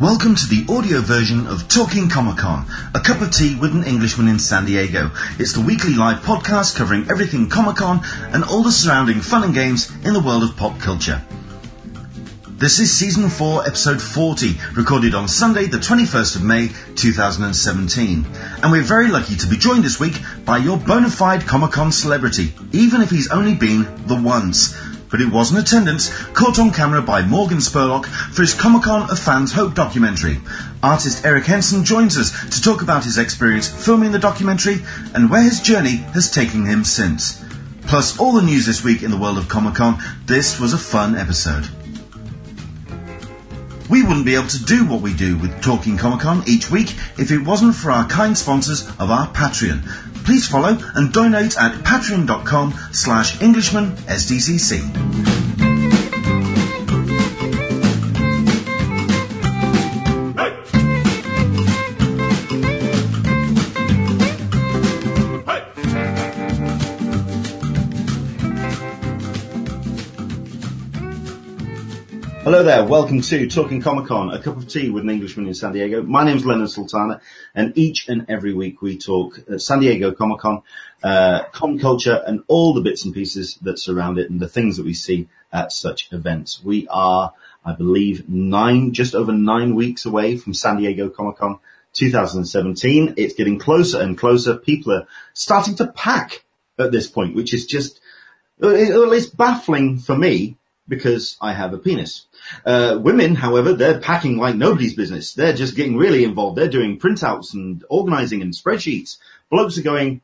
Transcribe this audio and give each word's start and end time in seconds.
Welcome 0.00 0.34
to 0.36 0.46
the 0.46 0.64
audio 0.72 1.02
version 1.02 1.46
of 1.46 1.68
Talking 1.68 2.08
Comic 2.08 2.38
Con, 2.38 2.64
a 2.94 3.00
cup 3.00 3.20
of 3.20 3.30
tea 3.30 3.58
with 3.60 3.74
an 3.74 3.84
Englishman 3.84 4.28
in 4.28 4.38
San 4.38 4.64
Diego. 4.64 5.10
It's 5.38 5.52
the 5.52 5.60
weekly 5.60 5.92
live 5.92 6.20
podcast 6.20 6.74
covering 6.74 7.10
everything 7.10 7.50
Comic 7.50 7.76
Con 7.76 8.00
and 8.32 8.42
all 8.42 8.62
the 8.62 8.72
surrounding 8.72 9.20
fun 9.20 9.44
and 9.44 9.52
games 9.52 9.94
in 10.06 10.14
the 10.14 10.22
world 10.22 10.42
of 10.42 10.56
pop 10.56 10.80
culture. 10.80 11.22
This 12.48 12.80
is 12.80 12.90
season 12.90 13.28
4, 13.28 13.66
episode 13.66 14.00
40, 14.00 14.54
recorded 14.74 15.14
on 15.14 15.28
Sunday, 15.28 15.66
the 15.66 15.76
21st 15.76 16.36
of 16.36 16.44
May, 16.44 16.68
2017. 16.96 18.26
And 18.62 18.72
we're 18.72 18.80
very 18.80 19.08
lucky 19.08 19.36
to 19.36 19.46
be 19.46 19.58
joined 19.58 19.84
this 19.84 20.00
week 20.00 20.14
by 20.46 20.56
your 20.56 20.78
bona 20.78 21.10
fide 21.10 21.46
Comic 21.46 21.72
Con 21.72 21.92
celebrity, 21.92 22.54
even 22.72 23.02
if 23.02 23.10
he's 23.10 23.30
only 23.30 23.54
been 23.54 23.82
the 24.06 24.18
once 24.18 24.74
but 25.10 25.20
it 25.20 25.32
was 25.32 25.50
in 25.50 25.58
attendance, 25.58 26.08
caught 26.32 26.58
on 26.58 26.70
camera 26.70 27.02
by 27.02 27.22
Morgan 27.22 27.58
Spurlock 27.58 28.06
for 28.06 28.42
his 28.42 28.54
Comic 28.54 28.84
Con 28.84 29.10
A 29.10 29.16
Fan's 29.16 29.52
Hope 29.52 29.74
documentary. 29.74 30.38
Artist 30.82 31.24
Eric 31.24 31.44
Henson 31.44 31.84
joins 31.84 32.16
us 32.16 32.30
to 32.50 32.62
talk 32.62 32.82
about 32.82 33.04
his 33.04 33.18
experience 33.18 33.68
filming 33.68 34.12
the 34.12 34.18
documentary 34.18 34.78
and 35.14 35.28
where 35.28 35.42
his 35.42 35.60
journey 35.60 35.96
has 36.14 36.30
taken 36.30 36.64
him 36.64 36.84
since. 36.84 37.44
Plus 37.82 38.18
all 38.18 38.32
the 38.32 38.42
news 38.42 38.66
this 38.66 38.84
week 38.84 39.02
in 39.02 39.10
the 39.10 39.18
world 39.18 39.36
of 39.36 39.48
Comic 39.48 39.74
Con, 39.74 39.98
this 40.26 40.60
was 40.60 40.72
a 40.72 40.78
fun 40.78 41.16
episode. 41.16 41.68
We 43.90 44.04
wouldn't 44.04 44.24
be 44.24 44.36
able 44.36 44.46
to 44.46 44.64
do 44.64 44.84
what 44.86 45.00
we 45.00 45.12
do 45.12 45.36
with 45.36 45.60
Talking 45.60 45.98
Comic 45.98 46.20
Con 46.20 46.44
each 46.46 46.70
week 46.70 46.94
if 47.18 47.32
it 47.32 47.44
wasn't 47.44 47.74
for 47.74 47.90
our 47.90 48.06
kind 48.06 48.38
sponsors 48.38 48.88
of 49.00 49.10
our 49.10 49.26
Patreon. 49.32 49.82
Please 50.30 50.46
follow 50.46 50.78
and 50.94 51.12
donate 51.12 51.58
at 51.58 51.72
patreon.com 51.82 52.72
slash 52.92 53.42
Englishman 53.42 53.90
SDCC. 54.06 55.39
Hello 72.50 72.64
there, 72.64 72.84
welcome 72.84 73.20
to 73.20 73.48
Talking 73.48 73.80
Comic 73.80 74.06
Con, 74.06 74.34
a 74.34 74.42
cup 74.42 74.56
of 74.56 74.66
tea 74.66 74.90
with 74.90 75.04
an 75.04 75.10
Englishman 75.10 75.46
in 75.46 75.54
San 75.54 75.72
Diego. 75.72 76.02
My 76.02 76.24
name 76.24 76.36
is 76.36 76.44
Leonard 76.44 76.68
Sultana, 76.68 77.20
and 77.54 77.78
each 77.78 78.08
and 78.08 78.26
every 78.28 78.52
week 78.52 78.82
we 78.82 78.98
talk 78.98 79.38
uh, 79.48 79.56
San 79.56 79.78
Diego 79.78 80.10
Comic 80.10 80.40
Con, 80.40 80.62
uh, 81.04 81.44
comic 81.52 81.80
culture, 81.80 82.20
and 82.26 82.42
all 82.48 82.74
the 82.74 82.80
bits 82.80 83.04
and 83.04 83.14
pieces 83.14 83.54
that 83.62 83.78
surround 83.78 84.18
it, 84.18 84.30
and 84.30 84.40
the 84.40 84.48
things 84.48 84.78
that 84.78 84.84
we 84.84 84.94
see 84.94 85.28
at 85.52 85.70
such 85.70 86.12
events. 86.12 86.60
We 86.60 86.88
are, 86.88 87.32
I 87.64 87.74
believe, 87.74 88.28
nine, 88.28 88.94
just 88.94 89.14
over 89.14 89.32
nine 89.32 89.76
weeks 89.76 90.04
away 90.04 90.36
from 90.36 90.52
San 90.52 90.78
Diego 90.78 91.08
Comic 91.08 91.36
Con 91.36 91.60
2017. 91.92 93.14
It's 93.16 93.34
getting 93.34 93.60
closer 93.60 94.00
and 94.00 94.18
closer. 94.18 94.56
People 94.56 94.94
are 94.94 95.06
starting 95.34 95.76
to 95.76 95.86
pack 95.86 96.42
at 96.80 96.90
this 96.90 97.06
point, 97.06 97.36
which 97.36 97.54
is 97.54 97.64
just, 97.64 98.00
uh, 98.60 98.74
at 98.74 99.08
least 99.08 99.36
baffling 99.36 100.00
for 100.00 100.18
me 100.18 100.56
because 100.90 101.38
I 101.40 101.54
have 101.54 101.72
a 101.72 101.78
penis. 101.78 102.26
Uh, 102.66 102.98
women, 103.00 103.34
however, 103.34 103.72
they're 103.72 104.00
packing 104.00 104.36
like 104.36 104.56
nobody's 104.56 104.94
business. 104.94 105.32
They're 105.32 105.54
just 105.54 105.76
getting 105.76 105.96
really 105.96 106.24
involved. 106.24 106.58
They're 106.58 106.68
doing 106.68 106.98
printouts 106.98 107.54
and 107.54 107.82
organizing 107.88 108.42
and 108.42 108.52
spreadsheets. 108.52 109.16
Blokes 109.50 109.78
are 109.78 109.82
going, 109.82 110.20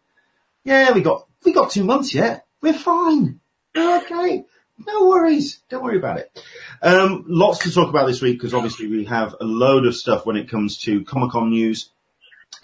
yeah, 0.64 0.92
we 0.92 1.00
got, 1.00 1.26
we 1.44 1.52
got 1.52 1.70
two 1.70 1.84
months 1.84 2.12
yet. 2.14 2.44
We're 2.60 2.74
fine. 2.74 3.40
okay. 3.76 4.44
No 4.86 5.08
worries. 5.08 5.60
Don't 5.70 5.82
worry 5.82 5.96
about 5.96 6.18
it. 6.18 6.44
Um, 6.82 7.24
lots 7.26 7.60
to 7.60 7.72
talk 7.72 7.88
about 7.88 8.06
this 8.06 8.20
week 8.20 8.36
because 8.36 8.52
obviously 8.52 8.88
we 8.88 9.06
have 9.06 9.34
a 9.40 9.44
load 9.44 9.86
of 9.86 9.96
stuff 9.96 10.26
when 10.26 10.36
it 10.36 10.50
comes 10.50 10.78
to 10.82 11.02
Comic 11.04 11.30
Con 11.30 11.50
news. 11.50 11.90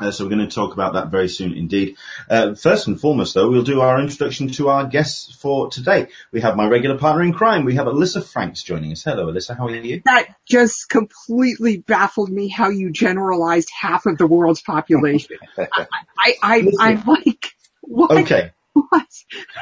Uh, 0.03 0.11
so 0.11 0.25
we're 0.25 0.31
going 0.31 0.47
to 0.47 0.55
talk 0.55 0.73
about 0.73 0.95
that 0.95 1.09
very 1.09 1.29
soon 1.29 1.53
indeed. 1.53 1.97
Uh, 2.29 2.55
first 2.55 2.87
and 2.87 3.01
foremost 3.01 3.35
though, 3.35 3.49
we'll 3.49 3.63
do 3.63 3.81
our 3.81 4.01
introduction 4.01 4.49
to 4.49 4.69
our 4.69 4.87
guests 4.87 5.35
for 5.35 5.71
today. 5.71 6.09
We 6.33 6.41
have 6.41 6.57
my 6.57 6.67
regular 6.67 6.99
partner 6.99 7.23
in 7.23 7.33
crime. 7.33 7.65
We 7.65 7.77
have 7.77 7.87
Alyssa 7.87 8.25
Franks 8.25 8.63
joining 8.63 8.93
us. 8.93 9.05
Hello 9.05 9.33
Alyssa, 9.33 9.57
how 9.57 9.67
are 9.67 9.75
you? 9.75 10.03
That 10.05 10.35
just 10.47 10.89
completely 10.89 11.79
baffled 11.79 12.31
me 12.31 12.49
how 12.49 12.71
you 12.71 12.91
generalized 12.91 13.71
half 13.79 14.07
of 14.07 14.19
the 14.19 14.27
world's 14.27 14.63
population. 14.63 15.37
I, 15.57 15.69
I, 16.19 16.35
I, 16.43 16.69
I'm 16.81 17.05
like, 17.05 17.55
what? 17.83 18.11
Okay. 18.11 18.53
What? 18.73 19.07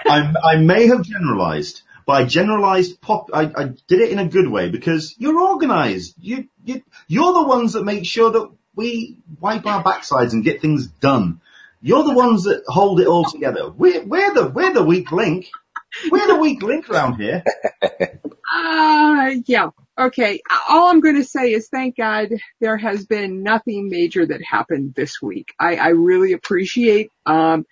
I, 0.07 0.33
I 0.43 0.57
may 0.57 0.87
have 0.87 1.03
generalized, 1.03 1.83
but 2.07 2.12
I 2.12 2.25
generalized 2.25 3.01
pop, 3.01 3.31
I, 3.33 3.51
I 3.57 3.65
did 3.89 4.01
it 4.01 4.11
in 4.11 4.19
a 4.19 4.28
good 4.28 4.49
way 4.49 4.71
because 4.71 5.15
you're 5.19 5.41
organized. 5.41 6.15
You, 6.19 6.49
you, 6.65 6.83
you're 7.09 7.33
the 7.33 7.43
ones 7.43 7.72
that 7.72 7.84
make 7.84 8.07
sure 8.07 8.31
that 8.31 8.51
we 8.75 9.19
wipe 9.41 9.67
our 9.67 9.83
backsides 9.83 10.33
and 10.33 10.45
get 10.45 10.61
things 10.61 10.87
done. 10.87 11.41
You're 11.83 12.05
the 12.05 12.15
ones 12.15 12.45
that 12.45 12.63
hold 12.67 13.01
it 13.01 13.07
all 13.07 13.25
together. 13.25 13.71
We're, 13.71 14.05
we're 14.05 14.35
the, 14.35 14.49
we're 14.49 14.73
the 14.73 14.85
weak 14.85 15.11
link. 15.13 15.49
We're 16.11 16.27
the 16.27 16.37
weak 16.37 16.63
link 16.63 16.89
around 16.89 17.17
here. 17.17 17.43
Uh, 18.53 19.35
yeah. 19.47 19.71
Okay. 19.99 20.41
All 20.69 20.89
I'm 20.89 21.01
going 21.01 21.17
to 21.17 21.25
say 21.25 21.53
is 21.53 21.69
thank 21.69 21.97
God 21.97 22.29
there 22.61 22.77
has 22.77 23.07
been 23.07 23.43
nothing 23.43 23.89
major 23.89 24.27
that 24.27 24.43
happened 24.43 24.95
this 24.95 25.23
week. 25.23 25.49
I, 25.59 25.77
I 25.77 25.89
really 25.89 26.33
appreciate, 26.33 27.11
um, 27.27 27.65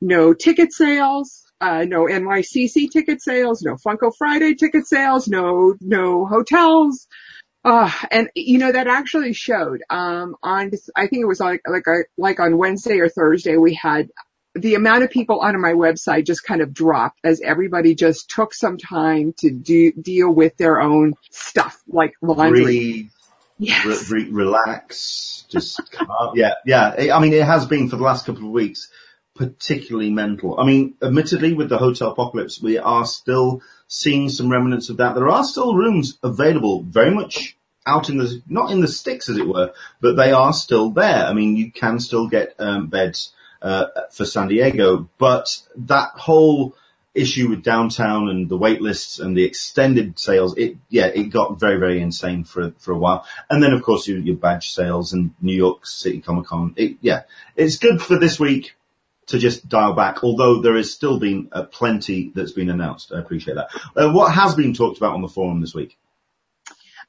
no 0.00 0.34
ticket 0.34 0.72
sales, 0.72 1.44
uh, 1.60 1.84
no 1.86 2.06
NYCC 2.06 2.90
ticket 2.90 3.22
sales, 3.22 3.62
no 3.62 3.76
Funko 3.76 4.12
Friday 4.16 4.54
ticket 4.54 4.86
sales, 4.86 5.28
no, 5.28 5.74
no 5.80 6.26
hotels, 6.26 7.06
uh, 7.64 7.90
and 8.10 8.30
you 8.34 8.58
know, 8.58 8.72
that 8.72 8.86
actually 8.88 9.32
showed, 9.32 9.82
um, 9.90 10.36
on, 10.42 10.72
I 10.96 11.06
think 11.06 11.22
it 11.22 11.26
was 11.26 11.40
like, 11.40 11.62
like, 11.66 11.86
a, 11.86 12.04
like 12.16 12.40
on 12.40 12.58
Wednesday 12.58 12.98
or 12.98 13.08
Thursday, 13.08 13.56
we 13.56 13.74
had 13.74 14.10
the 14.54 14.74
amount 14.74 15.02
of 15.04 15.10
people 15.10 15.40
on 15.40 15.58
my 15.60 15.72
website 15.72 16.26
just 16.26 16.44
kind 16.44 16.60
of 16.60 16.74
dropped 16.74 17.18
as 17.24 17.40
everybody 17.40 17.94
just 17.94 18.28
took 18.28 18.52
some 18.52 18.76
time 18.78 19.32
to 19.38 19.50
do, 19.50 19.92
deal 19.92 20.30
with 20.30 20.56
their 20.56 20.80
own 20.80 21.14
stuff, 21.30 21.80
like 21.86 22.14
laundry. 22.20 22.62
Breathe, 22.62 23.10
Yes. 23.58 24.10
re- 24.10 24.24
re- 24.24 24.30
relax, 24.30 25.44
just, 25.48 25.80
calm. 25.92 26.32
yeah, 26.34 26.54
yeah. 26.66 27.14
I 27.14 27.20
mean, 27.20 27.32
it 27.32 27.44
has 27.44 27.64
been 27.64 27.88
for 27.88 27.96
the 27.96 28.02
last 28.02 28.26
couple 28.26 28.44
of 28.46 28.50
weeks 28.50 28.88
particularly 29.34 30.10
mental. 30.10 30.58
I 30.60 30.66
mean, 30.66 30.94
admittedly, 31.02 31.54
with 31.54 31.68
the 31.68 31.78
hotel 31.78 32.12
apocalypse, 32.12 32.60
we 32.60 32.78
are 32.78 33.06
still 33.06 33.62
seeing 33.88 34.28
some 34.28 34.50
remnants 34.50 34.88
of 34.88 34.98
that. 34.98 35.14
There 35.14 35.28
are 35.28 35.44
still 35.44 35.74
rooms 35.74 36.18
available, 36.22 36.82
very 36.82 37.10
much 37.10 37.56
out 37.86 38.08
in 38.08 38.18
the, 38.18 38.42
not 38.46 38.70
in 38.70 38.80
the 38.80 38.88
sticks 38.88 39.28
as 39.28 39.38
it 39.38 39.48
were, 39.48 39.72
but 40.00 40.16
they 40.16 40.32
are 40.32 40.52
still 40.52 40.90
there. 40.90 41.26
I 41.26 41.32
mean, 41.32 41.56
you 41.56 41.72
can 41.72 41.98
still 41.98 42.28
get 42.28 42.54
um, 42.58 42.86
beds 42.86 43.32
uh, 43.60 43.86
for 44.10 44.24
San 44.24 44.48
Diego, 44.48 45.08
but 45.18 45.60
that 45.76 46.10
whole 46.14 46.76
issue 47.14 47.48
with 47.48 47.62
downtown 47.62 48.28
and 48.28 48.48
the 48.48 48.56
wait 48.56 48.80
lists 48.80 49.18
and 49.18 49.36
the 49.36 49.44
extended 49.44 50.18
sales, 50.18 50.56
it, 50.56 50.76
yeah, 50.88 51.06
it 51.06 51.24
got 51.24 51.60
very, 51.60 51.78
very 51.78 52.00
insane 52.00 52.44
for, 52.44 52.72
for 52.78 52.92
a 52.92 52.98
while. 52.98 53.26
And 53.50 53.62
then 53.62 53.72
of 53.72 53.82
course 53.82 54.08
your, 54.08 54.18
your 54.18 54.36
badge 54.36 54.70
sales 54.70 55.12
and 55.12 55.34
New 55.40 55.54
York 55.54 55.86
City 55.86 56.20
Comic 56.20 56.46
Con, 56.46 56.72
it, 56.76 56.96
yeah, 57.00 57.22
it's 57.54 57.76
good 57.76 58.00
for 58.00 58.18
this 58.18 58.40
week 58.40 58.74
to 59.26 59.38
just 59.38 59.68
dial 59.68 59.94
back, 59.94 60.24
although 60.24 60.60
there 60.60 60.76
has 60.76 60.92
still 60.92 61.18
been 61.18 61.48
uh, 61.52 61.64
plenty 61.64 62.32
that's 62.34 62.52
been 62.52 62.70
announced. 62.70 63.12
I 63.12 63.20
appreciate 63.20 63.54
that. 63.54 63.70
Uh, 63.96 64.12
what 64.12 64.32
has 64.32 64.54
been 64.54 64.74
talked 64.74 64.98
about 64.98 65.14
on 65.14 65.22
the 65.22 65.28
forum 65.28 65.60
this 65.60 65.74
week? 65.74 65.96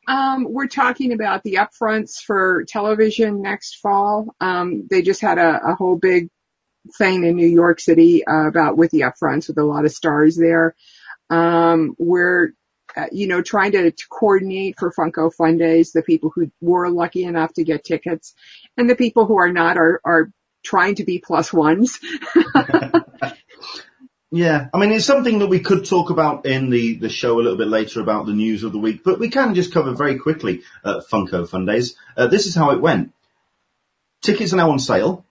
Um, 0.07 0.45
we're 0.49 0.67
talking 0.67 1.13
about 1.13 1.43
the 1.43 1.55
upfronts 1.55 2.17
for 2.17 2.65
television 2.67 3.41
next 3.41 3.77
fall. 3.77 4.35
Um, 4.41 4.87
they 4.89 5.01
just 5.01 5.21
had 5.21 5.37
a, 5.37 5.71
a 5.71 5.75
whole 5.75 5.95
big 5.95 6.29
thing 6.97 7.23
in 7.23 7.35
New 7.35 7.47
York 7.47 7.79
City 7.79 8.25
uh, 8.25 8.47
about 8.47 8.77
with 8.77 8.91
the 8.91 9.01
upfronts 9.01 9.47
with 9.47 9.57
a 9.57 9.63
lot 9.63 9.85
of 9.85 9.93
stars 9.93 10.35
there. 10.35 10.75
Um, 11.29 11.95
we're, 11.97 12.51
uh, 12.97 13.05
you 13.11 13.27
know, 13.27 13.41
trying 13.41 13.71
to, 13.71 13.91
to 13.91 14.07
coordinate 14.09 14.77
for 14.77 14.91
Funko 14.91 15.33
Fun 15.33 15.57
Days, 15.57 15.93
the 15.93 16.03
people 16.03 16.31
who 16.35 16.51
were 16.61 16.89
lucky 16.89 17.23
enough 17.23 17.53
to 17.53 17.63
get 17.63 17.85
tickets 17.85 18.33
and 18.77 18.89
the 18.89 18.95
people 18.95 19.25
who 19.25 19.37
are 19.37 19.51
not 19.51 19.77
are, 19.77 20.01
are 20.03 20.29
trying 20.63 20.95
to 20.95 21.03
be 21.03 21.19
plus 21.19 21.53
ones. 21.53 21.99
Yeah, 24.35 24.69
I 24.73 24.79
mean, 24.79 24.91
it's 24.91 25.05
something 25.05 25.37
that 25.39 25.47
we 25.47 25.59
could 25.59 25.85
talk 25.85 26.09
about 26.09 26.47
in 26.47 26.71
the, 26.71 26.95
the 26.95 27.07
show 27.07 27.35
a 27.35 27.43
little 27.43 27.55
bit 27.55 27.67
later 27.67 28.01
about 28.01 28.25
the 28.25 28.33
news 28.33 28.63
of 28.63 28.71
the 28.71 28.79
week, 28.79 29.03
but 29.03 29.19
we 29.19 29.29
can 29.29 29.53
just 29.53 29.71
cover 29.71 29.91
very 29.91 30.17
quickly 30.17 30.63
uh, 30.83 31.01
Funko 31.07 31.47
Fun 31.47 31.67
Days. 31.67 31.95
Uh, 32.17 32.25
this 32.25 32.47
is 32.47 32.55
how 32.55 32.71
it 32.71 32.81
went. 32.81 33.13
Tickets 34.23 34.51
are 34.51 34.55
now 34.55 34.71
on 34.71 34.79
sale. 34.79 35.23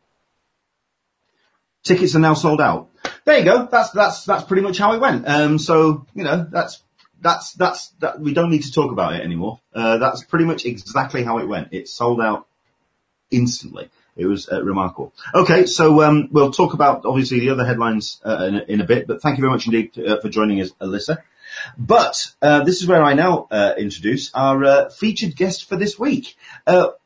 Tickets 1.82 2.14
are 2.14 2.20
now 2.20 2.34
sold 2.34 2.60
out. 2.60 2.90
There 3.24 3.36
you 3.36 3.44
go. 3.44 3.66
That's 3.66 3.90
that's 3.90 4.24
that's 4.24 4.44
pretty 4.44 4.62
much 4.62 4.78
how 4.78 4.92
it 4.92 5.00
went. 5.00 5.26
Um, 5.26 5.58
so 5.58 6.06
you 6.14 6.22
know, 6.22 6.46
that's 6.48 6.80
that's 7.20 7.54
that's 7.54 7.88
that. 7.98 8.20
We 8.20 8.32
don't 8.34 8.50
need 8.50 8.62
to 8.62 8.72
talk 8.72 8.92
about 8.92 9.14
it 9.14 9.22
anymore. 9.22 9.58
Uh, 9.74 9.96
that's 9.96 10.22
pretty 10.22 10.44
much 10.44 10.64
exactly 10.64 11.24
how 11.24 11.38
it 11.38 11.48
went. 11.48 11.72
It 11.72 11.88
sold 11.88 12.20
out 12.20 12.46
instantly. 13.32 13.90
It 14.16 14.26
was 14.26 14.48
uh, 14.48 14.62
remarkable. 14.62 15.14
Okay, 15.34 15.66
so 15.66 16.02
um, 16.02 16.28
we'll 16.30 16.52
talk 16.52 16.74
about 16.74 17.06
obviously 17.06 17.40
the 17.40 17.50
other 17.50 17.64
headlines 17.64 18.20
uh, 18.24 18.44
in, 18.44 18.54
in, 18.68 18.80
a, 18.80 18.84
bit, 18.84 19.06
but 19.06 19.22
thank 19.22 19.38
you 19.38 19.42
very 19.42 19.52
much 19.52 19.66
indeed 19.66 19.98
uh, 19.98 20.20
for 20.20 20.28
joining 20.28 20.60
us, 20.60 20.70
Alyssa. 20.80 21.18
But 21.78 22.32
uh, 22.40 22.64
this 22.64 22.82
is 22.82 22.88
where 22.88 23.02
I 23.02 23.14
now 23.14 23.46
uh, 23.50 23.74
introduce 23.78 24.32
our 24.34 24.64
uh, 24.64 24.90
featured 24.90 25.36
guest 25.36 25.68
for 25.68 25.76
this 25.76 25.98
week, 25.98 26.36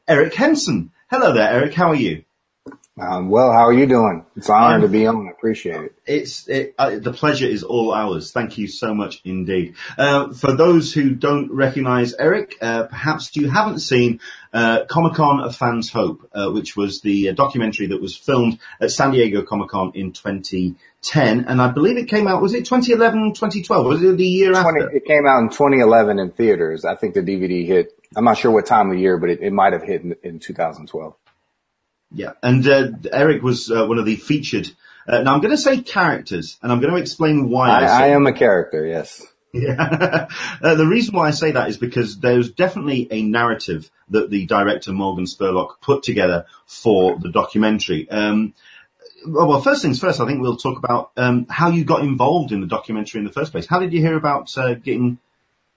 Eric 0.09 0.35
Henson. 0.35 0.91
Hello 1.09 1.33
there, 1.33 1.49
Eric. 1.49 1.75
How 1.75 1.91
are 1.91 1.97
you? 1.97 2.25
Um, 2.99 3.29
well, 3.29 3.53
how 3.53 3.67
are 3.67 3.75
you 3.75 3.87
doing? 3.87 4.25
It's 4.37 4.49
an 4.49 4.55
honor 4.55 4.81
to 4.81 4.89
be 4.89 5.07
on. 5.07 5.29
I 5.29 5.31
appreciate 5.31 5.83
it. 5.83 5.95
It's 6.07 6.49
it, 6.49 6.75
uh, 6.79 6.99
the 6.99 7.13
pleasure 7.13 7.47
is 7.47 7.63
all 7.63 7.93
ours. 7.93 8.33
Thank 8.33 8.57
you 8.57 8.69
so 8.69 8.95
much 8.95 9.21
indeed. 9.23 9.75
Uh, 9.99 10.33
for 10.33 10.57
those 10.57 10.95
who 10.95 11.11
don't 11.11 11.53
recognise 11.53 12.15
Eric, 12.15 12.57
uh, 12.63 12.85
perhaps 12.85 13.37
you 13.37 13.51
haven't 13.51 13.81
seen 13.81 14.21
uh, 14.55 14.87
Comic 14.87 15.13
Con 15.13 15.41
of 15.41 15.55
Fans 15.55 15.91
Hope, 15.91 16.27
uh, 16.33 16.49
which 16.49 16.75
was 16.75 17.03
the 17.03 17.29
uh, 17.29 17.33
documentary 17.35 17.89
that 17.89 18.01
was 18.01 18.17
filmed 18.17 18.59
at 18.81 18.91
San 18.91 19.11
Diego 19.11 19.43
Comic 19.43 19.69
Con 19.69 19.93
in 19.95 20.13
2010, 20.13 21.45
and 21.45 21.61
I 21.61 21.69
believe 21.69 21.99
it 21.99 22.09
came 22.09 22.27
out. 22.27 22.41
Was 22.41 22.55
it 22.55 22.65
2011, 22.65 23.35
2012? 23.35 23.85
Was 23.85 24.03
it 24.03 24.17
the 24.17 24.25
year 24.25 24.53
20, 24.53 24.67
after? 24.67 24.97
it 24.97 25.05
came 25.05 25.27
out 25.27 25.41
in 25.41 25.51
2011 25.51 26.19
in 26.19 26.31
theaters. 26.31 26.87
I 26.87 26.95
think 26.95 27.13
the 27.13 27.21
DVD 27.21 27.67
hit. 27.67 27.93
I'm 28.17 28.25
not 28.25 28.39
sure 28.39 28.51
what 28.51 28.65
time 28.65 28.91
of 28.91 28.99
year, 28.99 29.19
but 29.19 29.29
it, 29.29 29.43
it 29.43 29.53
might 29.53 29.75
have 29.75 29.83
hit 29.83 30.01
in, 30.01 30.17
in 30.23 30.39
2012. 30.39 31.15
Yeah, 32.13 32.33
and 32.43 32.67
uh, 32.67 32.89
Eric 33.13 33.43
was 33.43 33.71
uh, 33.71 33.87
one 33.87 33.99
of 33.99 34.07
the 34.07 34.17
featured. 34.17 34.71
Uh, 35.09 35.23
now 35.23 35.35
I'm 35.35 35.41
going 35.41 35.53
to 35.55 35.59
say 35.59 35.81
characters, 35.83 36.59
and 36.63 36.73
I'm 36.73 36.81
going 36.81 36.93
to 36.93 37.01
explain 37.01 37.49
why. 37.51 37.71
I, 37.71 38.05
I, 38.05 38.07
am 38.09 38.27
a 38.27 38.33
character, 38.33 38.87
yes. 38.87 39.23
Yeah. 39.53 40.29
uh, 40.63 40.75
the 40.75 40.87
reason 40.87 41.15
why 41.15 41.29
I 41.29 41.31
say 41.31 41.53
that 41.53 41.69
is 41.69 41.79
because 41.79 42.19
there's 42.19 42.51
definitely 42.51 43.09
a 43.11 43.23
narrative 43.23 43.91
that 44.11 44.31
the 44.31 44.47
director 44.47 44.93
Morgan 44.93 45.25
Spurlock 45.25 45.81
put 45.81 46.03
together 46.03 46.47
for 46.67 47.19
the 47.19 47.31
documentary. 47.31 48.09
Um, 48.11 48.55
well, 49.27 49.49
well, 49.49 49.61
first 49.61 49.83
things 49.83 49.99
first, 49.99 50.21
I 50.21 50.27
think 50.27 50.41
we'll 50.41 50.57
talk 50.57 50.79
about 50.79 51.13
um, 51.17 51.47
how 51.49 51.71
you 51.71 51.85
got 51.85 52.03
involved 52.03 52.53
in 52.53 52.61
the 52.61 52.67
documentary 52.67 53.21
in 53.21 53.25
the 53.25 53.33
first 53.33 53.53
place. 53.53 53.67
How 53.67 53.81
did 53.81 53.93
you 53.93 54.01
hear 54.01 54.17
about 54.17 54.57
uh, 54.57 54.75
getting 54.75 55.19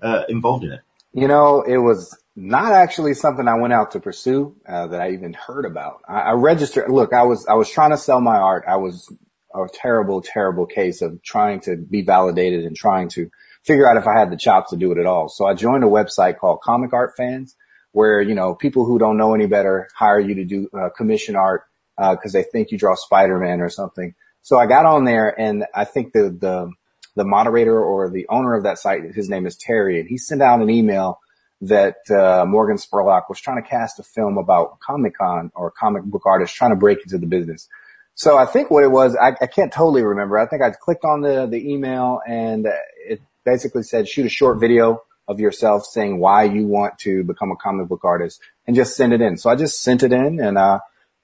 uh, 0.02 0.24
involved 0.30 0.64
in 0.64 0.74
it? 0.74 0.82
You 1.14 1.28
know, 1.28 1.62
it 1.62 1.78
was 1.78 2.18
not 2.36 2.72
actually 2.72 3.14
something 3.14 3.48
I 3.48 3.60
went 3.60 3.74
out 3.74 3.92
to 3.92 4.00
pursue 4.00 4.56
uh, 4.68 4.88
that 4.88 5.02
I 5.02 5.12
even 5.12 5.34
heard 5.34 5.66
about. 5.66 6.02
I, 6.08 6.20
I 6.20 6.32
registered. 6.34 6.90
Look, 6.90 7.14
I 7.14 7.24
was 7.24 7.46
I 7.48 7.54
was 7.54 7.70
trying 7.70 7.92
to 7.92 7.98
sell 7.98 8.22
my 8.22 8.38
art. 8.38 8.66
I 8.68 8.78
was 8.78 9.12
a 9.54 9.66
terrible, 9.74 10.22
terrible 10.22 10.66
case 10.66 11.02
of 11.02 11.22
trying 11.24 11.60
to 11.62 11.76
be 11.76 12.02
validated 12.02 12.66
and 12.66 12.76
trying 12.76 13.10
to 13.10 13.30
figure 13.64 13.90
out 13.90 13.98
if 13.98 14.08
I 14.08 14.18
had 14.18 14.32
the 14.32 14.38
chops 14.38 14.70
to 14.70 14.78
do 14.78 14.92
it 14.92 14.98
at 14.98 15.06
all. 15.06 15.28
So 15.28 15.46
I 15.46 15.54
joined 15.54 15.84
a 15.84 15.88
website 15.88 16.38
called 16.38 16.62
Comic 16.62 16.94
Art 16.94 17.14
Fans, 17.18 17.56
where 17.92 18.22
you 18.22 18.36
know 18.36 18.56
people 18.56 18.86
who 18.86 19.00
don't 19.00 19.18
know 19.18 19.34
any 19.34 19.48
better 19.48 19.88
hire 19.96 20.20
you 20.20 20.36
to 20.36 20.46
do 20.46 20.70
uh, 20.74 20.90
commission 20.90 21.36
art 21.36 21.64
because 21.98 22.34
uh, 22.36 22.40
they 22.40 22.44
think 22.44 22.72
you 22.72 22.78
draw 22.78 22.96
Spider 22.96 23.38
Man 23.40 23.60
or 23.60 23.70
something. 23.70 24.14
So 24.42 24.58
I 24.58 24.68
got 24.68 24.86
on 24.86 25.04
there, 25.04 25.38
and 25.40 25.66
I 25.76 25.86
think 25.86 26.14
the 26.14 26.30
the 26.30 26.72
the 27.16 27.26
moderator 27.26 27.84
or 27.84 28.10
the 28.10 28.28
owner 28.30 28.54
of 28.54 28.64
that 28.64 28.78
site, 28.78 29.02
his 29.14 29.30
name 29.30 29.46
is 29.46 29.58
Terry, 29.58 30.00
and 30.00 30.08
he 30.08 30.18
sent 30.18 30.42
out 30.42 30.62
an 30.62 30.70
email 30.70 31.20
that 31.62 31.98
uh, 32.10 32.46
Morgan 32.46 32.78
Spurlock 32.78 33.24
was 33.30 33.40
trying 33.40 33.62
to 33.62 33.68
cast 33.68 34.00
a 34.00 34.04
film 34.04 34.38
about 34.38 34.80
Comic 34.80 35.18
Con 35.18 35.52
or 35.56 35.72
comic 35.72 36.04
book 36.04 36.24
artists 36.26 36.56
trying 36.56 36.72
to 36.72 36.78
break 36.78 37.00
into 37.04 37.18
the 37.18 37.28
business. 37.28 37.68
So 38.16 38.38
I 38.38 38.46
think 38.46 38.70
what 38.70 38.84
it 38.84 38.92
was, 38.92 39.16
I, 39.16 39.36
I 39.42 39.48
can't 39.48 39.72
totally 39.72 40.04
remember. 40.04 40.38
I 40.38 40.46
think 40.46 40.62
I 40.62 40.72
clicked 40.72 41.06
on 41.06 41.22
the 41.22 41.48
the 41.48 41.72
email 41.72 42.22
and 42.28 42.68
it 43.06 43.22
basically 43.46 43.84
said 43.84 44.08
shoot 44.08 44.26
a 44.26 44.30
short 44.30 44.60
video 44.60 45.02
of 45.28 45.40
yourself 45.40 45.86
saying 45.86 46.20
why 46.20 46.44
you 46.44 46.66
want 46.66 46.98
to 47.00 47.24
become 47.24 47.52
a 47.52 47.56
comic 47.56 47.88
book 47.88 48.04
artist 48.04 48.42
and 48.68 48.76
just 48.76 48.96
send 48.96 49.14
it 49.14 49.22
in. 49.22 49.38
So 49.38 49.50
I 49.50 49.56
just 49.56 49.82
sent 49.82 50.04
it 50.04 50.12
in 50.12 50.40
and 50.40 50.58
uh 50.58 50.80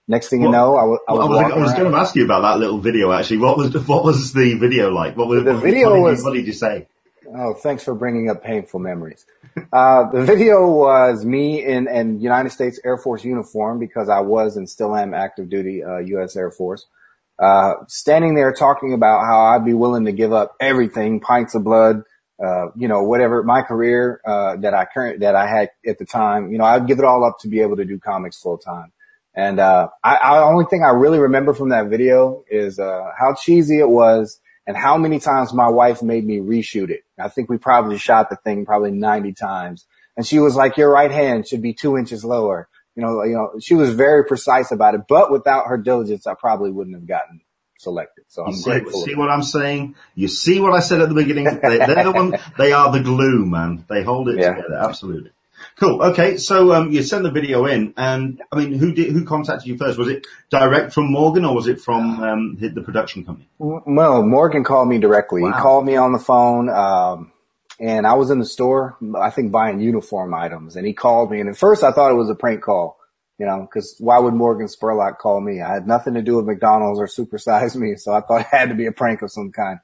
next 0.07 0.29
thing 0.29 0.41
you 0.41 0.49
know, 0.49 0.77
I, 0.77 0.81
w- 0.81 0.99
I 1.07 1.13
was, 1.13 1.21
I 1.21 1.29
was, 1.29 1.51
I 1.51 1.57
was 1.57 1.73
going 1.73 1.91
to 1.91 1.97
ask 1.97 2.15
you 2.15 2.23
about 2.25 2.41
that 2.41 2.59
little 2.59 2.77
video 2.79 3.11
actually. 3.11 3.37
What 3.37 3.57
was 3.57 3.73
what 3.87 4.03
was 4.03 4.33
the 4.33 4.53
video 4.53 4.91
like? 4.91 5.17
What 5.17 5.27
was 5.27 5.43
the 5.43 5.53
what, 5.53 5.63
video 5.63 5.89
what 5.89 5.95
did, 5.95 6.01
was, 6.03 6.23
what 6.23 6.33
did 6.33 6.47
you 6.47 6.53
say? 6.53 6.87
Oh, 7.35 7.53
thanks 7.53 7.83
for 7.83 7.95
bringing 7.95 8.29
up 8.29 8.43
painful 8.43 8.79
memories. 8.79 9.25
Uh, 9.71 10.09
the 10.11 10.23
video 10.23 10.69
was 10.69 11.25
me 11.25 11.63
in, 11.63 11.87
in 11.87 12.19
United 12.19 12.49
States 12.49 12.79
Air 12.85 12.97
Force 12.97 13.23
uniform 13.23 13.79
because 13.79 14.09
I 14.09 14.19
was 14.19 14.57
and 14.57 14.69
still 14.69 14.95
am 14.95 15.13
active 15.13 15.49
duty, 15.49 15.83
uh, 15.83 15.97
U.S. 15.97 16.35
Air 16.35 16.51
Force. 16.51 16.85
Uh, 17.37 17.73
standing 17.87 18.35
there 18.35 18.53
talking 18.53 18.93
about 18.93 19.25
how 19.25 19.45
I'd 19.45 19.65
be 19.65 19.73
willing 19.73 20.05
to 20.05 20.11
give 20.11 20.31
up 20.31 20.55
everything, 20.59 21.19
pints 21.19 21.55
of 21.55 21.63
blood, 21.63 22.03
uh, 22.43 22.67
you 22.75 22.87
know, 22.87 23.03
whatever 23.03 23.43
my 23.43 23.61
career, 23.61 24.21
uh, 24.25 24.57
that 24.57 24.73
I 24.73 24.85
current, 24.85 25.21
that 25.21 25.35
I 25.35 25.47
had 25.47 25.69
at 25.85 25.99
the 25.99 26.05
time, 26.05 26.51
you 26.51 26.57
know, 26.57 26.65
I'd 26.65 26.87
give 26.87 26.99
it 26.99 27.05
all 27.05 27.23
up 27.25 27.37
to 27.41 27.47
be 27.47 27.61
able 27.61 27.77
to 27.77 27.85
do 27.85 27.99
comics 27.99 28.39
full 28.39 28.57
time. 28.57 28.91
And, 29.35 29.59
uh, 29.59 29.89
I, 30.03 30.15
I, 30.15 30.43
only 30.43 30.65
thing 30.65 30.83
I 30.83 30.91
really 30.95 31.19
remember 31.19 31.53
from 31.53 31.69
that 31.69 31.87
video 31.87 32.43
is, 32.49 32.79
uh, 32.79 33.11
how 33.17 33.35
cheesy 33.35 33.79
it 33.79 33.89
was 33.89 34.39
and 34.67 34.75
how 34.77 34.97
many 34.97 35.19
times 35.19 35.53
my 35.53 35.69
wife 35.69 36.01
made 36.01 36.25
me 36.25 36.37
reshoot 36.39 36.89
it. 36.89 37.01
I 37.19 37.29
think 37.29 37.49
we 37.49 37.57
probably 37.57 37.97
shot 37.97 38.29
the 38.29 38.35
thing 38.37 38.65
probably 38.65 38.91
90 38.91 39.33
times. 39.33 39.85
And 40.17 40.25
she 40.25 40.39
was 40.39 40.55
like, 40.55 40.77
your 40.77 40.91
right 40.91 41.11
hand 41.11 41.47
should 41.47 41.61
be 41.61 41.73
two 41.73 41.97
inches 41.97 42.23
lower. 42.23 42.67
You 42.95 43.03
know, 43.03 43.23
you 43.23 43.33
know, 43.33 43.59
she 43.59 43.75
was 43.75 43.93
very 43.93 44.25
precise 44.25 44.71
about 44.71 44.95
it, 44.95 45.01
but 45.09 45.31
without 45.31 45.67
her 45.67 45.77
diligence, 45.77 46.25
I 46.25 46.33
probably 46.33 46.71
wouldn't 46.71 46.95
have 46.95 47.05
gotten 47.07 47.41
selected. 47.77 48.23
So 48.29 48.45
I'm 48.45 48.53
see, 48.53 48.63
grateful. 48.63 49.01
See 49.03 49.15
what 49.15 49.29
I'm 49.29 49.43
saying? 49.43 49.95
You 50.15 50.29
see 50.29 50.59
what 50.61 50.73
I 50.73 50.79
said 50.79 51.01
at 51.01 51.09
the 51.09 51.15
beginning? 51.15 51.43
they, 51.45 51.81
are 51.81 52.03
the 52.03 52.11
one, 52.11 52.37
they 52.57 52.71
are 52.71 52.91
the 52.91 53.01
glue, 53.01 53.45
man. 53.45 53.85
They 53.89 54.03
hold 54.03 54.29
it 54.29 54.37
Yeah. 54.39 54.55
together. 54.55 54.75
Absolutely. 54.81 55.31
Cool. 55.77 56.01
Okay. 56.01 56.37
So, 56.37 56.73
um, 56.73 56.91
you 56.91 57.03
send 57.03 57.25
the 57.25 57.31
video 57.31 57.65
in 57.65 57.93
and 57.97 58.41
I 58.51 58.55
mean, 58.55 58.73
who 58.73 58.93
did, 58.93 59.11
who 59.11 59.25
contacted 59.25 59.67
you 59.67 59.77
first? 59.77 59.97
Was 59.97 60.07
it 60.07 60.25
direct 60.49 60.93
from 60.93 61.11
Morgan 61.11 61.43
or 61.43 61.53
was 61.53 61.67
it 61.67 61.81
from, 61.81 62.23
um, 62.23 62.57
the, 62.57 62.69
the 62.69 62.81
production 62.81 63.25
company? 63.25 63.49
Well, 63.57 64.23
Morgan 64.23 64.63
called 64.63 64.87
me 64.87 64.99
directly. 64.99 65.41
He 65.41 65.51
called 65.51 65.85
me 65.85 65.97
on 65.97 66.13
the 66.13 66.19
phone. 66.19 66.69
Um, 66.69 67.33
and 67.77 68.07
I 68.07 68.13
was 68.13 68.29
in 68.29 68.39
the 68.39 68.45
store, 68.45 68.97
I 69.19 69.31
think 69.31 69.51
buying 69.51 69.81
uniform 69.81 70.33
items 70.33 70.77
and 70.77 70.87
he 70.87 70.93
called 70.93 71.29
me. 71.29 71.41
And 71.41 71.49
at 71.49 71.57
first 71.57 71.83
I 71.83 71.91
thought 71.91 72.11
it 72.11 72.15
was 72.15 72.29
a 72.29 72.35
prank 72.35 72.61
call, 72.61 72.97
you 73.37 73.45
know, 73.45 73.67
cause 73.71 73.97
why 73.99 74.17
would 74.17 74.33
Morgan 74.33 74.67
Spurlock 74.67 75.17
call 75.17 75.41
me? 75.41 75.61
I 75.61 75.73
had 75.73 75.87
nothing 75.87 76.13
to 76.13 76.21
do 76.21 76.37
with 76.37 76.45
McDonald's 76.45 77.01
or 77.01 77.07
supersize 77.07 77.75
me. 77.75 77.95
So 77.97 78.13
I 78.13 78.21
thought 78.21 78.41
it 78.41 78.47
had 78.47 78.69
to 78.69 78.75
be 78.75 78.85
a 78.85 78.93
prank 78.93 79.21
of 79.21 79.31
some 79.31 79.51
kind. 79.51 79.79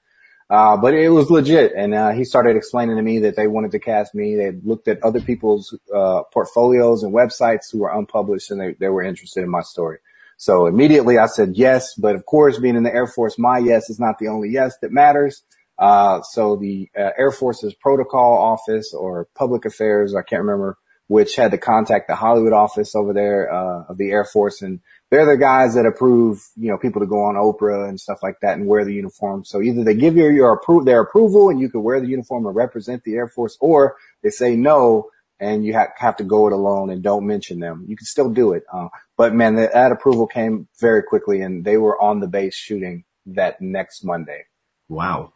Uh, 0.52 0.76
but 0.76 0.94
it 0.94 1.08
was 1.08 1.32
legit. 1.32 1.72
And, 1.78 1.94
uh, 1.94 2.10
he 2.10 2.26
started 2.26 2.58
explaining 2.58 2.98
to 2.98 3.02
me 3.02 3.20
that 3.20 3.38
they 3.38 3.48
wanted 3.48 3.72
to 3.72 3.80
cast 3.80 4.14
me. 4.14 4.36
They 4.36 4.52
looked 4.52 4.90
at 4.90 5.02
other 5.02 5.22
people's, 5.22 5.74
uh, 5.96 6.24
portfolios 6.34 7.04
and 7.04 7.14
websites 7.14 7.72
who 7.72 7.80
were 7.80 7.98
unpublished 7.98 8.52
and 8.52 8.60
they, 8.60 8.74
they 8.78 8.90
were 8.90 9.02
interested 9.02 9.44
in 9.44 9.50
my 9.50 9.62
story. 9.62 10.00
So 10.36 10.66
immediately 10.66 11.18
I 11.18 11.28
said 11.28 11.54
yes, 11.56 11.94
but 11.96 12.16
of 12.16 12.26
course 12.26 12.60
being 12.60 12.76
in 12.76 12.84
the 12.84 12.94
Air 12.94 13.08
Force, 13.08 13.40
my 13.40 13.60
yes 13.60 13.90
is 13.90 13.98
not 13.98 14.20
the 14.20 14.28
only 14.28 14.50
yes 14.50 14.76
that 14.82 14.92
matters. 14.92 15.42
Uh, 15.80 16.22
so 16.22 16.58
the 16.58 16.90
uh, 17.00 17.12
Air 17.18 17.32
Force's 17.32 17.74
protocol 17.74 18.38
office 18.38 18.94
or 18.94 19.30
public 19.36 19.64
affairs, 19.64 20.14
I 20.14 20.22
can't 20.22 20.42
remember 20.42 20.78
which 21.08 21.36
had 21.36 21.52
to 21.52 21.58
contact 21.58 22.08
the 22.08 22.16
Hollywood 22.16 22.54
office 22.54 22.96
over 22.96 23.14
there, 23.14 23.54
uh, 23.54 23.84
of 23.90 23.98
the 23.98 24.12
Air 24.12 24.26
Force. 24.26 24.62
And 24.62 24.80
they're 25.12 25.30
the 25.30 25.38
guys 25.38 25.76
that 25.76 25.86
approve, 25.86 26.42
you 26.56 26.70
know, 26.70 26.78
people 26.78 27.02
to 27.02 27.06
go 27.06 27.26
on 27.26 27.36
Oprah 27.36 27.88
and 27.88 28.00
stuff 28.00 28.24
like 28.24 28.40
that 28.42 28.58
and 28.58 28.66
wear 28.66 28.86
the 28.86 28.94
uniform. 28.94 29.44
So 29.44 29.62
either 29.62 29.84
they 29.84 29.94
give 29.94 30.16
you 30.16 30.30
your 30.30 30.58
appro- 30.58 30.86
their 30.86 31.02
approval 31.02 31.50
and 31.50 31.60
you 31.60 31.70
can 31.70 31.84
wear 31.84 32.00
the 32.00 32.08
uniform 32.08 32.46
and 32.46 32.56
represent 32.56 33.04
the 33.04 33.16
Air 33.16 33.28
Force 33.28 33.58
or 33.60 33.98
they 34.24 34.30
say 34.30 34.56
no 34.56 35.10
and 35.40 35.66
you 35.66 35.74
ha- 35.74 35.90
have 35.98 36.16
to 36.18 36.24
go 36.24 36.48
it 36.48 36.54
alone 36.54 36.90
and 36.90 37.04
don't 37.04 37.28
mention 37.28 37.60
them. 37.60 37.84
You 37.88 37.98
can 37.98 38.06
still 38.06 38.30
do 38.30 38.54
it. 38.54 38.64
Uh, 38.72 38.88
but 39.18 39.34
man, 39.34 39.56
that, 39.56 39.74
that 39.74 39.92
approval 39.92 40.28
came 40.28 40.70
very 40.80 41.04
quickly 41.04 41.42
and 41.42 41.66
they 41.66 41.78
were 41.78 42.02
on 42.02 42.22
the 42.22 42.28
base 42.28 42.56
shooting 42.56 43.04
that 43.26 43.62
next 43.62 44.06
Monday. 44.06 44.46
Wow. 44.88 45.34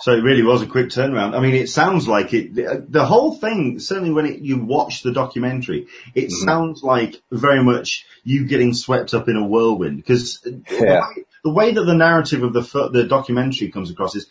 So 0.00 0.12
it 0.12 0.22
really 0.22 0.44
was 0.44 0.62
a 0.62 0.66
quick 0.66 0.86
turnaround. 0.90 1.34
I 1.36 1.40
mean, 1.40 1.54
it 1.54 1.68
sounds 1.68 2.06
like 2.06 2.32
it, 2.32 2.54
the, 2.54 2.86
the 2.88 3.04
whole 3.04 3.34
thing, 3.34 3.80
certainly 3.80 4.12
when 4.12 4.26
it, 4.26 4.38
you 4.40 4.58
watch 4.58 5.02
the 5.02 5.10
documentary, 5.12 5.88
it 6.14 6.26
Mhm. 6.28 6.44
sounds 6.44 6.82
like 6.84 7.20
very 7.32 7.64
much 7.64 8.06
you 8.22 8.46
getting 8.46 8.74
swept 8.74 9.12
up 9.12 9.28
in 9.28 9.36
a 9.36 9.44
whirlwind 9.44 9.96
because 9.96 10.38
the, 10.40 10.62
Yeah. 10.70 11.00
way, 11.00 11.24
the 11.42 11.50
way 11.50 11.72
that 11.72 11.82
the 11.82 11.94
narrative 11.94 12.44
of 12.44 12.52
the, 12.52 12.90
the 12.92 13.04
documentary 13.04 13.70
comes 13.72 13.90
across 13.90 14.14
is 14.14 14.26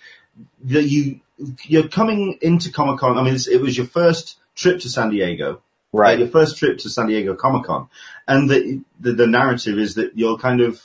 that 0.65 0.83
you, 0.83 1.19
you're 1.65 1.89
coming 1.89 2.37
into 2.41 2.71
Comic 2.71 2.99
Con. 2.99 3.17
I 3.17 3.23
mean, 3.23 3.35
it's, 3.35 3.47
it 3.49 3.59
was 3.59 3.75
your 3.75 3.87
first 3.87 4.37
trip 4.55 4.79
to 4.81 4.89
San 4.89 5.09
Diego. 5.09 5.61
Right. 5.91 6.15
Uh, 6.15 6.23
your 6.23 6.29
first 6.29 6.57
trip 6.57 6.77
to 6.79 6.89
San 6.89 7.07
Diego 7.07 7.33
Comic 7.35 7.65
Con. 7.65 7.89
And 8.27 8.49
the, 8.49 8.81
the, 9.01 9.11
the 9.13 9.27
narrative 9.27 9.77
is 9.79 9.95
that 9.95 10.17
you're 10.17 10.37
kind 10.37 10.61
of 10.61 10.81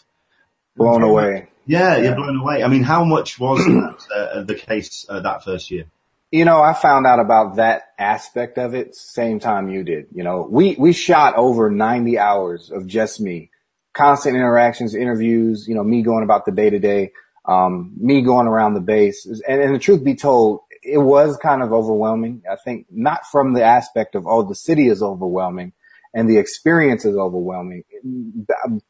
Blown 0.76 1.02
away. 1.02 1.48
Yeah, 1.66 1.96
you're 1.96 2.14
blown 2.14 2.40
away. 2.40 2.62
I 2.62 2.68
mean, 2.68 2.82
how 2.82 3.04
much 3.04 3.38
was 3.38 3.58
that 3.64 4.06
uh, 4.14 4.42
the 4.42 4.54
case 4.54 5.06
uh, 5.08 5.20
that 5.20 5.44
first 5.44 5.70
year? 5.70 5.84
You 6.30 6.44
know, 6.46 6.62
I 6.62 6.72
found 6.72 7.06
out 7.06 7.20
about 7.20 7.56
that 7.56 7.82
aspect 7.98 8.56
of 8.56 8.74
it 8.74 8.94
same 8.94 9.38
time 9.38 9.68
you 9.68 9.84
did. 9.84 10.06
You 10.14 10.24
know, 10.24 10.48
we, 10.50 10.76
we 10.78 10.92
shot 10.92 11.36
over 11.36 11.70
90 11.70 12.18
hours 12.18 12.70
of 12.70 12.86
just 12.86 13.20
me, 13.20 13.50
constant 13.92 14.34
interactions, 14.34 14.94
interviews, 14.94 15.66
you 15.68 15.74
know, 15.74 15.84
me 15.84 16.02
going 16.02 16.24
about 16.24 16.46
the 16.46 16.52
day 16.52 16.70
to 16.70 16.78
day, 16.78 17.12
um, 17.44 17.92
me 17.98 18.22
going 18.22 18.46
around 18.46 18.74
the 18.74 18.80
base. 18.80 19.26
And, 19.26 19.60
and 19.60 19.74
the 19.74 19.78
truth 19.78 20.02
be 20.02 20.14
told, 20.14 20.60
it 20.82 20.98
was 20.98 21.36
kind 21.36 21.62
of 21.62 21.72
overwhelming. 21.72 22.42
I 22.50 22.56
think 22.56 22.86
not 22.90 23.26
from 23.26 23.52
the 23.52 23.62
aspect 23.62 24.14
of, 24.14 24.26
oh, 24.26 24.42
the 24.42 24.54
city 24.54 24.88
is 24.88 25.02
overwhelming 25.02 25.74
and 26.14 26.28
the 26.28 26.38
experience 26.38 27.04
is 27.04 27.16
overwhelming. 27.16 27.84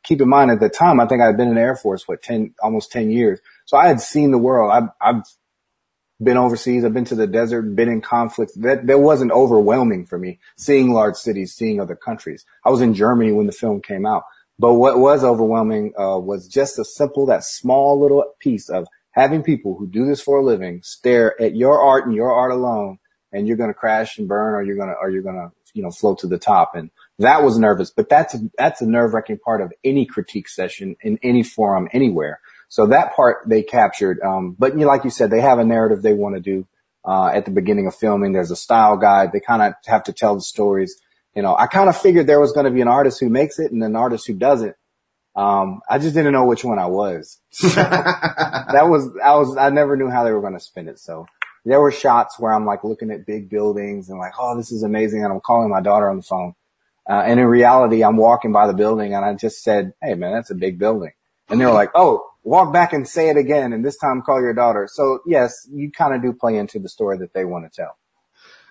Keep 0.02 0.20
in 0.20 0.28
mind 0.28 0.50
at 0.50 0.60
the 0.60 0.68
time, 0.68 1.00
I 1.00 1.06
think 1.06 1.22
I'd 1.22 1.36
been 1.36 1.48
in 1.48 1.54
the 1.54 1.60
Air 1.60 1.76
Force, 1.76 2.08
what, 2.08 2.22
10, 2.22 2.54
almost 2.62 2.90
10 2.92 3.10
years. 3.10 3.40
So 3.66 3.76
I 3.76 3.88
had 3.88 4.00
seen 4.00 4.30
the 4.30 4.38
world. 4.38 4.72
I've, 4.72 4.88
I've 5.00 5.22
been 6.22 6.36
overseas. 6.36 6.84
I've 6.84 6.94
been 6.94 7.04
to 7.06 7.14
the 7.14 7.26
desert, 7.26 7.76
been 7.76 7.88
in 7.88 8.00
conflict. 8.00 8.52
That, 8.56 8.86
that 8.86 8.98
wasn't 8.98 9.32
overwhelming 9.32 10.06
for 10.06 10.18
me. 10.18 10.40
Seeing 10.56 10.92
large 10.92 11.16
cities, 11.16 11.54
seeing 11.54 11.80
other 11.80 11.96
countries. 11.96 12.44
I 12.64 12.70
was 12.70 12.80
in 12.80 12.94
Germany 12.94 13.32
when 13.32 13.46
the 13.46 13.52
film 13.52 13.80
came 13.80 14.06
out. 14.06 14.24
But 14.58 14.74
what 14.74 14.98
was 14.98 15.24
overwhelming, 15.24 15.92
uh, 15.98 16.18
was 16.18 16.46
just 16.46 16.78
a 16.78 16.84
simple, 16.84 17.26
that 17.26 17.44
small 17.44 18.00
little 18.00 18.24
piece 18.38 18.68
of 18.68 18.86
having 19.12 19.42
people 19.42 19.76
who 19.76 19.86
do 19.86 20.06
this 20.06 20.20
for 20.20 20.38
a 20.38 20.44
living 20.44 20.80
stare 20.82 21.40
at 21.40 21.56
your 21.56 21.80
art 21.80 22.06
and 22.06 22.14
your 22.14 22.32
art 22.32 22.52
alone 22.52 22.98
and 23.32 23.48
you're 23.48 23.56
going 23.56 23.70
to 23.70 23.74
crash 23.74 24.18
and 24.18 24.28
burn 24.28 24.54
or 24.54 24.62
you're 24.62 24.76
going 24.76 24.88
to, 24.88 24.94
or 24.94 25.10
you're 25.10 25.22
going 25.22 25.36
to, 25.36 25.50
you 25.74 25.82
know, 25.82 25.90
float 25.90 26.18
to 26.18 26.26
the 26.26 26.38
top. 26.38 26.74
And 26.74 26.90
that 27.18 27.42
was 27.42 27.58
nervous, 27.58 27.90
but 27.90 28.08
that's, 28.08 28.36
that's 28.58 28.80
a 28.80 28.86
nerve 28.86 29.14
wracking 29.14 29.38
part 29.38 29.60
of 29.60 29.72
any 29.84 30.06
critique 30.06 30.48
session 30.48 30.96
in 31.02 31.18
any 31.22 31.42
forum 31.42 31.88
anywhere. 31.92 32.40
So 32.68 32.86
that 32.86 33.14
part 33.14 33.44
they 33.46 33.62
captured. 33.62 34.18
Um, 34.20 34.56
but 34.58 34.72
you 34.72 34.80
know, 34.80 34.86
like 34.86 35.04
you 35.04 35.10
said, 35.10 35.30
they 35.30 35.42
have 35.42 35.58
a 35.58 35.64
narrative 35.64 36.02
they 36.02 36.14
want 36.14 36.36
to 36.36 36.40
do, 36.40 36.66
uh, 37.04 37.26
at 37.26 37.44
the 37.44 37.50
beginning 37.50 37.86
of 37.86 37.94
filming. 37.94 38.32
There's 38.32 38.50
a 38.50 38.56
style 38.56 38.96
guide. 38.96 39.32
They 39.32 39.40
kind 39.40 39.62
of 39.62 39.74
have 39.86 40.04
to 40.04 40.12
tell 40.12 40.34
the 40.34 40.40
stories. 40.40 41.00
You 41.34 41.42
know, 41.42 41.56
I 41.56 41.66
kind 41.66 41.88
of 41.88 41.96
figured 41.96 42.26
there 42.26 42.40
was 42.40 42.52
going 42.52 42.66
to 42.66 42.70
be 42.70 42.80
an 42.80 42.88
artist 42.88 43.20
who 43.20 43.28
makes 43.28 43.58
it 43.58 43.72
and 43.72 43.82
an 43.82 43.96
artist 43.96 44.26
who 44.26 44.34
doesn't. 44.34 44.76
Um, 45.34 45.80
I 45.88 45.98
just 45.98 46.14
didn't 46.14 46.32
know 46.32 46.44
which 46.44 46.62
one 46.62 46.78
I 46.78 46.86
was. 46.86 47.40
that 47.62 48.84
was, 48.84 49.08
I 49.24 49.34
was, 49.36 49.56
I 49.56 49.70
never 49.70 49.96
knew 49.96 50.10
how 50.10 50.24
they 50.24 50.32
were 50.32 50.42
going 50.42 50.52
to 50.52 50.60
spin 50.60 50.88
it. 50.88 50.98
So 50.98 51.26
there 51.64 51.80
were 51.80 51.90
shots 51.90 52.38
where 52.38 52.52
I'm 52.52 52.66
like 52.66 52.84
looking 52.84 53.10
at 53.10 53.24
big 53.24 53.48
buildings 53.48 54.10
and 54.10 54.18
like, 54.18 54.32
oh, 54.38 54.56
this 54.58 54.70
is 54.70 54.82
amazing. 54.82 55.24
And 55.24 55.32
I'm 55.32 55.40
calling 55.40 55.70
my 55.70 55.80
daughter 55.80 56.10
on 56.10 56.18
the 56.18 56.22
phone. 56.22 56.54
Uh, 57.08 57.22
and 57.26 57.40
in 57.40 57.46
reality, 57.46 58.04
I'm 58.04 58.16
walking 58.16 58.52
by 58.52 58.66
the 58.66 58.74
building 58.74 59.14
and 59.14 59.24
I 59.24 59.34
just 59.34 59.62
said, 59.62 59.92
Hey 60.02 60.14
man, 60.14 60.32
that's 60.32 60.50
a 60.50 60.54
big 60.54 60.78
building. 60.78 61.12
And 61.48 61.60
they 61.60 61.66
were 61.66 61.72
like, 61.72 61.90
Oh, 61.94 62.24
walk 62.44 62.72
back 62.72 62.92
and 62.92 63.08
say 63.08 63.28
it 63.28 63.36
again. 63.36 63.72
And 63.72 63.84
this 63.84 63.96
time 63.96 64.22
call 64.22 64.40
your 64.40 64.54
daughter. 64.54 64.88
So 64.90 65.20
yes, 65.26 65.66
you 65.70 65.90
kind 65.90 66.14
of 66.14 66.22
do 66.22 66.32
play 66.32 66.56
into 66.56 66.78
the 66.78 66.88
story 66.88 67.18
that 67.18 67.34
they 67.34 67.44
want 67.44 67.70
to 67.70 67.82
tell. 67.82 67.96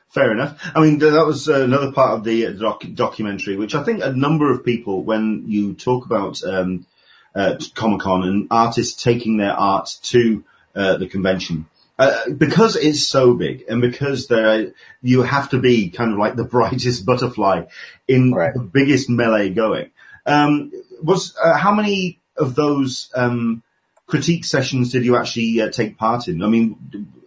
Fair 0.09 0.31
enough. 0.31 0.59
I 0.75 0.81
mean, 0.81 0.99
that 0.99 1.25
was 1.25 1.47
uh, 1.47 1.61
another 1.61 1.93
part 1.93 2.17
of 2.17 2.25
the 2.25 2.47
uh, 2.47 2.51
doc- 2.51 2.83
documentary, 2.93 3.55
which 3.55 3.73
I 3.73 3.83
think 3.83 4.03
a 4.03 4.11
number 4.11 4.51
of 4.51 4.65
people, 4.65 5.03
when 5.03 5.45
you 5.47 5.73
talk 5.73 6.05
about 6.05 6.43
um, 6.43 6.85
uh, 7.33 7.55
Comic 7.75 8.01
Con 8.01 8.23
and 8.23 8.47
artists 8.51 9.01
taking 9.01 9.37
their 9.37 9.53
art 9.53 9.89
to 10.03 10.43
uh, 10.75 10.97
the 10.97 11.07
convention, 11.07 11.65
uh, 12.01 12.29
because 12.31 12.75
it's 12.75 13.03
so 13.07 13.35
big 13.35 13.63
and 13.69 13.79
because 13.79 14.25
there, 14.25 14.73
you 15.03 15.21
have 15.21 15.51
to 15.51 15.59
be 15.59 15.89
kind 15.91 16.11
of 16.11 16.17
like 16.17 16.35
the 16.35 16.43
brightest 16.55 17.05
butterfly 17.05 17.63
in 18.07 18.33
right. 18.33 18.53
the 18.55 18.59
biggest 18.59 19.07
melee 19.07 19.49
going. 19.49 19.91
Um, 20.25 20.71
was 21.03 21.35
uh, 21.43 21.55
how 21.55 21.73
many 21.73 22.19
of 22.37 22.55
those 22.55 23.11
um, 23.13 23.61
critique 24.07 24.45
sessions 24.45 24.91
did 24.91 25.05
you 25.05 25.15
actually 25.15 25.61
uh, 25.61 25.69
take 25.69 25.97
part 25.97 26.27
in? 26.27 26.41
I 26.41 26.47
mean, 26.47 26.75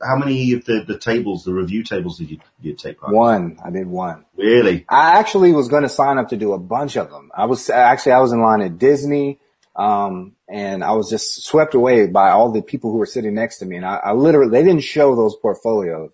how 0.03 0.17
many 0.17 0.53
of 0.55 0.65
the, 0.65 0.85
the 0.85 0.99
tables, 0.99 1.45
the 1.45 1.53
review 1.53 1.85
tables, 1.85 2.19
did 2.19 2.31
you, 2.31 2.37
did 2.37 2.45
you 2.61 2.75
take 2.75 3.01
part? 3.01 3.13
in? 3.13 3.17
One. 3.17 3.59
I 3.65 3.71
did 3.71 3.87
one. 3.87 4.25
Really? 4.37 4.87
I 4.89 5.21
actually 5.21 5.53
was 5.53 5.69
going 5.69 5.85
to 5.85 5.89
sign 5.89 6.19
up 6.19 6.31
to 6.31 6.37
do 6.37 6.53
a 6.53 6.59
bunch 6.59 6.97
of 6.97 7.11
them. 7.11 7.31
I 7.33 7.45
was 7.47 7.71
actually 7.71 8.13
I 8.13 8.19
was 8.19 8.33
in 8.33 8.41
line 8.41 8.61
at 8.61 8.79
Disney. 8.79 9.39
Um, 9.77 10.37
and 10.49 10.85
I 10.85 10.93
was 10.93 11.11
just 11.11 11.45
swept 11.45 11.75
away 11.75 12.07
by 12.07 12.31
all 12.31 12.53
the 12.53 12.63
people 12.63 12.93
who 12.93 12.99
were 12.99 13.07
sitting 13.07 13.35
next 13.35 13.59
to 13.59 13.67
me. 13.67 13.77
And 13.77 13.85
I, 13.85 13.97
I 13.97 14.13
literally, 14.13 14.51
they 14.51 14.63
didn't 14.63 14.85
show 14.85 15.17
those 15.17 15.37
portfolios 15.37 16.11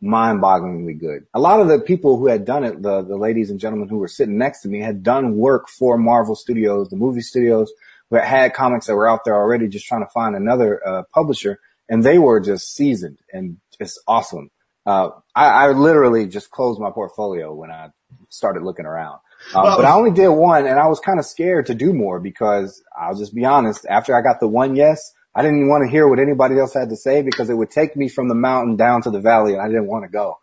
mind 0.00 0.40
bogglingly 0.40 0.98
good. 0.98 1.26
A 1.34 1.40
lot 1.40 1.60
of 1.60 1.68
the 1.68 1.80
people 1.80 2.16
who 2.16 2.28
had 2.28 2.44
done 2.44 2.64
it, 2.64 2.82
the, 2.82 3.02
the 3.02 3.16
ladies 3.16 3.50
and 3.50 3.60
gentlemen 3.60 3.88
who 3.88 3.98
were 3.98 4.08
sitting 4.08 4.38
next 4.38 4.62
to 4.62 4.68
me 4.68 4.80
had 4.80 5.02
done 5.02 5.36
work 5.36 5.68
for 5.68 5.98
Marvel 5.98 6.34
Studios, 6.34 6.88
the 6.88 6.96
movie 6.96 7.20
studios 7.20 7.70
that 8.10 8.24
had 8.24 8.54
comics 8.54 8.86
that 8.86 8.94
were 8.94 9.08
out 9.08 9.24
there 9.24 9.36
already 9.36 9.68
just 9.68 9.86
trying 9.86 10.04
to 10.04 10.10
find 10.10 10.34
another, 10.34 10.86
uh, 10.86 11.02
publisher. 11.12 11.60
And 11.88 12.02
they 12.02 12.18
were 12.18 12.40
just 12.40 12.74
seasoned 12.74 13.18
and 13.32 13.58
just 13.78 14.00
awesome. 14.06 14.50
Uh, 14.86 15.10
I, 15.34 15.66
I 15.66 15.72
literally 15.72 16.26
just 16.26 16.50
closed 16.50 16.80
my 16.80 16.90
portfolio 16.90 17.52
when 17.52 17.70
I 17.70 17.90
started 18.28 18.62
looking 18.62 18.86
around. 18.86 19.18
Well, 19.54 19.76
but 19.76 19.84
I 19.84 19.94
only 19.94 20.12
did 20.12 20.28
one 20.28 20.66
and 20.66 20.78
I 20.78 20.86
was 20.86 21.00
kind 21.00 21.18
of 21.18 21.24
scared 21.26 21.66
to 21.66 21.74
do 21.74 21.92
more 21.92 22.20
because 22.20 22.82
I'll 22.98 23.16
just 23.16 23.34
be 23.34 23.44
honest. 23.44 23.86
After 23.88 24.16
I 24.16 24.22
got 24.22 24.40
the 24.40 24.48
one 24.48 24.76
yes, 24.76 25.12
I 25.34 25.42
didn't 25.42 25.68
want 25.68 25.84
to 25.84 25.90
hear 25.90 26.08
what 26.08 26.18
anybody 26.18 26.58
else 26.58 26.74
had 26.74 26.90
to 26.90 26.96
say 26.96 27.22
because 27.22 27.50
it 27.50 27.54
would 27.54 27.70
take 27.70 27.96
me 27.96 28.08
from 28.08 28.28
the 28.28 28.34
mountain 28.34 28.76
down 28.76 29.02
to 29.02 29.10
the 29.10 29.20
valley 29.20 29.54
and 29.54 29.62
I 29.62 29.66
didn't 29.66 29.86
want 29.86 30.04
to 30.04 30.10
go. 30.10 30.38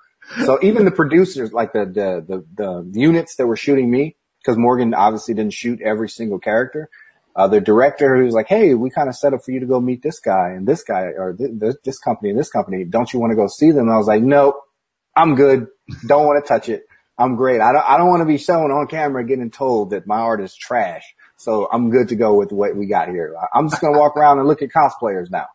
So 0.45 0.59
even 0.61 0.85
the 0.85 0.91
producers, 0.91 1.53
like 1.53 1.73
the, 1.73 1.85
the, 1.85 2.25
the, 2.27 2.89
the 2.91 2.99
units 2.99 3.35
that 3.37 3.47
were 3.47 3.55
shooting 3.55 3.89
me, 3.89 4.17
because 4.41 4.57
Morgan 4.57 4.93
obviously 4.93 5.33
didn't 5.33 5.53
shoot 5.53 5.81
every 5.81 6.09
single 6.09 6.39
character. 6.39 6.89
Uh, 7.35 7.47
the 7.47 7.61
director 7.61 8.17
who's 8.17 8.33
like, 8.33 8.47
Hey, 8.47 8.73
we 8.73 8.89
kind 8.89 9.07
of 9.07 9.15
set 9.15 9.33
up 9.33 9.41
for 9.45 9.51
you 9.51 9.59
to 9.59 9.65
go 9.65 9.79
meet 9.79 10.01
this 10.01 10.19
guy 10.19 10.49
and 10.49 10.67
this 10.67 10.83
guy 10.83 11.01
or 11.17 11.33
th- 11.33 11.59
th- 11.59 11.75
this 11.83 11.99
company 11.99 12.29
and 12.29 12.39
this 12.39 12.49
company. 12.49 12.83
Don't 12.83 13.13
you 13.13 13.19
want 13.19 13.31
to 13.31 13.35
go 13.35 13.47
see 13.47 13.71
them? 13.71 13.85
And 13.85 13.91
I 13.91 13.97
was 13.97 14.07
like, 14.07 14.23
nope, 14.23 14.55
I'm 15.15 15.35
good. 15.35 15.67
Don't 16.07 16.25
want 16.25 16.43
to 16.43 16.47
touch 16.47 16.67
it. 16.67 16.86
I'm 17.17 17.35
great. 17.35 17.61
I 17.61 17.73
don't, 17.73 17.89
I 17.89 17.97
don't 17.97 18.09
want 18.09 18.21
to 18.21 18.25
be 18.25 18.37
shown 18.37 18.71
on 18.71 18.87
camera 18.87 19.25
getting 19.25 19.49
told 19.49 19.89
that 19.91 20.05
my 20.05 20.19
art 20.19 20.41
is 20.41 20.55
trash. 20.55 21.15
So 21.35 21.67
I'm 21.71 21.89
good 21.89 22.09
to 22.09 22.15
go 22.15 22.35
with 22.35 22.51
what 22.51 22.75
we 22.75 22.87
got 22.87 23.09
here. 23.09 23.35
I'm 23.53 23.69
just 23.69 23.81
going 23.81 23.93
to 23.93 23.99
walk 23.99 24.15
around 24.17 24.39
and 24.39 24.47
look 24.47 24.61
at 24.61 24.69
cosplayers 24.69 25.29
now. 25.31 25.47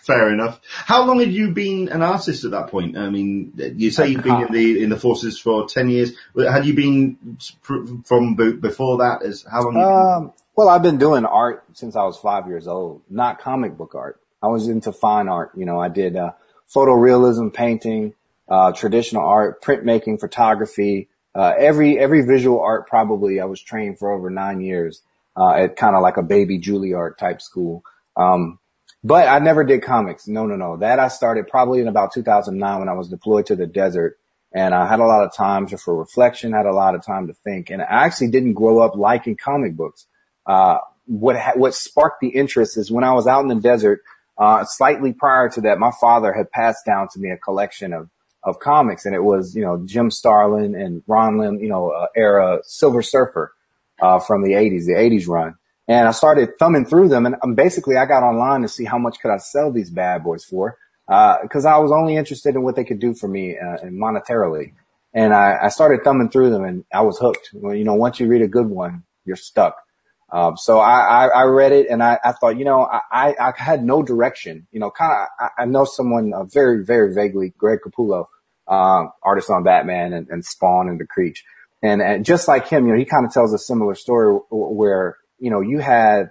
Fair 0.00 0.32
enough. 0.32 0.60
How 0.64 1.04
long 1.04 1.20
had 1.20 1.32
you 1.32 1.52
been 1.52 1.88
an 1.90 2.02
artist 2.02 2.44
at 2.44 2.52
that 2.52 2.68
point? 2.68 2.96
I 2.96 3.10
mean, 3.10 3.52
you 3.56 3.90
say 3.90 4.08
you've 4.08 4.22
been 4.22 4.46
in 4.46 4.52
the 4.52 4.82
in 4.82 4.88
the 4.88 4.98
forces 4.98 5.38
for 5.38 5.68
ten 5.68 5.90
years. 5.90 6.12
Had 6.36 6.64
you 6.64 6.72
been 6.72 7.38
from 8.04 8.34
before 8.34 8.98
that? 8.98 9.22
As 9.22 9.44
how 9.48 9.62
long? 9.62 9.76
Um, 9.76 10.32
well, 10.56 10.70
I've 10.70 10.82
been 10.82 10.98
doing 10.98 11.26
art 11.26 11.64
since 11.74 11.94
I 11.94 12.04
was 12.04 12.16
five 12.16 12.46
years 12.46 12.66
old. 12.66 13.02
Not 13.10 13.40
comic 13.40 13.76
book 13.76 13.94
art. 13.94 14.18
I 14.42 14.48
was 14.48 14.66
into 14.66 14.92
fine 14.92 15.28
art. 15.28 15.52
You 15.54 15.66
know, 15.66 15.78
I 15.78 15.88
did 15.88 16.16
uh, 16.16 16.32
photorealism 16.74 17.52
painting 17.52 18.14
uh, 18.50 18.72
traditional 18.72 19.24
art, 19.24 19.62
printmaking, 19.62 20.18
photography, 20.20 21.08
uh, 21.34 21.52
every, 21.56 21.98
every 21.98 22.22
visual 22.22 22.60
art 22.60 22.88
probably 22.88 23.40
I 23.40 23.44
was 23.44 23.60
trained 23.62 23.98
for 23.98 24.10
over 24.10 24.28
nine 24.28 24.60
years, 24.60 25.02
uh, 25.36 25.54
at 25.54 25.76
kind 25.76 25.94
of 25.94 26.02
like 26.02 26.16
a 26.16 26.22
baby 26.22 26.58
Juilliard 26.58 27.16
type 27.16 27.40
school. 27.40 27.84
Um, 28.16 28.58
but 29.02 29.28
I 29.28 29.38
never 29.38 29.64
did 29.64 29.82
comics. 29.82 30.26
No, 30.26 30.46
no, 30.46 30.56
no. 30.56 30.76
That 30.76 30.98
I 30.98 31.08
started 31.08 31.48
probably 31.48 31.80
in 31.80 31.88
about 31.88 32.12
2009 32.12 32.80
when 32.80 32.88
I 32.88 32.92
was 32.92 33.08
deployed 33.08 33.46
to 33.46 33.56
the 33.56 33.66
desert 33.66 34.18
and 34.52 34.74
I 34.74 34.88
had 34.88 35.00
a 35.00 35.06
lot 35.06 35.24
of 35.24 35.34
time 35.34 35.66
for 35.68 35.96
reflection, 35.96 36.52
had 36.52 36.66
a 36.66 36.72
lot 36.72 36.94
of 36.94 37.04
time 37.04 37.28
to 37.28 37.32
think. 37.32 37.70
And 37.70 37.80
I 37.80 38.04
actually 38.04 38.30
didn't 38.30 38.54
grow 38.54 38.80
up 38.80 38.96
liking 38.96 39.36
comic 39.36 39.76
books. 39.76 40.06
Uh, 40.44 40.78
what, 41.06 41.36
ha- 41.36 41.52
what 41.54 41.74
sparked 41.74 42.20
the 42.20 42.28
interest 42.28 42.76
is 42.76 42.90
when 42.90 43.04
I 43.04 43.12
was 43.12 43.26
out 43.26 43.42
in 43.42 43.48
the 43.48 43.54
desert, 43.54 44.02
uh, 44.36 44.64
slightly 44.64 45.12
prior 45.12 45.48
to 45.50 45.60
that, 45.62 45.78
my 45.78 45.92
father 46.00 46.32
had 46.32 46.50
passed 46.50 46.84
down 46.84 47.08
to 47.12 47.20
me 47.20 47.30
a 47.30 47.36
collection 47.36 47.92
of 47.92 48.10
of 48.42 48.58
comics, 48.58 49.04
and 49.04 49.14
it 49.14 49.22
was 49.22 49.54
you 49.54 49.62
know 49.62 49.82
Jim 49.84 50.10
Starlin 50.10 50.74
and 50.74 51.02
Ron 51.06 51.38
Lim, 51.38 51.60
you 51.60 51.68
know, 51.68 51.90
uh, 51.90 52.06
era 52.16 52.60
Silver 52.64 53.02
Surfer 53.02 53.52
uh, 54.00 54.18
from 54.18 54.42
the 54.42 54.52
'80s, 54.52 54.86
the 54.86 54.94
'80s 54.94 55.28
run. 55.28 55.54
And 55.88 56.06
I 56.06 56.12
started 56.12 56.50
thumbing 56.58 56.86
through 56.86 57.08
them, 57.08 57.26
and 57.26 57.34
um, 57.42 57.54
basically 57.54 57.96
I 57.96 58.06
got 58.06 58.22
online 58.22 58.62
to 58.62 58.68
see 58.68 58.84
how 58.84 58.98
much 58.98 59.18
could 59.20 59.32
I 59.32 59.38
sell 59.38 59.72
these 59.72 59.90
bad 59.90 60.22
boys 60.22 60.44
for, 60.44 60.78
because 61.06 61.66
uh, 61.66 61.74
I 61.74 61.78
was 61.78 61.90
only 61.90 62.16
interested 62.16 62.54
in 62.54 62.62
what 62.62 62.76
they 62.76 62.84
could 62.84 63.00
do 63.00 63.12
for 63.12 63.26
me 63.26 63.58
uh, 63.58 63.78
monetarily. 63.86 64.74
And 65.12 65.34
I, 65.34 65.58
I 65.64 65.68
started 65.68 66.04
thumbing 66.04 66.30
through 66.30 66.50
them, 66.50 66.62
and 66.62 66.84
I 66.94 67.00
was 67.00 67.18
hooked. 67.18 67.50
Well, 67.54 67.74
you 67.74 67.82
know, 67.82 67.94
once 67.94 68.20
you 68.20 68.28
read 68.28 68.42
a 68.42 68.48
good 68.48 68.68
one, 68.68 69.02
you're 69.24 69.34
stuck. 69.34 69.82
Um, 70.32 70.56
so 70.56 70.78
I, 70.78 71.00
I, 71.00 71.26
I, 71.26 71.42
read 71.42 71.72
it 71.72 71.88
and 71.90 72.02
I, 72.02 72.16
I 72.22 72.32
thought, 72.32 72.56
you 72.56 72.64
know, 72.64 72.82
I, 72.82 73.34
I 73.40 73.52
had 73.56 73.82
no 73.82 74.02
direction, 74.02 74.68
you 74.70 74.78
know, 74.78 74.90
kind 74.90 75.12
of, 75.12 75.28
I, 75.40 75.62
I, 75.62 75.64
know 75.64 75.84
someone 75.84 76.32
uh, 76.32 76.44
very, 76.44 76.84
very 76.84 77.12
vaguely, 77.12 77.52
Greg 77.58 77.80
Capullo, 77.84 78.26
um, 78.68 79.10
artist 79.24 79.50
on 79.50 79.64
Batman 79.64 80.12
and, 80.12 80.28
and 80.28 80.44
Spawn 80.44 80.88
and 80.88 81.00
The 81.00 81.06
Creech. 81.06 81.42
And, 81.82 82.00
and 82.00 82.24
just 82.24 82.46
like 82.46 82.68
him, 82.68 82.86
you 82.86 82.92
know, 82.92 82.98
he 82.98 83.06
kind 83.06 83.26
of 83.26 83.32
tells 83.32 83.52
a 83.52 83.58
similar 83.58 83.96
story 83.96 84.38
where, 84.50 85.16
you 85.38 85.50
know, 85.50 85.62
you 85.62 85.78
had, 85.78 86.28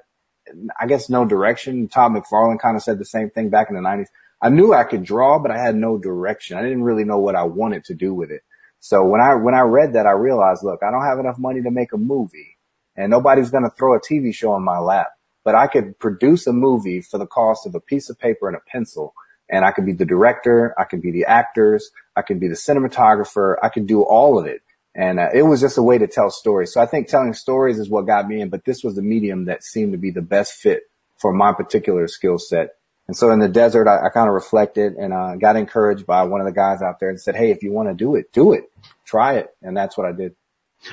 I 0.80 0.88
guess 0.88 1.10
no 1.10 1.26
direction. 1.26 1.90
Todd 1.90 2.14
McFarlane 2.14 2.60
kind 2.60 2.78
of 2.78 2.84
said 2.84 3.00
the 3.00 3.06
same 3.06 3.30
thing 3.30 3.50
back 3.50 3.68
in 3.70 3.76
the 3.76 3.82
nineties. 3.82 4.10
I 4.42 4.50
knew 4.50 4.74
I 4.74 4.86
could 4.86 5.04
draw, 5.04 5.40
but 5.40 5.52
I 5.52 5.58
had 5.58 5.76
no 5.76 5.98
direction. 5.98 6.58
I 6.58 6.62
didn't 6.62 6.84
really 6.84 7.04
know 7.04 7.18
what 7.18 7.36
I 7.36 7.44
wanted 7.44 7.84
to 7.86 7.96
do 7.96 8.14
with 8.14 8.32
it. 8.32 8.44
So 8.80 9.04
when 9.04 9.20
I, 9.20 9.36
when 9.36 9.56
I 9.56 9.62
read 9.62 9.94
that, 9.94 10.06
I 10.06 10.12
realized, 10.12 10.64
look, 10.64 10.80
I 10.82 10.92
don't 10.92 11.04
have 11.04 11.20
enough 11.20 11.38
money 11.38 11.62
to 11.64 11.72
make 11.72 11.92
a 11.92 11.98
movie 11.98 12.56
and 12.96 13.10
nobody's 13.10 13.50
going 13.50 13.64
to 13.64 13.70
throw 13.70 13.96
a 13.96 14.00
TV 14.00 14.34
show 14.34 14.52
on 14.52 14.64
my 14.64 14.80
lap, 14.80 15.10
but 15.44 15.56
I 15.56 15.68
could 15.68 15.98
produce 16.00 16.48
a 16.48 16.54
movie 16.54 17.02
for 17.02 17.18
the 17.18 17.28
cost 17.28 17.66
of 17.66 17.76
a 17.76 17.80
piece 17.80 18.10
of 18.10 18.20
paper 18.20 18.48
and 18.48 18.58
a 18.58 18.62
pencil. 18.72 19.14
And 19.50 19.66
I 19.66 19.72
could 19.72 19.86
be 19.86 19.94
the 19.94 20.06
director. 20.06 20.76
I 20.78 20.84
could 20.84 21.02
be 21.02 21.12
the 21.12 21.26
actors. 21.26 21.90
I 22.16 22.22
could 22.22 22.40
be 22.40 22.48
the 22.48 22.56
cinematographer. 22.56 23.56
I 23.64 23.70
could 23.70 23.88
do 23.88 24.04
all 24.04 24.38
of 24.38 24.46
it. 24.46 24.62
And 24.96 25.20
uh, 25.20 25.30
it 25.34 25.44
was 25.44 25.62
just 25.62 25.78
a 25.78 25.84
way 25.84 25.98
to 25.98 26.08
tell 26.08 26.30
stories. 26.30 26.74
So 26.74 26.82
I 26.82 26.86
think 26.86 27.08
telling 27.08 27.34
stories 27.34 27.80
is 27.80 27.90
what 27.90 28.06
got 28.06 28.28
me 28.28 28.42
in, 28.42 28.50
but 28.50 28.66
this 28.66 28.84
was 28.84 28.96
the 28.96 29.02
medium 29.02 29.46
that 29.46 29.64
seemed 29.64 29.94
to 29.94 29.98
be 29.98 30.12
the 30.12 30.22
best 30.22 30.54
fit 30.54 30.84
for 31.18 31.32
my 31.34 31.54
particular 31.54 32.08
skill 32.08 32.38
set. 32.38 32.76
And 33.08 33.18
so 33.18 33.32
in 33.32 33.40
the 33.40 33.50
desert, 33.50 33.88
I, 33.88 34.06
I 34.06 34.10
kind 34.10 34.28
of 34.28 34.34
reflected 34.34 34.94
and 34.94 35.14
uh, 35.14 35.36
got 35.36 35.56
encouraged 35.56 36.06
by 36.06 36.24
one 36.24 36.42
of 36.42 36.46
the 36.46 36.54
guys 36.54 36.82
out 36.82 37.00
there 37.00 37.10
and 37.10 37.20
said, 37.20 37.36
Hey, 37.36 37.50
if 37.52 37.64
you 37.64 37.72
want 37.72 37.90
to 37.90 37.96
do 37.96 38.16
it, 38.16 38.32
do 38.34 38.54
it, 38.54 38.66
try 39.06 39.36
it. 39.36 39.50
And 39.62 39.76
that's 39.76 39.98
what 39.98 40.06
I 40.06 40.12
did. 40.12 40.36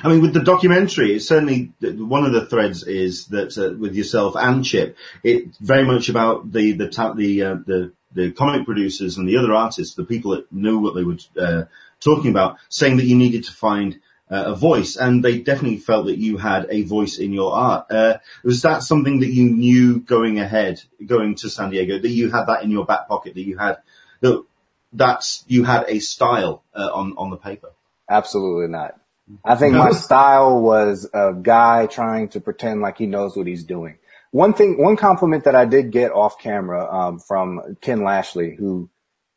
I 0.03 0.09
mean, 0.09 0.21
with 0.21 0.33
the 0.33 0.43
documentary, 0.43 1.15
it's 1.15 1.27
certainly 1.27 1.71
one 1.81 2.25
of 2.25 2.33
the 2.33 2.45
threads 2.45 2.83
is 2.83 3.27
that 3.27 3.57
uh, 3.57 3.77
with 3.77 3.95
yourself 3.95 4.35
and 4.35 4.63
Chip, 4.63 4.97
it's 5.23 5.57
very 5.59 5.85
much 5.85 6.09
about 6.09 6.51
the 6.51 6.73
the 6.73 6.89
ta- 6.89 7.13
the 7.13 7.43
uh, 7.43 7.55
the 7.65 7.93
the 8.13 8.31
comic 8.31 8.65
producers 8.65 9.17
and 9.17 9.27
the 9.27 9.37
other 9.37 9.53
artists, 9.53 9.95
the 9.95 10.03
people 10.03 10.31
that 10.31 10.51
knew 10.51 10.79
what 10.79 10.95
they 10.95 11.03
were 11.03 11.17
uh, 11.39 11.63
talking 11.99 12.31
about, 12.31 12.57
saying 12.69 12.97
that 12.97 13.05
you 13.05 13.15
needed 13.15 13.45
to 13.45 13.51
find 13.51 13.99
uh, 14.29 14.43
a 14.47 14.55
voice, 14.55 14.97
and 14.97 15.23
they 15.23 15.39
definitely 15.39 15.77
felt 15.77 16.07
that 16.07 16.17
you 16.17 16.37
had 16.37 16.67
a 16.69 16.83
voice 16.83 17.17
in 17.17 17.31
your 17.31 17.53
art. 17.53 17.89
Uh, 17.89 18.17
was 18.43 18.61
that 18.63 18.83
something 18.83 19.21
that 19.21 19.29
you 19.29 19.49
knew 19.49 19.99
going 19.99 20.39
ahead, 20.39 20.81
going 21.05 21.35
to 21.35 21.49
San 21.49 21.69
Diego, 21.69 21.97
that 21.97 22.09
you 22.09 22.29
had 22.29 22.45
that 22.45 22.63
in 22.63 22.71
your 22.71 22.85
back 22.85 23.07
pocket, 23.07 23.35
that 23.35 23.41
you 23.41 23.57
had 23.57 23.77
that 24.21 24.43
that's 24.91 25.43
you 25.47 25.63
had 25.63 25.85
a 25.87 25.99
style 25.99 26.63
uh, 26.73 26.89
on 26.93 27.13
on 27.17 27.29
the 27.29 27.37
paper? 27.37 27.71
Absolutely 28.09 28.67
not. 28.67 28.99
I 29.43 29.55
think 29.55 29.75
my 29.75 29.91
style 29.91 30.61
was 30.61 31.09
a 31.13 31.33
guy 31.33 31.87
trying 31.87 32.29
to 32.29 32.39
pretend 32.39 32.81
like 32.81 32.97
he 32.97 33.05
knows 33.05 33.35
what 33.35 33.47
he's 33.47 33.63
doing. 33.63 33.97
One 34.31 34.53
thing, 34.53 34.81
one 34.81 34.97
compliment 34.97 35.45
that 35.45 35.55
I 35.55 35.65
did 35.65 35.91
get 35.91 36.11
off 36.11 36.39
camera 36.39 36.87
um, 36.93 37.19
from 37.19 37.77
Ken 37.81 38.03
Lashley, 38.03 38.55
who 38.55 38.89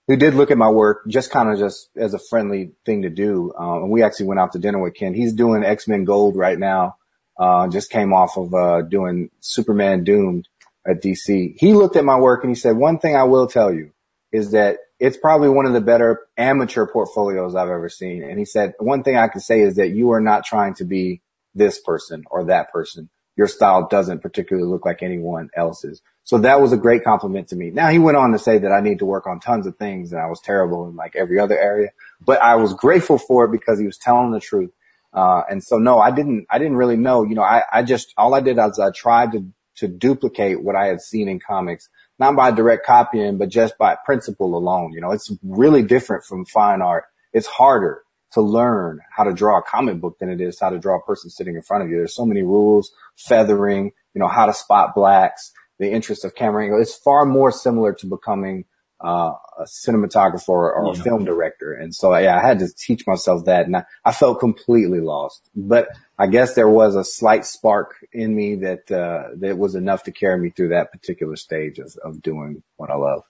who 0.06 0.16
did 0.16 0.34
look 0.34 0.50
at 0.50 0.58
my 0.58 0.68
work 0.68 1.06
just 1.06 1.30
kind 1.30 1.48
of 1.48 1.58
just 1.58 1.88
as 1.96 2.14
a 2.14 2.18
friendly 2.18 2.72
thing 2.84 3.02
to 3.02 3.10
do. 3.10 3.52
Um, 3.56 3.84
and 3.84 3.90
we 3.90 4.02
actually 4.02 4.26
went 4.26 4.40
out 4.40 4.52
to 4.52 4.58
dinner 4.58 4.80
with 4.80 4.94
Ken. 4.94 5.14
He's 5.14 5.32
doing 5.32 5.62
X 5.62 5.86
Men 5.86 6.04
Gold 6.04 6.36
right 6.36 6.58
now. 6.58 6.96
Uh, 7.38 7.68
just 7.68 7.90
came 7.90 8.12
off 8.12 8.36
of 8.36 8.52
uh, 8.52 8.82
doing 8.82 9.30
Superman 9.40 10.04
Doomed 10.04 10.48
at 10.86 11.02
DC. 11.02 11.54
He 11.58 11.74
looked 11.74 11.96
at 11.96 12.04
my 12.04 12.18
work 12.18 12.42
and 12.42 12.50
he 12.50 12.56
said, 12.56 12.76
"One 12.76 12.98
thing 12.98 13.16
I 13.16 13.24
will 13.24 13.46
tell 13.46 13.72
you 13.72 13.92
is 14.32 14.50
that 14.52 14.78
it's 15.00 15.16
probably 15.16 15.48
one 15.48 15.66
of 15.66 15.72
the 15.72 15.80
better 15.80 16.20
amateur 16.36 16.86
portfolios 16.86 17.54
I've 17.54 17.68
ever 17.68 17.88
seen." 17.88 18.22
And 18.22 18.38
he 18.38 18.44
said, 18.44 18.74
"One 18.78 19.02
thing 19.02 19.16
I 19.16 19.28
can 19.28 19.40
say 19.40 19.60
is 19.60 19.76
that 19.76 19.90
you 19.90 20.10
are 20.12 20.20
not 20.20 20.44
trying 20.44 20.74
to 20.74 20.84
be 20.84 21.22
this 21.54 21.80
person 21.80 22.24
or 22.30 22.44
that 22.44 22.72
person 22.72 23.10
your 23.40 23.46
style 23.46 23.88
doesn't 23.88 24.20
particularly 24.20 24.68
look 24.68 24.84
like 24.84 25.02
anyone 25.02 25.48
else's. 25.56 26.02
So 26.24 26.36
that 26.40 26.60
was 26.60 26.74
a 26.74 26.76
great 26.76 27.04
compliment 27.04 27.48
to 27.48 27.56
me. 27.56 27.70
Now 27.70 27.88
he 27.88 27.98
went 27.98 28.18
on 28.18 28.32
to 28.32 28.38
say 28.38 28.58
that 28.58 28.70
I 28.70 28.80
need 28.80 28.98
to 28.98 29.06
work 29.06 29.26
on 29.26 29.40
tons 29.40 29.66
of 29.66 29.78
things 29.78 30.12
and 30.12 30.20
I 30.20 30.26
was 30.26 30.40
terrible 30.40 30.86
in 30.88 30.94
like 30.94 31.16
every 31.16 31.40
other 31.40 31.58
area, 31.58 31.88
but 32.20 32.42
I 32.42 32.56
was 32.56 32.74
grateful 32.74 33.16
for 33.16 33.46
it 33.46 33.50
because 33.50 33.78
he 33.78 33.86
was 33.86 33.96
telling 33.96 34.30
the 34.30 34.40
truth. 34.40 34.70
Uh, 35.14 35.40
and 35.50 35.64
so 35.64 35.78
no, 35.78 35.98
I 35.98 36.10
didn't, 36.10 36.48
I 36.50 36.58
didn't 36.58 36.76
really 36.76 36.98
know, 36.98 37.24
you 37.24 37.34
know, 37.34 37.42
I, 37.42 37.62
I 37.72 37.82
just, 37.82 38.12
all 38.18 38.34
I 38.34 38.40
did 38.40 38.58
was 38.58 38.78
I 38.78 38.90
tried 38.90 39.32
to, 39.32 39.46
to 39.76 39.88
duplicate 39.88 40.62
what 40.62 40.76
I 40.76 40.88
had 40.88 41.00
seen 41.00 41.26
in 41.26 41.40
comics, 41.40 41.88
not 42.20 42.36
by 42.36 42.50
direct 42.50 42.86
copying, 42.86 43.38
but 43.38 43.48
just 43.48 43.78
by 43.78 43.96
principle 44.04 44.54
alone. 44.54 44.92
You 44.92 45.00
know, 45.00 45.10
it's 45.10 45.32
really 45.42 45.82
different 45.82 46.24
from 46.24 46.44
fine 46.44 46.82
art. 46.82 47.04
It's 47.32 47.46
harder 47.46 48.02
to 48.32 48.42
learn 48.42 49.00
how 49.10 49.24
to 49.24 49.32
draw 49.32 49.58
a 49.58 49.62
comic 49.62 50.00
book 50.00 50.18
than 50.20 50.28
it 50.28 50.40
is 50.40 50.60
how 50.60 50.68
to 50.68 50.78
draw 50.78 50.98
a 50.98 51.02
person 51.02 51.30
sitting 51.30 51.56
in 51.56 51.62
front 51.62 51.82
of 51.82 51.90
you. 51.90 51.96
There's 51.96 52.14
so 52.14 52.26
many 52.26 52.42
rules, 52.42 52.92
feathering, 53.16 53.92
you 54.14 54.20
know, 54.20 54.28
how 54.28 54.46
to 54.46 54.54
spot 54.54 54.94
blacks, 54.94 55.50
the 55.78 55.90
interest 55.90 56.24
of 56.24 56.34
camera 56.34 56.64
angle. 56.64 56.80
It's 56.80 56.94
far 56.94 57.24
more 57.24 57.50
similar 57.50 57.94
to 57.94 58.06
becoming 58.06 58.66
uh, 59.02 59.32
a 59.58 59.64
cinematographer 59.64 60.48
or 60.48 60.92
yeah. 60.92 61.00
a 61.00 61.02
film 61.02 61.24
director. 61.24 61.72
And 61.72 61.94
so, 61.94 62.16
yeah, 62.16 62.38
I 62.38 62.46
had 62.46 62.58
to 62.58 62.68
teach 62.68 63.06
myself 63.06 63.46
that 63.46 63.66
and 63.66 63.76
I, 63.76 63.84
I, 64.04 64.12
felt 64.12 64.40
completely 64.40 65.00
lost, 65.00 65.48
but 65.54 65.88
I 66.18 66.26
guess 66.26 66.54
there 66.54 66.68
was 66.68 66.96
a 66.96 67.04
slight 67.04 67.46
spark 67.46 67.94
in 68.12 68.34
me 68.34 68.56
that, 68.56 68.90
uh, 68.90 69.36
that 69.36 69.56
was 69.56 69.74
enough 69.74 70.04
to 70.04 70.12
carry 70.12 70.38
me 70.38 70.50
through 70.50 70.68
that 70.68 70.92
particular 70.92 71.36
stage 71.36 71.78
of, 71.78 71.96
of 72.04 72.20
doing 72.20 72.62
what 72.76 72.90
I 72.90 72.96
love. 72.96 73.22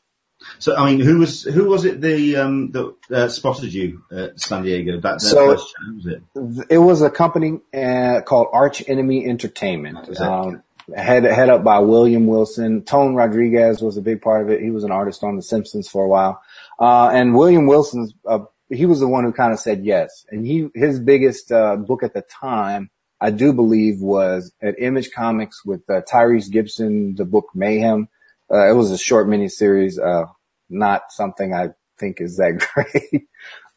So, 0.59 0.75
I 0.75 0.91
mean, 0.91 1.01
who 1.01 1.19
was 1.19 1.43
who 1.43 1.67
was 1.67 1.85
it 1.85 2.01
the 2.01 2.37
um, 2.37 2.71
that 2.71 2.95
uh, 3.11 3.29
spotted 3.29 3.75
you 3.75 4.03
at 4.11 4.41
San 4.41 4.63
Diego? 4.63 4.93
That, 4.93 5.03
that 5.03 5.21
so 5.21 5.51
first 5.51 5.75
was 5.95 6.07
it? 6.07 6.67
It 6.71 6.79
was 6.79 7.03
a 7.03 7.11
company 7.11 7.61
uh, 7.75 8.23
called 8.23 8.49
Arch 8.53 8.83
Enemy 8.89 9.27
Entertainment. 9.27 10.19
Um, 10.19 10.63
head 10.97 11.25
head 11.25 11.49
up 11.49 11.65
by 11.65 11.79
William 11.79 12.27
Wilson. 12.27 12.83
Tone 12.83 13.15
Rodriguez 13.15 13.83
was 13.83 13.97
a 13.97 14.03
big 14.03 14.23
part 14.23 14.43
of 14.43 14.51
it. 14.51 14.61
He 14.61 14.71
was 14.71 14.85
an 14.85 14.91
artist 14.91 15.23
on 15.23 15.37
The 15.37 15.43
Simpsons 15.43 15.89
for 15.89 16.05
a 16.05 16.09
while, 16.09 16.41
uh, 16.79 17.11
and 17.13 17.35
William 17.35 17.67
Wilson's 17.67 18.15
uh, 18.27 18.41
he 18.69 18.87
was 18.87 19.01
the 19.01 19.09
one 19.09 19.25
who 19.25 19.33
kind 19.33 19.53
of 19.53 19.61
said 19.61 19.85
yes. 19.85 20.25
And 20.31 20.47
he 20.47 20.69
his 20.75 21.01
biggest 21.01 21.51
uh, 21.53 21.77
book 21.77 22.03
at 22.03 22.15
the 22.15 22.23
time, 22.23 22.91
I 23.21 23.31
do 23.31 23.53
believe, 23.53 24.01
was 24.01 24.53
at 24.63 24.81
Image 24.81 25.11
Comics 25.13 25.65
with 25.65 25.89
uh, 25.89 26.03
Tyrese 26.03 26.51
Gibson, 26.51 27.15
the 27.17 27.25
book 27.25 27.49
Mayhem 27.55 28.09
uh, 28.51 28.69
it 28.69 28.75
was 28.75 28.91
a 28.91 28.99
short 28.99 29.29
mini 29.29 29.49
series, 29.49 29.99
uh, 29.99 30.25
not 30.69 31.03
something 31.11 31.55
I 31.55 31.69
think 31.99 32.21
is 32.21 32.37
that 32.37 32.67
great, 32.75 33.29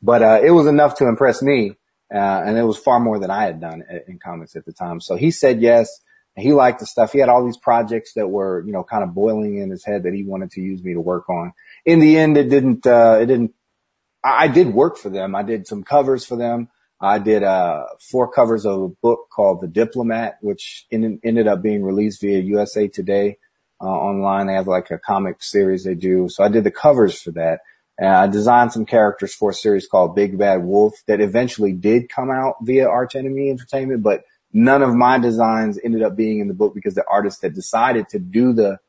but, 0.02 0.24
uh, 0.24 0.42
it 0.44 0.52
was 0.52 0.68
enough 0.68 0.96
to 0.98 1.08
impress 1.08 1.42
me. 1.42 1.78
Uh, 2.14 2.44
and 2.46 2.60
it 2.60 2.64
was 2.64 2.78
far 2.78 3.00
more 3.00 3.18
than 3.18 3.32
I 3.32 3.46
had 3.46 3.60
done 3.60 3.84
in 4.08 4.20
comics 4.20 4.56
at 4.56 4.66
the 4.66 4.72
time. 4.72 5.02
So 5.02 5.16
he 5.16 5.32
said 5.32 5.62
yes. 5.62 5.90
He 6.36 6.52
liked 6.52 6.80
the 6.80 6.86
stuff. 6.86 7.12
He 7.12 7.20
had 7.20 7.30
all 7.30 7.46
these 7.46 7.58
projects 7.58 8.14
that 8.14 8.28
were, 8.28 8.64
you 8.66 8.74
know, 8.74 8.84
kind 8.84 9.04
of 9.04 9.14
boiling 9.14 9.58
in 9.58 9.70
his 9.70 9.86
head 9.86 10.04
that 10.04 10.14
he 10.14 10.24
wanted 10.24 10.52
to 10.52 10.62
use 10.62 10.84
me 10.84 10.94
to 10.94 11.00
work 11.00 11.30
on. 11.30 11.54
In 11.86 12.00
the 12.00 12.18
end, 12.18 12.38
it 12.38 12.50
didn't, 12.50 12.88
uh, 12.88 13.20
it 13.22 13.28
didn't, 13.28 13.54
I, 14.24 14.46
I 14.46 14.48
did 14.48 14.74
work 14.74 14.98
for 14.98 15.10
them. 15.10 15.36
I 15.36 15.44
did 15.44 15.68
some 15.68 15.84
covers 15.84 16.26
for 16.26 16.36
them. 16.36 16.70
I 17.00 17.20
did, 17.20 17.44
uh, 17.44 17.86
four 18.10 18.32
covers 18.32 18.66
of 18.66 18.82
a 18.82 18.88
book 18.88 19.28
called 19.30 19.62
The 19.62 19.68
Diplomat, 19.68 20.38
which 20.42 20.88
in, 20.90 21.20
ended 21.24 21.48
up 21.48 21.62
being 21.62 21.84
released 21.84 22.22
via 22.22 22.40
USA 22.40 22.88
Today 22.88 23.38
uh, 23.80 23.86
online. 23.86 24.48
They 24.48 24.54
have 24.54 24.68
like 24.68 24.90
a 24.90 24.98
comic 24.98 25.44
series 25.44 25.84
they 25.84 25.96
do. 25.96 26.30
So 26.30 26.44
I 26.44 26.48
did 26.48 26.64
the 26.64 26.72
covers 26.72 27.22
for 27.22 27.32
that. 27.32 27.60
And 28.00 28.10
I 28.10 28.26
designed 28.26 28.72
some 28.72 28.88
characters 28.88 29.36
for 29.36 29.52
a 29.52 29.54
series 29.54 29.88
called 29.88 30.16
Big 30.16 30.38
Bad 30.38 30.64
Wolf 30.64 30.96
that 31.08 31.22
eventually 31.22 31.74
did 31.74 32.10
come 32.10 32.32
out 32.32 32.56
via 32.64 32.88
Arch 32.88 33.16
Enemy 33.16 33.52
Entertainment, 33.52 34.02
but 34.02 34.24
none 34.54 34.82
of 34.82 34.96
my 34.96 35.18
designs 35.18 35.80
ended 35.84 36.04
up 36.04 36.16
being 36.16 36.40
in 36.40 36.48
the 36.48 36.54
book 36.54 36.74
because 36.74 36.96
the 36.96 37.06
artist 37.10 37.42
that 37.42 37.54
decided 37.54 38.08
to 38.10 38.20
do 38.20 38.54
the, 38.54 38.80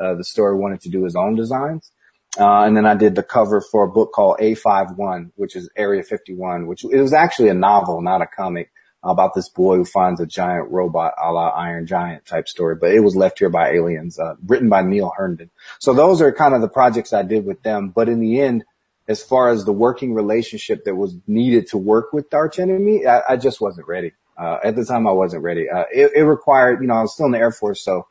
uh, 0.00 0.14
the 0.14 0.24
story 0.24 0.56
wanted 0.56 0.80
to 0.82 0.90
do 0.90 1.04
his 1.04 1.16
own 1.16 1.36
designs. 1.36 1.90
Uh, 2.38 2.62
and 2.62 2.76
then 2.76 2.86
I 2.86 2.94
did 2.94 3.14
the 3.14 3.22
cover 3.22 3.60
for 3.60 3.84
a 3.84 3.88
book 3.88 4.12
called 4.12 4.38
A51, 4.38 5.32
which 5.36 5.54
is 5.54 5.68
Area 5.76 6.02
51, 6.02 6.66
which 6.66 6.82
it 6.84 7.00
was 7.00 7.12
actually 7.12 7.50
a 7.50 7.54
novel, 7.54 8.00
not 8.00 8.22
a 8.22 8.26
comic 8.26 8.70
about 9.04 9.34
this 9.34 9.48
boy 9.48 9.76
who 9.76 9.84
finds 9.84 10.20
a 10.20 10.26
giant 10.26 10.70
robot 10.70 11.12
a 11.22 11.32
la 11.32 11.48
Iron 11.48 11.86
Giant 11.86 12.24
type 12.24 12.48
story, 12.48 12.76
but 12.76 12.92
it 12.92 13.00
was 13.00 13.16
left 13.16 13.40
here 13.40 13.50
by 13.50 13.72
aliens, 13.72 14.18
uh, 14.18 14.36
written 14.46 14.68
by 14.68 14.82
Neil 14.82 15.12
Herndon. 15.16 15.50
So 15.80 15.92
those 15.92 16.22
are 16.22 16.32
kind 16.32 16.54
of 16.54 16.60
the 16.60 16.68
projects 16.68 17.12
I 17.12 17.22
did 17.22 17.44
with 17.44 17.62
them. 17.62 17.90
But 17.90 18.08
in 18.08 18.20
the 18.20 18.40
end, 18.40 18.64
as 19.08 19.22
far 19.22 19.48
as 19.48 19.64
the 19.64 19.72
working 19.72 20.14
relationship 20.14 20.84
that 20.84 20.94
was 20.94 21.16
needed 21.26 21.66
to 21.68 21.78
work 21.78 22.12
with 22.12 22.32
Arch 22.32 22.58
Enemy, 22.58 23.06
I, 23.06 23.22
I 23.30 23.36
just 23.36 23.60
wasn't 23.60 23.88
ready. 23.88 24.12
Uh, 24.36 24.58
at 24.64 24.76
the 24.76 24.84
time 24.84 25.06
I 25.06 25.12
wasn't 25.12 25.42
ready. 25.42 25.68
Uh, 25.68 25.84
it, 25.92 26.12
it, 26.14 26.22
required, 26.22 26.80
you 26.80 26.86
know, 26.86 26.94
I 26.94 27.02
was 27.02 27.14
still 27.14 27.26
in 27.26 27.32
the 27.32 27.38
Air 27.38 27.52
Force, 27.52 27.82
so 27.84 28.06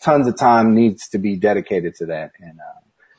tons 0.00 0.26
of 0.26 0.36
time 0.36 0.74
needs 0.74 1.08
to 1.08 1.18
be 1.18 1.36
dedicated 1.36 1.94
to 1.96 2.06
that. 2.06 2.32
And, 2.40 2.58
uh, 2.58 2.78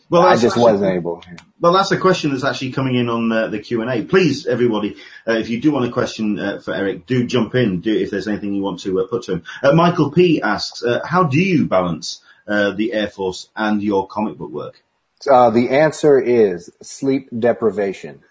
well, 0.09 0.23
I 0.23 0.37
just 0.37 0.57
wasn't 0.57 0.91
able. 0.91 1.23
Well, 1.59 1.73
that's 1.73 1.91
a 1.91 1.97
question 1.97 2.31
that's 2.31 2.43
actually 2.43 2.71
coming 2.71 2.95
in 2.95 3.09
on 3.09 3.31
uh, 3.31 3.47
the 3.47 3.59
Q 3.59 3.81
and 3.81 3.91
A. 3.91 4.03
Please, 4.03 4.47
everybody, 4.47 4.95
uh, 5.27 5.33
if 5.33 5.49
you 5.49 5.61
do 5.61 5.71
want 5.71 5.85
a 5.85 5.91
question 5.91 6.39
uh, 6.39 6.59
for 6.59 6.73
Eric, 6.73 7.05
do 7.05 7.27
jump 7.27 7.53
in. 7.53 7.81
Do 7.81 7.95
if 7.95 8.09
there's 8.09 8.27
anything 8.27 8.55
you 8.55 8.63
want 8.63 8.79
to 8.81 8.99
uh, 8.99 9.07
put 9.07 9.23
to 9.23 9.33
him. 9.33 9.43
Uh, 9.61 9.73
Michael 9.73 10.09
P 10.09 10.41
asks, 10.41 10.83
uh, 10.83 11.01
how 11.05 11.23
do 11.23 11.39
you 11.39 11.67
balance 11.67 12.21
the 12.47 12.91
Air 12.91 13.07
Force 13.07 13.49
and 13.55 13.83
your 13.83 14.07
comic 14.07 14.37
book 14.37 14.49
work? 14.49 14.81
the 15.23 15.67
answer 15.69 16.19
is 16.19 16.71
sleep 16.81 17.29
deprivation. 17.37 18.21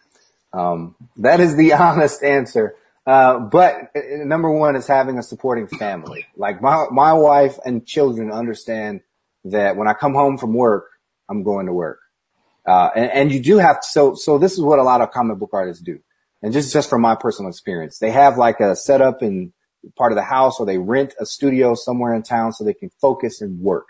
Um, 0.53 0.97
that 1.19 1.39
is 1.39 1.55
the 1.55 1.73
honest 1.75 2.25
answer. 2.25 2.75
But 3.51 3.91
number 3.95 4.51
one 4.51 4.77
is 4.77 4.87
having 4.87 5.19
a 5.19 5.23
supporting 5.23 5.67
family. 5.67 6.27
Like 6.37 6.61
my 6.61 6.87
my 6.91 7.13
wife 7.13 7.59
and 7.65 7.87
children 7.87 8.31
understand 8.31 9.01
that 9.45 9.77
when 9.77 9.89
I 9.89 9.95
come 9.95 10.15
home 10.15 10.39
from 10.39 10.53
work 10.55 10.89
I'm 11.29 11.43
going 11.43 11.67
to 11.67 11.73
work. 11.73 12.01
Uh, 12.67 12.91
and, 12.95 13.11
and, 13.11 13.33
you 13.33 13.41
do 13.41 13.57
have 13.59 13.81
to, 13.81 13.89
so, 13.89 14.15
so 14.15 14.37
this 14.37 14.53
is 14.53 14.61
what 14.61 14.79
a 14.79 14.83
lot 14.83 15.01
of 15.01 15.11
comic 15.11 15.39
book 15.39 15.51
artists 15.53 15.83
do. 15.83 15.99
And 16.43 16.53
just, 16.53 16.73
just 16.73 16.91
from 16.91 17.01
my 17.01 17.15
personal 17.15 17.51
experience, 17.51 17.99
they 17.99 18.11
have 18.11 18.37
like 18.37 18.61
a 18.61 18.77
setup 18.77 19.23
in 19.23 19.53
part 19.97 20.13
of 20.13 20.17
the 20.17 20.23
house 20.23 20.61
or 20.61 20.67
they 20.67 20.77
rent 20.77 21.15
a 21.19 21.25
studio 21.25 21.75
somewhere 21.75 22.15
in 22.15 22.23
town 22.23 22.53
so 22.53 22.65
they 22.65 22.75
can 22.75 22.91
focus 23.01 23.41
and 23.41 23.61
work. 23.61 23.89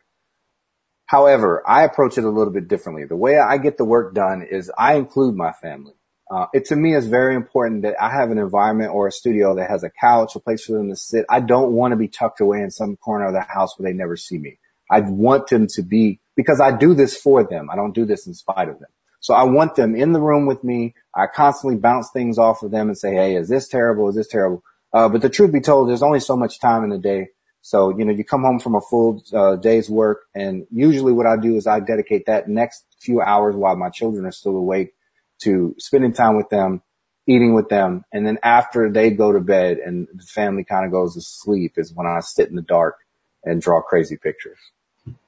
However, 1.07 1.62
I 1.66 1.83
approach 1.85 2.18
it 2.18 2.24
a 2.24 2.31
little 2.31 2.52
bit 2.52 2.68
differently. 2.68 3.04
The 3.04 3.16
way 3.16 3.38
I 3.38 3.59
get 3.59 3.78
the 3.78 3.85
work 3.85 4.14
done 4.14 4.46
is 4.48 4.70
I 4.78 4.94
include 4.94 5.35
my 5.35 5.52
family. 5.52 5.94
Uh, 6.30 6.46
it 6.52 6.66
to 6.66 6.76
me 6.76 6.94
is 6.94 7.06
very 7.06 7.34
important 7.34 7.82
that 7.82 8.00
I 8.00 8.10
have 8.10 8.30
an 8.30 8.38
environment 8.38 8.92
or 8.92 9.06
a 9.06 9.12
studio 9.12 9.54
that 9.54 9.70
has 9.70 9.82
a 9.82 9.90
couch, 9.90 10.36
a 10.36 10.40
place 10.40 10.64
for 10.64 10.72
them 10.72 10.90
to 10.90 10.96
sit. 10.96 11.24
I 11.30 11.40
don't 11.40 11.72
want 11.72 11.92
to 11.92 11.96
be 11.96 12.08
tucked 12.08 12.40
away 12.40 12.60
in 12.60 12.70
some 12.70 12.96
corner 12.96 13.26
of 13.26 13.32
the 13.32 13.40
house 13.40 13.78
where 13.78 13.90
they 13.90 13.96
never 13.96 14.16
see 14.16 14.38
me. 14.38 14.58
I 14.90 15.00
want 15.00 15.48
them 15.48 15.66
to 15.68 15.82
be 15.82 16.20
because 16.36 16.60
I 16.60 16.76
do 16.76 16.94
this 16.94 17.16
for 17.16 17.44
them. 17.44 17.70
I 17.70 17.76
don't 17.76 17.94
do 17.94 18.04
this 18.04 18.26
in 18.26 18.34
spite 18.34 18.68
of 18.68 18.78
them. 18.78 18.88
So 19.20 19.34
I 19.34 19.44
want 19.44 19.74
them 19.74 19.94
in 19.94 20.12
the 20.12 20.20
room 20.20 20.46
with 20.46 20.62
me. 20.62 20.94
I 21.14 21.26
constantly 21.26 21.78
bounce 21.78 22.10
things 22.10 22.38
off 22.38 22.62
of 22.62 22.70
them 22.70 22.88
and 22.88 22.96
say, 22.96 23.14
Hey, 23.14 23.36
is 23.36 23.48
this 23.48 23.66
terrible? 23.68 24.08
Is 24.08 24.14
this 24.14 24.28
terrible? 24.28 24.62
Uh, 24.92 25.08
but 25.08 25.22
the 25.22 25.30
truth 25.30 25.52
be 25.52 25.60
told, 25.60 25.88
there's 25.88 26.02
only 26.02 26.20
so 26.20 26.36
much 26.36 26.60
time 26.60 26.84
in 26.84 26.90
the 26.90 26.98
day. 26.98 27.28
So, 27.60 27.96
you 27.98 28.04
know, 28.04 28.12
you 28.12 28.24
come 28.24 28.42
home 28.42 28.60
from 28.60 28.74
a 28.74 28.80
full 28.80 29.22
uh, 29.32 29.56
day's 29.56 29.90
work 29.90 30.26
and 30.34 30.66
usually 30.70 31.12
what 31.12 31.26
I 31.26 31.36
do 31.36 31.56
is 31.56 31.66
I 31.66 31.80
dedicate 31.80 32.26
that 32.26 32.48
next 32.48 32.84
few 33.00 33.20
hours 33.20 33.56
while 33.56 33.76
my 33.76 33.90
children 33.90 34.24
are 34.24 34.32
still 34.32 34.56
awake 34.56 34.94
to 35.42 35.74
spending 35.79 36.12
time 36.12 36.37
with 36.37 36.48
them, 36.48 36.83
eating 37.27 37.55
with 37.55 37.68
them. 37.68 38.05
And 38.12 38.27
then 38.27 38.38
after 38.42 38.90
they 38.90 39.11
go 39.11 39.33
to 39.33 39.40
bed 39.40 39.79
and 39.79 40.09
the 40.12 40.22
family 40.24 40.64
kind 40.64 40.85
of 40.85 40.92
goes 40.92 41.14
to 41.14 41.20
sleep 41.20 41.74
is 41.77 41.92
when 41.92 42.07
I 42.07 42.20
sit 42.20 42.48
in 42.48 42.57
the 42.57 42.62
dark 42.62 42.96
and 43.44 43.62
draw 43.62 43.81
crazy 43.83 44.16
pictures. 44.16 44.59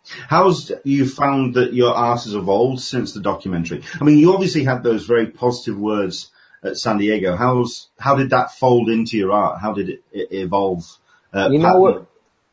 How's 0.05 0.73
you 0.85 1.09
found 1.09 1.55
that 1.55 1.73
your 1.73 1.95
art 1.95 2.25
has 2.25 2.35
evolved 2.35 2.81
since 2.81 3.13
the 3.13 3.21
documentary? 3.21 3.83
I 4.01 4.05
mean, 4.05 4.19
you 4.19 4.33
obviously 4.33 4.65
had 4.65 4.83
those 4.83 5.07
very 5.07 5.27
positive 5.27 5.79
words 5.79 6.31
at 6.63 6.77
San 6.77 6.99
Diego. 6.99 7.37
How's 7.37 7.89
how 7.99 8.17
did 8.17 8.31
that 8.31 8.53
fold 8.53 8.89
into 8.89 9.17
your 9.17 9.33
art? 9.33 9.61
How 9.61 9.73
did 9.73 9.89
it, 9.89 10.03
it 10.13 10.29
evolve? 10.33 10.85
Uh, 11.33 11.49
you 11.51 11.59
know 11.59 11.79
what? 11.79 12.07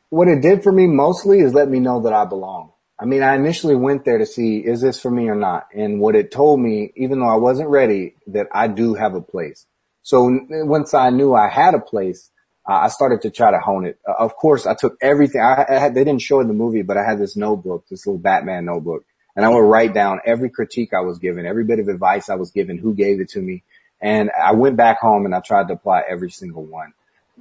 What 0.09 0.27
it 0.27 0.41
did 0.41 0.63
for 0.63 0.71
me 0.71 0.87
mostly 0.87 1.39
is 1.39 1.53
let 1.53 1.69
me 1.69 1.79
know 1.79 2.01
that 2.01 2.13
I 2.13 2.25
belong. 2.25 2.71
I 2.99 3.05
mean, 3.05 3.21
I 3.21 3.35
initially 3.35 3.75
went 3.75 4.05
there 4.05 4.17
to 4.17 4.25
see 4.25 4.57
is 4.57 4.81
this 4.81 4.99
for 4.99 5.11
me 5.11 5.27
or 5.29 5.35
not, 5.35 5.67
and 5.73 5.99
what 5.99 6.15
it 6.15 6.31
told 6.31 6.59
me, 6.59 6.91
even 6.95 7.19
though 7.19 7.29
I 7.29 7.35
wasn't 7.35 7.69
ready, 7.69 8.15
that 8.27 8.47
I 8.51 8.67
do 8.67 8.95
have 8.95 9.13
a 9.13 9.21
place. 9.21 9.65
So 10.01 10.39
once 10.49 10.93
I 10.93 11.09
knew 11.11 11.35
I 11.35 11.47
had 11.47 11.75
a 11.75 11.79
place, 11.79 12.31
uh, 12.67 12.73
I 12.73 12.87
started 12.87 13.21
to 13.21 13.29
try 13.29 13.51
to 13.51 13.59
hone 13.59 13.85
it. 13.85 13.99
Uh, 14.07 14.13
of 14.17 14.35
course, 14.35 14.65
I 14.65 14.73
took 14.73 14.97
everything. 15.01 15.41
I, 15.41 15.65
I 15.69 15.73
had, 15.73 15.93
they 15.93 16.03
didn't 16.03 16.21
show 16.21 16.39
in 16.39 16.47
the 16.47 16.53
movie, 16.53 16.81
but 16.81 16.97
I 16.97 17.03
had 17.03 17.19
this 17.19 17.35
notebook, 17.35 17.85
this 17.89 18.07
little 18.07 18.19
Batman 18.19 18.65
notebook, 18.65 19.05
and 19.35 19.45
I 19.45 19.49
would 19.49 19.59
write 19.59 19.93
down 19.93 20.19
every 20.25 20.49
critique 20.49 20.93
I 20.93 21.01
was 21.01 21.19
given, 21.19 21.45
every 21.45 21.65
bit 21.65 21.79
of 21.79 21.87
advice 21.87 22.29
I 22.29 22.35
was 22.35 22.51
given, 22.51 22.77
who 22.77 22.95
gave 22.95 23.19
it 23.19 23.29
to 23.29 23.41
me, 23.41 23.63
and 24.01 24.31
I 24.31 24.53
went 24.53 24.75
back 24.75 24.99
home 24.99 25.25
and 25.25 25.35
I 25.35 25.39
tried 25.39 25.67
to 25.67 25.73
apply 25.73 26.03
every 26.09 26.31
single 26.31 26.65
one. 26.65 26.93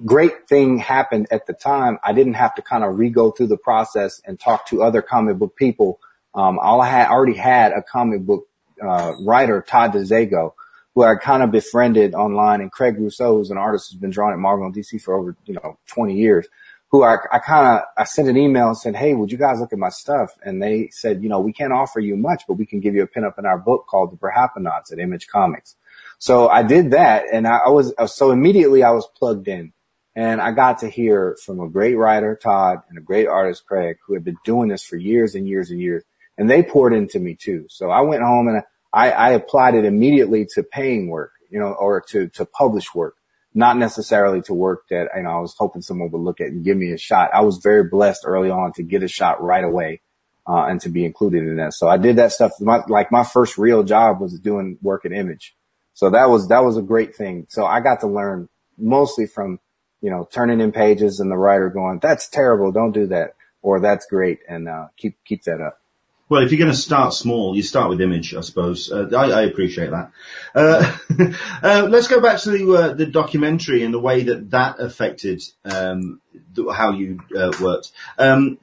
Great 0.04 0.46
thing 0.46 0.78
happened 0.78 1.26
at 1.30 1.46
the 1.46 1.54
time. 1.54 1.98
I 2.04 2.12
didn't 2.12 2.34
have 2.34 2.54
to 2.56 2.62
kind 2.62 2.84
of 2.84 2.98
re-go 2.98 3.30
through 3.30 3.46
the 3.46 3.56
process 3.56 4.20
and 4.26 4.38
talk 4.38 4.66
to 4.66 4.82
other 4.82 5.00
comic 5.00 5.38
book 5.38 5.56
people. 5.56 6.00
Um, 6.34 6.58
all 6.58 6.82
I 6.82 6.88
had 6.88 7.08
already 7.08 7.36
had 7.36 7.72
a 7.72 7.82
comic 7.82 8.20
book 8.20 8.46
uh, 8.82 9.12
writer, 9.24 9.62
Todd 9.62 9.92
DeZago, 9.92 10.52
who 10.94 11.02
I 11.02 11.14
kind 11.16 11.42
of 11.42 11.50
befriended 11.50 12.14
online, 12.14 12.60
and 12.60 12.70
Craig 12.70 12.96
Rousseau, 12.98 13.36
who's 13.36 13.50
an 13.50 13.56
artist 13.56 13.90
who's 13.90 14.00
been 14.00 14.10
drawing 14.10 14.34
at 14.34 14.38
Marvel 14.38 14.66
and 14.66 14.74
DC 14.74 15.00
for 15.00 15.14
over, 15.14 15.36
you 15.46 15.54
know, 15.54 15.78
20 15.86 16.14
years, 16.14 16.46
who 16.90 17.02
I, 17.02 17.16
I 17.32 17.38
kind 17.38 17.78
of, 17.78 17.84
I 17.96 18.04
sent 18.04 18.28
an 18.28 18.36
email 18.36 18.68
and 18.68 18.76
said, 18.76 18.96
Hey, 18.96 19.14
would 19.14 19.32
you 19.32 19.38
guys 19.38 19.60
look 19.60 19.72
at 19.72 19.78
my 19.78 19.88
stuff? 19.88 20.30
And 20.42 20.62
they 20.62 20.88
said, 20.92 21.22
you 21.22 21.28
know, 21.28 21.40
we 21.40 21.52
can't 21.52 21.72
offer 21.72 22.00
you 22.00 22.16
much, 22.16 22.44
but 22.46 22.54
we 22.54 22.66
can 22.66 22.80
give 22.80 22.94
you 22.94 23.02
a 23.02 23.08
pinup 23.08 23.38
in 23.38 23.46
our 23.46 23.58
book 23.58 23.86
called 23.88 24.12
The 24.12 24.16
Perhapanauts 24.16 24.92
at 24.92 24.98
Image 24.98 25.26
Comics. 25.26 25.74
So 26.18 26.48
I 26.48 26.62
did 26.62 26.92
that 26.92 27.24
and 27.32 27.46
I, 27.46 27.58
I 27.66 27.68
was, 27.70 27.92
so 28.06 28.30
immediately 28.30 28.82
I 28.82 28.90
was 28.90 29.06
plugged 29.18 29.48
in 29.48 29.72
and 30.16 30.40
I 30.40 30.52
got 30.52 30.78
to 30.78 30.88
hear 30.88 31.36
from 31.44 31.60
a 31.60 31.68
great 31.68 31.94
writer, 31.94 32.40
Todd, 32.42 32.78
and 32.88 32.96
a 32.96 33.02
great 33.02 33.28
artist, 33.28 33.66
Craig, 33.66 33.98
who 34.06 34.14
had 34.14 34.24
been 34.24 34.38
doing 34.46 34.70
this 34.70 34.82
for 34.82 34.96
years 34.96 35.34
and 35.34 35.46
years 35.46 35.70
and 35.70 35.78
years. 35.78 36.04
And 36.38 36.48
they 36.48 36.62
poured 36.62 36.94
into 36.94 37.20
me 37.20 37.36
too. 37.38 37.66
So 37.68 37.90
I 37.90 38.00
went 38.00 38.22
home 38.22 38.48
and 38.48 38.62
I, 38.94 39.10
I 39.10 39.30
applied 39.32 39.74
it 39.74 39.84
immediately 39.84 40.46
to 40.54 40.62
paying 40.62 41.08
work, 41.08 41.32
you 41.50 41.60
know, 41.60 41.72
or 41.72 42.00
to, 42.08 42.28
to 42.28 42.46
publish 42.46 42.94
work, 42.94 43.16
not 43.54 43.76
necessarily 43.76 44.40
to 44.42 44.54
work 44.54 44.84
that, 44.88 45.08
you 45.14 45.22
know, 45.22 45.30
I 45.30 45.38
was 45.38 45.54
hoping 45.58 45.82
someone 45.82 46.10
would 46.10 46.18
look 46.18 46.40
at 46.40 46.48
and 46.48 46.64
give 46.64 46.78
me 46.78 46.92
a 46.92 46.98
shot. 46.98 47.30
I 47.34 47.42
was 47.42 47.58
very 47.58 47.84
blessed 47.84 48.22
early 48.24 48.50
on 48.50 48.72
to 48.72 48.82
get 48.82 49.02
a 49.02 49.08
shot 49.08 49.42
right 49.42 49.64
away. 49.64 50.00
Uh, 50.48 50.66
and 50.66 50.80
to 50.80 50.88
be 50.88 51.04
included 51.04 51.42
in 51.42 51.56
that. 51.56 51.74
So 51.74 51.88
I 51.88 51.96
did 51.96 52.16
that 52.16 52.30
stuff. 52.30 52.52
My, 52.60 52.80
like 52.86 53.10
my 53.10 53.24
first 53.24 53.58
real 53.58 53.82
job 53.82 54.20
was 54.20 54.38
doing 54.38 54.78
work 54.80 55.04
at 55.04 55.10
Image. 55.10 55.56
So 55.94 56.10
that 56.10 56.30
was, 56.30 56.46
that 56.50 56.62
was 56.62 56.76
a 56.76 56.82
great 56.82 57.16
thing. 57.16 57.48
So 57.48 57.66
I 57.66 57.80
got 57.80 58.02
to 58.02 58.06
learn 58.06 58.48
mostly 58.78 59.26
from, 59.26 59.58
you 60.00 60.10
know, 60.10 60.28
turning 60.30 60.60
in 60.60 60.72
pages 60.72 61.20
and 61.20 61.30
the 61.30 61.36
writer 61.36 61.70
going, 61.70 61.98
that's 62.00 62.28
terrible. 62.28 62.72
Don't 62.72 62.92
do 62.92 63.06
that. 63.08 63.34
Or 63.62 63.80
that's 63.80 64.06
great. 64.06 64.40
And, 64.48 64.68
uh, 64.68 64.88
keep, 64.96 65.16
keep 65.24 65.42
that 65.44 65.60
up. 65.60 65.80
Well, 66.28 66.42
if 66.42 66.50
you're 66.50 66.58
going 66.58 66.72
to 66.72 66.76
start 66.76 67.14
small, 67.14 67.54
you 67.54 67.62
start 67.62 67.88
with 67.88 68.00
image, 68.00 68.34
I 68.34 68.40
suppose. 68.40 68.90
Uh, 68.90 69.08
I, 69.16 69.30
I, 69.30 69.42
appreciate 69.42 69.90
that. 69.90 70.10
Uh, 70.56 70.96
uh, 71.62 71.86
let's 71.88 72.08
go 72.08 72.20
back 72.20 72.40
to 72.40 72.50
the, 72.50 72.72
uh, 72.74 72.94
the, 72.94 73.06
documentary 73.06 73.84
and 73.84 73.94
the 73.94 74.00
way 74.00 74.24
that 74.24 74.50
that 74.50 74.80
affected 74.80 75.40
um, 75.64 76.20
how 76.56 76.90
you 76.90 77.20
uh, 77.36 77.52
worked. 77.60 77.92
Um, 78.18 78.58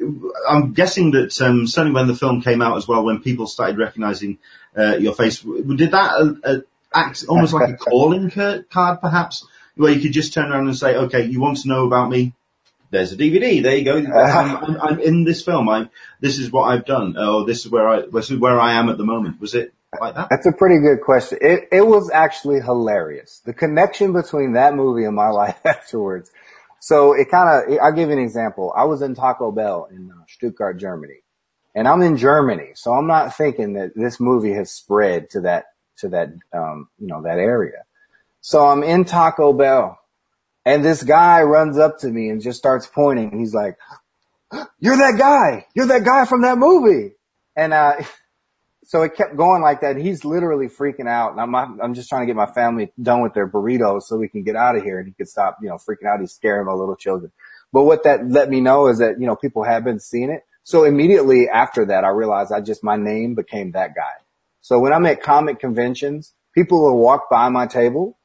I'm 0.48 0.74
guessing 0.74 1.12
that 1.12 1.40
um, 1.42 1.66
certainly 1.66 1.96
when 1.96 2.08
the 2.08 2.16
film 2.16 2.42
came 2.42 2.62
out 2.62 2.76
as 2.76 2.86
well, 2.86 3.06
when 3.06 3.22
people 3.22 3.48
started 3.48 3.78
recognizing 3.78 4.40
uh, 4.78 4.98
your 4.98 5.14
face, 5.14 5.40
did 5.40 5.92
that 5.92 6.66
act 6.94 7.24
almost 7.30 7.54
like 7.54 7.70
a 7.70 7.78
calling 7.78 8.30
card, 8.30 9.00
perhaps, 9.00 9.48
where 9.76 9.92
you 9.92 10.02
could 10.02 10.14
just 10.14 10.34
turn 10.34 10.52
around 10.52 10.68
and 10.68 10.78
say, 10.78 10.96
"Okay, 10.96 11.26
you 11.26 11.40
want 11.40 11.58
to 11.60 11.68
know 11.68 11.86
about 11.86 12.10
me? 12.10 12.34
there's 12.94 13.12
a 13.12 13.18
DVD. 13.18 13.62
There 13.62 13.76
you 13.76 13.84
go. 13.84 13.98
I'm, 14.14 14.56
I'm, 14.56 14.82
I'm, 14.82 15.00
in 15.00 15.26
this 15.26 15.44
film. 15.44 15.68
I 15.68 15.90
this 16.22 16.40
is 16.40 16.52
what 16.52 16.66
I've 16.66 16.86
done. 16.86 17.16
Oh, 17.18 17.44
this 17.44 17.66
is 17.66 17.72
where 17.72 17.88
I 17.90 18.02
this 18.02 18.32
is 18.32 18.38
where 18.38 18.60
I 18.60 18.74
am 18.74 18.88
at 18.88 18.98
the 18.98 19.04
moment. 19.04 19.42
Was 19.42 19.56
it 19.56 19.74
like 20.00 20.16
that? 20.16 20.28
That's 20.30 20.46
a 20.46 20.54
pretty 20.54 20.80
good 20.80 21.02
question. 21.02 21.40
It 21.42 21.68
it 21.72 21.86
was 21.86 22.10
actually 22.12 22.62
hilarious. 22.62 23.42
The 23.46 23.54
connection 23.54 24.14
between 24.14 24.54
that 24.54 24.76
movie 24.76 25.04
and 25.04 25.16
my 25.16 25.30
life 25.42 25.60
afterwards. 25.66 26.32
So 26.80 27.14
it 27.14 27.30
kind 27.30 27.50
of 27.50 27.80
I'll 27.82 27.94
give 27.94 28.10
you 28.10 28.18
an 28.18 28.24
example. 28.24 28.72
I 28.76 28.86
was 28.86 29.02
in 29.02 29.16
Taco 29.16 29.52
Bell 29.52 29.88
in 29.92 30.12
uh, 30.12 30.24
Stuttgart, 30.28 30.78
Germany, 30.78 31.22
and 31.74 31.88
I'm 31.88 32.02
in 32.02 32.18
Germany, 32.18 32.72
so 32.76 32.94
I'm 32.94 33.08
not 33.08 33.36
thinking 33.36 33.74
that 33.74 33.94
this 33.96 34.20
movie 34.20 34.54
has 34.54 34.72
spread 34.72 35.32
to 35.32 35.42
that 35.42 35.66
to 35.98 36.10
that 36.10 36.30
um, 36.54 36.90
you 37.00 37.08
know 37.08 37.24
that 37.24 37.40
area. 37.40 37.84
So 38.46 38.68
I'm 38.68 38.84
in 38.84 39.06
Taco 39.06 39.54
Bell 39.54 39.98
and 40.66 40.84
this 40.84 41.02
guy 41.02 41.44
runs 41.44 41.78
up 41.78 42.00
to 42.00 42.10
me 42.10 42.28
and 42.28 42.42
just 42.42 42.58
starts 42.58 42.86
pointing 42.86 43.40
he's 43.40 43.54
like, 43.54 43.78
you're 44.80 44.98
that 44.98 45.18
guy. 45.18 45.66
You're 45.74 45.88
that 45.88 46.04
guy 46.04 46.26
from 46.26 46.42
that 46.42 46.58
movie. 46.58 47.14
And, 47.56 47.72
uh, 47.72 48.04
so 48.84 49.02
it 49.04 49.16
kept 49.16 49.38
going 49.38 49.62
like 49.62 49.80
that. 49.80 49.96
He's 49.96 50.26
literally 50.26 50.68
freaking 50.68 51.08
out. 51.08 51.32
And 51.32 51.40
I'm, 51.40 51.56
I'm 51.56 51.94
just 51.94 52.10
trying 52.10 52.24
to 52.24 52.26
get 52.26 52.36
my 52.36 52.52
family 52.52 52.92
done 53.02 53.22
with 53.22 53.34
their 53.34 53.48
burritos 53.48 54.04
so 54.04 54.18
we 54.18 54.28
can 54.28 54.44
get 54.44 54.58
out 54.58 54.76
of 54.76 54.84
here 54.84 55.00
and 55.00 55.08
he 55.08 55.14
could 55.14 55.30
stop, 55.30 55.60
you 55.62 55.70
know, 55.70 55.76
freaking 55.76 56.06
out. 56.06 56.20
He's 56.20 56.34
scaring 56.34 56.66
my 56.66 56.74
little 56.74 56.98
children. 56.98 57.32
But 57.72 57.86
what 57.86 58.04
that 58.04 58.30
let 58.30 58.50
me 58.50 58.60
know 58.60 58.88
is 58.88 59.00
that, 59.00 59.22
you 59.22 59.26
know, 59.26 59.38
people 59.38 59.64
have 59.64 59.86
been 59.86 60.02
seeing 60.02 60.30
it. 60.30 60.44
So 60.66 60.84
immediately 60.84 61.48
after 61.48 61.86
that, 61.86 62.04
I 62.04 62.10
realized 62.10 62.52
I 62.52 62.60
just, 62.60 62.84
my 62.84 62.98
name 62.98 63.36
became 63.36 63.72
that 63.72 63.96
guy. 63.96 64.16
So 64.60 64.80
when 64.80 64.92
I'm 64.92 65.06
at 65.06 65.24
comic 65.24 65.62
conventions, 65.62 66.34
people 66.54 66.84
will 66.84 66.98
walk 66.98 67.30
by 67.30 67.48
my 67.48 67.68
table 67.68 68.18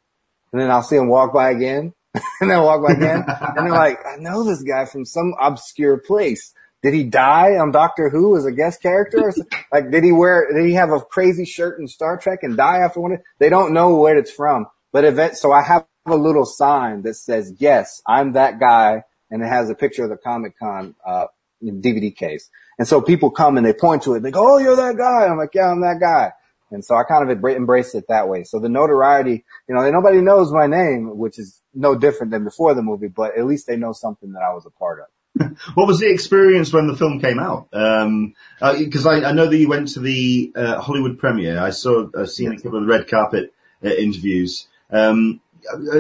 and 0.53 0.61
then 0.61 0.71
I'll 0.71 0.83
see 0.83 0.97
him 0.97 1.09
walk 1.09 1.33
by 1.33 1.51
again 1.51 1.93
and 2.41 2.51
then 2.51 2.63
walk 2.63 2.87
by 2.87 2.93
again. 2.93 3.25
and 3.57 3.67
they're 3.67 3.75
like, 3.75 3.99
I 4.07 4.17
know 4.17 4.45
this 4.45 4.63
guy 4.63 4.85
from 4.85 5.05
some 5.05 5.35
obscure 5.41 5.99
place. 5.99 6.55
Did 6.83 6.95
he 6.95 7.05
die 7.05 7.57
on 7.57 7.73
Doctor 7.73 8.09
Who 8.09 8.37
as 8.37 8.45
a 8.45 8.53
guest 8.53 8.81
character? 8.81 9.33
like, 9.73 9.91
did 9.91 10.05
he 10.05 10.13
wear, 10.13 10.47
did 10.53 10.67
he 10.67 10.75
have 10.75 10.91
a 10.91 11.01
crazy 11.01 11.45
shirt 11.45 11.81
in 11.81 11.89
Star 11.89 12.17
Trek 12.19 12.41
and 12.43 12.57
die 12.57 12.79
after 12.79 13.01
one? 13.01 13.19
They 13.39 13.49
don't 13.49 13.73
know 13.73 13.97
where 13.97 14.17
it's 14.17 14.31
from. 14.31 14.67
But 14.93 15.05
event, 15.05 15.37
so 15.37 15.53
I 15.53 15.63
have 15.63 15.87
a 16.07 16.17
little 16.17 16.47
sign 16.47 17.03
that 17.03 17.15
says, 17.15 17.55
yes, 17.59 18.01
I'm 18.07 18.33
that 18.33 18.61
guy. 18.61 19.03
And 19.31 19.43
it 19.43 19.49
has 19.49 19.69
a 19.69 19.75
picture 19.75 20.05
of 20.05 20.11
the 20.11 20.17
Comic 20.17 20.59
Con, 20.59 20.95
uh, 21.05 21.27
DVD 21.63 22.15
case. 22.15 22.49
And 22.79 22.87
so 22.87 23.03
people 23.03 23.31
come 23.31 23.57
and 23.57 23.67
they 23.67 23.73
point 23.73 24.03
to 24.05 24.15
it. 24.15 24.23
They 24.23 24.31
go, 24.31 24.55
Oh, 24.55 24.59
you're 24.59 24.77
that 24.77 24.97
guy. 24.97 25.27
I'm 25.27 25.37
like, 25.37 25.55
yeah, 25.55 25.71
I'm 25.71 25.81
that 25.81 25.99
guy. 26.01 26.33
And 26.71 26.85
so 26.85 26.95
I 26.95 27.03
kind 27.05 27.29
of 27.29 27.45
embraced 27.45 27.95
it 27.95 28.05
that 28.09 28.29
way. 28.29 28.45
So 28.45 28.59
the 28.59 28.69
notoriety, 28.69 29.45
you 29.69 29.75
know, 29.75 29.91
nobody 29.91 30.21
knows 30.21 30.53
my 30.53 30.67
name, 30.67 31.17
which 31.17 31.39
is 31.39 31.63
no 31.75 31.95
different 31.95 32.33
than 32.33 32.45
before 32.45 32.75
the 32.75 32.83
movie, 32.83 33.09
but 33.09 33.39
at 33.39 33.47
least 33.47 33.67
they 33.67 33.77
know 33.77 33.93
something 33.93 34.33
that 34.33 34.43
I 34.43 34.53
was 34.53 34.67
a 34.67 34.71
part 34.71 35.01
of. 35.01 35.07
what 35.75 35.87
was 35.87 36.01
the 36.01 36.11
experience 36.11 36.73
when 36.73 36.87
the 36.87 36.97
film 36.97 37.21
came 37.21 37.39
out? 37.39 37.69
Um, 37.73 38.35
uh, 38.61 38.77
I, 39.07 39.25
I, 39.25 39.33
know 39.33 39.47
that 39.47 39.57
you 39.57 39.69
went 39.69 39.89
to 39.89 40.01
the, 40.01 40.53
uh, 40.57 40.81
Hollywood 40.81 41.19
premiere. 41.19 41.61
I 41.61 41.71
saw, 41.71 42.09
I've 42.19 42.31
seen 42.31 42.51
yes. 42.51 42.61
a 42.61 42.63
couple 42.65 42.79
of 42.81 42.87
the 42.87 42.93
red 42.93 43.09
carpet 43.09 43.55
uh, 43.85 43.89
interviews. 43.89 44.67
Um, 44.91 45.41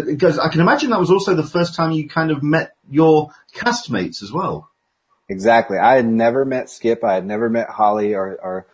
because 0.07 0.38
I 0.38 0.48
can 0.48 0.61
imagine 0.61 0.90
that 0.90 1.00
was 1.00 1.11
also 1.11 1.35
the 1.35 1.42
first 1.42 1.74
time 1.74 1.92
you 1.92 2.09
kind 2.09 2.31
of 2.31 2.42
met 2.42 2.74
your 2.90 3.31
castmates 3.54 4.22
as 4.22 4.33
well. 4.33 4.70
Exactly. 5.28 5.76
I 5.76 5.94
had 5.96 6.07
never 6.07 6.44
met 6.44 6.70
Skip. 6.70 7.04
I 7.04 7.14
had 7.14 7.26
never 7.26 7.50
met 7.50 7.68
Holly 7.68 8.14
or, 8.14 8.38
or 8.42 8.66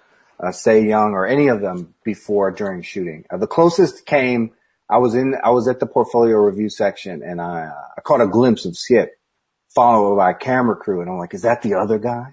uh, 0.45 0.53
Se 0.53 0.87
Young 0.87 1.13
or 1.13 1.27
any 1.27 1.49
of 1.49 1.61
them 1.61 1.95
before 2.05 2.51
during 2.51 2.83
shooting. 2.83 3.25
Uh, 3.31 3.37
the 3.37 3.47
closest 3.47 4.07
came, 4.07 4.53
I 4.89 4.99
was 4.99 5.15
in, 5.15 5.37
I 5.43 5.51
was 5.51 5.69
at 5.69 5.81
the 5.81 5.87
portfolio 5.87 6.37
review 6.37 6.69
section 6.69 7.23
and 7.23 7.41
I, 7.41 7.65
uh, 7.65 7.83
I 7.97 8.01
caught 8.03 8.21
a 8.21 8.27
glimpse 8.27 8.65
of 8.65 8.77
Skip 8.77 9.19
followed 9.75 10.17
by 10.17 10.31
a 10.31 10.35
camera 10.35 10.77
crew 10.77 11.01
and 11.01 11.11
I'm 11.11 11.19
like, 11.19 11.35
is 11.35 11.43
that 11.43 11.63
the 11.63 11.75
other 11.75 11.99
guy? 11.99 12.33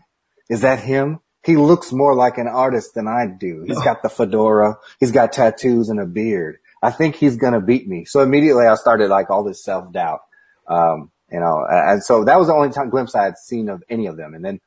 Is 0.50 0.62
that 0.62 0.80
him? 0.80 1.20
He 1.44 1.56
looks 1.56 1.92
more 1.92 2.14
like 2.14 2.38
an 2.38 2.48
artist 2.48 2.94
than 2.94 3.08
I 3.08 3.26
do. 3.26 3.64
He's 3.66 3.82
got 3.82 4.04
the 4.04 4.10
fedora. 4.10 4.78
He's 5.00 5.12
got 5.12 5.32
tattoos 5.32 5.90
and 5.90 6.00
a 6.00 6.06
beard. 6.06 6.58
I 6.84 6.92
think 6.92 7.16
he's 7.16 7.38
going 7.38 7.54
to 7.54 7.60
beat 7.60 7.88
me. 7.88 8.06
So 8.06 8.22
immediately 8.22 8.68
I 8.68 8.76
started 8.76 9.10
like 9.10 9.30
all 9.30 9.44
this 9.44 9.64
self 9.64 9.92
doubt. 9.92 10.20
Um, 10.68 11.12
you 11.32 11.40
know, 11.40 11.66
and 11.70 12.04
so 12.04 12.26
that 12.26 12.38
was 12.38 12.48
the 12.48 12.54
only 12.54 12.70
time 12.70 12.90
glimpse 12.90 13.16
I 13.16 13.24
had 13.24 13.38
seen 13.38 13.70
of 13.70 13.84
any 13.90 14.06
of 14.08 14.18
them. 14.18 14.34
And 14.34 14.44
then 14.44 14.60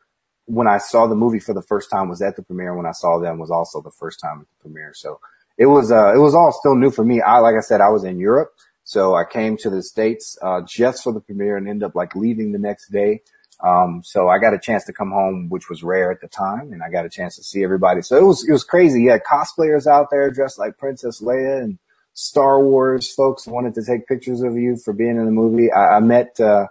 when 0.46 0.66
I 0.66 0.78
saw 0.78 1.06
the 1.06 1.14
movie 1.14 1.40
for 1.40 1.54
the 1.54 1.62
first 1.62 1.90
time 1.90 2.08
was 2.08 2.22
at 2.22 2.36
the 2.36 2.42
premiere. 2.42 2.76
When 2.76 2.86
I 2.86 2.92
saw 2.92 3.18
them 3.18 3.38
was 3.38 3.50
also 3.50 3.80
the 3.80 3.90
first 3.90 4.20
time 4.20 4.40
at 4.40 4.46
the 4.48 4.68
premiere. 4.68 4.92
So 4.94 5.20
it 5.56 5.66
was, 5.66 5.90
uh, 5.90 6.14
it 6.14 6.18
was 6.18 6.34
all 6.34 6.52
still 6.52 6.74
new 6.74 6.90
for 6.90 7.04
me. 7.04 7.20
I, 7.20 7.38
like 7.38 7.54
I 7.56 7.60
said, 7.60 7.80
I 7.80 7.88
was 7.88 8.04
in 8.04 8.18
Europe. 8.18 8.52
So 8.84 9.14
I 9.14 9.24
came 9.24 9.56
to 9.58 9.70
the 9.70 9.82
States, 9.82 10.36
uh, 10.42 10.60
just 10.66 11.02
for 11.02 11.12
the 11.12 11.20
premiere 11.20 11.56
and 11.56 11.66
ended 11.66 11.84
up 11.84 11.94
like 11.94 12.14
leaving 12.14 12.52
the 12.52 12.58
next 12.58 12.90
day. 12.90 13.22
Um, 13.62 14.02
so 14.04 14.28
I 14.28 14.38
got 14.38 14.52
a 14.52 14.58
chance 14.58 14.84
to 14.84 14.92
come 14.92 15.10
home, 15.10 15.48
which 15.48 15.70
was 15.70 15.82
rare 15.82 16.10
at 16.10 16.20
the 16.20 16.28
time, 16.28 16.72
and 16.72 16.82
I 16.82 16.90
got 16.90 17.06
a 17.06 17.08
chance 17.08 17.36
to 17.36 17.42
see 17.42 17.64
everybody. 17.64 18.02
So 18.02 18.18
it 18.18 18.24
was, 18.24 18.46
it 18.46 18.52
was 18.52 18.64
crazy. 18.64 19.02
You 19.02 19.12
had 19.12 19.22
cosplayers 19.24 19.86
out 19.86 20.08
there 20.10 20.30
dressed 20.30 20.58
like 20.58 20.76
Princess 20.76 21.22
Leia 21.22 21.62
and 21.62 21.78
Star 22.12 22.62
Wars 22.62 23.12
folks 23.12 23.46
wanted 23.46 23.74
to 23.74 23.84
take 23.84 24.06
pictures 24.06 24.42
of 24.42 24.56
you 24.56 24.76
for 24.76 24.92
being 24.92 25.16
in 25.16 25.24
the 25.24 25.30
movie. 25.30 25.72
I, 25.72 25.96
I 25.96 26.00
met, 26.00 26.38
uh, 26.38 26.66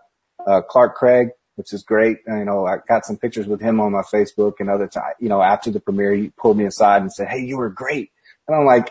uh, 0.45 0.62
Clark 0.62 0.97
Gregg 0.97 1.29
which 1.56 1.74
is 1.74 1.84
great. 1.84 2.18
You 2.28 2.46
know, 2.46 2.66
I 2.66 2.78
got 2.88 3.06
some 3.06 3.18
pictures 3.18 3.48
with 3.48 3.62
him 3.62 3.80
on 3.80 3.92
my 3.92 4.02
Facebook 4.02 4.54
and 4.60 4.70
other 4.70 4.88
time, 4.88 5.13
you 5.20 5.30
know, 5.30 5.42
after 5.42 5.72
the 5.72 5.80
premiere, 5.80 6.13
he 6.13 6.30
pulled 6.30 6.58
me 6.58 6.66
aside 6.66 7.02
and 7.02 7.12
said, 7.12 7.28
Hey, 7.28 7.39
you 7.39 7.58
were 7.58 7.70
great. 7.70 8.12
And 8.48 8.58
I'm 8.58 8.66
like, 8.66 8.89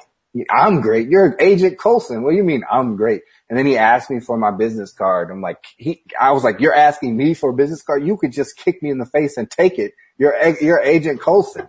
I'm 0.51 0.81
great. 0.81 1.09
You're 1.09 1.37
Agent 1.39 1.79
Coulson. 1.79 2.23
What 2.23 2.31
do 2.31 2.37
you 2.37 2.45
mean 2.45 2.65
I'm 2.71 2.97
great? 2.97 3.23
And 3.51 3.59
then 3.59 3.67
he 3.67 3.77
asked 3.77 4.11
me 4.11 4.19
for 4.19 4.39
my 4.39 4.51
business 4.51 4.91
card. 4.91 5.31
I'm 5.31 5.43
like, 5.43 5.63
he, 5.77 6.03
I 6.19 6.33
was 6.33 6.43
like, 6.43 6.59
you're 6.59 6.75
asking 6.75 7.17
me 7.17 7.35
for 7.35 7.51
a 7.51 7.53
business 7.53 7.83
card? 7.83 8.07
You 8.07 8.17
could 8.17 8.33
just 8.33 8.57
kick 8.57 8.83
me 8.83 8.91
in 8.91 8.97
the 8.97 9.05
face 9.05 9.37
and 9.37 9.51
take 9.51 9.79
it. 9.79 9.93
You're, 10.17 10.35
you're 10.63 10.81
Agent 10.81 11.21
Coulson. 11.21 11.69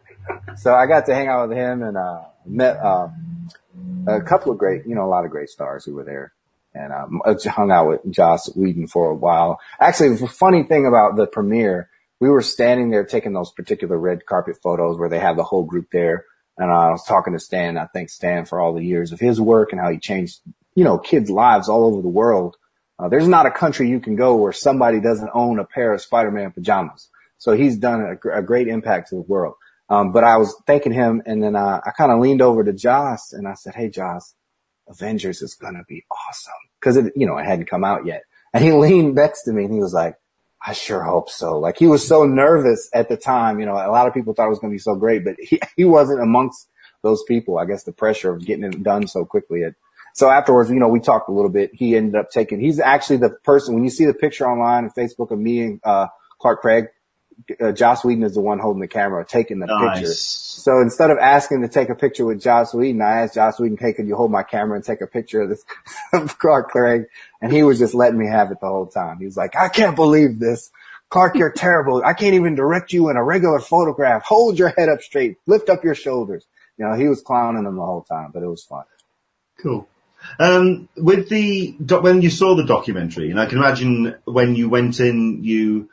So 0.55 0.73
I 0.73 0.85
got 0.85 1.05
to 1.07 1.13
hang 1.13 1.27
out 1.27 1.49
with 1.49 1.57
him 1.57 1.83
and, 1.83 1.97
uh, 1.97 2.21
met, 2.45 2.77
uh, 2.77 3.09
a 4.07 4.21
couple 4.21 4.51
of 4.53 4.57
great, 4.57 4.85
you 4.85 4.95
know, 4.95 5.03
a 5.03 5.11
lot 5.11 5.25
of 5.25 5.31
great 5.31 5.49
stars 5.49 5.83
who 5.83 5.95
were 5.95 6.05
there 6.05 6.33
and 6.73 6.91
um, 6.91 7.21
hung 7.45 7.71
out 7.71 7.87
with 7.87 8.01
Joss 8.09 8.53
Whedon 8.55 8.87
for 8.87 9.11
a 9.11 9.15
while. 9.15 9.59
Actually, 9.79 10.15
the 10.15 10.27
funny 10.27 10.63
thing 10.63 10.85
about 10.85 11.15
the 11.15 11.27
premiere, 11.27 11.89
we 12.19 12.29
were 12.29 12.41
standing 12.41 12.89
there 12.89 13.05
taking 13.05 13.33
those 13.33 13.51
particular 13.51 13.97
red 13.97 14.25
carpet 14.25 14.57
photos 14.61 14.97
where 14.97 15.09
they 15.09 15.19
have 15.19 15.35
the 15.35 15.43
whole 15.43 15.63
group 15.63 15.87
there. 15.91 16.25
And 16.57 16.71
I 16.71 16.91
was 16.91 17.03
talking 17.05 17.33
to 17.33 17.39
Stan. 17.39 17.77
I 17.77 17.87
thank 17.93 18.09
Stan 18.09 18.45
for 18.45 18.59
all 18.59 18.73
the 18.73 18.83
years 18.83 19.11
of 19.11 19.19
his 19.19 19.41
work 19.41 19.71
and 19.71 19.81
how 19.81 19.89
he 19.89 19.97
changed, 19.97 20.39
you 20.75 20.83
know, 20.83 20.97
kids' 20.97 21.29
lives 21.29 21.67
all 21.67 21.85
over 21.85 22.01
the 22.01 22.07
world. 22.07 22.57
Uh, 22.99 23.09
there's 23.09 23.27
not 23.27 23.45
a 23.45 23.51
country 23.51 23.89
you 23.89 23.99
can 23.99 24.15
go 24.15 24.35
where 24.35 24.53
somebody 24.53 25.01
doesn't 25.01 25.31
own 25.33 25.59
a 25.59 25.65
pair 25.65 25.93
of 25.93 26.01
Spider-Man 26.01 26.51
pajamas. 26.51 27.09
So 27.37 27.53
he's 27.53 27.77
done 27.77 28.01
a, 28.01 28.37
a 28.37 28.41
great 28.41 28.67
impact 28.67 29.09
to 29.09 29.15
the 29.15 29.21
world. 29.21 29.55
Um, 29.89 30.11
but 30.11 30.23
I 30.23 30.37
was 30.37 30.55
thanking 30.65 30.93
him 30.93 31.21
and 31.25 31.43
then 31.43 31.55
uh, 31.55 31.81
I 31.85 31.91
kind 31.91 32.11
of 32.11 32.19
leaned 32.19 32.41
over 32.41 32.63
to 32.63 32.71
Joss 32.71 33.33
and 33.33 33.47
I 33.47 33.55
said, 33.55 33.75
Hey, 33.75 33.89
Joss, 33.89 34.33
Avengers 34.87 35.41
is 35.41 35.55
to 35.55 35.83
be 35.87 36.03
awesome. 36.11 36.53
Cause 36.81 36.97
it, 36.97 37.13
you 37.15 37.25
know, 37.25 37.37
it 37.37 37.45
hadn't 37.45 37.65
come 37.65 37.83
out 37.83 38.05
yet. 38.05 38.23
And 38.53 38.63
he 38.63 38.71
leaned 38.71 39.15
next 39.15 39.43
to 39.43 39.53
me 39.53 39.65
and 39.65 39.73
he 39.73 39.79
was 39.79 39.93
like, 39.93 40.15
I 40.65 40.73
sure 40.73 41.03
hope 41.03 41.29
so. 41.29 41.59
Like 41.59 41.77
he 41.77 41.87
was 41.87 42.07
so 42.07 42.23
nervous 42.23 42.89
at 42.93 43.09
the 43.09 43.17
time. 43.17 43.59
You 43.59 43.65
know, 43.65 43.73
a 43.73 43.91
lot 43.91 44.07
of 44.07 44.13
people 44.13 44.33
thought 44.33 44.45
it 44.45 44.49
was 44.49 44.59
going 44.59 44.71
to 44.71 44.75
be 44.75 44.79
so 44.79 44.95
great, 44.95 45.25
but 45.25 45.35
he, 45.39 45.59
he 45.75 45.85
wasn't 45.85 46.21
amongst 46.21 46.69
those 47.01 47.23
people. 47.23 47.57
I 47.57 47.65
guess 47.65 47.83
the 47.83 47.91
pressure 47.91 48.31
of 48.33 48.45
getting 48.45 48.63
it 48.63 48.83
done 48.83 49.07
so 49.07 49.25
quickly. 49.25 49.61
It, 49.61 49.75
so 50.13 50.29
afterwards, 50.29 50.69
you 50.69 50.79
know, 50.79 50.87
we 50.87 50.99
talked 50.99 51.27
a 51.27 51.33
little 51.33 51.49
bit. 51.49 51.71
He 51.73 51.95
ended 51.95 52.15
up 52.15 52.29
taking, 52.29 52.59
he's 52.59 52.79
actually 52.79 53.17
the 53.17 53.31
person, 53.43 53.73
when 53.73 53.83
you 53.83 53.89
see 53.89 54.05
the 54.05 54.13
picture 54.13 54.47
online 54.47 54.85
on 54.85 54.91
Facebook 54.91 55.31
of 55.31 55.39
me 55.39 55.61
and, 55.61 55.79
uh, 55.83 56.07
Clark 56.39 56.61
Gregg, 56.61 56.85
uh, 57.59 57.71
Joss 57.71 58.03
Whedon 58.03 58.23
is 58.23 58.33
the 58.33 58.41
one 58.41 58.59
holding 58.59 58.81
the 58.81 58.87
camera, 58.87 59.25
taking 59.25 59.59
the 59.59 59.67
nice. 59.67 59.99
picture. 59.99 60.13
So 60.13 60.81
instead 60.81 61.09
of 61.09 61.17
asking 61.17 61.61
to 61.61 61.67
take 61.67 61.89
a 61.89 61.95
picture 61.95 62.25
with 62.25 62.41
Joss 62.41 62.73
Whedon, 62.73 63.01
I 63.01 63.21
asked 63.21 63.35
Joss 63.35 63.59
Whedon, 63.59 63.77
"Hey, 63.77 63.93
could 63.93 64.07
you 64.07 64.15
hold 64.15 64.31
my 64.31 64.43
camera 64.43 64.75
and 64.75 64.83
take 64.83 65.01
a 65.01 65.07
picture 65.07 65.41
of 65.41 65.49
this 65.49 65.63
of 66.13 66.37
Clark 66.39 66.71
Gregg?" 66.71 67.05
And 67.41 67.51
he 67.51 67.63
was 67.63 67.79
just 67.79 67.93
letting 67.93 68.19
me 68.19 68.27
have 68.27 68.51
it 68.51 68.59
the 68.61 68.67
whole 68.67 68.87
time. 68.87 69.17
He 69.19 69.25
was 69.25 69.37
like, 69.37 69.55
"I 69.55 69.69
can't 69.69 69.95
believe 69.95 70.39
this, 70.39 70.71
Clark. 71.09 71.35
You're 71.35 71.51
terrible. 71.51 72.01
I 72.03 72.13
can't 72.13 72.35
even 72.35 72.55
direct 72.55 72.93
you 72.93 73.09
in 73.09 73.17
a 73.17 73.23
regular 73.23 73.59
photograph. 73.59 74.23
Hold 74.23 74.57
your 74.57 74.69
head 74.69 74.89
up 74.89 75.01
straight. 75.01 75.37
Lift 75.45 75.69
up 75.69 75.83
your 75.83 75.95
shoulders." 75.95 76.45
You 76.77 76.85
know, 76.85 76.93
he 76.93 77.07
was 77.07 77.21
clowning 77.21 77.63
them 77.63 77.75
the 77.75 77.85
whole 77.85 78.01
time, 78.01 78.31
but 78.33 78.43
it 78.43 78.47
was 78.47 78.63
fun. 78.63 78.85
Cool. 79.61 79.87
Um, 80.39 80.89
with 80.95 81.29
the 81.29 81.75
when 82.01 82.21
you 82.21 82.29
saw 82.29 82.55
the 82.55 82.65
documentary, 82.65 83.29
and 83.29 83.39
I 83.39 83.45
can 83.45 83.57
imagine 83.57 84.15
when 84.25 84.55
you 84.55 84.69
went 84.69 84.99
in, 84.99 85.43
you 85.43 85.89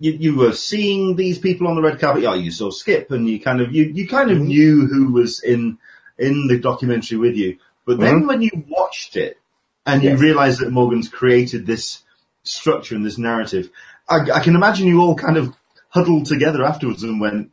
you, 0.00 0.12
you 0.12 0.36
were 0.36 0.52
seeing 0.52 1.14
these 1.14 1.38
people 1.38 1.68
on 1.68 1.76
the 1.76 1.82
red 1.82 2.00
carpet. 2.00 2.22
Yeah, 2.22 2.34
you 2.34 2.50
saw 2.50 2.70
Skip, 2.70 3.10
and 3.10 3.28
you 3.28 3.38
kind 3.38 3.60
of 3.60 3.72
you, 3.72 3.84
you 3.84 4.08
kind 4.08 4.30
of 4.30 4.38
mm-hmm. 4.38 4.48
knew 4.48 4.86
who 4.86 5.12
was 5.12 5.42
in 5.42 5.78
in 6.18 6.48
the 6.48 6.58
documentary 6.58 7.18
with 7.18 7.36
you. 7.36 7.58
But 7.84 8.00
then 8.00 8.20
mm-hmm. 8.20 8.26
when 8.26 8.42
you 8.42 8.64
watched 8.68 9.16
it 9.16 9.38
and 9.86 10.02
yes. 10.02 10.18
you 10.18 10.24
realised 10.24 10.60
that 10.60 10.70
Morgan's 10.70 11.08
created 11.08 11.66
this 11.66 12.02
structure 12.42 12.94
and 12.94 13.04
this 13.04 13.18
narrative, 13.18 13.70
I, 14.08 14.30
I, 14.30 14.40
can 14.40 14.54
imagine 14.54 14.86
you 14.86 15.00
all 15.00 15.14
kind 15.14 15.36
of 15.36 15.54
huddled 15.88 16.26
together 16.26 16.64
afterwards 16.64 17.02
and 17.02 17.20
went, 17.20 17.50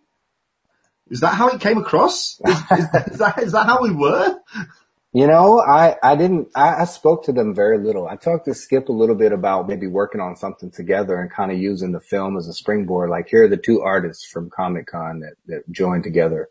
"Is 1.10 1.19
that 1.19 1.36
how 1.36 1.49
it 1.49 1.62
came 1.62 1.77
across? 1.77 2.39
Is, 2.45 2.57
is, 2.71 2.86
is 3.12 3.17
that 3.19 3.39
is 3.39 3.51
that 3.51 3.65
how 3.65 3.81
we 3.81 3.91
were?" 3.91 4.39
You 5.17 5.25
know, 5.25 5.60
I, 5.60 5.95
I 6.03 6.15
didn't, 6.15 6.49
I, 6.56 6.82
I, 6.82 6.86
spoke 6.86 7.23
to 7.23 7.32
them 7.32 7.56
very 7.56 7.80
little. 7.80 8.08
I 8.08 8.17
talked 8.17 8.45
to 8.45 8.53
Skip 8.53 8.88
a 8.88 8.91
little 8.91 9.15
bit 9.15 9.32
about 9.32 9.67
maybe 9.67 9.88
working 9.88 10.21
on 10.21 10.36
something 10.36 10.69
together 10.69 11.19
and 11.19 11.32
kind 11.32 11.51
of 11.51 11.58
using 11.58 11.91
the 11.91 11.99
film 11.99 12.38
as 12.38 12.47
a 12.47 12.53
springboard. 12.53 13.10
Like 13.10 13.27
here 13.27 13.45
are 13.45 13.47
the 13.47 13.58
two 13.58 13.82
artists 13.82 14.23
from 14.27 14.51
Comic 14.51 14.86
Con 14.86 15.21
that, 15.21 15.34
that 15.47 15.71
joined 15.71 16.03
together. 16.03 16.49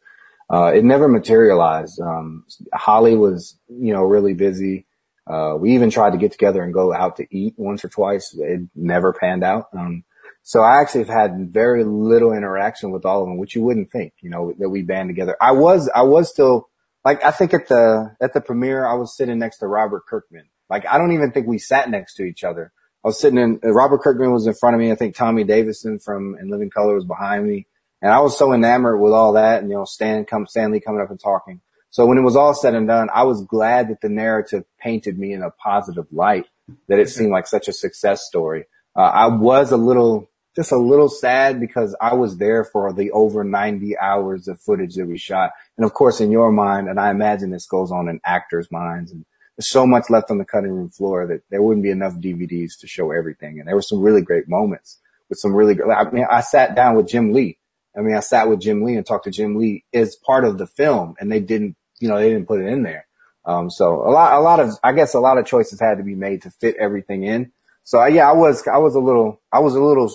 Uh, 0.52 0.72
it 0.74 0.83
never 0.83 1.07
materialized. 1.07 2.00
Um, 2.00 2.44
Holly 2.74 3.14
was, 3.14 3.57
you 3.68 3.92
know, 3.92 4.02
really 4.02 4.35
busy. 4.35 4.85
Uh, 5.29 5.55
we 5.57 5.72
even 5.76 5.88
tried 5.88 6.14
to 6.14 6.18
get 6.18 6.33
together 6.33 6.64
and 6.64 6.74
go 6.74 6.92
out 6.92 7.18
to 7.18 7.26
eat 7.31 7.55
once 7.57 7.85
or 7.85 7.88
twice. 7.88 8.35
It 8.37 8.62
never 8.74 9.12
panned 9.12 9.44
out. 9.44 9.68
Um, 9.79 10.02
so 10.42 10.62
I 10.62 10.81
actually 10.81 11.05
have 11.05 11.14
had 11.14 11.52
very 11.52 11.85
little 11.85 12.33
interaction 12.33 12.90
with 12.90 13.07
all 13.07 13.22
of 13.22 13.29
them, 13.29 13.38
which 13.38 13.55
you 13.55 13.62
wouldn't 13.62 13.92
think, 13.92 14.14
you 14.22 14.31
know, 14.31 14.52
that 14.59 14.70
we 14.70 14.83
band 14.83 15.09
together. 15.09 15.37
I 15.40 15.52
was, 15.52 15.88
I 15.94 16.02
was 16.02 16.29
still, 16.29 16.68
like 17.06 17.24
I 17.24 17.30
think 17.30 17.54
at 17.54 17.68
the 17.68 18.16
at 18.20 18.32
the 18.32 18.40
premiere 18.40 18.84
I 18.84 18.94
was 18.94 19.16
sitting 19.16 19.38
next 19.38 19.58
to 19.58 19.68
Robert 19.68 20.06
Kirkman. 20.08 20.48
Like 20.68 20.84
I 20.86 20.98
don't 20.98 21.12
even 21.12 21.30
think 21.30 21.46
we 21.46 21.58
sat 21.58 21.88
next 21.88 22.14
to 22.14 22.24
each 22.24 22.42
other. 22.42 22.72
I 23.04 23.08
was 23.08 23.20
sitting 23.20 23.38
in 23.38 23.60
Robert 23.62 24.02
Kirkman 24.02 24.32
was 24.32 24.48
in 24.48 24.54
front 24.54 24.74
of 24.74 24.80
me. 24.80 24.90
I 24.90 24.96
think 24.96 25.14
Tommy 25.14 25.44
Davidson 25.44 26.00
from 26.00 26.36
In 26.40 26.50
Living 26.50 26.68
Color 26.68 26.96
was 26.96 27.04
behind 27.04 27.46
me. 27.46 27.68
And 28.02 28.12
I 28.12 28.18
was 28.18 28.36
so 28.36 28.52
enamored 28.52 29.00
with 29.00 29.12
all 29.12 29.34
that 29.34 29.62
and 29.62 29.70
you 29.70 29.76
know 29.76 29.84
Stan 29.84 30.24
come 30.24 30.48
Stan 30.48 30.72
Lee 30.72 30.80
coming 30.80 31.00
up 31.00 31.10
and 31.10 31.20
talking. 31.20 31.60
So 31.90 32.06
when 32.06 32.18
it 32.18 32.22
was 32.22 32.34
all 32.34 32.54
said 32.54 32.74
and 32.74 32.88
done, 32.88 33.08
I 33.14 33.22
was 33.22 33.44
glad 33.44 33.88
that 33.90 34.00
the 34.00 34.08
narrative 34.08 34.64
painted 34.80 35.16
me 35.16 35.32
in 35.32 35.44
a 35.44 35.52
positive 35.52 36.06
light, 36.10 36.46
that 36.88 36.98
it 36.98 37.08
seemed 37.08 37.30
like 37.30 37.46
such 37.46 37.68
a 37.68 37.72
success 37.72 38.26
story. 38.26 38.64
Uh, 38.96 39.02
I 39.02 39.28
was 39.28 39.70
a 39.70 39.76
little 39.76 40.28
just 40.56 40.72
a 40.72 40.78
little 40.78 41.10
sad 41.10 41.60
because 41.60 41.94
I 42.00 42.14
was 42.14 42.38
there 42.38 42.64
for 42.64 42.92
the 42.92 43.10
over 43.12 43.44
90 43.44 43.98
hours 43.98 44.48
of 44.48 44.60
footage 44.60 44.94
that 44.94 45.06
we 45.06 45.18
shot. 45.18 45.52
And 45.76 45.84
of 45.84 45.92
course, 45.92 46.20
in 46.20 46.30
your 46.30 46.50
mind, 46.50 46.88
and 46.88 46.98
I 46.98 47.10
imagine 47.10 47.50
this 47.50 47.66
goes 47.66 47.92
on 47.92 48.08
in 48.08 48.20
actors' 48.24 48.72
minds, 48.72 49.12
and 49.12 49.26
there's 49.56 49.68
so 49.68 49.86
much 49.86 50.04
left 50.08 50.30
on 50.30 50.38
the 50.38 50.46
cutting 50.46 50.72
room 50.72 50.88
floor 50.88 51.26
that 51.26 51.42
there 51.50 51.62
wouldn't 51.62 51.84
be 51.84 51.90
enough 51.90 52.14
DVDs 52.14 52.78
to 52.80 52.86
show 52.86 53.12
everything. 53.12 53.58
And 53.58 53.68
there 53.68 53.74
were 53.74 53.82
some 53.82 54.00
really 54.00 54.22
great 54.22 54.48
moments 54.48 54.98
with 55.28 55.38
some 55.38 55.54
really 55.54 55.74
great, 55.74 55.90
I 55.90 56.10
mean, 56.10 56.26
I 56.30 56.40
sat 56.40 56.74
down 56.74 56.96
with 56.96 57.08
Jim 57.08 57.32
Lee. 57.32 57.58
I 57.96 58.00
mean, 58.00 58.14
I 58.14 58.20
sat 58.20 58.48
with 58.48 58.60
Jim 58.60 58.82
Lee 58.82 58.96
and 58.96 59.06
talked 59.06 59.24
to 59.24 59.30
Jim 59.30 59.56
Lee 59.56 59.84
as 59.92 60.16
part 60.16 60.44
of 60.44 60.58
the 60.58 60.66
film 60.66 61.14
and 61.18 61.32
they 61.32 61.40
didn't, 61.40 61.76
you 61.98 62.08
know, 62.08 62.18
they 62.18 62.28
didn't 62.28 62.46
put 62.46 62.60
it 62.60 62.66
in 62.66 62.82
there. 62.82 63.06
Um, 63.44 63.70
so 63.70 64.06
a 64.06 64.10
lot, 64.10 64.34
a 64.34 64.40
lot 64.40 64.60
of, 64.60 64.72
I 64.84 64.92
guess 64.92 65.14
a 65.14 65.20
lot 65.20 65.38
of 65.38 65.46
choices 65.46 65.80
had 65.80 65.98
to 65.98 66.04
be 66.04 66.14
made 66.14 66.42
to 66.42 66.50
fit 66.50 66.76
everything 66.78 67.24
in. 67.24 67.52
So 67.84 68.04
yeah, 68.04 68.28
I 68.28 68.32
was, 68.32 68.66
I 68.68 68.78
was 68.78 68.94
a 68.96 69.00
little, 69.00 69.40
I 69.52 69.60
was 69.60 69.74
a 69.74 69.82
little 69.82 70.12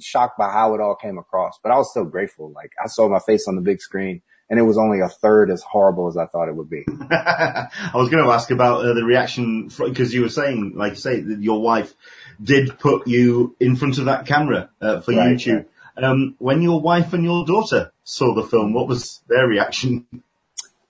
shocked 0.00 0.38
by 0.38 0.50
how 0.50 0.74
it 0.74 0.80
all 0.80 0.94
came 0.94 1.18
across, 1.18 1.58
but 1.62 1.72
I 1.72 1.76
was 1.76 1.90
still 1.90 2.04
grateful. 2.04 2.50
Like 2.52 2.72
I 2.82 2.88
saw 2.88 3.08
my 3.08 3.20
face 3.20 3.46
on 3.48 3.56
the 3.56 3.62
big 3.62 3.80
screen 3.80 4.22
and 4.48 4.58
it 4.58 4.62
was 4.62 4.78
only 4.78 5.00
a 5.00 5.08
third 5.08 5.50
as 5.50 5.62
horrible 5.62 6.08
as 6.08 6.16
I 6.16 6.26
thought 6.26 6.48
it 6.48 6.54
would 6.54 6.70
be. 6.70 6.84
I 7.10 7.68
was 7.94 8.08
going 8.08 8.24
to 8.24 8.30
ask 8.30 8.50
about 8.50 8.84
uh, 8.84 8.94
the 8.94 9.04
reaction 9.04 9.68
because 9.68 10.14
you 10.14 10.22
were 10.22 10.28
saying, 10.28 10.74
like 10.76 10.92
you 10.92 10.98
say, 10.98 11.20
that 11.20 11.42
your 11.42 11.60
wife 11.60 11.94
did 12.42 12.78
put 12.78 13.06
you 13.06 13.56
in 13.58 13.76
front 13.76 13.98
of 13.98 14.04
that 14.04 14.26
camera 14.26 14.70
uh, 14.80 15.00
for 15.00 15.12
right, 15.12 15.36
YouTube. 15.36 15.66
Right. 15.96 16.04
Um, 16.04 16.36
when 16.38 16.62
your 16.62 16.80
wife 16.80 17.12
and 17.12 17.24
your 17.24 17.44
daughter 17.44 17.92
saw 18.04 18.34
the 18.34 18.44
film, 18.44 18.72
what 18.72 18.86
was 18.86 19.20
their 19.28 19.46
reaction? 19.46 20.06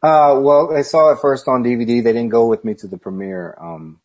Uh, 0.03 0.39
well, 0.41 0.69
they 0.73 0.83
saw 0.83 1.13
it 1.13 1.21
first 1.21 1.49
on 1.49 1.65
DVD. 1.65 2.03
They 2.05 2.13
didn't 2.13 2.29
go 2.29 2.47
with 2.47 2.65
me 2.65 2.75
to 2.75 2.87
the 2.87 2.99
premiere. 2.99 3.57
Um, 3.59 4.01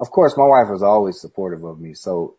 of 0.00 0.10
course, 0.10 0.34
my 0.36 0.46
wife 0.46 0.68
was 0.70 0.82
always 0.82 1.20
supportive 1.20 1.62
of 1.62 1.78
me. 1.78 1.94
So 1.94 2.36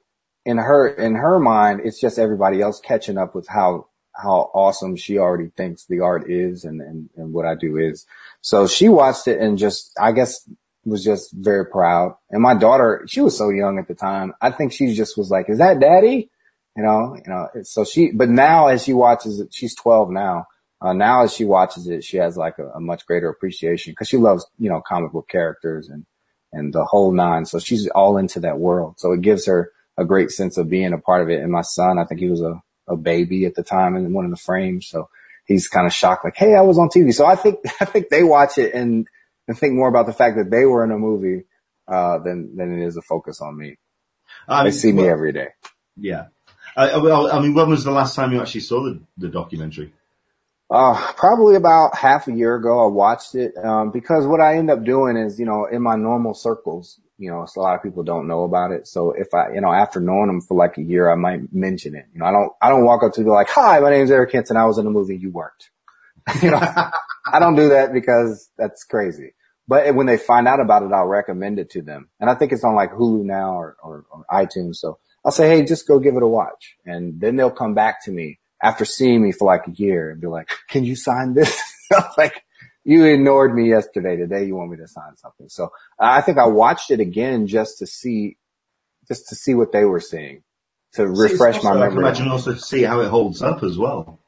in 0.47 0.57
her 0.57 0.87
in 0.87 1.15
her 1.15 1.39
mind, 1.39 1.81
it's 1.83 1.99
just 1.99 2.17
everybody 2.17 2.61
else 2.61 2.79
catching 2.79 3.17
up 3.17 3.35
with 3.35 3.47
how 3.49 3.87
how 4.15 4.49
awesome 4.53 4.95
she 4.95 5.17
already 5.17 5.51
thinks 5.57 5.85
the 5.85 5.99
art 5.99 6.31
is 6.31 6.63
and, 6.63 6.81
and, 6.81 7.09
and 7.17 7.33
what 7.33 7.45
I 7.45 7.53
do 7.53 7.77
is. 7.77 8.07
So 8.41 8.65
she 8.65 8.89
watched 8.89 9.27
it 9.27 9.39
and 9.39 9.59
just, 9.59 9.91
I 9.99 10.11
guess 10.11 10.49
was 10.85 11.03
just 11.03 11.31
very 11.33 11.67
proud. 11.67 12.15
And 12.31 12.41
my 12.41 12.55
daughter, 12.55 13.03
she 13.07 13.21
was 13.21 13.37
so 13.37 13.49
young 13.49 13.77
at 13.77 13.87
the 13.87 13.93
time. 13.93 14.33
I 14.41 14.49
think 14.49 14.71
she 14.71 14.95
just 14.95 15.17
was 15.17 15.29
like, 15.29 15.49
is 15.49 15.59
that 15.59 15.79
daddy? 15.79 16.31
You 16.75 16.83
know, 16.83 17.15
you 17.15 17.29
know, 17.31 17.47
so 17.63 17.83
she, 17.83 18.11
but 18.11 18.29
now 18.29 18.67
as 18.67 18.83
she 18.83 18.93
watches 18.93 19.39
it, 19.39 19.53
she's 19.53 19.75
12 19.75 20.09
now. 20.09 20.47
Uh, 20.81 20.93
now 20.93 21.23
as 21.23 21.33
she 21.33 21.45
watches 21.45 21.87
it, 21.87 22.03
she 22.03 22.17
has 22.17 22.37
like 22.37 22.57
a, 22.57 22.69
a 22.69 22.79
much 22.79 23.05
greater 23.05 23.29
appreciation 23.29 23.91
because 23.91 24.07
she 24.07 24.17
loves, 24.17 24.47
you 24.57 24.69
know, 24.69 24.81
comic 24.81 25.11
book 25.11 25.27
characters 25.27 25.89
and, 25.89 26.05
and 26.53 26.73
the 26.73 26.85
whole 26.85 27.11
nine. 27.11 27.45
So 27.45 27.59
she's 27.59 27.87
all 27.89 28.17
into 28.17 28.39
that 28.39 28.57
world. 28.57 28.95
So 28.97 29.11
it 29.11 29.21
gives 29.21 29.45
her 29.45 29.71
a 29.97 30.05
great 30.05 30.31
sense 30.31 30.57
of 30.57 30.69
being 30.69 30.93
a 30.93 30.97
part 30.97 31.21
of 31.21 31.29
it. 31.29 31.41
And 31.41 31.51
my 31.51 31.61
son, 31.61 31.97
I 31.97 32.05
think 32.05 32.19
he 32.19 32.29
was 32.29 32.41
a, 32.41 32.61
a 32.87 32.95
baby 32.95 33.45
at 33.45 33.55
the 33.55 33.63
time 33.63 33.95
in 33.95 34.13
one 34.13 34.25
of 34.25 34.31
the 34.31 34.37
frames. 34.37 34.87
So 34.87 35.09
he's 35.45 35.67
kind 35.67 35.87
of 35.87 35.93
shocked, 35.93 36.23
like, 36.23 36.35
Hey, 36.35 36.55
I 36.55 36.61
was 36.61 36.77
on 36.77 36.89
TV. 36.89 37.13
So 37.13 37.25
I 37.25 37.35
think, 37.35 37.59
I 37.81 37.85
think 37.85 38.09
they 38.09 38.23
watch 38.23 38.57
it 38.57 38.73
and, 38.73 39.07
and 39.47 39.57
think 39.57 39.73
more 39.73 39.89
about 39.89 40.05
the 40.05 40.13
fact 40.13 40.37
that 40.37 40.51
they 40.51 40.65
were 40.65 40.83
in 40.83 40.91
a 40.91 40.97
movie, 40.97 41.45
uh, 41.87 42.19
than, 42.19 42.55
than 42.55 42.79
it 42.79 42.85
is 42.85 42.97
a 42.97 43.01
focus 43.01 43.41
on 43.41 43.57
me. 43.57 43.77
Um, 44.47 44.65
they 44.65 44.71
see 44.71 44.91
me 44.91 45.03
well, 45.03 45.11
every 45.11 45.31
day. 45.31 45.47
Yeah. 45.95 46.27
I, 46.75 46.97
well, 46.97 47.31
I 47.31 47.39
mean, 47.39 47.53
when 47.53 47.69
was 47.69 47.83
the 47.83 47.91
last 47.91 48.15
time 48.15 48.31
you 48.33 48.41
actually 48.41 48.61
saw 48.61 48.83
the, 48.83 49.01
the 49.17 49.29
documentary? 49.29 49.93
Uh, 50.69 51.13
probably 51.13 51.55
about 51.55 51.95
half 51.95 52.27
a 52.27 52.33
year 52.33 52.55
ago, 52.55 52.83
I 52.83 52.87
watched 52.87 53.35
it, 53.35 53.53
um, 53.57 53.91
because 53.91 54.27
what 54.27 54.41
I 54.41 54.57
end 54.57 54.69
up 54.69 54.83
doing 54.83 55.15
is, 55.15 55.39
you 55.39 55.45
know, 55.45 55.65
in 55.65 55.81
my 55.81 55.95
normal 55.95 56.33
circles, 56.33 56.99
you 57.17 57.29
know, 57.31 57.45
so 57.45 57.61
a 57.61 57.63
lot 57.63 57.75
of 57.75 57.83
people 57.83 58.03
don't 58.03 58.27
know 58.27 58.43
about 58.43 58.71
it. 58.71 58.87
So 58.87 59.11
if 59.11 59.33
I, 59.33 59.53
you 59.53 59.61
know, 59.61 59.71
after 59.71 59.99
knowing 59.99 60.27
them 60.27 60.41
for 60.41 60.55
like 60.55 60.77
a 60.77 60.81
year, 60.81 61.09
I 61.09 61.15
might 61.15 61.53
mention 61.53 61.95
it. 61.95 62.05
You 62.13 62.19
know, 62.19 62.25
I 62.25 62.31
don't, 62.31 62.53
I 62.61 62.69
don't 62.69 62.85
walk 62.85 63.03
up 63.03 63.13
to 63.13 63.21
people 63.21 63.33
like, 63.33 63.49
hi, 63.49 63.79
my 63.79 63.89
name's 63.89 64.11
Eric 64.11 64.31
Henson. 64.31 64.57
I 64.57 64.65
was 64.65 64.77
in 64.77 64.85
the 64.85 64.91
movie. 64.91 65.17
You 65.17 65.31
weren't. 65.31 65.69
you 66.41 66.51
know, 66.51 66.59
I 67.31 67.39
don't 67.39 67.55
do 67.55 67.69
that 67.69 67.93
because 67.93 68.49
that's 68.57 68.83
crazy. 68.83 69.33
But 69.67 69.93
when 69.95 70.05
they 70.05 70.17
find 70.17 70.47
out 70.47 70.61
about 70.61 70.83
it, 70.83 70.91
I'll 70.93 71.07
recommend 71.07 71.59
it 71.59 71.71
to 71.71 71.81
them. 71.81 72.09
And 72.19 72.29
I 72.29 72.35
think 72.35 72.51
it's 72.51 72.63
on 72.63 72.75
like 72.75 72.91
Hulu 72.91 73.23
now 73.23 73.55
or, 73.55 73.75
or, 73.83 74.05
or 74.11 74.25
iTunes. 74.31 74.75
So 74.75 74.99
I'll 75.25 75.31
say, 75.31 75.49
Hey, 75.49 75.65
just 75.65 75.87
go 75.87 75.99
give 75.99 76.15
it 76.15 76.23
a 76.23 76.27
watch. 76.27 76.77
And 76.85 77.19
then 77.19 77.35
they'll 77.35 77.51
come 77.51 77.73
back 77.73 78.03
to 78.05 78.11
me 78.11 78.39
after 78.61 78.85
seeing 78.85 79.21
me 79.21 79.31
for 79.31 79.45
like 79.45 79.67
a 79.67 79.71
year 79.71 80.09
and 80.09 80.21
be 80.21 80.27
like, 80.27 80.49
can 80.67 80.83
you 80.83 80.95
sign 80.95 81.33
this? 81.33 81.61
like, 82.17 82.43
you 82.87 83.03
ignored 83.03 83.53
me 83.53 83.67
yesterday. 83.67 84.15
Today 84.15 84.45
you 84.45 84.55
want 84.55 84.71
me 84.71 84.77
to 84.77 84.87
sign 84.87 85.17
something. 85.17 85.49
So 85.49 85.73
I 85.99 86.21
think 86.21 86.37
I 86.37 86.47
watched 86.47 86.89
it 86.89 87.01
again 87.01 87.45
just 87.45 87.79
to 87.79 87.85
see, 87.85 88.37
just 89.09 89.27
to 89.27 89.35
see 89.35 89.53
what 89.53 89.73
they 89.73 89.83
were 89.83 89.99
seeing 89.99 90.43
to 90.93 91.05
refresh 91.05 91.61
my 91.63 91.73
memory. 91.73 91.87
I 91.87 91.89
can 91.89 91.97
imagine 91.99 92.27
also 92.29 92.53
to 92.53 92.59
see 92.59 92.83
how 92.83 93.01
it 93.01 93.09
holds 93.09 93.41
up 93.41 93.61
as 93.61 93.77
well. 93.77 94.19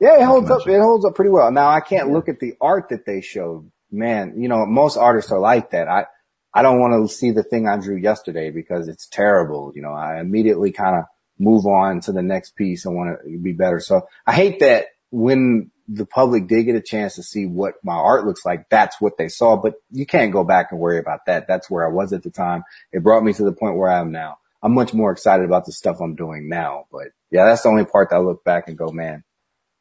Yeah, 0.00 0.18
it 0.18 0.24
holds 0.24 0.50
up. 0.50 0.66
It 0.66 0.80
holds 0.80 1.04
up 1.04 1.14
pretty 1.14 1.30
well. 1.30 1.50
Now 1.50 1.68
I 1.68 1.80
can't 1.80 2.10
look 2.10 2.30
at 2.30 2.40
the 2.40 2.54
art 2.58 2.88
that 2.88 3.04
they 3.04 3.20
showed. 3.20 3.70
Man, 3.90 4.40
you 4.40 4.48
know, 4.48 4.64
most 4.64 4.96
artists 4.96 5.30
are 5.30 5.38
like 5.38 5.72
that. 5.72 5.86
I, 5.86 6.06
I 6.54 6.62
don't 6.62 6.80
want 6.80 7.08
to 7.08 7.14
see 7.14 7.32
the 7.32 7.42
thing 7.42 7.68
I 7.68 7.76
drew 7.76 7.96
yesterday 7.96 8.50
because 8.50 8.88
it's 8.88 9.06
terrible. 9.06 9.72
You 9.74 9.82
know, 9.82 9.92
I 9.92 10.20
immediately 10.20 10.72
kind 10.72 10.96
of 10.96 11.04
move 11.38 11.66
on 11.66 12.00
to 12.00 12.12
the 12.12 12.22
next 12.22 12.56
piece. 12.56 12.86
I 12.86 12.88
want 12.88 13.18
to 13.22 13.38
be 13.38 13.52
better. 13.52 13.78
So 13.78 14.08
I 14.26 14.32
hate 14.32 14.60
that 14.60 14.86
when 15.10 15.70
the 15.88 16.06
public 16.06 16.48
did 16.48 16.64
get 16.64 16.76
a 16.76 16.80
chance 16.80 17.14
to 17.14 17.22
see 17.22 17.46
what 17.46 17.74
my 17.82 17.94
art 17.94 18.26
looks 18.26 18.44
like, 18.44 18.68
that's 18.68 19.00
what 19.00 19.16
they 19.16 19.28
saw. 19.28 19.56
But 19.56 19.74
you 19.90 20.06
can't 20.06 20.32
go 20.32 20.44
back 20.44 20.68
and 20.70 20.80
worry 20.80 20.98
about 20.98 21.26
that. 21.26 21.46
That's 21.46 21.70
where 21.70 21.86
I 21.86 21.92
was 21.92 22.12
at 22.12 22.22
the 22.22 22.30
time. 22.30 22.64
It 22.92 23.02
brought 23.02 23.24
me 23.24 23.32
to 23.34 23.44
the 23.44 23.52
point 23.52 23.76
where 23.76 23.90
I 23.90 24.00
am 24.00 24.12
now. 24.12 24.38
I'm 24.62 24.74
much 24.74 24.92
more 24.92 25.12
excited 25.12 25.44
about 25.44 25.64
the 25.64 25.72
stuff 25.72 26.00
I'm 26.00 26.16
doing 26.16 26.48
now. 26.48 26.86
But 26.90 27.08
yeah, 27.30 27.44
that's 27.44 27.62
the 27.62 27.68
only 27.68 27.84
part 27.84 28.10
that 28.10 28.16
I 28.16 28.20
look 28.20 28.42
back 28.44 28.68
and 28.68 28.76
go, 28.76 28.88
man, 28.88 29.22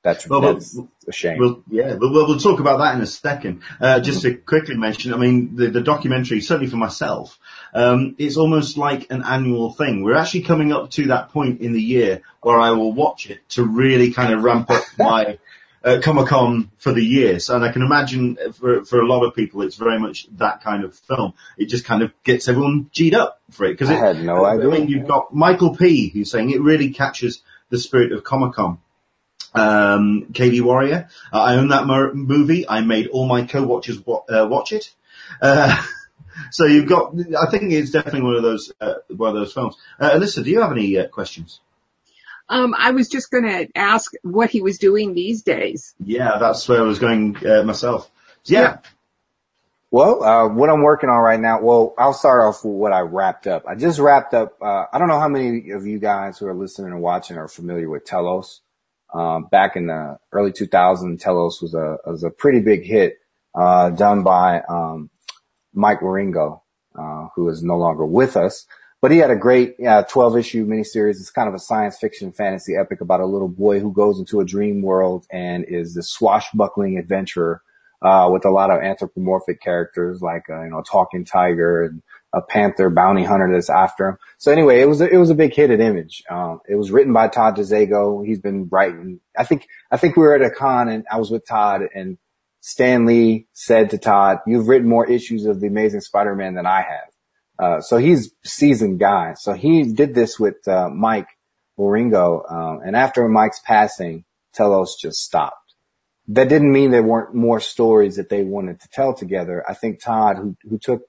that's, 0.03 0.29
well, 0.29 0.41
that's 0.41 0.77
a 1.07 1.11
shame. 1.11 1.39
Well, 1.39 1.63
yeah, 1.67 1.95
but 1.95 2.11
we'll, 2.11 2.27
we'll 2.27 2.37
talk 2.37 2.59
about 2.59 2.77
that 2.77 2.93
in 2.93 3.01
a 3.01 3.07
second. 3.07 3.63
Uh, 3.81 3.99
just 3.99 4.23
mm-hmm. 4.23 4.35
to 4.35 4.41
quickly 4.41 4.77
mention, 4.77 5.11
I 5.11 5.17
mean, 5.17 5.55
the, 5.55 5.69
the 5.69 5.81
documentary, 5.81 6.41
certainly 6.41 6.69
for 6.69 6.77
myself, 6.77 7.39
um, 7.73 8.15
it's 8.19 8.37
almost 8.37 8.77
like 8.77 9.09
an 9.09 9.23
annual 9.23 9.73
thing. 9.73 10.03
We're 10.03 10.15
actually 10.15 10.43
coming 10.43 10.71
up 10.71 10.91
to 10.91 11.07
that 11.07 11.29
point 11.29 11.61
in 11.61 11.73
the 11.73 11.81
year 11.81 12.21
where 12.41 12.59
I 12.59 12.69
will 12.69 12.93
watch 12.93 13.31
it 13.31 13.49
to 13.49 13.65
really 13.65 14.13
kind 14.13 14.31
of 14.31 14.43
ramp 14.43 14.69
up 14.69 14.83
my 14.99 15.39
uh, 15.85 16.01
Comic 16.01 16.27
Con 16.27 16.71
for 16.77 16.91
the 16.91 17.03
year. 17.03 17.39
So, 17.39 17.55
and 17.55 17.63
I 17.63 17.71
can 17.71 17.83
imagine 17.83 18.37
for 18.53 18.83
for 18.83 18.99
a 18.99 19.07
lot 19.07 19.23
of 19.23 19.35
people, 19.35 19.61
it's 19.61 19.75
very 19.75 19.99
much 19.99 20.27
that 20.37 20.61
kind 20.61 20.83
of 20.83 20.95
film. 20.95 21.33
It 21.57 21.67
just 21.67 21.85
kind 21.85 22.01
of 22.01 22.11
gets 22.23 22.47
everyone 22.47 22.89
g'd 22.91 23.13
up 23.13 23.39
for 23.51 23.65
it 23.65 23.73
because 23.73 23.91
it, 23.91 23.95
I 23.95 24.07
had 24.07 24.23
no 24.23 24.43
idea. 24.43 24.69
I 24.69 24.79
mean, 24.79 24.89
you've 24.89 25.07
got 25.07 25.33
Michael 25.33 25.75
P. 25.75 26.09
who's 26.09 26.31
saying 26.31 26.49
it 26.49 26.61
really 26.61 26.89
captures 26.89 27.43
the 27.69 27.77
spirit 27.77 28.11
of 28.11 28.23
Comic 28.23 28.53
Con. 28.53 28.79
Um, 29.53 30.27
KD 30.33 30.61
Warrior, 30.61 31.07
uh, 31.31 31.39
I 31.39 31.55
own 31.55 31.69
that 31.69 31.85
mo- 31.85 32.11
movie. 32.13 32.67
I 32.67 32.81
made 32.81 33.07
all 33.07 33.25
my 33.25 33.43
co-watchers 33.45 34.05
wa- 34.05 34.25
uh, 34.27 34.45
watch 34.49 34.73
it. 34.73 34.93
Uh, 35.41 35.81
so 36.51 36.65
you've 36.65 36.89
got, 36.89 37.13
I 37.41 37.49
think 37.49 37.71
it's 37.71 37.89
definitely 37.91 38.23
one 38.23 38.35
of 38.35 38.43
those, 38.43 38.73
uh, 38.81 38.95
one 39.15 39.29
of 39.29 39.35
those 39.35 39.53
films. 39.53 39.77
Uh, 39.97 40.09
Alyssa, 40.11 40.43
do 40.43 40.49
you 40.49 40.59
have 40.59 40.73
any 40.73 40.97
uh, 40.97 41.07
questions? 41.07 41.61
Um, 42.47 42.75
I 42.77 42.91
was 42.91 43.09
just 43.09 43.31
going 43.31 43.45
to 43.45 43.67
ask 43.75 44.11
what 44.21 44.49
he 44.49 44.61
was 44.61 44.77
doing 44.77 45.13
these 45.13 45.41
days. 45.41 45.95
Yeah, 46.03 46.37
that's 46.39 46.67
where 46.69 46.79
I 46.79 46.83
was 46.83 46.99
going 46.99 47.35
uh, 47.45 47.63
myself. 47.63 48.09
Yeah. 48.45 48.61
yeah. 48.61 48.77
Well, 49.91 50.23
uh, 50.23 50.49
what 50.49 50.69
I'm 50.69 50.81
working 50.81 51.09
on 51.09 51.19
right 51.19 51.39
now, 51.39 51.61
well, 51.61 51.93
I'll 51.97 52.13
start 52.13 52.41
off 52.41 52.65
with 52.65 52.73
what 52.73 52.91
I 52.91 52.99
wrapped 52.99 53.47
up. 53.47 53.63
I 53.67 53.75
just 53.75 53.97
wrapped 53.99 54.33
up, 54.33 54.57
uh, 54.61 54.85
I 54.91 54.97
don't 54.99 55.07
know 55.07 55.19
how 55.19 55.29
many 55.29 55.71
of 55.71 55.87
you 55.87 55.99
guys 55.99 56.37
who 56.37 56.47
are 56.47 56.53
listening 56.53 56.91
and 56.91 57.01
watching 57.01 57.37
are 57.37 57.47
familiar 57.47 57.89
with 57.89 58.05
Tellos. 58.05 58.59
Um, 59.13 59.45
back 59.45 59.77
in 59.77 59.87
the 59.87 60.19
early 60.33 60.51
2000s, 60.51 61.21
Tellos 61.21 61.61
was 61.61 61.73
a, 61.73 61.97
was 62.05 62.23
a 62.23 62.29
pretty 62.29 62.59
big 62.59 62.83
hit, 62.83 63.19
uh, 63.57 63.89
done 63.91 64.23
by, 64.23 64.61
um, 64.67 65.09
Mike 65.73 66.01
Wieringo, 66.01 66.61
uh, 66.97 67.27
who 67.35 67.47
is 67.49 67.63
no 67.63 67.77
longer 67.77 68.05
with 68.05 68.35
us. 68.35 68.65
But 69.05 69.11
he 69.11 69.19
had 69.19 69.29
a 69.29 69.35
great 69.35 69.75
uh, 69.79 70.01
12 70.09 70.35
issue 70.35 70.65
miniseries. 70.65 71.19
It's 71.19 71.29
kind 71.29 71.47
of 71.47 71.53
a 71.53 71.59
science 71.59 71.95
fiction 71.95 72.31
fantasy 72.31 72.75
epic 72.75 73.01
about 73.01 73.19
a 73.19 73.27
little 73.27 73.47
boy 73.47 73.79
who 73.79 73.93
goes 73.93 74.17
into 74.17 74.39
a 74.39 74.45
dream 74.45 74.81
world 74.81 75.27
and 75.31 75.63
is 75.63 75.93
this 75.93 76.09
swashbuckling 76.09 76.97
adventurer 76.97 77.61
uh, 78.01 78.27
with 78.33 78.45
a 78.45 78.49
lot 78.49 78.71
of 78.71 78.81
anthropomorphic 78.81 79.61
characters 79.61 80.23
like 80.23 80.45
uh, 80.49 80.63
you 80.63 80.71
know 80.71 80.79
a 80.79 80.83
talking 80.83 81.23
tiger 81.23 81.83
and 81.83 82.01
a 82.33 82.41
panther 82.41 82.89
bounty 82.89 83.23
hunter 83.23 83.47
that's 83.53 83.69
after 83.69 84.07
him. 84.07 84.17
So 84.39 84.51
anyway, 84.51 84.81
it 84.81 84.87
was 84.87 85.01
a, 85.01 85.07
it 85.07 85.17
was 85.17 85.29
a 85.29 85.35
big 85.35 85.53
hit 85.53 85.69
at 85.69 85.81
Image. 85.81 86.23
Um, 86.27 86.61
it 86.67 86.73
was 86.73 86.89
written 86.89 87.13
by 87.13 87.27
Todd 87.27 87.57
DeZago. 87.57 88.25
He's 88.25 88.39
been 88.39 88.69
writing. 88.71 89.19
I 89.37 89.43
think 89.43 89.67
I 89.91 89.97
think 89.97 90.15
we 90.15 90.23
were 90.23 90.33
at 90.33 90.41
a 90.41 90.49
con 90.49 90.89
and 90.89 91.05
I 91.11 91.19
was 91.19 91.29
with 91.29 91.45
Todd 91.45 91.83
and 91.93 92.17
Stan 92.61 93.05
Lee 93.05 93.45
said 93.53 93.91
to 93.91 93.99
Todd, 93.99 94.39
"You've 94.47 94.67
written 94.67 94.89
more 94.89 95.05
issues 95.05 95.45
of 95.45 95.59
the 95.61 95.67
Amazing 95.67 96.01
Spider-Man 96.01 96.55
than 96.55 96.65
I 96.65 96.81
have." 96.81 97.14
Uh, 97.57 97.81
so 97.81 97.97
he's 97.97 98.31
seasoned 98.43 98.99
guy. 98.99 99.33
So 99.35 99.53
he 99.53 99.83
did 99.83 100.13
this 100.13 100.39
with, 100.39 100.67
uh, 100.67 100.89
Mike 100.89 101.27
Wieringo. 101.77 102.51
Um, 102.51 102.81
and 102.85 102.95
after 102.95 103.27
Mike's 103.27 103.61
passing, 103.65 104.25
Tellos 104.55 104.97
just 104.99 105.19
stopped. 105.19 105.73
That 106.27 106.49
didn't 106.49 106.71
mean 106.71 106.91
there 106.91 107.03
weren't 107.03 107.35
more 107.35 107.59
stories 107.59 108.15
that 108.15 108.29
they 108.29 108.43
wanted 108.43 108.79
to 108.81 108.89
tell 108.89 109.13
together. 109.13 109.63
I 109.69 109.73
think 109.73 110.01
Todd, 110.01 110.37
who, 110.37 110.57
who 110.67 110.77
took 110.79 111.03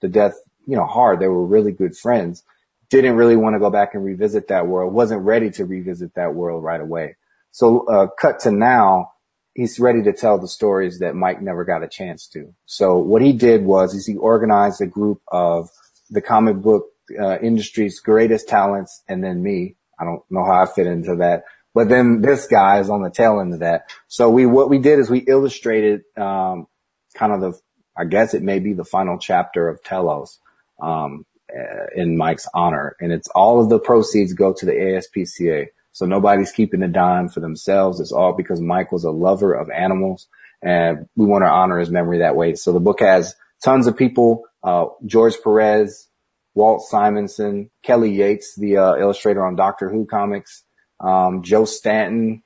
the 0.00 0.08
death, 0.08 0.34
you 0.66 0.76
know, 0.76 0.86
hard, 0.86 1.18
they 1.18 1.28
were 1.28 1.44
really 1.44 1.72
good 1.72 1.96
friends, 1.96 2.44
didn't 2.88 3.16
really 3.16 3.36
want 3.36 3.54
to 3.54 3.60
go 3.60 3.70
back 3.70 3.94
and 3.94 4.04
revisit 4.04 4.48
that 4.48 4.66
world, 4.66 4.92
wasn't 4.92 5.22
ready 5.22 5.50
to 5.50 5.64
revisit 5.64 6.14
that 6.14 6.34
world 6.34 6.62
right 6.62 6.80
away. 6.80 7.16
So, 7.50 7.86
uh, 7.86 8.06
cut 8.06 8.40
to 8.40 8.52
now, 8.52 9.12
he's 9.54 9.80
ready 9.80 10.02
to 10.02 10.12
tell 10.12 10.38
the 10.38 10.48
stories 10.48 11.00
that 11.00 11.14
Mike 11.14 11.42
never 11.42 11.64
got 11.64 11.82
a 11.82 11.88
chance 11.88 12.28
to. 12.28 12.54
So 12.66 12.96
what 12.98 13.22
he 13.22 13.32
did 13.32 13.64
was 13.64 13.94
is 13.94 14.06
he 14.06 14.16
organized 14.16 14.80
a 14.80 14.86
group 14.86 15.20
of 15.28 15.70
the 16.10 16.20
comic 16.20 16.56
book 16.56 16.86
uh, 17.20 17.38
industry's 17.40 18.00
greatest 18.00 18.48
talents 18.48 19.02
and 19.08 19.22
then 19.22 19.42
me. 19.42 19.76
I 19.98 20.04
don't 20.04 20.22
know 20.30 20.44
how 20.44 20.62
I 20.62 20.66
fit 20.66 20.86
into 20.86 21.16
that, 21.16 21.44
but 21.74 21.88
then 21.88 22.22
this 22.22 22.46
guy 22.46 22.80
is 22.80 22.90
on 22.90 23.02
the 23.02 23.10
tail 23.10 23.40
end 23.40 23.54
of 23.54 23.60
that. 23.60 23.90
So 24.08 24.30
we, 24.30 24.46
what 24.46 24.70
we 24.70 24.78
did 24.78 24.98
is 24.98 25.10
we 25.10 25.18
illustrated, 25.18 26.02
um, 26.16 26.66
kind 27.14 27.32
of 27.32 27.40
the, 27.40 27.58
I 27.96 28.04
guess 28.04 28.34
it 28.34 28.42
may 28.42 28.60
be 28.60 28.72
the 28.72 28.84
final 28.84 29.18
chapter 29.18 29.68
of 29.68 29.82
Tellos, 29.82 30.38
um, 30.80 31.26
uh, 31.54 31.86
in 31.94 32.16
Mike's 32.16 32.48
honor. 32.54 32.96
And 33.00 33.12
it's 33.12 33.28
all 33.34 33.60
of 33.60 33.68
the 33.68 33.78
proceeds 33.78 34.32
go 34.32 34.52
to 34.52 34.66
the 34.66 34.72
ASPCA. 34.72 35.66
So 35.92 36.06
nobody's 36.06 36.52
keeping 36.52 36.82
a 36.82 36.88
dime 36.88 37.28
for 37.28 37.40
themselves. 37.40 38.00
It's 38.00 38.12
all 38.12 38.32
because 38.32 38.60
Mike 38.60 38.92
was 38.92 39.04
a 39.04 39.10
lover 39.10 39.52
of 39.52 39.68
animals 39.70 40.28
and 40.62 41.06
we 41.16 41.26
want 41.26 41.42
to 41.42 41.48
honor 41.48 41.78
his 41.78 41.90
memory 41.90 42.18
that 42.18 42.36
way. 42.36 42.54
So 42.54 42.72
the 42.72 42.80
book 42.80 43.00
has 43.00 43.34
tons 43.64 43.86
of 43.86 43.96
people 43.96 44.44
uh, 44.62 44.86
George 45.06 45.36
Perez, 45.42 46.08
Walt 46.54 46.82
Simonson, 46.82 47.70
Kelly 47.82 48.12
Yates, 48.12 48.54
the 48.56 48.76
uh, 48.76 48.96
illustrator 48.96 49.46
on 49.46 49.56
Doctor 49.56 49.88
Who 49.88 50.06
comics, 50.06 50.64
um, 51.00 51.42
Joe 51.42 51.64
Staton, 51.64 52.42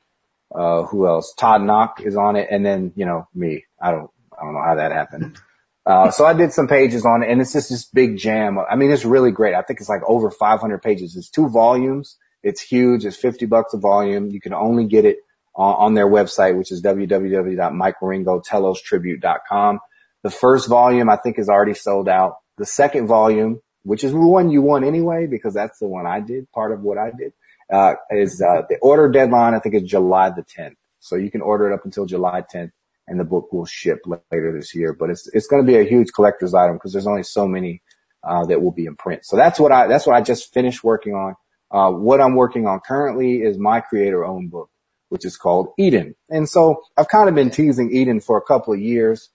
uh, 0.55 0.85
who 0.85 1.07
else? 1.07 1.35
Todd 1.37 1.61
Nauck 1.62 2.00
is 2.00 2.16
on 2.16 2.37
it, 2.37 2.48
and 2.50 2.64
then 2.64 2.92
you 2.96 3.05
know 3.05 3.29
me. 3.35 3.64
I 3.81 3.90
don't, 3.90 4.11
I 4.33 4.44
don't 4.44 4.55
know 4.55 4.62
how 4.62 4.77
that 4.77 4.92
happened. 4.92 5.38
Uh, 5.87 6.11
so 6.11 6.24
I 6.24 6.33
did 6.33 6.50
some 6.53 6.66
pages 6.66 7.05
on 7.05 7.22
it, 7.22 7.31
and 7.31 7.42
it's 7.42 7.53
just 7.53 7.68
this 7.68 7.85
big 7.85 8.16
jam. 8.16 8.59
I 8.59 8.74
mean, 8.74 8.90
it's 8.90 9.05
really 9.05 9.31
great. 9.31 9.55
I 9.55 9.61
think 9.61 9.81
it's 9.81 9.88
like 9.88 10.00
over 10.07 10.31
500 10.31 10.83
pages. 10.83 11.14
It's 11.14 11.29
two 11.29 11.46
volumes. 11.48 12.16
It's 12.42 12.62
huge. 12.62 13.05
It's 13.05 13.16
50 13.16 13.44
bucks 13.46 13.74
a 13.74 13.79
volume. 13.79 14.31
You 14.31 14.40
can 14.40 14.55
only 14.55 14.87
get 14.87 15.05
it 15.05 15.18
on, 15.55 15.74
on 15.74 15.92
their 15.94 16.07
website, 16.07 16.57
which 16.57 16.72
is 16.72 16.83
www.mikewieringotellostribute.com. 16.83 19.81
The 20.24 20.30
first 20.30 20.68
volume 20.68 21.10
I 21.10 21.16
think 21.16 21.38
is 21.38 21.50
already 21.50 21.74
sold 21.74 22.08
out. 22.08 22.38
The 22.56 22.64
second 22.64 23.06
volume, 23.06 23.60
which 23.82 24.02
is 24.02 24.12
the 24.12 24.18
one 24.18 24.50
you 24.50 24.62
want 24.62 24.87
anyway, 24.87 25.26
because 25.26 25.52
that's 25.52 25.78
the 25.78 25.87
one 25.87 26.06
I 26.06 26.20
did, 26.20 26.50
part 26.50 26.72
of 26.72 26.80
what 26.80 26.96
I 26.96 27.10
did, 27.16 27.34
uh, 27.70 27.94
is, 28.10 28.40
uh, 28.40 28.62
the 28.68 28.78
order 28.78 29.10
deadline, 29.10 29.54
I 29.54 29.58
think 29.58 29.74
is 29.74 29.82
July 29.82 30.30
the 30.30 30.42
10th. 30.42 30.76
So 30.98 31.16
you 31.16 31.30
can 31.30 31.42
order 31.42 31.70
it 31.70 31.74
up 31.74 31.84
until 31.84 32.06
July 32.06 32.42
10th 32.52 32.70
and 33.06 33.20
the 33.20 33.24
book 33.24 33.53
will 33.53 33.66
ship 33.66 34.01
later 34.07 34.51
this 34.59 34.74
year. 34.74 34.94
But 34.94 35.11
it's, 35.11 35.28
it's 35.34 35.46
going 35.46 35.62
to 35.62 35.70
be 35.70 35.78
a 35.78 35.84
huge 35.84 36.09
collector's 36.14 36.55
item 36.55 36.76
because 36.76 36.92
there's 36.92 37.07
only 37.07 37.22
so 37.22 37.46
many, 37.46 37.82
uh, 38.22 38.46
that 38.46 38.62
will 38.62 38.72
be 38.72 38.86
in 38.86 38.96
print. 38.96 39.26
So 39.26 39.36
that's 39.36 39.61
what 39.61 39.72
I, 39.72 39.86
that's 39.88 40.07
what 40.07 40.16
I 40.16 40.22
just 40.22 40.55
finished 40.55 40.82
working 40.82 41.12
on. 41.12 41.34
Uh, 41.70 41.90
what 41.90 42.22
I'm 42.22 42.34
working 42.34 42.66
on 42.66 42.80
currently 42.80 43.42
is 43.42 43.59
my 43.59 43.80
creator 43.80 44.24
owned 44.24 44.51
book, 44.51 44.70
which 45.11 45.26
is 45.26 45.36
called 45.36 45.68
Eden. 45.78 46.14
And 46.30 46.49
so 46.49 46.82
I've 46.96 47.09
kind 47.09 47.28
of 47.28 47.34
been 47.34 47.51
teasing 47.51 47.94
Eden 47.94 48.20
for 48.20 48.38
a 48.38 48.42
couple 48.42 48.72
of 48.72 48.80
years 48.80 49.28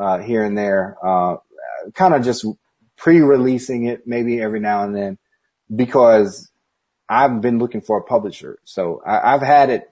uh, 0.00 0.18
here 0.18 0.44
and 0.44 0.56
there, 0.56 0.96
uh, 1.04 1.36
kind 1.94 2.14
of 2.14 2.24
just 2.24 2.46
pre-releasing 2.96 3.84
it 3.84 4.06
maybe 4.06 4.40
every 4.40 4.60
now 4.60 4.84
and 4.84 4.96
then 4.96 5.18
because 5.74 6.50
I've 7.08 7.40
been 7.40 7.58
looking 7.58 7.80
for 7.80 7.98
a 7.98 8.02
publisher. 8.02 8.58
So 8.64 9.02
I, 9.06 9.32
have 9.32 9.42
had 9.42 9.70
it 9.70 9.90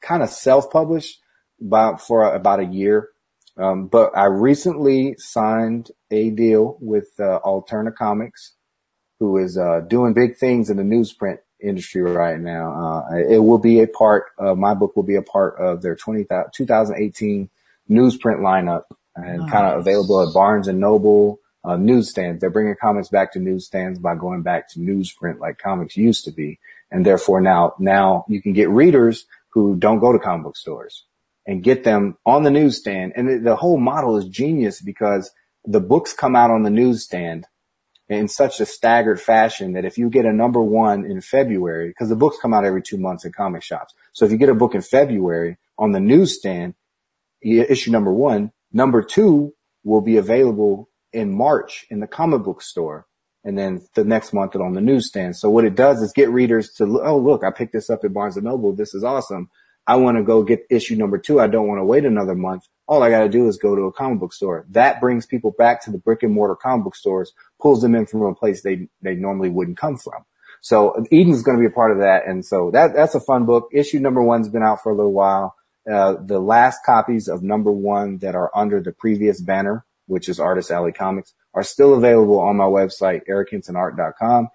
kind 0.00 0.22
of 0.22 0.30
self-published 0.30 1.20
about 1.60 2.00
for 2.00 2.32
about 2.32 2.60
a 2.60 2.64
year. 2.64 3.08
Um, 3.56 3.86
but 3.86 4.16
I 4.16 4.26
recently 4.26 5.14
signed 5.18 5.90
a 6.10 6.30
deal 6.30 6.76
with 6.80 7.08
uh, 7.18 7.40
Alterna 7.44 7.94
Comics, 7.94 8.52
who 9.20 9.38
is 9.38 9.56
uh, 9.56 9.80
doing 9.80 10.12
big 10.12 10.36
things 10.36 10.70
in 10.70 10.76
the 10.76 10.82
newsprint 10.82 11.38
industry 11.62 12.02
right 12.02 12.38
now. 12.38 13.04
Uh, 13.10 13.16
it 13.16 13.38
will 13.38 13.58
be 13.58 13.80
a 13.80 13.86
part 13.86 14.26
my 14.38 14.74
book 14.74 14.96
will 14.96 15.04
be 15.04 15.16
a 15.16 15.22
part 15.22 15.56
of 15.58 15.82
their 15.82 15.94
20, 15.94 16.26
2018 16.52 17.48
newsprint 17.88 18.40
lineup 18.40 18.82
and 19.16 19.40
nice. 19.40 19.50
kind 19.50 19.66
of 19.66 19.80
available 19.80 20.26
at 20.26 20.34
Barnes 20.34 20.68
and 20.68 20.80
Noble, 20.80 21.40
uh, 21.64 21.76
newsstands. 21.76 22.40
They're 22.40 22.50
bringing 22.50 22.76
comics 22.80 23.08
back 23.08 23.32
to 23.32 23.38
newsstands 23.38 23.98
by 23.98 24.14
going 24.14 24.42
back 24.42 24.68
to 24.70 24.78
newsprint 24.78 25.38
like 25.38 25.58
comics 25.58 25.96
used 25.96 26.24
to 26.26 26.32
be. 26.32 26.58
And 26.90 27.04
therefore 27.04 27.40
now, 27.40 27.74
now 27.78 28.24
you 28.28 28.42
can 28.42 28.52
get 28.52 28.68
readers 28.68 29.26
who 29.50 29.76
don't 29.76 29.98
go 29.98 30.12
to 30.12 30.18
comic 30.18 30.44
book 30.44 30.56
stores 30.56 31.04
and 31.46 31.62
get 31.62 31.84
them 31.84 32.16
on 32.26 32.42
the 32.42 32.50
newsstand. 32.50 33.12
And 33.16 33.28
the, 33.28 33.38
the 33.38 33.56
whole 33.56 33.78
model 33.78 34.16
is 34.16 34.26
genius 34.28 34.80
because 34.80 35.30
the 35.64 35.80
books 35.80 36.12
come 36.12 36.36
out 36.36 36.50
on 36.50 36.62
the 36.62 36.70
newsstand 36.70 37.46
in 38.08 38.28
such 38.28 38.60
a 38.60 38.66
staggered 38.66 39.20
fashion 39.20 39.72
that 39.72 39.84
if 39.84 39.96
you 39.96 40.10
get 40.10 40.26
a 40.26 40.32
number 40.32 40.60
one 40.60 41.06
in 41.06 41.20
February, 41.20 41.88
because 41.88 42.10
the 42.10 42.16
books 42.16 42.36
come 42.40 42.52
out 42.52 42.64
every 42.64 42.82
two 42.82 42.98
months 42.98 43.24
in 43.24 43.32
comic 43.32 43.62
shops. 43.62 43.94
So 44.12 44.26
if 44.26 44.30
you 44.30 44.36
get 44.36 44.50
a 44.50 44.54
book 44.54 44.74
in 44.74 44.82
February 44.82 45.56
on 45.78 45.92
the 45.92 46.00
newsstand, 46.00 46.74
issue 47.42 47.90
number 47.90 48.12
one, 48.12 48.52
number 48.74 49.02
two 49.02 49.54
will 49.84 50.02
be 50.02 50.18
available 50.18 50.90
in 51.12 51.34
March 51.34 51.86
in 51.88 52.00
the 52.00 52.06
comic 52.06 52.42
book 52.42 52.60
store. 52.60 53.06
And 53.44 53.58
then 53.58 53.86
the 53.94 54.04
next 54.04 54.32
month 54.32 54.56
on 54.56 54.72
the 54.72 54.80
newsstand. 54.80 55.36
So 55.36 55.50
what 55.50 55.66
it 55.66 55.74
does 55.74 56.02
is 56.02 56.12
get 56.12 56.30
readers 56.30 56.72
to, 56.74 56.84
oh, 57.02 57.18
look, 57.18 57.44
I 57.44 57.50
picked 57.50 57.74
this 57.74 57.90
up 57.90 58.00
at 58.02 58.12
Barnes 58.12 58.36
and 58.36 58.46
Noble. 58.46 58.74
This 58.74 58.94
is 58.94 59.04
awesome. 59.04 59.50
I 59.86 59.96
want 59.96 60.16
to 60.16 60.22
go 60.22 60.42
get 60.42 60.66
issue 60.70 60.96
number 60.96 61.18
two. 61.18 61.40
I 61.40 61.46
don't 61.46 61.68
want 61.68 61.78
to 61.78 61.84
wait 61.84 62.06
another 62.06 62.34
month. 62.34 62.64
All 62.88 63.02
I 63.02 63.10
got 63.10 63.20
to 63.20 63.28
do 63.28 63.46
is 63.46 63.58
go 63.58 63.76
to 63.76 63.82
a 63.82 63.92
comic 63.92 64.18
book 64.18 64.32
store. 64.32 64.64
That 64.70 64.98
brings 64.98 65.26
people 65.26 65.54
back 65.58 65.84
to 65.84 65.90
the 65.90 65.98
brick 65.98 66.22
and 66.22 66.32
mortar 66.32 66.56
comic 66.56 66.84
book 66.84 66.96
stores, 66.96 67.32
pulls 67.60 67.82
them 67.82 67.94
in 67.94 68.06
from 68.06 68.22
a 68.22 68.34
place 68.34 68.62
they, 68.62 68.88
they 69.02 69.14
normally 69.14 69.50
wouldn't 69.50 69.76
come 69.76 69.98
from. 69.98 70.24
So 70.62 71.04
Eden's 71.12 71.42
going 71.42 71.58
to 71.58 71.60
be 71.60 71.70
a 71.70 71.74
part 71.74 71.92
of 71.92 71.98
that. 71.98 72.26
And 72.26 72.44
so 72.44 72.70
that, 72.72 72.94
that's 72.94 73.14
a 73.14 73.20
fun 73.20 73.44
book. 73.44 73.68
Issue 73.72 73.98
number 73.98 74.22
one's 74.22 74.48
been 74.48 74.62
out 74.62 74.82
for 74.82 74.90
a 74.90 74.96
little 74.96 75.12
while. 75.12 75.54
Uh, 75.90 76.14
the 76.24 76.38
last 76.38 76.78
copies 76.84 77.28
of 77.28 77.42
number 77.42 77.70
one 77.70 78.18
that 78.18 78.34
are 78.34 78.50
under 78.54 78.80
the 78.80 78.92
previous 78.92 79.40
banner, 79.40 79.84
which 80.06 80.28
is 80.28 80.40
Artist 80.40 80.70
Alley 80.70 80.92
Comics, 80.92 81.34
are 81.52 81.62
still 81.62 81.94
available 81.94 82.40
on 82.40 82.56
my 82.56 82.64
website, 82.64 83.22
erichensonart.com. 83.28 84.48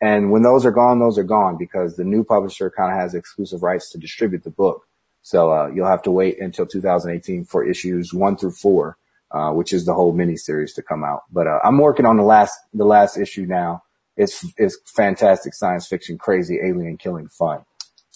And 0.00 0.30
when 0.30 0.42
those 0.42 0.66
are 0.66 0.70
gone, 0.70 0.98
those 0.98 1.18
are 1.18 1.24
gone 1.24 1.56
because 1.58 1.96
the 1.96 2.04
new 2.04 2.24
publisher 2.24 2.70
kind 2.70 2.92
of 2.92 2.98
has 2.98 3.14
exclusive 3.14 3.62
rights 3.62 3.90
to 3.90 3.98
distribute 3.98 4.44
the 4.44 4.50
book. 4.50 4.86
So 5.22 5.50
uh, 5.50 5.68
you'll 5.68 5.88
have 5.88 6.02
to 6.02 6.10
wait 6.10 6.38
until 6.40 6.66
2018 6.66 7.46
for 7.46 7.64
issues 7.66 8.12
one 8.12 8.36
through 8.36 8.52
four, 8.52 8.98
uh, 9.30 9.52
which 9.52 9.72
is 9.72 9.86
the 9.86 9.94
whole 9.94 10.12
mini 10.12 10.36
series 10.36 10.74
to 10.74 10.82
come 10.82 11.02
out. 11.02 11.22
But 11.32 11.46
uh, 11.46 11.60
I'm 11.64 11.78
working 11.78 12.04
on 12.04 12.18
the 12.18 12.22
last 12.22 12.54
the 12.74 12.84
last 12.84 13.16
issue 13.16 13.46
now. 13.46 13.84
It's 14.18 14.44
it's 14.58 14.78
fantastic 14.84 15.54
science 15.54 15.86
fiction, 15.86 16.18
crazy 16.18 16.58
alien 16.62 16.98
killing 16.98 17.28
fun. 17.28 17.64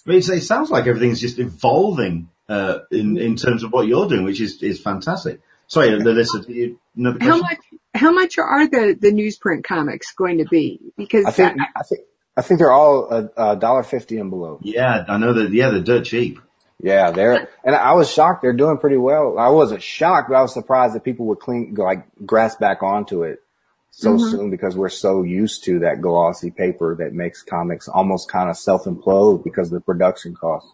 It 0.05 0.43
sounds 0.43 0.71
like 0.71 0.87
everything's 0.87 1.21
just 1.21 1.39
evolving 1.39 2.29
uh, 2.49 2.80
in 2.90 3.18
in 3.18 3.36
terms 3.36 3.62
of 3.62 3.72
what 3.72 3.86
you're 3.86 4.09
doing, 4.09 4.24
which 4.24 4.40
is 4.40 4.62
is 4.62 4.80
fantastic. 4.80 5.40
Sorry, 5.66 5.99
Melissa, 5.99 6.44
you, 6.49 6.80
another 6.96 7.18
question? 7.18 7.32
How 7.32 7.38
much 7.38 7.59
how 7.94 8.12
much 8.12 8.38
are 8.38 8.66
the, 8.68 8.96
the 8.99 9.12
newsprint 9.12 9.64
comics 9.64 10.12
going 10.14 10.38
to 10.38 10.44
be? 10.44 10.80
Because 10.96 11.26
I 11.26 11.30
think, 11.30 11.61
I 11.76 11.82
think, 11.82 12.01
I 12.36 12.42
think 12.42 12.59
they're 12.59 12.72
all 12.72 13.30
a, 13.36 13.57
dollar 13.57 13.82
fifty 13.82 14.18
and 14.18 14.30
below. 14.30 14.61
Yeah, 14.62 15.05
I 15.07 15.18
know 15.18 15.34
that. 15.34 15.53
Yeah, 15.53 15.70
they're 15.70 15.82
dirt 15.82 16.07
cheap. 16.07 16.40
Yeah, 16.80 17.11
they're, 17.11 17.49
and 17.64 17.74
I 17.74 17.94
was 17.94 18.09
shocked. 18.11 18.42
They're 18.42 18.53
doing 18.53 18.78
pretty 18.78 18.99
well. 18.99 19.36
I 19.36 19.49
wasn't 19.49 19.82
shocked, 19.82 20.28
but 20.28 20.36
I 20.36 20.42
was 20.42 20.55
surprised 20.55 20.94
that 20.94 21.03
people 21.03 21.26
would 21.26 21.40
clean, 21.40 21.74
like 21.74 22.07
grasp 22.24 22.61
back 22.61 22.84
onto 22.84 23.24
it 23.24 23.42
so 23.90 24.14
mm-hmm. 24.14 24.30
soon 24.30 24.51
because 24.51 24.76
we're 24.76 24.88
so 24.88 25.24
used 25.24 25.64
to 25.64 25.80
that 25.80 26.01
glossy 26.01 26.53
paper 26.53 26.94
that 26.96 27.12
makes 27.12 27.42
comics 27.42 27.88
almost 27.88 28.30
kind 28.30 28.49
of 28.49 28.57
self 28.57 28.84
implode 28.84 29.42
because 29.42 29.68
of 29.68 29.74
the 29.74 29.80
production 29.80 30.36
costs. 30.36 30.72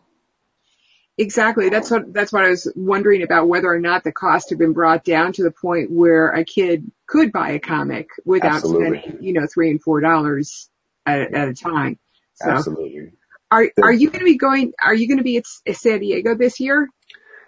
Exactly. 1.16 1.68
That's 1.68 1.90
what 1.90 2.12
that's 2.12 2.32
what 2.32 2.44
I 2.44 2.48
was 2.50 2.70
wondering 2.74 3.22
about 3.22 3.46
whether 3.46 3.68
or 3.68 3.78
not 3.78 4.02
the 4.02 4.10
cost 4.10 4.50
had 4.50 4.58
been 4.58 4.72
brought 4.72 5.04
down 5.04 5.32
to 5.34 5.44
the 5.44 5.52
point 5.52 5.90
where 5.90 6.30
a 6.30 6.44
kid 6.44 6.90
could 7.06 7.30
buy 7.30 7.50
a 7.50 7.60
comic 7.60 8.08
without 8.24 8.56
Absolutely. 8.56 8.98
spending, 8.98 9.22
you 9.22 9.32
know, 9.32 9.46
three 9.46 9.70
and 9.70 9.80
four 9.80 10.00
dollars 10.00 10.68
at, 11.06 11.32
at, 11.32 11.48
a 11.48 11.54
time. 11.54 11.98
So, 12.34 12.50
Absolutely. 12.50 13.12
Are 13.52 13.70
are 13.80 13.92
you 13.92 14.10
going 14.10 14.20
to 14.20 14.24
be 14.24 14.36
going? 14.36 14.72
Are 14.82 14.94
you 14.94 15.06
going 15.06 15.18
to 15.18 15.24
be 15.24 15.36
at, 15.36 15.44
at 15.66 15.76
San 15.76 16.00
Diego 16.00 16.34
this 16.34 16.58
year? 16.58 16.88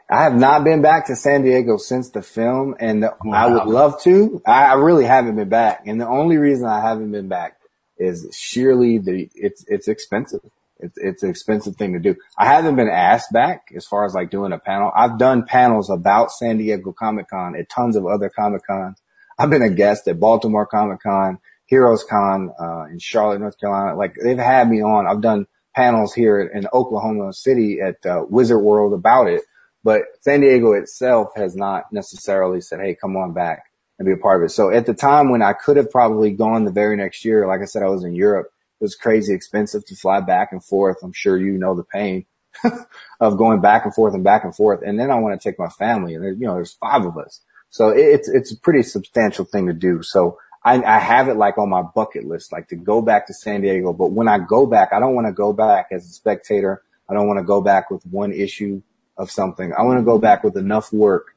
I 0.08 0.22
have 0.22 0.36
not 0.36 0.62
been 0.62 0.82
back 0.82 1.06
to 1.06 1.16
San 1.16 1.42
Diego 1.42 1.78
since 1.78 2.10
the 2.10 2.22
film, 2.22 2.76
and 2.78 3.02
the, 3.02 3.16
wow. 3.24 3.34
I 3.34 3.52
would 3.52 3.66
love 3.66 4.00
to. 4.02 4.40
I, 4.46 4.66
I 4.66 4.74
really 4.74 5.04
haven't 5.04 5.34
been 5.34 5.48
back, 5.48 5.82
and 5.86 6.00
the 6.00 6.06
only 6.06 6.36
reason 6.36 6.68
I 6.68 6.80
haven't 6.80 7.10
been 7.10 7.26
back 7.26 7.58
is 7.98 8.28
sheerly 8.32 8.98
the 8.98 9.28
it's 9.34 9.64
it's 9.66 9.88
expensive. 9.88 10.42
It's, 10.78 10.98
it's 10.98 11.22
an 11.22 11.30
expensive 11.30 11.76
thing 11.76 11.94
to 11.94 11.98
do. 11.98 12.16
I 12.36 12.46
haven't 12.46 12.76
been 12.76 12.88
asked 12.88 13.32
back 13.32 13.68
as 13.74 13.86
far 13.86 14.04
as 14.04 14.14
like 14.14 14.30
doing 14.30 14.52
a 14.52 14.58
panel. 14.58 14.92
I've 14.94 15.18
done 15.18 15.44
panels 15.44 15.90
about 15.90 16.30
San 16.30 16.58
Diego 16.58 16.92
Comic 16.92 17.28
Con 17.28 17.56
at 17.56 17.68
tons 17.70 17.96
of 17.96 18.06
other 18.06 18.28
Comic 18.28 18.66
Cons. 18.66 19.00
I've 19.38 19.50
been 19.50 19.62
a 19.62 19.70
guest 19.70 20.08
at 20.08 20.20
Baltimore 20.20 20.66
Comic 20.66 21.00
Con, 21.02 21.38
Heroes 21.66 22.04
Con, 22.04 22.50
uh, 22.60 22.84
in 22.90 22.98
Charlotte, 22.98 23.40
North 23.40 23.58
Carolina. 23.58 23.96
Like 23.96 24.16
they've 24.22 24.38
had 24.38 24.68
me 24.68 24.82
on. 24.82 25.06
I've 25.06 25.22
done 25.22 25.46
panels 25.74 26.14
here 26.14 26.40
in 26.40 26.66
Oklahoma 26.72 27.32
City 27.32 27.80
at 27.80 28.04
uh, 28.06 28.24
Wizard 28.28 28.62
World 28.62 28.92
about 28.92 29.28
it, 29.28 29.42
but 29.84 30.02
San 30.20 30.40
Diego 30.40 30.72
itself 30.72 31.28
has 31.36 31.54
not 31.54 31.92
necessarily 31.92 32.60
said, 32.60 32.80
Hey, 32.80 32.94
come 32.94 33.16
on 33.16 33.32
back 33.32 33.64
and 33.98 34.06
be 34.06 34.12
a 34.12 34.16
part 34.16 34.42
of 34.42 34.46
it. 34.46 34.52
So 34.52 34.70
at 34.70 34.86
the 34.86 34.94
time 34.94 35.30
when 35.30 35.42
I 35.42 35.52
could 35.52 35.76
have 35.76 35.90
probably 35.90 36.30
gone 36.30 36.64
the 36.64 36.72
very 36.72 36.96
next 36.96 37.24
year, 37.24 37.46
like 37.46 37.60
I 37.60 37.66
said, 37.66 37.82
I 37.82 37.88
was 37.88 38.04
in 38.04 38.14
Europe 38.14 38.50
it 38.80 38.84
was 38.84 38.94
crazy 38.94 39.32
expensive 39.32 39.84
to 39.86 39.96
fly 39.96 40.20
back 40.20 40.52
and 40.52 40.62
forth. 40.62 40.98
I'm 41.02 41.12
sure 41.12 41.38
you 41.38 41.52
know 41.52 41.74
the 41.74 41.84
pain 41.84 42.26
of 43.20 43.38
going 43.38 43.60
back 43.60 43.84
and 43.84 43.94
forth 43.94 44.14
and 44.14 44.24
back 44.24 44.44
and 44.44 44.54
forth. 44.54 44.80
And 44.84 45.00
then 45.00 45.10
I 45.10 45.16
want 45.16 45.40
to 45.40 45.48
take 45.48 45.58
my 45.58 45.68
family 45.68 46.14
and 46.14 46.22
there, 46.22 46.32
you 46.32 46.46
know, 46.46 46.54
there's 46.54 46.74
five 46.74 47.04
of 47.04 47.16
us. 47.16 47.40
So 47.70 47.88
it's, 47.88 48.28
it's 48.28 48.52
a 48.52 48.58
pretty 48.58 48.82
substantial 48.82 49.44
thing 49.44 49.66
to 49.66 49.72
do. 49.72 50.02
So 50.02 50.38
I, 50.62 50.82
I 50.82 50.98
have 50.98 51.28
it 51.28 51.36
like 51.36 51.58
on 51.58 51.70
my 51.70 51.82
bucket 51.82 52.24
list, 52.24 52.52
like 52.52 52.68
to 52.68 52.76
go 52.76 53.00
back 53.00 53.26
to 53.28 53.34
San 53.34 53.62
Diego. 53.62 53.92
But 53.92 54.12
when 54.12 54.28
I 54.28 54.38
go 54.38 54.66
back, 54.66 54.92
I 54.92 55.00
don't 55.00 55.14
want 55.14 55.26
to 55.26 55.32
go 55.32 55.52
back 55.52 55.88
as 55.92 56.04
a 56.04 56.08
spectator. 56.08 56.82
I 57.08 57.14
don't 57.14 57.26
want 57.26 57.38
to 57.38 57.44
go 57.44 57.60
back 57.60 57.90
with 57.90 58.04
one 58.04 58.32
issue 58.32 58.82
of 59.16 59.30
something. 59.30 59.72
I 59.72 59.82
want 59.82 60.00
to 60.00 60.04
go 60.04 60.18
back 60.18 60.44
with 60.44 60.56
enough 60.56 60.92
work, 60.92 61.34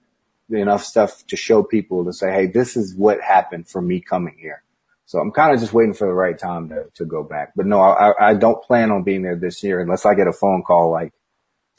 enough 0.50 0.84
stuff 0.84 1.26
to 1.28 1.38
show 1.38 1.64
people 1.64 2.06
to 2.06 2.14
say, 2.14 2.32
Hey, 2.32 2.48
this 2.48 2.76
is 2.76 2.96
what 2.96 3.22
happened 3.22 3.68
for 3.70 3.82
me 3.82 4.02
coming 4.02 4.36
here. 4.40 4.64
So 5.10 5.18
I'm 5.18 5.32
kind 5.32 5.56
of 5.56 5.60
just 5.60 5.74
waiting 5.74 5.96
for 5.96 6.06
the 6.06 6.14
right 6.14 6.38
time 6.38 6.70
to, 6.70 6.86
to 6.94 7.04
go 7.04 7.24
back. 7.24 7.54
But 7.56 7.66
no, 7.66 7.82
I, 7.82 8.30
I 8.30 8.34
don't 8.36 8.62
plan 8.62 8.92
on 8.92 9.02
being 9.02 9.24
there 9.24 9.36
this 9.36 9.64
year 9.64 9.80
unless 9.80 10.06
I 10.06 10.14
get 10.14 10.28
a 10.28 10.32
phone 10.32 10.62
call 10.62 10.92
like 10.92 11.14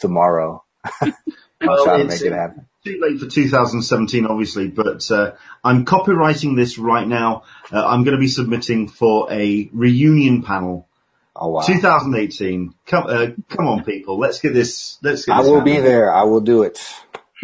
tomorrow. 0.01 0.64
I'll 1.01 1.12
well, 1.61 1.85
try 1.85 1.99
to 1.99 2.05
make 2.07 2.22
it 2.22 2.33
happen. 2.33 2.66
Too 2.85 2.99
late 3.01 3.20
for 3.20 3.28
2017, 3.28 4.26
obviously, 4.26 4.66
but 4.66 5.09
uh, 5.12 5.35
I'm 5.62 5.85
copywriting 5.85 6.57
this 6.57 6.76
right 6.76 7.07
now. 7.07 7.45
Uh, 7.72 7.87
I'm 7.87 8.03
going 8.03 8.16
to 8.16 8.20
be 8.20 8.26
submitting 8.26 8.89
for 8.89 9.33
a 9.33 9.70
reunion 9.72 10.43
panel. 10.43 10.89
Oh 11.37 11.51
wow! 11.51 11.61
2018. 11.61 12.74
Come, 12.87 13.05
uh, 13.07 13.26
come 13.49 13.68
on, 13.68 13.85
people. 13.85 14.18
Let's 14.18 14.41
get 14.41 14.55
this. 14.55 14.99
Let's 15.03 15.24
get. 15.24 15.37
This 15.37 15.47
I 15.47 15.49
will 15.49 15.61
be 15.61 15.78
there. 15.78 16.12
I 16.12 16.24
will 16.24 16.41
do 16.41 16.64
it. 16.64 16.85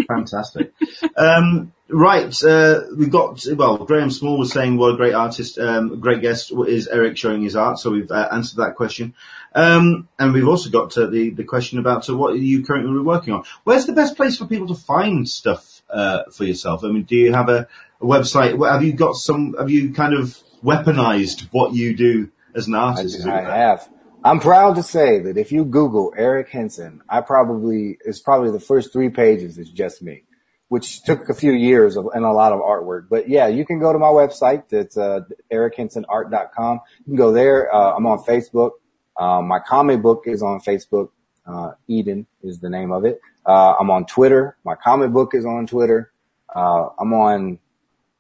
Fantastic. 0.09 0.73
um, 1.17 1.73
right, 1.89 2.43
uh, 2.45 2.81
we've 2.97 3.11
got, 3.11 3.45
well, 3.55 3.79
Graham 3.79 4.11
Small 4.11 4.39
was 4.39 4.53
saying 4.53 4.77
what 4.77 4.95
a 4.95 4.97
great 4.97 5.15
artist, 5.15 5.59
um, 5.59 6.01
great 6.01 6.21
guest 6.21 6.53
is 6.67 6.89
Eric 6.89 7.17
showing 7.17 7.43
his 7.43 7.57
art, 7.57 7.79
so 7.79 7.91
we've 7.91 8.11
uh, 8.11 8.29
answered 8.33 8.59
that 8.59 8.75
question. 8.77 9.15
Um, 9.55 10.09
and 10.19 10.33
we've 10.33 10.49
also 10.49 10.69
got 10.71 10.95
the, 10.95 11.31
the 11.31 11.45
question 11.45 11.79
about 11.79 12.07
what 12.09 12.33
are 12.33 12.37
you 12.37 12.65
currently 12.65 13.01
working 13.01 13.33
on. 13.33 13.45
Where's 13.65 13.87
the 13.87 13.93
best 13.93 14.17
place 14.17 14.37
for 14.37 14.47
people 14.47 14.69
to 14.69 14.75
find 14.75 15.29
stuff 15.29 15.83
uh, 15.89 16.25
for 16.31 16.45
yourself? 16.45 16.85
I 16.85 16.89
mean, 16.89 17.05
do 17.05 17.17
you 17.17 17.33
have 17.33 17.49
a, 17.49 17.67
a 18.01 18.05
website? 18.05 18.63
Have 18.71 18.83
you 18.83 18.93
got 18.93 19.15
some, 19.15 19.55
have 19.59 19.71
you 19.71 19.95
kind 19.95 20.15
of 20.15 20.37
weaponized 20.63 21.49
what 21.53 21.73
you 21.73 21.97
do 21.97 22.31
as 22.55 22.67
an 22.67 22.75
artist? 22.75 23.27
I, 23.27 23.39
I 23.39 23.57
have. 23.57 23.89
I'm 24.25 24.41
proud 24.41 24.75
to 24.75 24.83
say 24.83 25.21
that 25.21 25.39
if 25.39 25.53
you 25.53 25.65
Google 25.65 26.13
Eric 26.17 26.49
Henson, 26.49 27.01
I 27.09 27.21
probably, 27.21 27.97
it's 28.05 28.21
probably 28.21 28.51
the 28.51 28.59
first 28.59 28.93
three 28.93 29.09
pages 29.09 29.57
is 29.57 29.71
just 29.71 30.03
me, 30.03 30.25
which 30.69 31.03
took 31.03 31.29
a 31.29 31.35
few 31.35 31.53
years 31.53 31.97
of, 31.97 32.09
and 32.13 32.25
a 32.25 32.33
lot 32.33 32.53
of 32.53 32.61
artwork. 32.61 33.09
But 33.09 33.29
yeah, 33.29 33.47
you 33.47 33.65
can 33.65 33.79
go 33.79 33.93
to 33.93 33.99
my 33.99 34.09
website. 34.09 34.73
It's, 34.73 34.97
uh, 34.97 35.21
erichensonart.com. 35.53 36.81
You 36.99 37.05
can 37.05 37.17
go 37.17 37.33
there. 37.33 37.73
Uh, 37.75 37.95
I'm 37.95 38.07
on 38.07 38.19
Facebook. 38.19 38.73
Um, 39.19 39.49
my 39.49 39.61
comic 39.61 40.03
book 40.03 40.25
is 40.27 40.43
on 40.43 40.61
Facebook. 40.61 41.11
Uh, 41.47 41.73
Eden 41.87 42.27
is 42.43 42.59
the 42.59 42.69
name 42.69 42.91
of 42.91 43.05
it. 43.05 43.21
Uh, 43.45 43.75
I'm 43.79 43.91
on 43.91 44.07
Twitter. 44.07 44.57
My 44.65 44.75
comic 44.75 45.13
book 45.13 45.35
is 45.35 45.47
on 45.47 45.67
Twitter. 45.67 46.13
Uh, 46.55 46.89
I'm 46.99 47.13
on, 47.13 47.59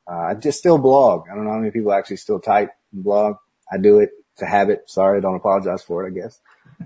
uh, 0.09 0.29
I 0.31 0.35
just 0.35 0.59
still 0.59 0.79
blog. 0.79 1.25
I 1.31 1.35
don't 1.35 1.45
know 1.45 1.51
how 1.51 1.59
many 1.59 1.73
people 1.73 1.93
actually 1.93 2.19
still 2.19 2.39
type 2.39 2.71
and 2.93 3.03
blog. 3.03 3.37
I 3.71 3.79
do 3.79 3.99
it. 3.99 4.11
It's 4.35 4.43
a 4.43 4.47
habit. 4.47 4.89
Sorry, 4.89 5.21
don't 5.21 5.35
apologize 5.35 5.83
for 5.83 6.05
it, 6.07 6.13
I 6.13 6.15
guess. 6.15 6.41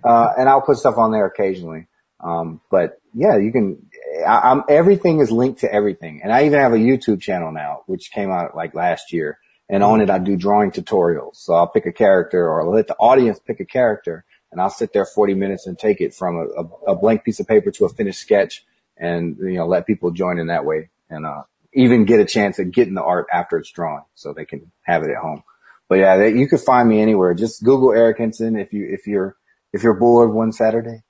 Uh, 0.05 0.29
and 0.39 0.49
I'll 0.49 0.63
put 0.63 0.79
stuff 0.79 0.97
on 0.97 1.11
there 1.11 1.27
occasionally. 1.27 1.89
Um, 2.21 2.61
but 2.71 3.00
yeah, 3.15 3.37
you 3.37 3.53
can, 3.53 3.87
I, 4.27 4.53
am 4.53 4.65
everything 4.69 5.21
is 5.21 5.31
linked 5.31 5.61
to 5.61 5.73
everything. 5.73 6.21
And 6.23 6.33
I 6.33 6.45
even 6.45 6.61
have 6.61 6.73
a 6.73 6.77
YouTube 6.77 7.21
channel 7.21 7.53
now, 7.53 7.83
which 7.87 8.11
came 8.13 8.31
out 8.31 8.55
like 8.55 8.75
last 8.75 9.13
year. 9.13 9.39
And 9.69 9.85
on 9.85 10.01
it, 10.01 10.11
I 10.11 10.19
do 10.19 10.37
drawing 10.37 10.73
tutorials. 10.73 11.37
So 11.37 11.55
I'll 11.55 11.69
pick 11.69 11.87
a 11.87 11.93
character 11.93 12.41
or 12.41 12.63
I'll 12.63 12.75
let 12.75 12.89
the 12.89 12.97
audience 12.97 13.39
pick 13.39 13.61
a 13.61 13.65
character 13.65 14.25
and 14.51 14.61
I'll 14.61 14.71
sit 14.71 14.93
there 14.93 15.05
40 15.07 15.35
minutes 15.35 15.67
and 15.67 15.79
take 15.79 16.01
it 16.01 16.15
from 16.15 16.37
a, 16.37 16.63
a, 16.63 16.93
a 16.93 16.97
blank 16.97 17.25
piece 17.25 17.39
of 17.39 17.47
paper 17.47 17.71
to 17.71 17.85
a 17.85 17.89
finished 17.89 18.21
sketch 18.21 18.65
and, 18.97 19.37
you 19.39 19.55
know, 19.55 19.67
let 19.67 19.87
people 19.87 20.11
join 20.11 20.39
in 20.39 20.49
that 20.49 20.65
way 20.65 20.91
and, 21.09 21.25
uh, 21.25 21.43
even 21.73 22.05
get 22.05 22.19
a 22.19 22.25
chance 22.25 22.59
at 22.59 22.73
getting 22.73 22.95
the 22.95 23.03
art 23.03 23.27
after 23.33 23.57
it's 23.57 23.71
drawn 23.71 24.03
so 24.17 24.33
they 24.33 24.45
can 24.45 24.73
have 24.83 25.05
it 25.05 25.11
at 25.11 25.19
home. 25.19 25.45
But 25.89 25.99
yeah, 25.99 26.17
they, 26.17 26.35
you 26.35 26.49
could 26.49 26.61
find 26.61 26.89
me 26.89 27.01
anywhere. 27.01 27.33
Just 27.35 27.63
Google 27.63 27.93
Eric 27.93 28.19
Henson 28.19 28.57
if 28.57 28.73
you, 28.73 28.89
if 28.91 29.07
you're, 29.07 29.37
if 29.73 29.85
you're 29.85 29.95
bored 29.95 30.33
one 30.33 30.51
Saturday. 30.51 31.03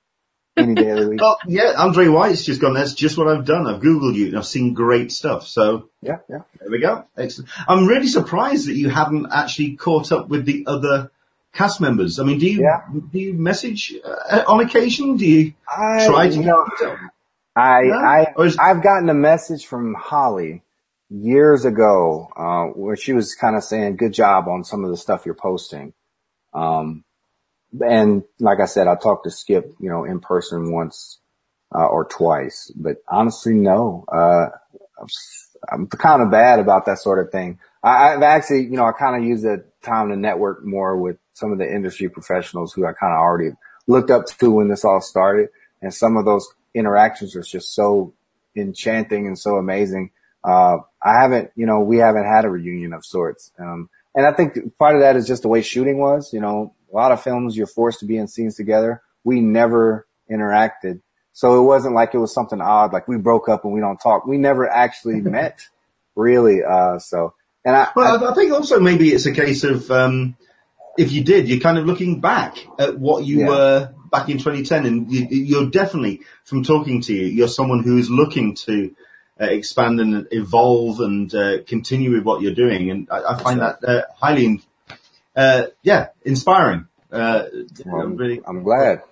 Any 0.57 0.75
day 0.75 0.89
of 0.89 0.99
the 0.99 1.09
week. 1.09 1.21
well, 1.21 1.37
yeah, 1.47 1.73
Andre 1.77 2.07
White's 2.07 2.43
just 2.43 2.59
gone. 2.59 2.73
That's 2.73 2.93
just 2.93 3.17
what 3.17 3.27
I've 3.27 3.45
done. 3.45 3.67
I've 3.67 3.81
Googled 3.81 4.15
you 4.15 4.27
and 4.27 4.37
I've 4.37 4.45
seen 4.45 4.73
great 4.73 5.11
stuff. 5.11 5.47
So 5.47 5.89
yeah, 6.01 6.17
yeah. 6.29 6.39
There 6.59 6.69
we 6.69 6.79
go. 6.79 7.05
Excellent. 7.17 7.49
I'm 7.67 7.85
really 7.87 8.07
surprised 8.07 8.67
that 8.67 8.75
you 8.75 8.89
haven't 8.89 9.27
actually 9.31 9.75
caught 9.77 10.11
up 10.11 10.27
with 10.27 10.45
the 10.45 10.65
other 10.67 11.09
cast 11.53 11.79
members. 11.79 12.19
I 12.19 12.23
mean, 12.23 12.39
do 12.39 12.47
you, 12.49 12.61
yeah. 12.61 12.81
do 13.11 13.19
you 13.19 13.33
message 13.33 13.93
uh, 14.03 14.43
on 14.47 14.59
occasion? 14.61 15.17
Do 15.17 15.25
you 15.25 15.53
I, 15.69 16.05
try 16.05 16.29
to? 16.29 16.35
You 16.35 16.43
know, 16.43 16.65
I, 17.55 17.81
no? 17.83 17.95
I, 17.95 18.33
is- 18.45 18.57
I've 18.57 18.83
gotten 18.83 19.09
a 19.09 19.13
message 19.13 19.65
from 19.65 19.93
Holly 19.93 20.63
years 21.09 21.65
ago, 21.65 22.29
uh, 22.37 22.65
where 22.77 22.95
she 22.95 23.13
was 23.13 23.35
kind 23.35 23.55
of 23.55 23.63
saying, 23.63 23.97
good 23.97 24.13
job 24.13 24.47
on 24.47 24.63
some 24.63 24.85
of 24.85 24.91
the 24.91 24.97
stuff 24.97 25.25
you're 25.25 25.35
posting. 25.35 25.93
Um, 26.53 27.03
and 27.79 28.23
like 28.39 28.59
I 28.59 28.65
said, 28.65 28.87
I 28.87 28.95
talked 28.95 29.25
to 29.25 29.31
Skip, 29.31 29.73
you 29.79 29.89
know, 29.89 30.03
in 30.03 30.19
person 30.19 30.71
once, 30.71 31.19
uh, 31.73 31.85
or 31.85 32.05
twice, 32.05 32.71
but 32.75 32.97
honestly, 33.07 33.53
no, 33.53 34.05
uh, 34.11 34.49
I'm, 34.99 35.07
I'm 35.71 35.87
kind 35.87 36.21
of 36.21 36.31
bad 36.31 36.59
about 36.59 36.85
that 36.85 36.99
sort 36.99 37.25
of 37.25 37.31
thing. 37.31 37.59
I, 37.83 38.09
have 38.09 38.23
actually, 38.23 38.63
you 38.63 38.77
know, 38.77 38.85
I 38.85 38.91
kind 38.91 39.21
of 39.21 39.27
use 39.27 39.41
the 39.41 39.63
time 39.81 40.09
to 40.09 40.15
network 40.15 40.63
more 40.63 40.97
with 40.97 41.17
some 41.33 41.51
of 41.51 41.57
the 41.57 41.71
industry 41.71 42.09
professionals 42.09 42.73
who 42.73 42.85
I 42.85 42.93
kind 42.93 43.13
of 43.13 43.19
already 43.19 43.51
looked 43.87 44.11
up 44.11 44.27
to 44.27 44.51
when 44.51 44.67
this 44.67 44.85
all 44.85 45.01
started. 45.01 45.49
And 45.81 45.93
some 45.93 46.17
of 46.17 46.25
those 46.25 46.47
interactions 46.73 47.35
are 47.35 47.41
just 47.41 47.73
so 47.73 48.13
enchanting 48.55 49.25
and 49.25 49.37
so 49.37 49.55
amazing. 49.55 50.11
Uh, 50.43 50.77
I 51.01 51.21
haven't, 51.21 51.51
you 51.55 51.65
know, 51.65 51.79
we 51.79 51.97
haven't 51.97 52.25
had 52.25 52.45
a 52.45 52.49
reunion 52.49 52.93
of 52.93 53.05
sorts. 53.05 53.51
Um, 53.59 53.89
and 54.13 54.25
I 54.25 54.33
think 54.33 54.77
part 54.77 54.95
of 54.95 55.01
that 55.01 55.15
is 55.15 55.27
just 55.27 55.41
the 55.41 55.47
way 55.47 55.61
shooting 55.61 55.97
was, 55.97 56.33
you 56.33 56.41
know, 56.41 56.73
a 56.91 56.95
lot 56.95 57.11
of 57.11 57.21
films 57.21 57.55
you're 57.55 57.67
forced 57.67 57.99
to 57.99 58.05
be 58.05 58.17
in 58.17 58.27
scenes 58.27 58.55
together. 58.55 59.01
We 59.23 59.39
never 59.39 60.07
interacted. 60.29 61.01
So 61.33 61.61
it 61.61 61.65
wasn't 61.65 61.95
like 61.95 62.13
it 62.13 62.17
was 62.17 62.33
something 62.33 62.59
odd, 62.59 62.91
like 62.91 63.07
we 63.07 63.17
broke 63.17 63.47
up 63.47 63.63
and 63.63 63.73
we 63.73 63.79
don't 63.79 63.97
talk. 63.97 64.25
We 64.25 64.37
never 64.37 64.69
actually 64.69 65.21
met 65.21 65.61
really. 66.15 66.63
Uh, 66.63 66.99
so, 66.99 67.33
and 67.63 67.75
I, 67.75 67.89
well, 67.95 68.25
I, 68.25 68.31
I, 68.31 68.33
think 68.33 68.51
also 68.51 68.79
maybe 68.79 69.11
it's 69.11 69.25
a 69.25 69.31
case 69.31 69.63
of, 69.63 69.89
um, 69.91 70.35
if 70.97 71.11
you 71.11 71.23
did, 71.23 71.47
you're 71.47 71.59
kind 71.59 71.77
of 71.77 71.85
looking 71.85 72.19
back 72.19 72.57
at 72.77 72.99
what 72.99 73.23
you 73.23 73.39
yeah. 73.39 73.47
were 73.47 73.93
back 74.11 74.27
in 74.27 74.37
2010 74.37 74.85
and 74.85 75.11
you, 75.11 75.61
are 75.61 75.69
definitely 75.69 76.21
from 76.43 76.63
talking 76.63 77.01
to 77.01 77.13
you, 77.13 77.27
you're 77.27 77.47
someone 77.47 77.81
who 77.81 77.97
is 77.97 78.09
looking 78.09 78.55
to 78.55 78.93
uh, 79.39 79.45
expand 79.45 80.01
and 80.01 80.27
evolve 80.31 80.99
and 80.99 81.33
uh, 81.33 81.63
continue 81.63 82.11
with 82.11 82.23
what 82.23 82.41
you're 82.41 82.53
doing. 82.53 82.91
And 82.91 83.07
I, 83.09 83.33
I 83.33 83.41
find 83.41 83.61
that 83.61 83.83
uh, 83.83 84.01
highly 84.17 84.61
uh, 85.35 85.63
yeah, 85.83 86.07
inspiring. 86.23 86.87
Uh, 87.11 87.45
well, 87.85 88.01
I'm, 88.01 88.15
really, 88.15 88.41
I'm 88.45 88.63
glad. 88.63 89.03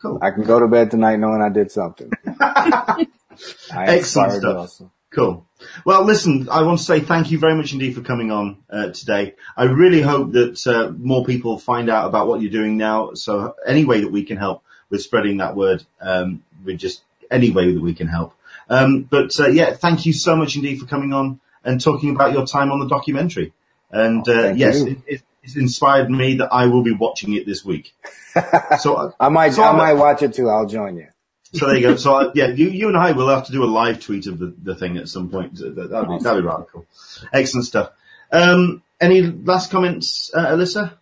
Cool. 0.00 0.18
I 0.20 0.30
can 0.30 0.42
go 0.44 0.60
to 0.60 0.68
bed 0.68 0.90
tonight 0.90 1.16
knowing 1.16 1.42
I 1.42 1.48
did 1.48 1.70
something. 1.70 2.10
Excellent 3.70 4.32
stuff. 4.32 4.56
Also. 4.56 4.90
Cool. 5.10 5.46
Well, 5.84 6.04
listen, 6.04 6.48
I 6.50 6.62
want 6.62 6.78
to 6.78 6.84
say 6.84 7.00
thank 7.00 7.30
you 7.30 7.38
very 7.38 7.54
much 7.54 7.72
indeed 7.72 7.94
for 7.94 8.00
coming 8.00 8.30
on 8.30 8.62
uh, 8.70 8.88
today. 8.88 9.34
I 9.56 9.64
really 9.64 10.00
hope 10.00 10.32
that 10.32 10.66
uh, 10.66 10.90
more 10.96 11.24
people 11.24 11.58
find 11.58 11.90
out 11.90 12.06
about 12.06 12.26
what 12.26 12.40
you're 12.40 12.50
doing 12.50 12.78
now. 12.78 13.12
So 13.14 13.54
any 13.66 13.84
way 13.84 14.00
that 14.00 14.10
we 14.10 14.24
can 14.24 14.38
help 14.38 14.64
with 14.88 15.02
spreading 15.02 15.36
that 15.36 15.54
word, 15.54 15.84
um, 16.00 16.42
with 16.64 16.78
just 16.78 17.02
any 17.30 17.50
way 17.50 17.72
that 17.72 17.80
we 17.80 17.94
can 17.94 18.08
help. 18.08 18.34
Um, 18.68 19.02
but 19.02 19.38
uh, 19.38 19.48
yeah, 19.48 19.74
thank 19.74 20.06
you 20.06 20.12
so 20.12 20.34
much 20.34 20.56
indeed 20.56 20.80
for 20.80 20.86
coming 20.86 21.12
on 21.12 21.40
and 21.62 21.80
talking 21.80 22.10
about 22.10 22.32
your 22.32 22.46
time 22.46 22.72
on 22.72 22.80
the 22.80 22.88
documentary. 22.88 23.52
And 23.90 24.26
oh, 24.26 24.48
uh, 24.48 24.52
yes, 24.52 24.80
it, 24.80 24.98
it, 25.06 25.22
it's 25.42 25.56
inspired 25.56 26.10
me 26.10 26.36
that 26.36 26.52
I 26.52 26.66
will 26.66 26.82
be 26.82 26.92
watching 26.92 27.34
it 27.34 27.46
this 27.46 27.64
week. 27.64 27.94
So 28.78 29.12
I 29.20 29.28
might, 29.28 29.52
so 29.52 29.62
I, 29.62 29.72
I 29.72 29.76
might 29.76 29.92
watch 29.92 30.22
it 30.22 30.32
too. 30.32 30.48
I'll 30.48 30.64
join 30.64 30.96
you. 30.96 31.08
So 31.52 31.66
there 31.66 31.76
you 31.76 31.82
go. 31.82 31.96
So 31.96 32.14
I, 32.14 32.32
yeah, 32.34 32.48
you, 32.48 32.68
you 32.68 32.88
and 32.88 32.96
I 32.96 33.12
will 33.12 33.28
have 33.28 33.44
to 33.46 33.52
do 33.52 33.62
a 33.62 33.66
live 33.66 34.00
tweet 34.00 34.26
of 34.26 34.38
the, 34.38 34.54
the 34.62 34.74
thing 34.74 34.96
at 34.96 35.08
some 35.08 35.28
point. 35.28 35.56
That'd 35.56 35.76
be, 35.76 35.86
that'd 35.86 36.42
be 36.42 36.46
rather 36.46 36.64
cool. 36.64 36.86
Excellent 37.30 37.66
stuff. 37.66 37.90
Um, 38.30 38.82
any 39.00 39.20
last 39.20 39.70
comments, 39.70 40.30
uh, 40.34 40.46
Alyssa? 40.46 40.94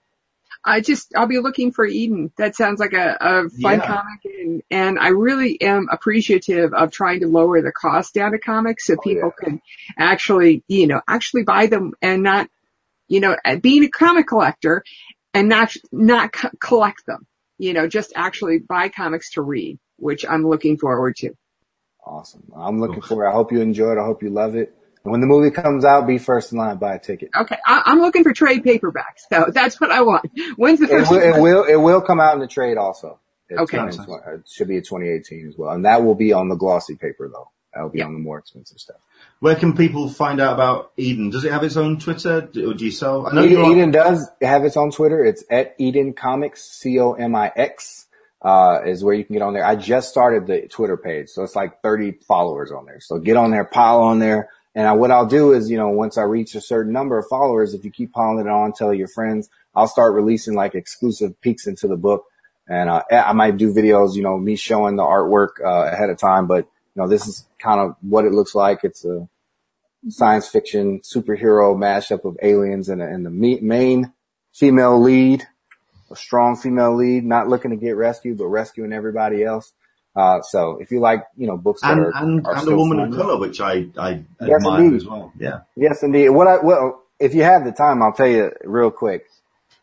I 0.65 0.81
just, 0.81 1.15
I'll 1.17 1.29
be 1.29 1.39
looking 1.39 1.71
for 1.71 1.87
Eden. 1.87 2.33
That 2.37 2.57
sounds 2.57 2.81
like 2.81 2.93
a, 2.93 3.17
a 3.21 3.49
fun 3.49 3.79
yeah. 3.79 3.87
comic 3.87 4.25
and, 4.25 4.63
and 4.71 4.99
I 4.99 5.09
really 5.09 5.61
am 5.61 5.89
appreciative 5.91 6.75
of 6.75 6.91
trying 6.91 7.21
to 7.21 7.29
lower 7.29 7.63
the 7.63 7.73
cost 7.73 8.15
down 8.15 8.33
to 8.33 8.39
comics 8.39 8.87
so 8.87 8.95
oh, 8.95 9.01
people 9.03 9.33
yeah. 9.41 9.45
can 9.45 9.63
actually, 9.97 10.65
you 10.67 10.87
know, 10.87 11.01
actually 11.07 11.45
buy 11.45 11.67
them 11.67 11.95
and 12.03 12.23
not 12.23 12.51
you 13.11 13.21
know, 13.21 13.37
uh, 13.45 13.57
being 13.57 13.85
a 13.85 13.89
comic 13.89 14.27
collector 14.27 14.83
and 15.35 15.49
not, 15.49 15.75
not 15.93 16.33
co- 16.33 16.49
collect 16.61 17.05
them, 17.07 17.27
you 17.59 17.75
know, 17.75 17.87
just 17.87 18.13
actually 18.17 18.59
buy 18.59 18.89
comics 18.89 19.33
to 19.33 19.43
read, 19.43 19.79
which 19.97 20.25
I'm 20.27 20.49
looking 20.49 20.79
forward 20.79 21.17
to. 21.17 21.33
Awesome. 22.07 22.51
I'm 22.57 22.81
looking 22.81 23.03
forward. 23.03 23.29
I 23.29 23.33
hope 23.33 23.53
you 23.53 23.61
enjoy 23.61 23.93
it. 23.93 23.99
I 23.99 24.05
hope 24.05 24.23
you 24.23 24.31
love 24.31 24.55
it. 24.55 24.75
And 25.05 25.13
when 25.13 25.21
the 25.21 25.27
movie 25.27 25.51
comes 25.51 25.85
out, 25.85 26.07
be 26.07 26.19
first 26.19 26.53
in 26.53 26.59
line, 26.59 26.79
buy 26.79 26.95
a 26.95 26.99
ticket. 26.99 27.31
Okay. 27.37 27.57
I, 27.67 27.83
am 27.87 28.01
looking 28.01 28.23
for 28.23 28.33
trade 28.33 28.63
paperbacks. 28.63 29.27
So 29.29 29.47
that's 29.53 29.81
what 29.81 29.91
I 29.91 30.03
want. 30.03 30.31
When's 30.57 30.81
the 30.81 30.87
first? 30.87 31.11
It 31.11 31.15
will, 31.15 31.37
it 31.37 31.41
will, 31.41 31.65
it 31.65 31.77
will 31.77 32.01
come 32.01 32.21
out 32.21 32.35
in 32.35 32.41
the 32.41 32.47
trade 32.47 32.77
also. 32.77 33.19
It's 33.49 33.61
okay. 33.61 33.79
It 33.79 34.49
should 34.49 34.69
be 34.69 34.77
a 34.77 34.83
2018 34.83 35.49
as 35.49 35.59
well. 35.59 35.71
And 35.73 35.85
that 35.85 36.05
will 36.05 36.15
be 36.15 36.33
on 36.33 36.49
the 36.49 36.55
glossy 36.55 36.95
paper 36.95 37.29
though. 37.29 37.51
That'll 37.73 37.89
be 37.89 38.03
on 38.03 38.13
the 38.13 38.19
more 38.19 38.39
expensive 38.39 38.79
stuff. 38.79 38.97
Where 39.39 39.55
can 39.55 39.77
people 39.77 40.09
find 40.09 40.41
out 40.41 40.55
about 40.55 40.93
Eden? 40.97 41.31
Does 41.31 41.45
it 41.45 41.53
have 41.53 41.63
its 41.63 41.77
own 41.77 41.99
Twitter 41.99 42.39
or 42.39 42.75
do 42.75 42.85
you 42.85 42.91
sell? 42.91 43.27
I 43.27 43.33
know 43.33 43.45
Eden, 43.45 43.65
Eden 43.67 43.91
does 43.91 44.29
have 44.43 44.65
its 44.65 44.77
own 44.77 44.91
Twitter. 44.91 45.25
It's 45.25 45.45
at 45.51 45.77
Eden 45.79 46.13
Comics, 46.13 46.63
C-O-M-I-X, 46.81 48.07
uh, 48.43 48.81
is 48.85 49.05
where 49.05 49.15
you 49.15 49.25
can 49.25 49.35
get 49.35 49.43
on 49.43 49.55
there. 49.55 49.65
I 49.65 49.77
just 49.77 50.09
started 50.09 50.47
the 50.47 50.67
Twitter 50.69 50.97
page, 50.97 51.29
so 51.29 51.43
it's 51.43 51.55
like 51.55 51.81
30 51.81 52.19
followers 52.27 52.73
on 52.73 52.87
there. 52.87 53.01
So 53.01 53.19
get 53.19 53.37
on 53.37 53.51
there, 53.51 53.65
pile 53.65 54.01
on 54.01 54.19
there. 54.19 54.49
And 54.75 54.87
I, 54.87 54.93
what 54.93 55.11
I'll 55.11 55.27
do 55.27 55.53
is, 55.53 55.71
you 55.71 55.77
know, 55.77 55.89
once 55.89 56.19
I 56.19 56.23
reach 56.23 56.55
a 56.55 56.61
certain 56.61 56.93
number 56.93 57.19
of 57.19 57.27
followers, 57.29 57.75
if 57.75 57.85
you 57.85 57.91
keep 57.91 58.13
piling 58.13 58.47
it 58.47 58.49
on, 58.49 58.73
tell 58.73 58.93
your 58.93 59.09
friends, 59.09 59.49
I'll 59.75 59.89
start 59.89 60.15
releasing 60.15 60.55
like 60.55 60.75
exclusive 60.75 61.41
peeks 61.41 61.67
into 61.67 61.87
the 61.87 61.97
book. 61.97 62.25
And, 62.69 62.89
uh, 62.89 63.03
I 63.11 63.33
might 63.33 63.57
do 63.57 63.73
videos, 63.73 64.15
you 64.15 64.23
know, 64.23 64.39
me 64.39 64.57
showing 64.57 64.97
the 64.97 65.03
artwork, 65.03 65.61
uh, 65.65 65.93
ahead 65.93 66.11
of 66.11 66.19
time, 66.19 66.47
but 66.47 66.69
you 66.95 67.03
know, 67.03 67.09
this 67.09 67.27
is 67.27 67.47
kind 67.59 67.81
of 67.81 67.97
what 68.01 68.25
it 68.25 68.33
looks 68.33 68.55
like. 68.55 68.81
It's 68.83 69.05
a 69.05 69.29
science 70.09 70.49
fiction 70.49 71.01
superhero 71.01 71.77
mashup 71.77 72.25
of 72.25 72.37
aliens 72.43 72.89
and, 72.89 73.03
and 73.03 73.25
the 73.25 73.31
main 73.31 74.13
female 74.53 75.01
lead, 75.01 75.47
a 76.11 76.17
strong 76.17 76.57
female 76.57 76.97
lead, 76.97 77.25
not 77.25 77.49
looking 77.49 77.71
to 77.71 77.77
get 77.77 77.97
rescued, 77.97 78.39
but 78.39 78.47
rescuing 78.47 78.93
everybody 78.93 79.45
else. 79.45 79.73
Uh, 80.17 80.43
so 80.43 80.79
if 80.81 80.91
you 80.91 80.99
like, 81.01 81.25
you 81.37 81.47
know, 81.47 81.57
books 81.57 81.83
and, 81.85 82.01
are, 82.01 82.13
and, 82.17 82.45
are 82.47 82.57
and 82.57 82.69
a 82.69 82.77
woman 82.77 82.99
of 82.99 83.15
color, 83.15 83.39
which 83.39 83.61
I, 83.61 83.87
I 83.97 84.25
yes, 84.41 84.51
admire 84.57 84.83
indeed. 84.83 84.97
as 84.97 85.07
well. 85.07 85.33
Yeah. 85.39 85.61
Yes, 85.77 86.03
indeed. 86.03 86.31
What 86.31 86.49
I, 86.49 86.59
well, 86.59 87.05
if 87.21 87.35
you 87.35 87.43
have 87.43 87.65
the 87.65 87.73
time, 87.73 88.03
I'll 88.03 88.13
tell 88.13 88.27
you 88.27 88.51
real 88.65 88.91
quick. 88.91 89.27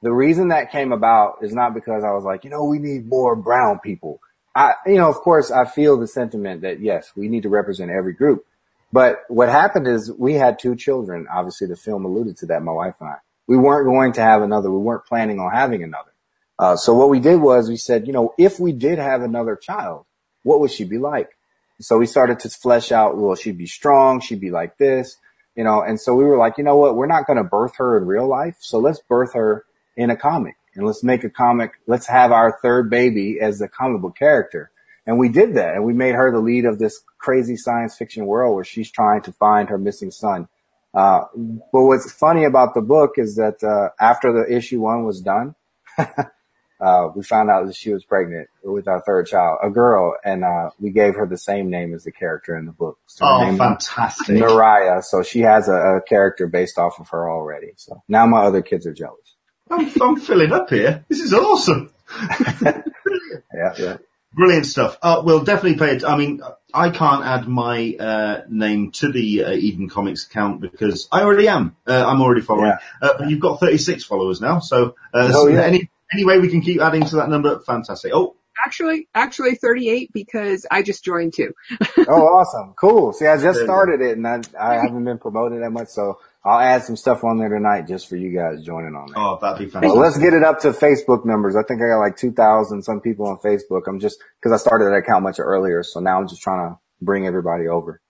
The 0.02 0.12
reason 0.12 0.50
that 0.50 0.72
came 0.72 0.92
about 0.92 1.38
is 1.42 1.54
not 1.54 1.74
because 1.74 2.04
I 2.04 2.12
was 2.12 2.24
like, 2.24 2.44
you 2.44 2.50
know, 2.50 2.66
we 2.66 2.78
need 2.78 3.08
more 3.08 3.36
brown 3.36 3.80
people. 3.80 4.20
I, 4.58 4.74
you 4.88 4.96
know, 4.96 5.08
of 5.08 5.18
course, 5.18 5.52
I 5.52 5.66
feel 5.66 5.98
the 5.98 6.08
sentiment 6.08 6.62
that 6.62 6.80
yes, 6.80 7.12
we 7.16 7.28
need 7.30 7.44
to 7.44 7.50
represent 7.50 7.92
every 7.92 8.14
group. 8.14 8.44
But 8.92 9.20
what 9.28 9.50
happened 9.50 9.88
is 9.88 10.12
we 10.12 10.34
had 10.34 10.58
two 10.58 10.76
children. 10.76 11.28
Obviously, 11.32 11.68
the 11.68 11.76
film 11.76 12.06
alluded 12.06 12.38
to 12.38 12.48
that. 12.48 12.64
My 12.64 12.72
wife 12.72 12.96
and 13.00 13.10
I. 13.10 13.18
We 13.46 13.56
weren't 13.56 13.86
going 13.86 14.14
to 14.14 14.22
have 14.22 14.42
another. 14.42 14.72
We 14.72 14.80
weren't 14.80 15.06
planning 15.06 15.40
on 15.40 15.52
having 15.52 15.84
another. 15.84 16.12
Uh, 16.58 16.76
so 16.76 16.96
what 16.96 17.10
we 17.10 17.20
did 17.20 17.40
was 17.40 17.70
we 17.70 17.78
said, 17.78 18.08
you 18.08 18.14
know, 18.14 18.34
if 18.40 18.60
we 18.60 18.72
did 18.72 18.98
have 18.98 19.22
another 19.22 19.56
child, 19.56 20.06
what 20.42 20.60
would 20.60 20.72
she 20.72 20.86
be 20.86 20.98
like? 20.98 21.38
So 21.80 22.00
we 22.00 22.08
started 22.08 22.40
to 22.40 22.50
flesh 22.50 22.92
out. 22.92 23.16
Well, 23.16 23.36
she'd 23.36 23.60
be 23.60 23.68
strong. 23.68 24.22
She'd 24.22 24.42
be 24.42 24.50
like 24.50 24.80
this, 24.80 25.18
you 25.56 25.64
know. 25.64 25.84
And 25.84 26.02
so 26.02 26.16
we 26.16 26.24
were 26.24 26.38
like, 26.38 26.58
you 26.58 26.64
know 26.64 26.78
what? 26.78 26.96
We're 26.96 27.06
not 27.06 27.28
going 27.28 27.38
to 27.38 27.44
birth 27.44 27.76
her 27.78 27.96
in 27.96 28.08
real 28.08 28.28
life. 28.28 28.56
So 28.62 28.80
let's 28.80 29.02
birth 29.08 29.36
her 29.36 29.66
in 29.96 30.10
a 30.10 30.16
comic 30.16 30.56
and 30.78 30.86
let's 30.86 31.04
make 31.04 31.24
a 31.24 31.30
comic. 31.30 31.72
Let's 31.88 32.08
have 32.08 32.32
our 32.32 32.60
third 32.62 32.90
baby 32.90 33.40
as 33.42 33.58
the 33.58 33.68
comic 33.68 34.02
book 34.02 34.16
character. 34.16 34.72
And 35.08 35.18
we 35.18 35.30
did 35.30 35.56
that 35.56 35.74
and 35.74 35.84
we 35.84 35.94
made 35.94 36.14
her 36.14 36.32
the 36.32 36.40
lead 36.40 36.66
of 36.66 36.80
this 36.80 37.02
crazy 37.18 37.58
science 37.58 37.98
fiction 37.98 38.26
world 38.26 38.56
where 38.56 38.64
she's 38.64 38.92
trying 38.92 39.24
to 39.24 39.32
find 39.34 39.70
her 39.70 39.78
missing 39.78 40.12
son. 40.12 40.48
Uh, 40.94 41.22
but 41.36 41.84
what's 41.84 42.12
funny 42.12 42.46
about 42.46 42.74
the 42.74 42.82
book 42.82 43.14
is 43.18 43.36
that, 43.36 43.64
uh, 43.64 43.90
after 44.00 44.32
the 44.32 44.56
issue 44.56 44.80
one 44.80 45.04
was 45.04 45.22
done, 45.22 45.56
uh, 45.98 47.10
we 47.16 47.24
found 47.24 47.50
out 47.50 47.66
that 47.68 47.76
she 47.76 47.92
was 47.92 48.04
pregnant 48.04 48.48
with 48.64 48.88
our 48.88 49.02
third 49.06 49.28
child, 49.28 49.60
a 49.64 49.70
girl, 49.70 50.16
and 50.24 50.44
uh, 50.44 50.70
we 50.80 50.92
gave 50.92 51.16
her 51.16 51.28
the 51.28 51.38
same 51.38 51.70
name 51.70 51.94
as 51.94 52.04
the 52.04 52.12
character 52.12 52.58
in 52.58 52.66
the 52.66 52.72
book. 52.72 52.98
So 53.08 53.26
oh, 53.28 53.58
fantastic! 53.58 54.38
Mariah. 54.38 55.02
So 55.02 55.24
she 55.24 55.42
has 55.42 55.68
a, 55.68 55.74
a, 55.74 56.02
character 56.02 56.48
based 56.48 56.78
off 56.78 57.00
of 57.00 57.10
her 57.10 57.30
already. 57.30 57.74
So 57.76 58.02
now 58.08 58.26
my 58.26 58.44
other 58.44 58.62
kids 58.62 58.88
are 58.88 58.94
jealous. 58.94 59.37
I'm, 59.70 59.92
I'm 60.02 60.16
filling 60.18 60.52
up 60.52 60.70
here. 60.70 61.06
This 61.10 61.20
is 61.20 61.34
awesome. 61.34 61.92
yeah, 62.62 63.74
yeah. 63.78 63.98
Brilliant 64.34 64.66
stuff. 64.66 64.98
Uh, 65.02 65.22
we'll 65.26 65.44
definitely 65.44 65.78
pay 65.80 65.96
it. 65.96 66.04
I 66.04 66.16
mean, 66.16 66.42
I 66.74 66.90
can't 66.92 67.26
add 67.26 67.48
my 67.48 67.96
uh, 68.00 68.42
name 68.50 68.92
to 68.94 69.12
the 69.12 69.46
uh, 69.46 69.52
Eden 69.52 69.90
Comics 69.90 70.28
account 70.28 70.62
because 70.62 71.08
I 71.12 71.22
already 71.22 71.48
am. 71.48 71.76
Uh, 71.88 72.06
I'm 72.06 72.22
already 72.22 72.42
following. 72.42 72.68
Yeah. 72.68 72.78
Uh, 73.02 73.18
but 73.18 73.30
you've 73.30 73.40
got 73.40 73.60
36 73.60 74.04
followers 74.04 74.40
now, 74.40 74.60
so, 74.60 74.96
uh, 75.14 75.32
oh, 75.34 75.48
yeah. 75.48 75.64
any 75.64 75.90
any 76.14 76.24
way 76.24 76.40
we 76.40 76.50
can 76.50 76.62
keep 76.62 76.82
adding 76.82 77.04
to 77.06 77.18
that 77.18 77.30
number, 77.30 77.60
fantastic. 77.60 78.12
Oh, 78.14 78.36
actually, 78.64 79.08
actually 79.14 79.56
38 79.56 80.12
because 80.14 80.66
I 80.70 80.82
just 80.82 81.04
joined 81.04 81.34
too. 81.34 81.54
oh, 82.08 82.22
awesome. 82.22 82.74
Cool. 82.80 83.14
See, 83.14 83.26
I 83.26 83.38
just 83.38 83.62
started 83.62 84.02
it 84.02 84.18
and 84.18 84.28
I, 84.28 84.42
I 84.60 84.74
haven't 84.76 85.04
been 85.04 85.18
promoted 85.18 85.62
that 85.62 85.72
much. 85.72 85.90
So 85.90 86.20
I'll 86.46 86.60
add 86.60 86.84
some 86.84 86.96
stuff 86.96 87.24
on 87.24 87.38
there 87.38 87.50
tonight 87.50 87.88
just 87.88 88.08
for 88.08 88.16
you 88.16 88.34
guys 88.34 88.64
joining 88.64 88.96
on 88.96 89.12
there. 89.12 89.22
Oh, 89.22 89.38
that'd 89.42 89.60
be 89.60 89.70
fantastic. 89.70 90.00
Let's 90.00 90.18
get 90.18 90.34
it 90.34 90.44
up 90.44 90.60
to 90.62 90.72
Facebook 90.72 91.26
numbers. 91.26 91.56
I 91.56 91.64
think 91.64 91.82
I 91.82 91.88
got 91.88 92.00
like 92.00 92.16
2,000 92.16 92.82
some 92.84 93.02
people 93.02 93.28
on 93.28 93.38
Facebook. 93.38 93.82
I'm 93.88 94.00
just, 94.00 94.20
cause 94.42 94.54
I 94.54 94.58
started 94.58 94.86
that 94.86 94.96
account 94.96 95.24
much 95.24 95.40
earlier. 95.40 95.84
So 95.84 96.00
now 96.00 96.20
I'm 96.20 96.28
just 96.28 96.42
trying 96.42 96.70
to 96.70 96.80
bring 97.02 97.28
everybody 97.28 97.68
over. 97.68 98.02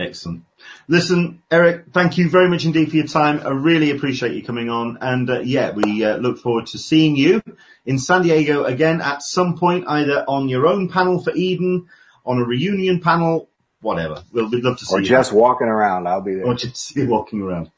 Excellent. 0.00 0.44
Listen, 0.88 1.42
Eric, 1.50 1.86
thank 1.92 2.16
you 2.16 2.30
very 2.30 2.48
much 2.48 2.64
indeed 2.64 2.90
for 2.90 2.96
your 2.96 3.06
time. 3.06 3.40
I 3.44 3.50
really 3.50 3.90
appreciate 3.90 4.32
you 4.32 4.42
coming 4.42 4.70
on. 4.70 4.98
And 5.00 5.28
uh, 5.28 5.40
yeah, 5.40 5.72
we 5.72 6.04
uh, 6.04 6.16
look 6.16 6.38
forward 6.38 6.66
to 6.68 6.78
seeing 6.78 7.16
you 7.16 7.42
in 7.84 7.98
San 7.98 8.22
Diego 8.22 8.64
again 8.64 9.00
at 9.00 9.22
some 9.22 9.58
point, 9.58 9.84
either 9.88 10.24
on 10.26 10.48
your 10.48 10.66
own 10.66 10.88
panel 10.88 11.22
for 11.22 11.34
Eden, 11.34 11.86
on 12.24 12.38
a 12.38 12.44
reunion 12.44 13.00
panel, 13.00 13.49
whatever. 13.80 14.22
We'll, 14.32 14.50
we'd 14.50 14.64
love 14.64 14.78
to 14.78 14.86
see 14.86 14.94
or 14.94 15.00
you. 15.00 15.06
Or 15.06 15.08
just 15.08 15.32
walking 15.32 15.68
around. 15.68 16.06
I'll 16.06 16.20
be 16.20 16.34
there. 16.34 16.46
Or 16.46 16.54
just 16.54 16.76
see 16.76 17.00
you 17.02 17.08
walking 17.08 17.40
around. 17.42 17.70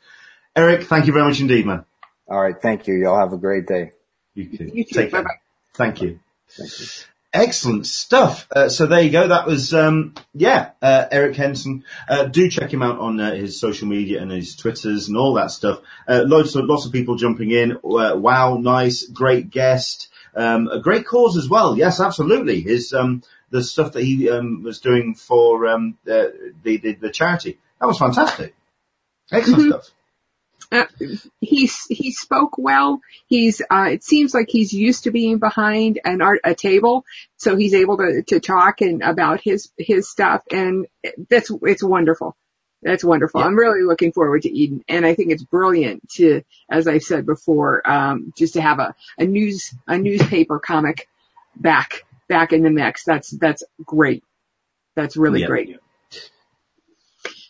Eric, 0.54 0.84
thank 0.84 1.06
you 1.06 1.12
very 1.12 1.26
much 1.26 1.40
indeed, 1.40 1.66
man. 1.66 1.84
All 2.28 2.40
right. 2.40 2.60
Thank 2.60 2.86
you. 2.86 2.94
Y'all 2.94 3.18
have 3.18 3.32
a 3.32 3.38
great 3.38 3.66
day. 3.66 3.92
You 4.34 4.56
too. 4.56 4.70
You 4.72 4.84
too. 4.84 4.94
Take 4.94 5.10
care. 5.10 5.22
Bye-bye. 5.22 5.36
Thank 5.74 6.02
you. 6.02 6.20
Thank 6.48 6.80
you. 6.80 6.86
Excellent 7.34 7.86
stuff. 7.86 8.46
Uh, 8.54 8.68
so 8.68 8.84
there 8.84 9.00
you 9.00 9.10
go. 9.10 9.28
That 9.28 9.46
was, 9.46 9.72
um, 9.72 10.14
yeah, 10.34 10.72
uh, 10.82 11.06
Eric 11.10 11.34
Henson. 11.36 11.82
Uh, 12.06 12.24
do 12.24 12.50
check 12.50 12.70
him 12.70 12.82
out 12.82 12.98
on 12.98 13.18
uh, 13.18 13.34
his 13.34 13.58
social 13.58 13.88
media 13.88 14.20
and 14.20 14.30
his 14.30 14.54
Twitters 14.54 15.08
and 15.08 15.16
all 15.16 15.32
that 15.34 15.50
stuff. 15.50 15.80
Uh, 16.06 16.24
lots 16.26 16.54
of 16.54 16.66
lots 16.66 16.84
of 16.84 16.92
people 16.92 17.16
jumping 17.16 17.50
in. 17.50 17.72
Uh, 17.72 18.16
wow, 18.16 18.58
nice, 18.58 19.06
great 19.06 19.48
guest. 19.48 20.08
Um, 20.34 20.68
a 20.68 20.80
great 20.80 21.06
cause 21.06 21.38
as 21.38 21.48
well. 21.48 21.76
Yes, 21.76 22.00
absolutely. 22.00 22.60
His 22.60 22.92
um, 22.92 23.22
the 23.52 23.62
stuff 23.62 23.92
that 23.92 24.02
he 24.02 24.28
um, 24.30 24.62
was 24.64 24.80
doing 24.80 25.14
for 25.14 25.66
um, 25.68 25.96
the, 26.04 26.54
the, 26.64 26.94
the 26.94 27.10
charity 27.10 27.58
that 27.82 27.86
was 27.86 27.98
fantastic. 27.98 28.54
Excellent 29.32 29.60
mm-hmm. 29.60 29.70
stuff. 29.70 29.90
Uh, 30.70 30.86
he 31.40 31.68
he 31.88 32.12
spoke 32.12 32.56
well. 32.56 33.00
He's 33.26 33.60
uh, 33.60 33.88
it 33.90 34.04
seems 34.04 34.32
like 34.32 34.46
he's 34.48 34.72
used 34.72 35.04
to 35.04 35.10
being 35.10 35.38
behind 35.38 36.00
an 36.04 36.22
art 36.22 36.40
a 36.44 36.54
table, 36.54 37.04
so 37.36 37.56
he's 37.56 37.74
able 37.74 37.96
to 37.98 38.22
to 38.28 38.38
talk 38.40 38.80
and 38.80 39.02
about 39.02 39.40
his 39.40 39.70
his 39.76 40.08
stuff, 40.08 40.42
and 40.52 40.86
that's 41.28 41.50
it's 41.62 41.82
wonderful. 41.82 42.36
That's 42.82 43.04
wonderful. 43.04 43.40
Yeah. 43.40 43.48
I'm 43.48 43.56
really 43.56 43.82
looking 43.82 44.12
forward 44.12 44.42
to 44.42 44.50
Eden, 44.50 44.84
and 44.88 45.04
I 45.04 45.14
think 45.14 45.32
it's 45.32 45.44
brilliant 45.44 46.08
to, 46.10 46.42
as 46.70 46.86
I've 46.86 47.02
said 47.02 47.26
before, 47.26 47.82
um, 47.88 48.32
just 48.38 48.54
to 48.54 48.62
have 48.62 48.78
a 48.78 48.94
a 49.18 49.24
news 49.24 49.74
a 49.88 49.98
newspaper 49.98 50.60
comic 50.60 51.08
back 51.56 52.04
back 52.28 52.52
in 52.52 52.62
the 52.62 52.70
mix. 52.70 53.04
That's 53.04 53.30
that's 53.30 53.62
great. 53.84 54.24
That's 54.94 55.16
really 55.16 55.40
yeah. 55.40 55.46
great. 55.46 55.76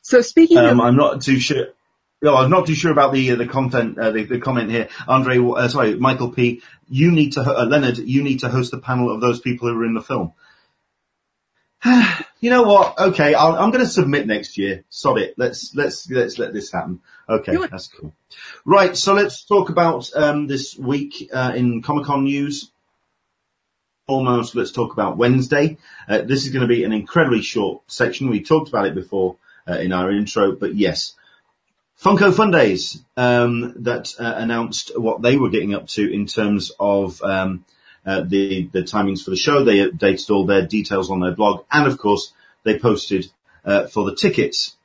So 0.03 0.21
speaking 0.21 0.59
um, 0.59 0.81
of, 0.81 0.81
I'm 0.81 0.97
not 0.97 1.23
too 1.23 1.39
sure. 1.39 1.69
No, 2.21 2.37
I'm 2.37 2.51
not 2.51 2.67
too 2.67 2.75
sure 2.75 2.93
about 2.93 3.13
the 3.13 3.33
uh, 3.33 3.37
the 3.37 3.47
content, 3.47 3.99
uh, 3.99 4.13
the, 4.13 4.25
the, 4.25 4.39
comment 4.39 4.71
here. 4.71 4.89
Andre, 5.09 5.39
uh, 5.39 5.69
sorry, 5.69 5.97
Michael 5.97 6.31
P. 6.31 6.63
You 6.89 7.11
need 7.11 7.33
to, 7.33 7.41
uh, 7.41 7.65
Leonard, 7.65 7.99
you 7.99 8.23
need 8.23 8.41
to 8.41 8.49
host 8.49 8.73
a 8.75 8.79
panel 8.79 9.11
of 9.13 9.21
those 9.21 9.41
people 9.41 9.69
who 9.69 9.81
are 9.81 9.85
in 9.85 9.95
the 9.95 10.03
film. 10.03 10.33
you 12.41 12.51
know 12.51 12.63
what? 12.63 12.99
Okay, 12.99 13.35
i 13.35 13.65
am 13.65 13.71
going 13.71 13.85
to 13.85 13.91
submit 13.91 14.27
next 14.27 14.57
year. 14.57 14.85
Sod 14.89 15.19
it. 15.19 15.35
Let's 15.37 15.75
let's 15.75 16.09
let's 16.11 16.39
let 16.39 16.53
this 16.53 16.71
happen. 16.71 17.01
Okay, 17.29 17.57
that's 17.71 17.89
cool. 17.89 18.13
Right, 18.65 18.97
so 18.97 19.15
let's 19.15 19.45
talk 19.45 19.71
about 19.71 20.15
um, 20.15 20.47
this 20.47 20.77
week 20.77 21.31
uh, 21.33 21.53
in 21.57 21.83
Comic 21.83 22.07
Con 22.07 22.25
news. 22.25 22.72
Almost, 24.13 24.55
let's 24.55 24.73
talk 24.73 24.93
about 24.93 25.17
Wednesday. 25.17 25.79
Uh, 26.09 26.23
this 26.23 26.45
is 26.45 26.53
going 26.53 26.63
to 26.63 26.69
be 26.69 26.85
an 26.85 26.93
incredibly 26.93 27.43
short 27.43 27.83
section. 27.87 28.29
We 28.29 28.43
talked 28.43 28.69
about 28.69 28.87
it 28.87 28.95
before 28.95 29.37
in 29.67 29.93
our 29.93 30.11
intro, 30.11 30.53
but 30.53 30.75
yes. 30.75 31.15
Funko 32.03 32.35
Fundays 32.35 33.01
um, 33.17 33.75
that 33.85 34.13
uh, 34.19 34.35
announced 34.37 34.91
what 34.99 35.23
they 35.23 35.37
were 35.37 35.51
getting 35.51 35.73
up 35.73 35.87
to 35.87 36.13
in 36.13 36.27
terms 36.27 36.73
of 36.81 37.23
um, 37.23 37.65
uh, 38.05 38.23
the 38.23 38.69
the 38.73 38.83
timings 38.83 39.23
for 39.23 39.31
the 39.31 39.37
show. 39.37 39.63
They 39.63 39.79
updated 39.89 40.31
all 40.31 40.45
their 40.45 40.67
details 40.67 41.11
on 41.11 41.21
their 41.21 41.31
blog, 41.31 41.65
and 41.71 41.87
of 41.87 41.99
course, 41.99 42.33
they 42.65 42.77
posted 42.77 43.31
uh, 43.65 43.87
for 43.87 44.05
the 44.05 44.17
tickets. 44.17 44.77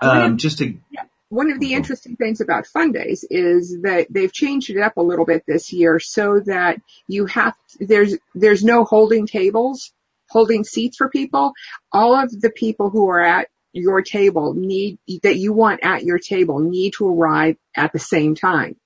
Um, 0.00 0.38
just 0.38 0.58
to 0.58 0.74
yeah. 0.90 1.04
One 1.34 1.50
of 1.50 1.58
the 1.58 1.74
interesting 1.74 2.14
things 2.14 2.40
about 2.40 2.68
Fundays 2.68 3.24
is 3.28 3.80
that 3.82 4.06
they've 4.08 4.32
changed 4.32 4.70
it 4.70 4.80
up 4.80 4.96
a 4.96 5.02
little 5.02 5.24
bit 5.24 5.42
this 5.48 5.72
year 5.72 5.98
so 5.98 6.38
that 6.46 6.80
you 7.08 7.26
have 7.26 7.54
there's 7.80 8.16
there's 8.36 8.62
no 8.62 8.84
holding 8.84 9.26
tables, 9.26 9.92
holding 10.30 10.62
seats 10.62 10.96
for 10.96 11.08
people. 11.08 11.52
All 11.90 12.14
of 12.14 12.30
the 12.30 12.50
people 12.50 12.88
who 12.88 13.08
are 13.08 13.20
at 13.20 13.48
your 13.72 14.00
table 14.00 14.54
need, 14.54 15.00
that 15.24 15.36
you 15.36 15.52
want 15.52 15.80
at 15.82 16.04
your 16.04 16.20
table 16.20 16.60
need 16.60 16.92
to 16.98 17.08
arrive 17.08 17.56
at 17.76 17.92
the 17.92 17.98
same 17.98 18.36
time. 18.36 18.76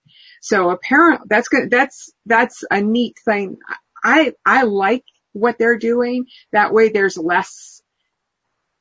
So 0.40 0.70
apparently 0.70 1.26
that's 1.28 1.48
good. 1.48 1.70
That's, 1.70 2.10
that's 2.24 2.64
a 2.70 2.80
neat 2.80 3.16
thing. 3.26 3.58
I, 4.02 4.32
I 4.46 4.62
like 4.62 5.04
what 5.32 5.58
they're 5.58 5.76
doing. 5.76 6.24
That 6.52 6.72
way 6.72 6.88
there's 6.88 7.18
less, 7.18 7.82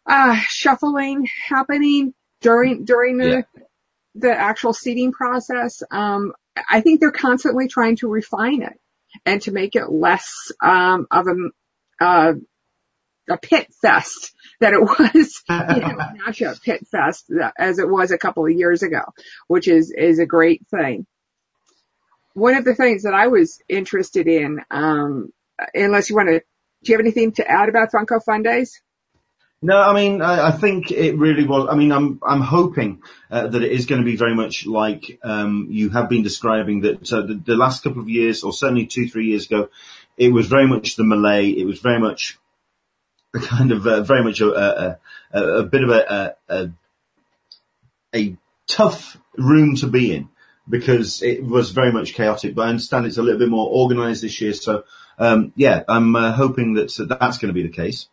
uh, 0.06 0.40
shuffling 0.48 1.28
happening 1.50 2.14
during, 2.48 2.86
during 2.86 3.18
the, 3.18 3.30
yeah. 3.30 3.64
the 4.16 4.32
actual 4.32 4.72
seeding 4.72 5.12
process. 5.12 5.84
Um, 5.92 6.32
I 6.70 6.80
think 6.80 7.02
they're 7.02 7.12
constantly 7.12 7.68
trying 7.68 7.98
to 7.98 8.08
refine 8.08 8.62
it 8.62 8.80
and 9.26 9.42
to 9.42 9.52
make 9.52 9.76
it 9.76 9.92
less, 9.92 10.52
um, 10.64 11.08
of 11.12 11.28
a, 11.28 12.04
uh, 12.04 12.34
a 13.30 13.38
pit 13.38 13.68
fest 13.82 14.34
that 14.62 14.74
it 14.74 14.80
was, 14.82 15.44
you 15.50 15.82
know, 15.82 15.98
Nasha 16.26 16.56
Pit 16.64 16.88
Fest 16.90 17.30
as 17.60 17.80
it 17.80 17.90
was 17.90 18.12
a 18.12 18.18
couple 18.18 18.46
of 18.46 18.52
years 18.54 18.82
ago, 18.82 19.02
which 19.48 19.68
is, 19.68 19.92
is 19.92 20.20
a 20.20 20.26
great 20.26 20.66
thing. 20.72 21.06
One 22.34 22.56
of 22.56 22.64
the 22.64 22.76
things 22.76 23.04
that 23.04 23.14
I 23.14 23.28
was 23.28 23.60
interested 23.68 24.28
in, 24.28 24.62
um, 24.72 25.34
unless 25.74 26.10
you 26.10 26.16
want 26.16 26.30
to, 26.30 26.40
do 26.40 26.92
you 26.92 26.94
have 26.94 27.06
anything 27.06 27.34
to 27.34 27.50
add 27.50 27.68
about 27.68 27.92
Funko 27.92 28.24
Fundays? 28.24 28.82
No, 29.62 29.82
I 29.82 29.94
mean, 29.94 30.22
I, 30.22 30.50
I, 30.50 30.52
think 30.52 30.92
it 30.92 31.18
really 31.18 31.44
was. 31.44 31.68
I 31.68 31.76
mean, 31.76 31.92
I'm 31.92 32.20
I'm 32.22 32.42
hoping 32.42 33.02
uh, 33.32 33.48
that 33.48 33.64
it 33.64 33.72
is 33.72 33.88
going 33.88 34.00
to 34.00 34.06
be 34.06 34.16
very 34.16 34.36
much 34.36 34.68
like 34.68 35.20
um, 35.24 35.68
you 35.72 35.90
have 35.90 36.10
been 36.10 36.22
describing 36.22 36.82
that 36.82 37.12
uh, 37.12 37.22
the, 37.22 37.42
the, 37.44 37.56
last 37.56 37.82
couple 37.84 38.02
of 38.02 38.10
years, 38.10 38.44
or 38.44 38.54
certainly 38.54 38.86
two, 38.86 39.10
three 39.10 39.26
years 39.26 39.48
ago, 39.48 39.70
it 40.16 40.32
was 40.32 40.46
very 40.46 40.68
much 40.68 40.96
the 40.96 41.04
Malay. 41.04 41.50
It 41.50 41.66
was 41.66 41.80
very 41.80 42.00
much 42.00 42.38
a 43.34 43.40
kind 43.40 43.72
of 43.72 43.88
uh, 43.88 44.02
very 44.04 44.24
much 44.24 44.42
a, 44.42 44.48
a, 44.48 45.00
a, 45.34 45.44
a 45.60 45.64
bit 45.64 45.84
of 45.84 45.90
a, 45.90 46.36
a, 46.48 46.70
a 48.14 48.38
tough 48.68 49.18
room 49.38 49.76
to 49.78 49.88
be 49.88 50.14
in 50.14 50.30
because 50.70 51.24
it 51.24 51.44
was 51.44 51.72
very 51.72 51.92
much 51.92 52.14
chaotic. 52.14 52.54
But 52.54 52.68
I 52.68 52.70
understand 52.70 53.08
it's 53.08 53.18
a 53.18 53.24
little 53.24 53.40
bit 53.40 53.50
more 53.50 53.68
organised 53.68 54.22
this 54.22 54.40
year. 54.40 54.54
So 54.54 54.84
um, 55.18 55.52
yeah, 55.56 55.82
I'm 55.88 56.16
uh, 56.16 56.32
hoping 56.32 56.76
that 56.76 56.94
that's 57.20 57.40
going 57.40 57.50
to 57.50 57.60
be 57.60 57.64
the 57.64 57.74
case. 57.74 58.08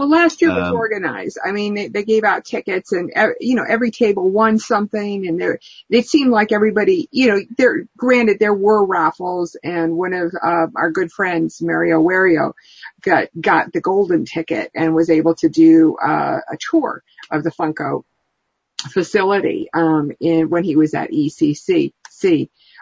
Well, 0.00 0.08
last 0.08 0.40
year 0.40 0.48
was 0.48 0.68
um, 0.68 0.76
organized. 0.76 1.38
I 1.44 1.52
mean, 1.52 1.74
they, 1.74 1.88
they, 1.88 2.04
gave 2.04 2.24
out 2.24 2.46
tickets 2.46 2.90
and, 2.92 3.12
you 3.38 3.54
know, 3.54 3.66
every 3.68 3.90
table 3.90 4.30
won 4.30 4.58
something 4.58 5.26
and 5.26 5.38
there, 5.38 5.58
it 5.90 6.06
seemed 6.06 6.30
like 6.30 6.52
everybody, 6.52 7.06
you 7.12 7.28
know, 7.28 7.38
there, 7.58 7.86
granted 7.98 8.38
there 8.38 8.54
were 8.54 8.82
raffles 8.86 9.58
and 9.62 9.94
one 9.94 10.14
of, 10.14 10.32
uh, 10.42 10.68
our 10.74 10.90
good 10.90 11.12
friends, 11.12 11.60
Mario 11.60 12.02
Wario, 12.02 12.54
got, 13.02 13.28
got 13.38 13.74
the 13.74 13.82
golden 13.82 14.24
ticket 14.24 14.70
and 14.74 14.94
was 14.94 15.10
able 15.10 15.34
to 15.34 15.50
do, 15.50 15.98
uh, 16.02 16.38
a 16.50 16.56
tour 16.70 17.02
of 17.30 17.44
the 17.44 17.50
Funko 17.50 18.04
facility, 18.78 19.68
um, 19.74 20.12
in, 20.18 20.48
when 20.48 20.64
he 20.64 20.76
was 20.76 20.94
at 20.94 21.10
ECC 21.10 21.92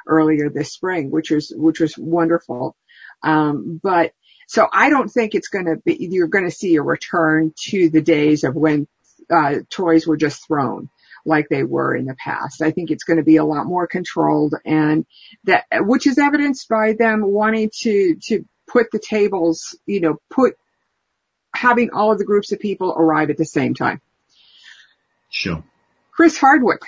earlier 0.07 0.51
this 0.51 0.73
spring, 0.73 1.11
which 1.11 1.33
was, 1.33 1.53
which 1.53 1.81
was 1.81 1.99
wonderful. 1.99 2.77
Um, 3.25 3.81
but 3.83 4.13
so 4.49 4.67
I 4.73 4.89
don't 4.89 5.11
think 5.11 5.35
it's 5.35 5.49
going 5.49 5.67
to 5.67 5.77
be, 5.77 6.09
you're 6.11 6.27
going 6.27 6.47
to 6.47 6.51
see 6.51 6.77
a 6.77 6.83
return 6.83 7.53
to 7.69 7.91
the 7.91 8.01
days 8.01 8.45
of 8.45 8.55
when 8.55 8.89
uh, 9.31 9.57
toys 9.71 10.07
were 10.07 10.17
just 10.17 10.47
thrown. 10.47 10.89
like 11.25 11.49
they 11.49 11.63
were 11.63 11.95
in 11.95 12.07
the 12.07 12.15
past. 12.15 12.63
I 12.63 12.71
think 12.73 12.91
it's 12.91 13.05
going 13.05 13.19
to 13.19 13.23
be 13.23 13.37
a 13.37 13.45
lot 13.45 13.67
more 13.67 13.87
controlled 13.87 14.55
and 14.65 15.07
that, 15.45 15.67
which 15.73 16.07
is 16.07 16.19
evidenced 16.19 16.69
by 16.69 16.95
them 16.95 17.23
wanting 17.23 17.71
to, 17.81 18.17
to 18.25 18.45
put 18.67 18.91
the 18.91 18.99
tables, 18.99 19.79
you 19.87 20.01
know, 20.01 20.17
put, 20.31 20.55
having 21.55 21.91
all 21.91 22.13
of 22.13 22.19
the 22.19 22.25
groups 22.25 22.53
of 22.53 22.59
people 22.59 22.95
arrive 22.97 23.31
at 23.31 23.37
the 23.37 23.45
same 23.45 23.75
time. 23.75 24.01
Sure. 25.31 25.63
Chris 26.11 26.37
Hardwick. 26.39 26.83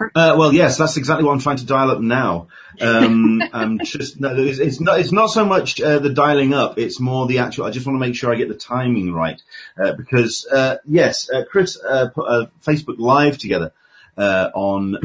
Uh, 0.00 0.34
well, 0.38 0.52
yes, 0.52 0.78
that's 0.78 0.96
exactly 0.96 1.24
what 1.24 1.32
I'm 1.32 1.40
trying 1.40 1.58
to 1.58 1.66
dial 1.66 1.90
up 1.90 2.00
now. 2.00 2.48
Um, 2.80 3.42
I'm 3.52 3.78
just 3.80 4.20
no, 4.20 4.34
it's, 4.36 4.58
it's, 4.58 4.80
not. 4.80 5.00
It's 5.00 5.12
not 5.12 5.28
so 5.28 5.44
much 5.44 5.80
uh, 5.80 5.98
the 5.98 6.10
dialing 6.10 6.54
up. 6.54 6.78
It's 6.78 6.98
more 6.98 7.26
the 7.26 7.38
actual. 7.38 7.66
I 7.66 7.70
just 7.70 7.86
want 7.86 7.96
to 7.96 8.06
make 8.06 8.14
sure 8.14 8.32
I 8.32 8.36
get 8.36 8.48
the 8.48 8.54
timing 8.54 9.12
right 9.12 9.40
uh, 9.82 9.92
because 9.92 10.46
uh, 10.46 10.76
yes, 10.86 11.30
uh, 11.30 11.44
Chris 11.50 11.78
uh, 11.82 12.08
put 12.08 12.26
a 12.26 12.50
Facebook 12.62 12.98
Live 12.98 13.38
together 13.38 13.72
on. 14.16 14.96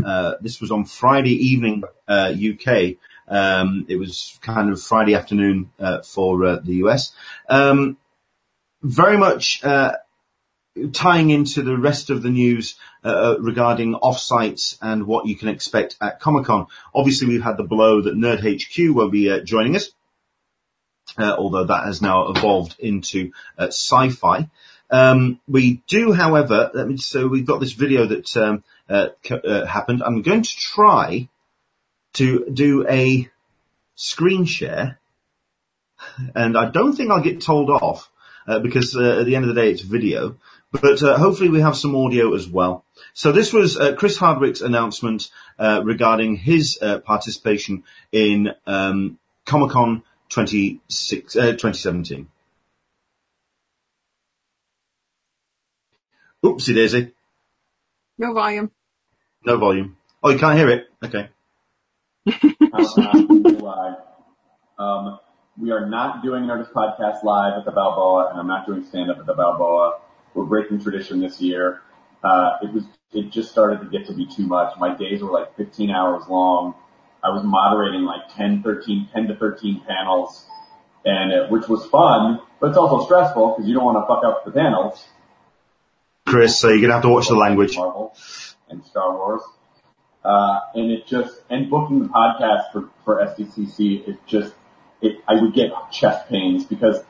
this 0.41 0.61
was 0.61 0.71
on 0.71 0.85
Friday 0.85 1.33
evening 1.33 1.83
UK. 2.09 2.95
Um, 3.27 3.85
it 3.89 3.97
was 3.97 4.37
kind 4.41 4.71
of 4.71 4.81
Friday 4.81 5.15
afternoon 5.15 5.71
for 6.05 6.57
the 6.57 6.75
US. 6.85 7.11
Um, 7.49 7.97
very 8.81 9.17
much 9.17 9.61
tying 10.91 11.30
into 11.30 11.61
the 11.61 11.78
rest 11.78 12.09
of 12.09 12.21
the 12.21 12.30
news 12.30 12.76
uh, 13.03 13.07
uh, 13.07 13.38
regarding 13.39 13.93
offsites 13.93 14.78
and 14.82 15.07
what 15.07 15.26
you 15.26 15.36
can 15.36 15.47
expect 15.47 15.95
at 16.01 16.19
Comic 16.19 16.45
Con. 16.45 16.67
Obviously, 16.93 17.28
we've 17.28 17.43
had 17.43 17.57
the 17.57 17.63
blow 17.63 18.01
that 18.01 18.15
Nerd 18.15 18.39
HQ 18.39 18.95
will 18.95 19.09
be 19.09 19.30
uh, 19.30 19.39
joining 19.39 19.76
us, 19.76 19.91
uh, 21.17 21.36
although 21.38 21.65
that 21.65 21.86
has 21.86 22.01
now 22.01 22.30
evolved 22.30 22.76
into 22.80 23.32
uh, 23.57 23.67
Syfy. 23.67 24.49
Um, 24.89 25.39
we 25.47 25.82
do, 25.88 26.11
however, 26.11 26.71
let 26.73 26.88
me, 26.88 26.97
so 26.97 27.28
we've 27.28 27.45
got 27.45 27.59
this 27.59 27.71
video 27.71 28.05
that 28.05 28.38
um, 28.38 28.63
uh, 28.89 29.09
happened. 29.65 30.03
I'm 30.03 30.21
going 30.21 30.43
to 30.43 30.57
try 30.57 31.30
to 32.13 32.45
do 32.51 32.86
a 32.88 33.30
screen 33.95 34.45
share, 34.45 34.99
and 36.36 36.57
I 36.57 36.69
don't 36.69 36.93
think 36.93 37.11
I'll 37.11 37.21
get 37.21 37.41
told 37.41 37.69
off 37.69 38.11
because 38.61 38.95
at 38.95 39.26
the 39.26 39.36
end 39.36 39.45
of 39.45 39.55
the 39.55 39.59
day, 39.59 39.71
it's 39.71 39.82
video 39.82 40.38
but 40.82 41.01
uh, 41.03 41.17
hopefully 41.17 41.49
we 41.49 41.61
have 41.61 41.76
some 41.76 41.95
audio 41.95 42.34
as 42.34 42.47
well. 42.47 42.86
So 43.13 43.32
this 43.32 43.53
was 43.53 43.78
uh, 43.78 43.95
Chris 43.95 44.17
Hardwick's 44.17 44.61
announcement 44.61 45.30
uh, 45.59 45.82
regarding 45.84 46.36
his 46.36 46.78
uh, 46.82 46.99
participation 46.99 47.84
in 48.11 48.53
um, 48.65 49.17
Comic 49.45 49.71
Con 49.71 50.03
2017. 50.30 52.28
Uh, 56.43 56.47
Oopsie 56.47 56.76
daisy. 56.76 57.11
No 58.17 58.34
volume. 58.34 58.71
No 59.45 59.57
volume. 59.57 59.97
Oh, 60.23 60.30
you 60.30 60.39
can't 60.39 60.57
hear 60.57 60.69
it? 60.69 60.88
Okay. 61.03 61.30
um, 64.80 65.19
we 65.57 65.71
are 65.71 65.86
not 65.88 66.23
doing 66.23 66.43
an 66.43 66.49
Nerdist 66.49 66.71
Podcast 66.73 67.23
live 67.23 67.53
at 67.57 67.65
the 67.65 67.71
Balboa, 67.71 68.30
and 68.30 68.39
I'm 68.39 68.47
not 68.47 68.65
doing 68.65 68.84
stand-up 68.84 69.19
at 69.19 69.26
the 69.26 69.34
Balboa. 69.34 69.99
We're 70.36 70.45
breaking 70.45 70.81
tradition 70.81 71.19
this 71.19 71.41
year. 71.41 71.81
Uh, 72.23 72.57
it 72.61 72.73
was, 72.73 72.83
it 73.13 73.31
just 73.31 73.51
started 73.51 73.79
to 73.79 73.86
get 73.86 74.07
to 74.07 74.13
be 74.13 74.27
too 74.27 74.45
much. 74.45 74.77
My 74.77 74.95
days 74.95 75.21
were 75.23 75.31
like 75.31 75.55
15 75.57 75.89
hours 75.89 76.23
long. 76.27 76.75
I 77.23 77.29
was 77.29 77.43
moderating 77.43 78.03
like 78.03 78.36
10, 78.36 78.61
13, 78.61 79.09
10 79.11 79.27
to 79.27 79.36
13 79.36 79.81
panels 79.88 80.45
and 81.05 81.31
it, 81.31 81.51
which 81.51 81.67
was 81.67 81.86
fun, 81.86 82.39
but 82.59 82.69
it's 82.69 82.77
also 82.77 83.05
stressful 83.05 83.53
because 83.53 83.67
you 83.67 83.75
don't 83.75 83.86
want 83.86 83.97
to 83.97 84.07
fuck 84.07 84.23
up 84.25 84.43
the 84.43 84.51
panels. 84.51 85.05
Chris, 86.25 86.59
so 86.59 86.69
you're 86.69 86.81
gonna 86.81 86.93
have 86.93 87.03
to 87.03 87.09
watch 87.09 87.27
the 87.27 87.36
language. 87.36 87.77
Marvel 87.77 88.15
and 88.69 88.83
Star 88.83 89.13
Wars. 89.13 89.41
Uh, 90.23 90.59
and 90.73 90.91
it 90.91 91.05
just, 91.05 91.39
and 91.51 91.69
booking 91.69 91.99
the 91.99 92.09
podcast 92.09 92.71
for, 92.71 92.89
for 93.03 93.23
SDCC, 93.23 94.07
it 94.07 94.17
just, 94.25 94.55
it, 94.99 95.17
I 95.27 95.36
would 95.36 95.53
get 95.53 95.69
chest 95.91 96.27
pains 96.29 96.65
because 96.65 97.03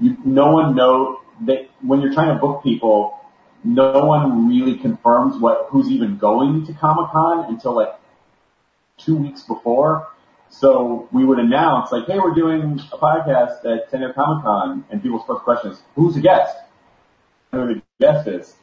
you, 0.00 0.16
no 0.24 0.52
one 0.52 0.76
know, 0.76 1.20
that 1.46 1.68
when 1.82 2.00
you're 2.00 2.12
trying 2.12 2.34
to 2.34 2.40
book 2.40 2.62
people, 2.62 3.18
no 3.62 4.04
one 4.04 4.48
really 4.48 4.78
confirms 4.78 5.40
what 5.40 5.66
who's 5.70 5.90
even 5.90 6.18
going 6.18 6.66
to 6.66 6.72
Comic 6.72 7.10
Con 7.10 7.46
until 7.48 7.74
like 7.74 7.94
two 8.98 9.16
weeks 9.16 9.42
before. 9.42 10.08
So 10.50 11.08
we 11.12 11.24
would 11.24 11.38
announce 11.38 11.92
like, 11.92 12.06
hey, 12.06 12.18
we're 12.18 12.34
doing 12.34 12.80
a 12.92 12.98
podcast 12.98 13.64
at 13.64 13.90
San 13.90 14.00
Diego 14.00 14.14
Comic 14.14 14.44
Con, 14.44 14.84
and 14.90 15.02
people's 15.02 15.22
first 15.26 15.42
question 15.42 15.72
is, 15.72 15.80
who's 15.94 16.14
the 16.14 16.20
guest? 16.20 16.56
Who 17.52 17.74
the 17.74 17.82
guest 18.00 18.28
is? 18.28 18.54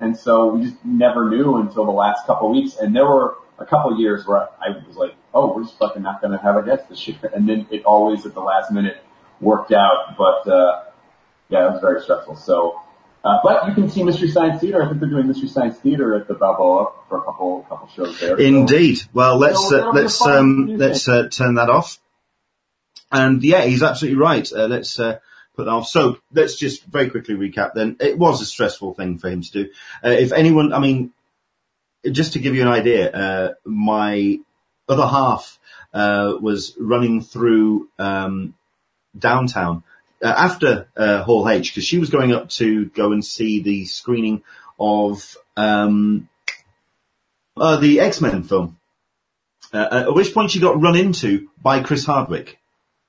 And 0.00 0.16
so 0.16 0.48
we 0.48 0.64
just 0.64 0.84
never 0.84 1.30
knew 1.30 1.56
until 1.56 1.84
the 1.84 1.92
last 1.92 2.26
couple 2.26 2.48
of 2.48 2.54
weeks. 2.54 2.76
And 2.76 2.94
there 2.94 3.06
were 3.06 3.36
a 3.58 3.64
couple 3.64 3.92
of 3.92 3.98
years 3.98 4.26
where 4.26 4.48
I 4.60 4.70
was 4.86 4.96
like, 4.96 5.14
oh, 5.32 5.54
we're 5.54 5.64
just 5.64 5.78
fucking 5.78 6.02
not 6.02 6.20
going 6.20 6.32
to 6.32 6.38
have 6.38 6.56
a 6.56 6.62
guest 6.62 6.88
this 6.88 7.06
year. 7.08 7.18
And 7.34 7.48
then 7.48 7.66
it 7.70 7.84
always 7.84 8.26
at 8.26 8.34
the 8.34 8.40
last 8.40 8.70
minute 8.70 8.98
worked 9.40 9.72
out. 9.72 10.16
But, 10.18 10.48
uh, 10.50 10.82
yeah, 11.48 11.68
it 11.68 11.72
was 11.72 11.80
very 11.80 12.00
stressful. 12.02 12.36
So, 12.36 12.80
uh, 13.24 13.38
but 13.42 13.68
you 13.68 13.74
can 13.74 13.88
see 13.88 14.02
Mystery 14.02 14.30
Science 14.30 14.60
Theater. 14.60 14.82
I 14.82 14.88
think 14.88 15.00
they're 15.00 15.08
doing 15.08 15.28
Mystery 15.28 15.48
Science 15.48 15.78
Theater 15.78 16.14
at 16.14 16.28
the 16.28 16.34
Balboa 16.34 16.92
for 17.08 17.18
a 17.18 17.22
couple 17.22 17.66
couple 17.68 17.88
shows 17.88 18.18
there. 18.20 18.38
Indeed. 18.38 18.98
So, 18.98 19.08
well, 19.12 19.38
let's 19.38 19.72
uh, 19.72 19.90
let's 19.90 20.20
um, 20.22 20.76
let's 20.76 21.08
uh, 21.08 21.28
turn 21.28 21.54
that 21.54 21.70
off. 21.70 21.98
And 23.10 23.42
yeah, 23.42 23.64
he's 23.64 23.82
absolutely 23.82 24.20
right. 24.20 24.50
Uh, 24.52 24.66
let's 24.66 24.98
uh, 24.98 25.18
put 25.54 25.64
that 25.64 25.70
off. 25.70 25.88
So 25.88 26.18
let's 26.32 26.56
just 26.56 26.84
very 26.84 27.10
quickly 27.10 27.34
recap. 27.34 27.74
Then 27.74 27.96
it 28.00 28.18
was 28.18 28.42
a 28.42 28.46
stressful 28.46 28.94
thing 28.94 29.18
for 29.18 29.28
him 29.28 29.42
to 29.42 29.50
do. 29.50 29.70
Uh, 30.04 30.10
if 30.10 30.32
anyone, 30.32 30.72
I 30.72 30.80
mean, 30.80 31.12
just 32.10 32.32
to 32.32 32.40
give 32.40 32.54
you 32.54 32.62
an 32.62 32.68
idea, 32.68 33.56
my 33.64 34.38
other 34.88 35.06
half 35.06 35.58
was 35.92 36.74
running 36.78 37.22
through 37.22 37.88
um, 37.98 38.54
downtown 39.16 39.84
uh, 40.22 40.34
after 40.36 40.88
uh, 40.96 41.22
Hall 41.22 41.48
H 41.48 41.72
because 41.72 41.84
she 41.84 41.98
was 41.98 42.10
going 42.10 42.32
up 42.32 42.48
to 42.50 42.86
go 42.86 43.12
and 43.12 43.24
see 43.24 43.60
the 43.60 43.84
screening 43.84 44.42
of 44.78 45.36
um, 45.56 46.28
uh, 47.56 47.76
the 47.76 48.00
X 48.00 48.20
Men 48.20 48.42
film. 48.42 48.78
Uh, 49.72 50.04
at 50.06 50.14
which 50.14 50.32
point 50.32 50.50
she 50.50 50.60
got 50.60 50.80
run 50.80 50.96
into 50.96 51.50
by 51.60 51.82
Chris 51.82 52.06
Hardwick 52.06 52.58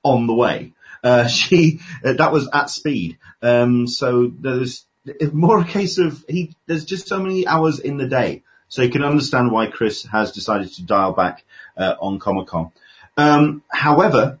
on 0.02 0.26
the 0.26 0.34
way. 0.34 0.72
Uh, 1.02 1.26
she 1.28 1.80
uh, 2.04 2.14
that 2.14 2.32
was 2.32 2.48
at 2.52 2.70
speed. 2.70 3.18
Um, 3.40 3.86
so 3.86 4.30
there's 4.38 4.84
more 5.32 5.60
a 5.60 5.64
case 5.64 5.98
of 5.98 6.24
he. 6.28 6.54
There's 6.66 6.84
just 6.84 7.08
so 7.08 7.20
many 7.20 7.46
hours 7.46 7.78
in 7.78 7.96
the 7.96 8.08
day, 8.08 8.42
so 8.68 8.82
you 8.82 8.90
can 8.90 9.04
understand 9.04 9.50
why 9.50 9.66
Chris 9.66 10.04
has 10.04 10.32
decided 10.32 10.72
to 10.74 10.82
dial 10.82 11.12
back 11.12 11.44
on 11.76 12.18
Comic 12.18 12.48
Con. 12.48 12.72
Um, 13.16 13.62
however, 13.68 14.38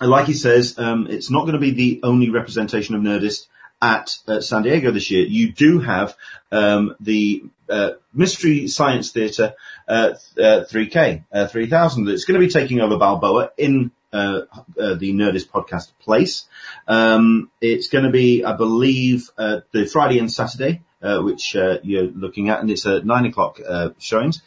like 0.00 0.26
he 0.26 0.34
says, 0.34 0.78
um, 0.78 1.06
it's 1.08 1.30
not 1.30 1.42
going 1.42 1.54
to 1.54 1.58
be 1.58 1.70
the 1.70 2.00
only 2.02 2.30
representation 2.30 2.94
of 2.94 3.02
Nerdist 3.02 3.46
at 3.80 4.16
uh, 4.26 4.40
San 4.40 4.62
Diego 4.62 4.90
this 4.90 5.10
year. 5.10 5.26
You 5.26 5.52
do 5.52 5.80
have 5.80 6.16
um, 6.50 6.96
the 7.00 7.44
uh, 7.68 7.92
Mystery 8.12 8.68
Science 8.68 9.12
Theater 9.12 9.54
uh, 9.88 10.14
3K 10.36 11.24
uh, 11.32 11.46
3000 11.46 12.04
that's 12.04 12.24
going 12.24 12.40
to 12.40 12.46
be 12.46 12.52
taking 12.52 12.80
over 12.80 12.96
Balboa 12.96 13.52
in 13.56 13.90
uh, 14.12 14.42
uh, 14.80 14.94
the 14.94 15.12
Nerdist 15.12 15.48
podcast 15.48 15.92
place. 16.00 16.44
Um, 16.86 17.50
it's 17.60 17.88
going 17.88 18.04
to 18.04 18.10
be, 18.10 18.44
I 18.44 18.56
believe, 18.56 19.30
the 19.36 19.88
Friday 19.92 20.18
and 20.18 20.32
Saturday, 20.32 20.82
which 21.00 21.54
you're 21.54 22.04
looking 22.04 22.48
at, 22.48 22.60
and 22.60 22.70
it's 22.70 22.86
at 22.86 23.04
nine 23.04 23.26
o'clock 23.26 23.60
showings. 23.98 24.42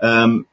Um, 0.00 0.46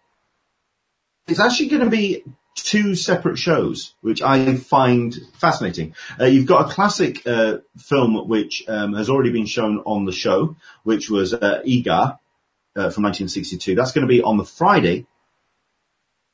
it's 1.28 1.39
actually 1.39 1.70
going 1.70 1.84
to 1.84 1.89
be 1.89 2.24
two 2.64 2.95
separate 2.95 3.38
shows, 3.38 3.93
which 4.01 4.22
I 4.22 4.55
find 4.55 5.16
fascinating. 5.34 5.95
Uh, 6.20 6.26
you've 6.26 6.45
got 6.45 6.70
a 6.70 6.74
classic 6.74 7.26
uh, 7.26 7.60
film 7.78 8.28
which 8.28 8.64
um, 8.68 8.93
has 8.93 9.10
already 9.10 9.32
been 9.32 9.45
shown 9.45 9.80
on 9.86 10.05
the 10.05 10.12
show, 10.12 10.55
which 10.84 11.10
was 11.10 11.34
uh, 11.34 11.62
uh, 12.76 12.89
from 12.89 13.03
1962. 13.03 13.76
That's 13.76 13.91
going 13.91 14.05
to 14.05 14.12
be 14.12 14.22
on 14.22 14.38
the 14.38 14.45
Friday. 14.45 15.05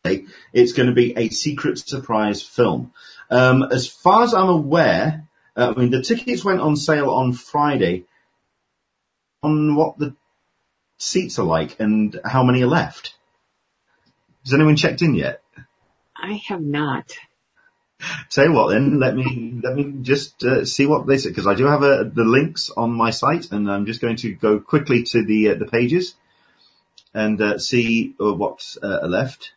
It's 0.06 0.74
going 0.74 0.90
to 0.90 0.96
be 0.96 1.16
a 1.16 1.30
secret 1.30 1.80
surprise 1.80 2.42
film. 2.42 2.92
Um, 3.30 3.64
as 3.64 3.88
far 3.88 4.24
as 4.24 4.34
I'm 4.34 4.50
aware, 4.50 5.28
uh, 5.56 5.74
I 5.76 5.80
mean 5.80 5.92
the 5.92 6.02
tickets 6.02 6.44
went 6.44 6.60
on 6.62 6.76
sale 6.76 7.10
on 7.10 7.34
Friday. 7.34 8.06
On 9.44 9.76
what 9.76 9.98
the 9.98 10.16
seats 10.98 11.38
are 11.38 11.46
like 11.46 11.80
and 11.80 12.20
how 12.24 12.44
many 12.44 12.64
are 12.64 12.68
left. 12.68 13.14
Has 14.46 14.54
anyone 14.54 14.76
checked 14.76 15.02
in 15.02 15.16
yet? 15.16 15.43
I 16.24 16.42
have 16.48 16.62
not. 16.62 17.12
Tell 18.30 18.46
you 18.46 18.54
what, 18.54 18.70
then 18.70 19.00
let 19.00 19.14
me 19.16 19.60
let 19.62 19.76
me 19.76 19.94
just 20.02 20.44
uh, 20.44 20.64
see 20.64 20.86
what 20.86 21.06
they 21.06 21.18
say 21.18 21.30
because 21.30 21.48
I 21.48 21.54
do 21.54 21.66
have 21.66 21.84
a, 21.84 22.10
the 22.14 22.24
links 22.24 22.70
on 22.76 22.92
my 22.92 23.12
site, 23.12 23.52
and 23.52 23.70
I'm 23.70 23.86
just 23.86 24.00
going 24.00 24.16
to 24.18 24.34
go 24.34 24.60
quickly 24.60 25.04
to 25.04 25.24
the 25.24 25.50
uh, 25.50 25.56
the 25.56 25.66
pages 25.66 26.16
and 27.14 27.40
uh, 27.42 27.58
see 27.60 28.16
uh, 28.20 28.34
what's 28.34 28.78
uh, 28.82 29.06
left. 29.06 29.52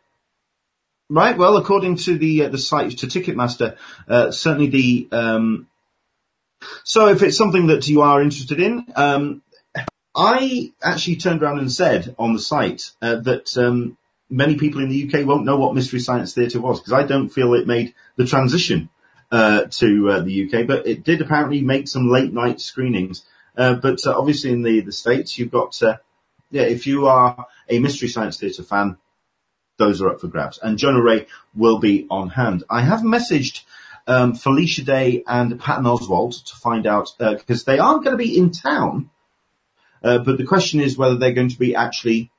Right. 1.09 1.37
Well, 1.37 1.55
according 1.55 1.95
to 1.97 2.17
the 2.17 2.43
uh, 2.43 2.49
the 2.49 2.57
site 2.57 2.97
to 2.97 3.07
Ticketmaster, 3.07 3.77
certainly 4.33 4.67
the 4.67 5.07
um, 5.11 5.67
so 6.83 7.07
if 7.07 7.21
it's 7.23 7.37
something 7.37 7.67
that 7.67 7.87
you 7.87 8.01
are 8.01 8.21
interested 8.21 8.59
in, 8.59 8.85
um, 8.95 9.41
I 10.15 10.73
actually 10.83 11.17
turned 11.17 11.43
around 11.43 11.59
and 11.59 11.71
said 11.71 12.13
on 12.19 12.33
the 12.33 12.39
site 12.39 12.91
uh, 13.01 13.15
that 13.17 13.57
um, 13.57 13.97
many 14.29 14.57
people 14.57 14.81
in 14.81 14.89
the 14.89 15.07
UK 15.07 15.25
won't 15.25 15.45
know 15.45 15.57
what 15.57 15.75
Mystery 15.75 15.99
Science 15.99 16.33
Theatre 16.33 16.59
was 16.59 16.79
because 16.79 16.93
I 16.93 17.03
don't 17.03 17.29
feel 17.29 17.53
it 17.53 17.67
made 17.67 17.93
the 18.15 18.25
transition 18.25 18.89
uh, 19.31 19.65
to 19.71 20.09
uh, 20.09 20.19
the 20.21 20.45
UK, 20.45 20.67
but 20.67 20.87
it 20.87 21.03
did 21.03 21.21
apparently 21.21 21.61
make 21.61 21.87
some 21.87 22.09
late 22.09 22.33
night 22.33 22.59
screenings. 22.61 23.25
Uh, 23.57 23.75
but 23.75 24.05
uh, 24.05 24.17
obviously 24.17 24.51
in 24.51 24.61
the, 24.61 24.81
the 24.81 24.91
States, 24.91 25.37
you've 25.37 25.51
got, 25.51 25.81
uh, 25.81 25.97
yeah, 26.51 26.63
if 26.63 26.87
you 26.87 27.07
are 27.07 27.47
a 27.69 27.79
Mystery 27.79 28.07
Science 28.07 28.39
Theatre 28.39 28.63
fan, 28.63 28.97
those 29.77 30.01
are 30.01 30.09
up 30.09 30.21
for 30.21 30.27
grabs. 30.27 30.59
And 30.61 30.77
Jonah 30.77 31.01
Ray 31.01 31.27
will 31.55 31.79
be 31.79 32.07
on 32.09 32.29
hand. 32.29 32.63
I 32.69 32.81
have 32.81 33.01
messaged 33.01 33.63
um, 34.07 34.33
Felicia 34.33 34.83
Day 34.83 35.23
and 35.27 35.59
Patton 35.59 35.85
Oswalt 35.85 36.43
to 36.45 36.55
find 36.55 36.87
out, 36.87 37.11
because 37.19 37.63
they 37.63 37.79
aren't 37.79 38.03
going 38.03 38.17
to 38.17 38.23
be 38.23 38.37
in 38.37 38.51
town, 38.51 39.09
but 40.01 40.37
the 40.37 40.45
question 40.45 40.79
is 40.79 40.97
whether 40.97 41.17
they're 41.17 41.33
going 41.33 41.49
to 41.49 41.59
be 41.59 41.75
actually 41.75 42.31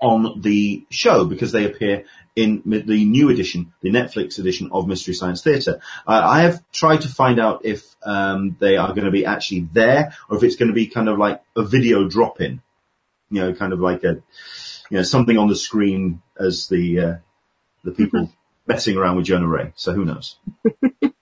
on 0.00 0.40
the 0.40 0.86
show 0.90 1.24
because 1.24 1.52
they 1.52 1.64
appear 1.64 2.04
in 2.36 2.62
the 2.64 3.04
new 3.04 3.30
edition, 3.30 3.72
the 3.82 3.90
Netflix 3.90 4.38
edition 4.38 4.70
of 4.70 4.86
Mystery 4.86 5.12
Science 5.12 5.42
Theatre. 5.42 5.80
Uh, 6.06 6.22
I 6.24 6.42
have 6.42 6.62
tried 6.70 7.00
to 7.00 7.08
find 7.08 7.40
out 7.40 7.64
if 7.64 7.96
um, 8.04 8.56
they 8.60 8.76
are 8.76 8.90
going 8.90 9.06
to 9.06 9.10
be 9.10 9.26
actually 9.26 9.68
there 9.72 10.14
or 10.30 10.36
if 10.36 10.44
it's 10.44 10.54
going 10.54 10.68
to 10.68 10.74
be 10.74 10.86
kind 10.86 11.08
of 11.08 11.18
like 11.18 11.42
a 11.56 11.64
video 11.64 12.08
drop-in, 12.08 12.62
you 13.30 13.40
know, 13.40 13.54
kind 13.54 13.72
of 13.72 13.80
like 13.80 14.04
a, 14.04 14.22
you 14.88 14.98
know, 14.98 15.02
something 15.02 15.36
on 15.36 15.48
the 15.48 15.56
screen 15.56 16.22
as 16.38 16.68
the 16.68 17.00
uh, 17.00 17.14
the 17.82 17.90
people 17.90 18.20
mm-hmm. 18.20 18.32
messing 18.66 18.96
around 18.96 19.16
with 19.16 19.26
Jonah 19.26 19.48
Ray. 19.48 19.72
So 19.74 19.92
who 19.92 20.04
knows? 20.04 20.36
but 20.62 21.12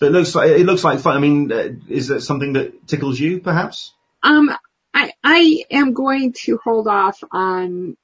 it 0.00 0.12
looks 0.12 0.34
like 0.34 0.50
it 0.50 0.64
looks 0.64 0.84
like 0.84 1.00
fun. 1.00 1.16
I 1.16 1.20
mean, 1.20 1.50
uh, 1.50 1.70
is 1.88 2.08
that 2.08 2.20
something 2.20 2.52
that 2.52 2.86
tickles 2.86 3.18
you, 3.18 3.40
perhaps? 3.40 3.94
Um, 4.22 4.50
I, 4.96 5.12
I 5.22 5.64
am 5.70 5.92
going 5.92 6.32
to 6.44 6.58
hold 6.64 6.88
off 6.88 7.22
on 7.30 7.98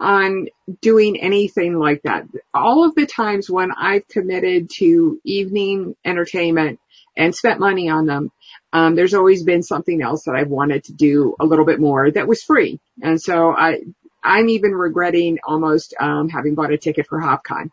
on 0.00 0.46
doing 0.80 1.20
anything 1.20 1.76
like 1.76 2.02
that. 2.02 2.26
All 2.54 2.84
of 2.84 2.94
the 2.94 3.06
times 3.06 3.50
when 3.50 3.72
I've 3.72 4.06
committed 4.06 4.70
to 4.76 5.20
evening 5.24 5.96
entertainment 6.04 6.78
and 7.16 7.34
spent 7.34 7.58
money 7.58 7.88
on 7.88 8.06
them, 8.06 8.30
um, 8.72 8.94
there's 8.94 9.14
always 9.14 9.42
been 9.42 9.64
something 9.64 10.00
else 10.00 10.24
that 10.24 10.36
I've 10.36 10.48
wanted 10.48 10.84
to 10.84 10.92
do 10.92 11.34
a 11.40 11.44
little 11.44 11.64
bit 11.64 11.80
more 11.80 12.08
that 12.08 12.28
was 12.28 12.44
free. 12.44 12.78
And 13.02 13.20
so 13.20 13.50
I, 13.50 13.80
I'm 14.22 14.48
even 14.48 14.70
regretting 14.70 15.38
almost 15.44 15.94
um, 15.98 16.28
having 16.28 16.54
bought 16.54 16.72
a 16.72 16.78
ticket 16.78 17.08
for 17.08 17.18
HopCon. 17.18 17.72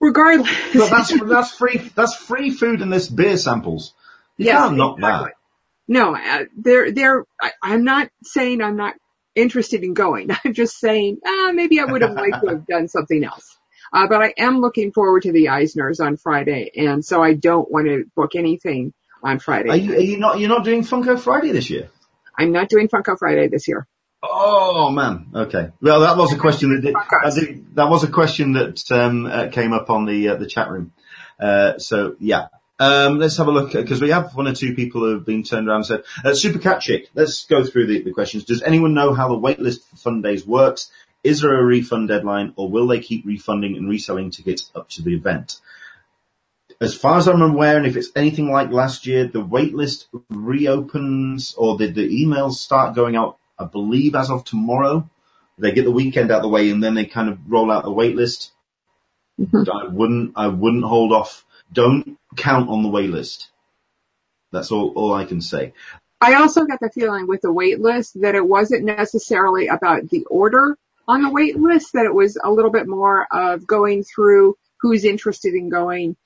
Regardless, 0.00 0.50
but 0.72 0.88
that's 0.88 1.20
that's 1.20 1.52
free. 1.52 1.78
That's 1.94 2.14
free 2.14 2.50
food 2.50 2.80
and 2.80 2.92
this 2.92 3.08
beer 3.08 3.36
samples. 3.36 3.92
You 4.38 4.46
yes, 4.46 4.60
can't 4.60 4.76
knock 4.76 4.98
exactly. 4.98 5.30
that. 5.30 5.36
No, 5.88 6.16
uh, 6.16 6.44
they're, 6.56 6.92
they're, 6.92 7.24
I, 7.40 7.52
I'm 7.62 7.84
not 7.84 8.08
saying 8.22 8.62
I'm 8.62 8.76
not 8.76 8.94
interested 9.34 9.84
in 9.84 9.94
going. 9.94 10.30
I'm 10.44 10.54
just 10.54 10.78
saying, 10.78 11.18
ah, 11.24 11.52
maybe 11.54 11.78
I 11.80 11.84
would 11.84 12.02
have 12.02 12.14
liked 12.14 12.42
to 12.42 12.48
have 12.48 12.66
done 12.68 12.88
something 12.88 13.22
else. 13.22 13.56
Uh, 13.92 14.08
but 14.08 14.22
I 14.22 14.34
am 14.36 14.60
looking 14.60 14.92
forward 14.92 15.22
to 15.22 15.32
the 15.32 15.46
Eisners 15.46 16.04
on 16.04 16.16
Friday, 16.16 16.72
and 16.76 17.04
so 17.04 17.22
I 17.22 17.34
don't 17.34 17.70
want 17.70 17.86
to 17.86 18.04
book 18.16 18.34
anything 18.34 18.92
on 19.22 19.38
Friday. 19.38 19.70
Are 19.70 19.76
you, 19.76 19.94
are 19.94 20.00
you 20.00 20.18
not? 20.18 20.40
You're 20.40 20.48
not 20.48 20.64
doing 20.64 20.82
Funko 20.82 21.18
Friday 21.18 21.52
this 21.52 21.70
year? 21.70 21.88
I'm 22.36 22.52
not 22.52 22.68
doing 22.68 22.88
Funko 22.88 23.16
Friday 23.16 23.46
this 23.46 23.68
year. 23.68 23.86
Oh 24.22 24.90
man, 24.90 25.28
okay. 25.34 25.70
Well, 25.80 26.00
that 26.00 26.16
was 26.16 26.32
a 26.32 26.36
question 26.36 26.74
that 26.74 26.80
did, 26.82 26.94
that, 26.94 27.34
did, 27.34 27.76
that 27.76 27.88
was 27.88 28.02
a 28.02 28.08
question 28.08 28.54
that 28.54 28.82
um, 28.90 29.26
uh, 29.26 29.48
came 29.48 29.72
up 29.72 29.88
on 29.88 30.04
the 30.04 30.30
uh, 30.30 30.36
the 30.36 30.46
chat 30.46 30.68
room. 30.68 30.92
Uh, 31.38 31.78
so 31.78 32.16
yeah, 32.18 32.48
um, 32.78 33.18
let's 33.18 33.38
have 33.38 33.48
a 33.48 33.52
look 33.52 33.72
because 33.72 34.02
we 34.02 34.10
have 34.10 34.34
one 34.34 34.46
or 34.46 34.54
two 34.54 34.74
people 34.74 35.00
who 35.00 35.12
have 35.12 35.24
been 35.24 35.42
turned 35.42 35.68
around 35.68 35.76
and 35.78 35.86
said, 35.86 36.04
uh, 36.24 36.34
let's 37.14 37.44
go 37.46 37.64
through 37.64 37.86
the, 37.86 38.02
the, 38.02 38.12
questions. 38.12 38.44
Does 38.44 38.62
anyone 38.62 38.92
know 38.92 39.14
how 39.14 39.28
the 39.28 39.34
waitlist 39.34 39.84
for 39.84 39.96
Fundays 39.96 40.46
works? 40.46 40.90
Is 41.24 41.40
there 41.40 41.58
a 41.58 41.64
refund 41.64 42.08
deadline 42.08 42.52
or 42.56 42.70
will 42.70 42.86
they 42.86 43.00
keep 43.00 43.24
refunding 43.24 43.76
and 43.76 43.88
reselling 43.88 44.30
tickets 44.30 44.70
up 44.74 44.90
to 44.90 45.02
the 45.02 45.14
event? 45.14 45.60
As 46.78 46.94
far 46.94 47.16
as 47.16 47.26
I'm 47.26 47.40
aware, 47.40 47.78
and 47.78 47.86
if 47.86 47.96
it's 47.96 48.10
anything 48.14 48.50
like 48.52 48.70
last 48.70 49.06
year, 49.06 49.26
the 49.26 49.42
waitlist 49.42 50.04
reopens 50.28 51.54
or 51.56 51.78
the, 51.78 51.86
the 51.86 52.06
emails 52.06 52.54
start 52.54 52.94
going 52.94 53.16
out, 53.16 53.38
I 53.58 53.64
believe 53.64 54.14
as 54.14 54.30
of 54.30 54.44
tomorrow. 54.44 55.08
They 55.56 55.72
get 55.72 55.84
the 55.84 55.90
weekend 55.90 56.30
out 56.30 56.38
of 56.38 56.42
the 56.42 56.50
way 56.50 56.68
and 56.68 56.84
then 56.84 56.92
they 56.92 57.06
kind 57.06 57.30
of 57.30 57.38
roll 57.48 57.70
out 57.70 57.84
the 57.84 57.90
waitlist. 57.90 58.50
Mm-hmm. 59.40 59.70
I 59.70 59.88
wouldn't, 59.88 60.32
I 60.36 60.48
wouldn't 60.48 60.84
hold 60.84 61.12
off 61.12 61.46
don't 61.72 62.18
count 62.36 62.68
on 62.68 62.82
the 62.82 62.88
wait 62.88 63.10
list. 63.10 63.50
That's 64.52 64.70
all, 64.70 64.90
all 64.90 65.14
I 65.14 65.24
can 65.24 65.40
say. 65.40 65.72
I 66.20 66.34
also 66.34 66.64
got 66.64 66.80
the 66.80 66.90
feeling 66.90 67.26
with 67.26 67.42
the 67.42 67.52
wait 67.52 67.80
list 67.80 68.20
that 68.20 68.34
it 68.34 68.46
wasn't 68.46 68.84
necessarily 68.84 69.68
about 69.68 70.08
the 70.08 70.24
order 70.24 70.78
on 71.08 71.22
the 71.22 71.30
wait 71.30 71.56
list, 71.56 71.92
that 71.92 72.06
it 72.06 72.14
was 72.14 72.38
a 72.42 72.50
little 72.50 72.70
bit 72.70 72.88
more 72.88 73.26
of 73.30 73.66
going 73.66 74.02
through 74.02 74.56
who's 74.80 75.04
interested 75.04 75.54
in 75.54 75.68
going 75.68 76.16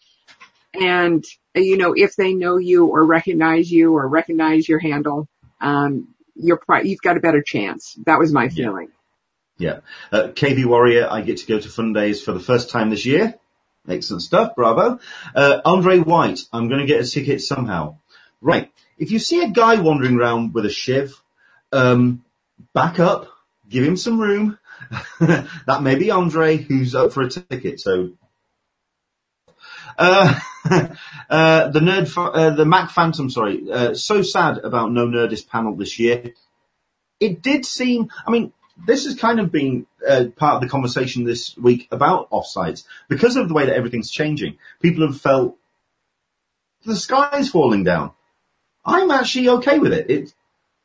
and, 0.75 1.25
you 1.55 1.77
know, 1.77 1.95
if 1.97 2.17
they 2.17 2.35
know 2.35 2.57
you 2.57 2.87
or 2.87 3.05
recognize 3.05 3.71
you 3.71 3.97
or 3.97 4.07
recognize 4.07 4.69
your 4.69 4.79
handle, 4.79 5.29
um, 5.61 6.15
you're 6.37 6.61
you've 6.85 7.01
got 7.01 7.17
a 7.17 7.21
better 7.21 7.43
chance. 7.43 7.97
That 8.07 8.19
was 8.19 8.33
my 8.33 8.49
feeling. 8.49 8.89
Yeah. 9.59 9.81
yeah. 10.13 10.19
Uh, 10.19 10.29
KV 10.29 10.65
Warrior, 10.67 11.09
I 11.11 11.23
get 11.23 11.39
to 11.39 11.47
go 11.47 11.59
to 11.59 11.69
Fundays 11.69 12.23
for 12.23 12.33
the 12.33 12.41
first 12.41 12.71
time 12.71 12.91
this 12.91 13.05
year. 13.05 13.35
Excellent 13.89 14.23
stuff. 14.23 14.55
Bravo. 14.55 15.01
Uh, 15.35 15.61
Andre 15.65 15.99
White, 15.99 16.41
I'm 16.53 16.69
going 16.69 16.81
to 16.81 16.87
get 16.87 17.01
a 17.01 17.09
ticket 17.09 17.41
somehow. 17.41 17.97
Right. 18.41 18.71
If 18.99 19.11
you 19.11 19.19
see 19.19 19.43
a 19.43 19.51
guy 19.51 19.81
wandering 19.81 20.17
around 20.17 20.55
with 20.55 20.67
a 20.67 20.71
shiv, 20.71 21.21
um, 21.73 22.25
back 22.75 22.99
up, 22.99 23.29
give 23.69 23.85
him 23.85 23.97
some 23.97 24.21
room. 24.21 24.59
that 25.21 25.83
may 25.83 25.95
be 25.95 26.11
Andre 26.11 26.57
who's 26.57 26.95
up 26.95 27.13
for 27.13 27.23
a 27.23 27.31
ticket. 27.31 27.81
So, 27.81 28.11
uh, 29.99 30.39
uh, 31.31 31.69
the 31.69 31.81
nerd, 31.81 32.13
uh, 32.17 32.51
the 32.51 32.65
Mac 32.65 32.91
Phantom, 32.91 33.31
sorry, 33.31 33.71
uh, 33.71 33.95
so 33.95 34.23
sad 34.23 34.59
about 34.59 34.93
no 34.93 35.07
Nerdist 35.07 35.49
panel 35.49 35.77
this 35.77 35.99
year. 35.99 36.35
It 37.19 37.43
did 37.43 37.67
seem, 37.67 38.11
I 38.27 38.31
mean, 38.31 38.53
this 38.87 39.05
has 39.05 39.15
kind 39.15 39.41
of 39.41 39.53
been 39.53 39.87
uh, 40.09 40.27
part 40.37 40.57
of 40.57 40.63
the 40.63 40.69
conversation 40.69 41.25
this 41.25 41.57
week 41.57 41.89
about 41.91 42.31
offsites 42.31 42.85
because 43.09 43.37
of 43.37 43.49
the 43.49 43.55
way 43.55 43.67
that 43.67 43.77
everything's 43.77 44.11
changing. 44.11 44.57
People 44.81 45.07
have 45.07 45.21
felt 45.21 45.57
the 46.85 46.97
sky's 46.97 47.51
falling 47.51 47.85
down. 47.85 48.13
I'm 48.85 49.11
actually 49.11 49.49
okay 49.49 49.79
with 49.79 49.93
it. 49.93 50.11
It's 50.11 50.35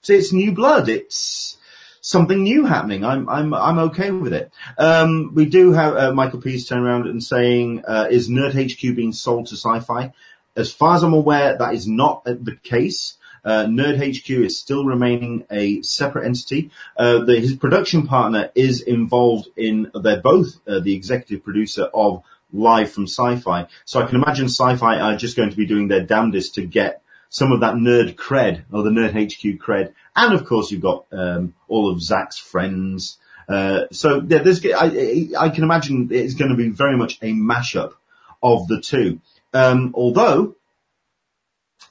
it's 0.08 0.34
new 0.34 0.52
blood. 0.52 0.90
It's 0.90 1.58
something 2.02 2.44
new 2.44 2.66
happening. 2.66 3.04
I'm 3.04 3.28
I'm 3.30 3.54
I'm 3.54 3.80
okay 3.90 4.12
with 4.12 4.34
it. 4.34 4.52
Um, 4.78 5.32
we 5.34 5.46
do 5.46 5.72
have 5.74 5.96
uh, 5.96 6.14
Michael 6.14 6.42
Pease 6.42 6.68
turn 6.68 6.84
around 6.84 7.08
and 7.08 7.24
saying, 7.24 7.84
uh, 7.88 8.08
"Is 8.10 8.30
Nerd 8.30 8.54
HQ 8.54 8.96
being 8.96 9.14
sold 9.14 9.48
to 9.48 9.56
Syfy?" 9.56 10.14
As 10.56 10.72
far 10.72 10.96
as 10.96 11.04
I'm 11.04 11.14
aware, 11.14 11.58
that 11.58 11.74
is 11.74 11.88
not 11.88 12.24
the 12.24 12.58
case. 12.64 13.18
Uh, 13.46 13.66
Nerd 13.66 13.98
HQ 13.98 14.30
is 14.30 14.58
still 14.58 14.84
remaining 14.84 15.46
a 15.52 15.82
separate 15.84 16.26
entity. 16.26 16.72
Uh, 16.98 17.20
the, 17.20 17.40
his 17.40 17.56
production 17.56 18.08
partner 18.08 18.50
is 18.56 18.82
involved 18.82 19.48
in, 19.56 19.92
they're 19.94 20.22
both 20.22 20.60
uh, 20.68 20.80
the 20.80 20.96
executive 20.96 21.44
producer 21.44 21.84
of 21.94 22.24
Live 22.52 22.92
from 22.92 23.06
Syfy. 23.06 23.68
So 23.86 24.02
I 24.02 24.08
can 24.08 24.16
imagine 24.16 24.48
Syfy 24.48 25.02
are 25.02 25.16
just 25.16 25.38
going 25.38 25.52
to 25.52 25.58
be 25.58 25.66
doing 25.66 25.88
their 25.88 26.04
damnedest 26.04 26.56
to 26.56 26.66
get 26.66 27.02
some 27.30 27.52
of 27.52 27.60
that 27.62 27.76
nerd 27.76 28.16
cred 28.16 28.64
or 28.72 28.84
the 28.84 28.90
Nerd 28.90 29.12
HQ 29.12 29.60
cred. 29.60 29.94
And 30.16 30.34
of 30.34 30.46
course 30.46 30.72
you've 30.72 30.82
got 30.82 31.06
um, 31.12 31.54
all 31.68 31.92
of 31.92 32.02
Zach's 32.02 32.38
friends. 32.38 33.18
Uh, 33.48 33.86
so 33.92 34.24
yeah, 34.28 34.40
there's, 34.40 34.66
I, 34.66 35.28
I, 35.38 35.50
can 35.50 35.64
imagine 35.64 36.08
it's 36.12 36.34
going 36.34 36.50
to 36.50 36.58
be 36.58 36.70
very 36.70 36.98
much 36.98 37.20
a 37.22 37.32
mashup 37.34 37.94
of 38.42 38.68
the 38.68 38.82
two. 38.82 39.20
Um, 39.54 39.92
although 39.96 40.56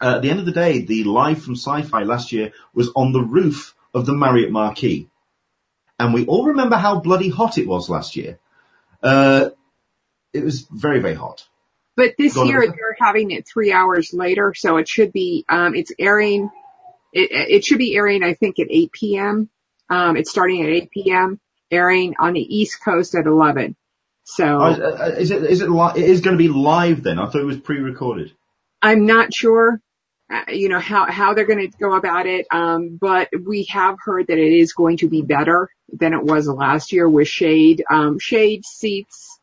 uh, 0.00 0.16
at 0.16 0.22
the 0.22 0.30
end 0.30 0.40
of 0.40 0.46
the 0.46 0.52
day, 0.52 0.80
the 0.80 1.04
live 1.04 1.42
from 1.42 1.54
Syfy 1.54 2.06
last 2.06 2.32
year 2.32 2.52
was 2.74 2.90
on 2.96 3.12
the 3.12 3.22
roof 3.22 3.74
of 3.92 4.06
the 4.06 4.14
Marriott 4.14 4.50
Marquis. 4.50 5.08
And 5.98 6.12
we 6.12 6.26
all 6.26 6.46
remember 6.46 6.76
how 6.76 7.00
bloody 7.00 7.28
hot 7.28 7.58
it 7.58 7.68
was 7.68 7.88
last 7.88 8.16
year. 8.16 8.38
Uh, 9.02 9.50
it 10.32 10.42
was 10.42 10.62
very, 10.70 11.00
very 11.00 11.14
hot. 11.14 11.46
But 11.96 12.14
this 12.18 12.36
year 12.36 12.60
they're 12.66 12.96
having 12.98 13.30
it 13.30 13.46
three 13.46 13.70
hours 13.70 14.12
later, 14.12 14.52
so 14.54 14.78
it 14.78 14.88
should 14.88 15.12
be, 15.12 15.44
um, 15.48 15.76
it's 15.76 15.92
airing, 15.96 16.50
it, 17.12 17.30
it, 17.30 17.64
should 17.64 17.78
be 17.78 17.94
airing, 17.94 18.24
I 18.24 18.34
think, 18.34 18.58
at 18.58 18.66
8 18.68 18.90
p.m. 18.90 19.48
Um, 19.88 20.16
it's 20.16 20.30
starting 20.30 20.62
at 20.62 20.70
8 20.70 20.90
p.m., 20.90 21.40
airing 21.70 22.16
on 22.18 22.32
the 22.32 22.40
East 22.40 22.82
Coast 22.84 23.14
at 23.14 23.26
11. 23.26 23.76
So. 24.24 24.44
Oh, 24.44 25.06
is 25.10 25.30
it, 25.30 25.44
is 25.44 25.60
it, 25.60 25.70
li- 25.70 25.92
it 25.94 26.10
is 26.10 26.20
going 26.20 26.36
to 26.36 26.42
be 26.42 26.48
live 26.48 27.04
then? 27.04 27.20
I 27.20 27.26
thought 27.26 27.42
it 27.42 27.46
was 27.46 27.60
pre-recorded. 27.60 28.32
I'm 28.84 29.06
not 29.06 29.32
sure, 29.32 29.80
uh, 30.30 30.42
you 30.48 30.68
know, 30.68 30.78
how, 30.78 31.10
how 31.10 31.32
they're 31.32 31.46
going 31.46 31.70
to 31.70 31.78
go 31.78 31.94
about 31.94 32.26
it. 32.26 32.46
Um, 32.50 32.98
but 33.00 33.30
we 33.46 33.64
have 33.70 33.96
heard 33.98 34.26
that 34.26 34.36
it 34.36 34.52
is 34.52 34.74
going 34.74 34.98
to 34.98 35.08
be 35.08 35.22
better 35.22 35.70
than 35.90 36.12
it 36.12 36.22
was 36.22 36.46
last 36.46 36.92
year 36.92 37.08
with 37.08 37.26
shade, 37.26 37.82
um, 37.90 38.18
shade 38.18 38.66
seats 38.66 39.40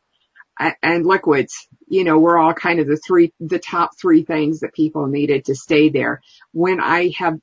and 0.84 1.08
liquids. 1.08 1.68
You 1.88 2.04
know, 2.04 2.20
were 2.20 2.38
all 2.38 2.54
kind 2.54 2.80
of 2.80 2.86
the 2.86 2.98
three, 2.98 3.34
the 3.40 3.58
top 3.58 3.92
three 4.00 4.24
things 4.24 4.60
that 4.60 4.76
people 4.76 5.08
needed 5.08 5.46
to 5.46 5.56
stay 5.56 5.90
there. 5.90 6.22
When 6.52 6.80
I 6.80 7.12
have 7.18 7.40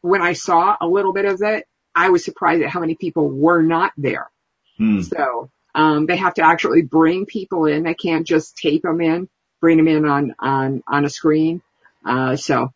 when 0.00 0.22
I 0.22 0.32
saw 0.32 0.76
a 0.80 0.86
little 0.86 1.12
bit 1.12 1.26
of 1.26 1.42
it, 1.42 1.66
I 1.94 2.08
was 2.08 2.24
surprised 2.24 2.62
at 2.62 2.70
how 2.70 2.80
many 2.80 2.94
people 2.94 3.28
were 3.30 3.62
not 3.62 3.92
there. 3.98 4.30
Hmm. 4.78 5.02
So, 5.02 5.50
um, 5.74 6.06
they 6.06 6.16
have 6.16 6.34
to 6.34 6.42
actually 6.42 6.82
bring 6.82 7.26
people 7.26 7.66
in. 7.66 7.82
They 7.82 7.94
can't 7.94 8.26
just 8.26 8.56
tape 8.56 8.82
them 8.82 9.00
in, 9.00 9.28
bring 9.64 9.78
them 9.78 9.88
in 9.88 10.04
on, 10.04 10.34
on, 10.38 10.82
on 10.86 11.06
a 11.06 11.08
screen. 11.08 11.62
Uh, 12.04 12.36
so 12.36 12.70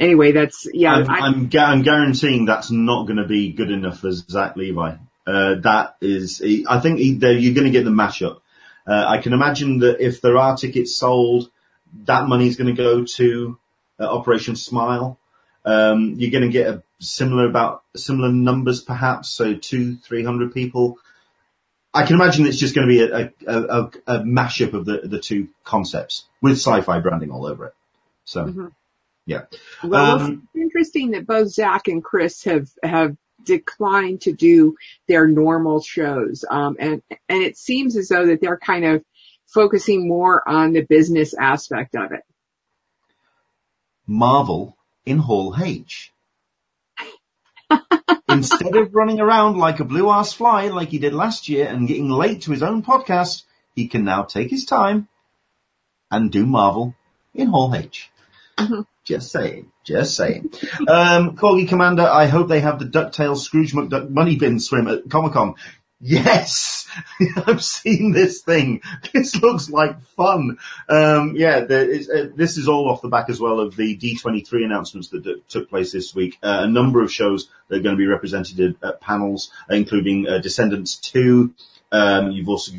anyway, 0.00 0.32
that's, 0.32 0.66
yeah. 0.74 0.94
I'm, 0.94 1.08
I- 1.10 1.18
I'm, 1.26 1.48
gu- 1.48 1.58
I'm 1.58 1.82
guaranteeing 1.82 2.44
that's 2.44 2.72
not 2.72 3.06
going 3.06 3.18
to 3.18 3.28
be 3.28 3.52
good 3.52 3.70
enough 3.70 4.00
for 4.00 4.10
Zach 4.10 4.56
Levi. 4.56 4.96
Uh, 5.24 5.54
that 5.60 5.94
is, 6.00 6.42
I 6.68 6.80
think 6.80 6.98
he, 6.98 7.10
you're 7.12 7.54
going 7.54 7.70
to 7.70 7.70
get 7.70 7.84
the 7.84 7.90
mashup. 7.90 8.40
Uh, 8.84 9.04
I 9.06 9.18
can 9.18 9.32
imagine 9.32 9.78
that 9.78 10.00
if 10.04 10.20
there 10.20 10.36
are 10.36 10.56
tickets 10.56 10.96
sold, 10.96 11.50
that 12.06 12.26
money 12.26 12.48
is 12.48 12.56
going 12.56 12.74
to 12.74 12.82
go 12.82 13.04
to 13.04 13.56
uh, 14.00 14.06
Operation 14.12 14.56
Smile. 14.56 15.20
Um, 15.64 16.16
you're 16.18 16.32
going 16.32 16.42
to 16.42 16.50
get 16.50 16.66
a 16.66 16.82
similar 16.98 17.46
about 17.48 17.84
similar 17.94 18.32
numbers, 18.32 18.82
perhaps, 18.82 19.28
so 19.30 19.54
two, 19.54 19.96
three 19.96 20.24
hundred 20.24 20.52
people. 20.52 20.98
I 21.94 22.04
can 22.04 22.16
imagine 22.16 22.46
it's 22.46 22.58
just 22.58 22.74
going 22.74 22.88
to 22.88 22.92
be 22.92 23.00
a, 23.02 23.32
a, 23.46 23.62
a, 23.62 23.90
a 24.08 24.18
mashup 24.20 24.72
of 24.74 24.84
the 24.84 25.02
the 25.04 25.20
two 25.20 25.48
concepts 25.64 26.24
with 26.42 26.56
Syfy 26.56 27.02
branding 27.02 27.30
all 27.30 27.46
over 27.46 27.66
it. 27.66 27.74
So, 28.24 28.46
Mhm. 28.46 28.72
yeah. 29.26 29.42
Well, 29.82 30.20
Um, 30.20 30.48
it's 30.54 30.62
interesting 30.62 31.12
that 31.12 31.26
both 31.26 31.48
Zach 31.48 31.88
and 31.88 32.02
Chris 32.02 32.44
have 32.44 32.68
have 32.82 33.16
declined 33.44 34.22
to 34.22 34.32
do 34.32 34.76
their 35.08 35.28
normal 35.28 35.80
shows, 35.82 36.44
um, 36.50 36.76
and 36.80 37.02
and 37.28 37.42
it 37.42 37.56
seems 37.56 37.96
as 37.96 38.08
though 38.08 38.26
that 38.26 38.40
they're 38.40 38.58
kind 38.58 38.84
of 38.84 39.04
focusing 39.46 40.08
more 40.08 40.46
on 40.48 40.72
the 40.72 40.82
business 40.82 41.34
aspect 41.34 41.94
of 41.94 42.12
it. 42.12 42.22
Marvel 44.06 44.76
in 45.06 45.18
Hall 45.18 45.54
H. 45.60 46.12
Instead 48.34 48.76
of 48.76 48.94
running 48.94 49.20
around 49.20 49.56
like 49.58 49.80
a 49.80 49.84
blue 49.84 50.10
ass 50.10 50.32
fly 50.32 50.66
like 50.68 50.88
he 50.88 50.98
did 50.98 51.14
last 51.14 51.48
year 51.48 51.66
and 51.66 51.88
getting 51.88 52.10
late 52.10 52.42
to 52.42 52.50
his 52.50 52.62
own 52.62 52.82
podcast, 52.82 53.44
he 53.74 53.86
can 53.86 54.04
now 54.04 54.22
take 54.22 54.50
his 54.50 54.64
time 54.64 55.08
and 56.10 56.30
do 56.30 56.44
Marvel 56.44 56.94
in 57.34 57.48
Hall 57.48 57.74
H. 57.74 58.10
Just 59.04 59.30
saying, 59.30 59.70
just 59.84 60.16
saying. 60.16 60.50
Um, 60.88 61.36
Corgi 61.36 61.68
Commander, 61.68 62.04
I 62.06 62.26
hope 62.26 62.48
they 62.48 62.60
have 62.60 62.78
the 62.78 62.86
DuckTales 62.86 63.38
Scrooge 63.38 63.74
McDuck 63.74 64.08
money 64.08 64.36
bin 64.36 64.58
swim 64.58 64.88
at 64.88 65.10
Comic 65.10 65.32
Con. 65.34 65.54
Yes, 66.06 66.86
I've 67.46 67.64
seen 67.64 68.12
this 68.12 68.42
thing. 68.42 68.82
This 69.14 69.34
looks 69.36 69.70
like 69.70 70.02
fun. 70.08 70.58
Um, 70.86 71.32
yeah, 71.34 71.60
uh, 71.60 71.64
this 71.66 72.58
is 72.58 72.68
all 72.68 72.90
off 72.90 73.00
the 73.00 73.08
back 73.08 73.30
as 73.30 73.40
well 73.40 73.58
of 73.58 73.74
the 73.74 73.96
D23 73.96 74.66
announcements 74.66 75.08
that, 75.08 75.24
that 75.24 75.48
took 75.48 75.70
place 75.70 75.92
this 75.92 76.14
week. 76.14 76.36
Uh, 76.42 76.60
a 76.64 76.68
number 76.68 77.02
of 77.02 77.10
shows 77.10 77.48
that 77.68 77.76
are 77.76 77.82
going 77.82 77.94
to 77.94 77.98
be 77.98 78.06
represented 78.06 78.60
at, 78.60 78.86
at 78.86 79.00
panels, 79.00 79.50
including 79.70 80.28
uh, 80.28 80.40
Descendants 80.40 80.96
2. 80.96 81.54
Um, 81.90 82.32
you've 82.32 82.50
also 82.50 82.72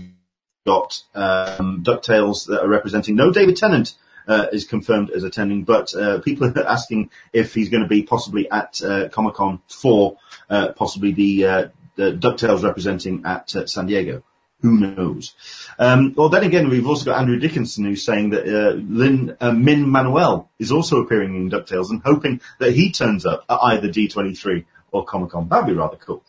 got 0.67 1.01
um, 1.15 1.83
DuckTales 1.83 2.45
that 2.45 2.61
are 2.61 2.69
representing. 2.69 3.15
No 3.15 3.31
David 3.31 3.57
Tennant 3.57 3.95
uh, 4.27 4.45
is 4.53 4.65
confirmed 4.65 5.09
as 5.09 5.23
attending, 5.23 5.63
but 5.63 5.95
uh, 5.95 6.19
people 6.19 6.47
are 6.47 6.67
asking 6.67 7.09
if 7.33 7.55
he's 7.55 7.69
going 7.69 7.81
to 7.81 7.89
be 7.89 8.03
possibly 8.03 8.47
at 8.51 8.79
uh, 8.83 9.09
Comic 9.09 9.33
Con 9.33 9.61
for 9.67 10.17
possibly 10.47 11.11
the, 11.11 11.71
uh, 11.97 12.57
representing 12.61 13.23
at 13.25 13.55
uh, 13.55 13.65
San 13.65 13.87
Diego. 13.87 14.23
Who 14.61 14.79
knows? 14.79 15.35
Um, 15.77 16.13
well, 16.15 16.29
then 16.29 16.43
again, 16.43 16.69
we've 16.69 16.87
also 16.87 17.05
got 17.05 17.19
Andrew 17.19 17.37
Dickinson 17.37 17.85
who's 17.85 18.03
saying 18.03 18.31
that 18.31 18.47
uh, 18.47 18.73
Lin 18.73 19.37
uh, 19.39 19.51
Min 19.51 19.87
Manuel 19.87 20.49
is 20.57 20.71
also 20.71 21.01
appearing 21.01 21.35
in 21.35 21.51
DuckTales 21.51 21.91
and 21.91 22.01
hoping 22.03 22.41
that 22.59 22.73
he 22.73 22.91
turns 22.91 23.25
up 23.25 23.43
at 23.49 23.59
either 23.61 23.89
D23 23.89 24.65
or 24.91 25.05
Comic 25.05 25.31
Con. 25.31 25.47
That'd 25.49 25.67
be 25.67 25.73
rather 25.73 25.97
cool. 25.97 26.23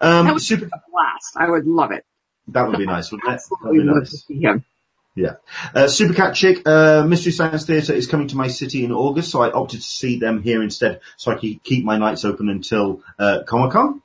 Um, 0.00 0.26
That 0.26 0.34
would 0.34 0.42
super, 0.42 0.66
be 0.66 0.72
a 0.72 0.82
blast. 0.92 1.36
I 1.36 1.50
would 1.50 1.66
love 1.66 1.90
it. 1.90 2.04
that 2.48 2.68
would 2.68 2.78
be 2.78 2.86
nice, 2.86 3.10
wouldn't 3.10 3.32
it? 3.32 3.40
That'd 3.62 3.78
be 3.78 3.82
love 3.82 3.96
nice. 3.96 4.10
to 4.10 4.16
see 4.18 4.40
him. 4.40 4.64
Yeah. 5.16 5.36
Uh, 5.74 5.84
Supercat 5.86 6.34
Chick, 6.34 6.62
uh, 6.66 7.04
Mystery 7.04 7.32
Science 7.32 7.66
Theatre 7.66 7.92
is 7.94 8.06
coming 8.06 8.28
to 8.28 8.36
my 8.36 8.46
city 8.46 8.84
in 8.84 8.92
August, 8.92 9.30
so 9.30 9.42
I 9.42 9.50
opted 9.50 9.80
to 9.80 9.86
see 9.86 10.18
them 10.18 10.42
here 10.42 10.62
instead, 10.62 11.00
so 11.16 11.32
I 11.32 11.34
could 11.34 11.62
keep 11.64 11.84
my 11.84 11.98
nights 11.98 12.24
open 12.24 12.48
until, 12.48 13.02
uh, 13.18 13.40
Comic 13.46 13.72
Con. 13.72 14.02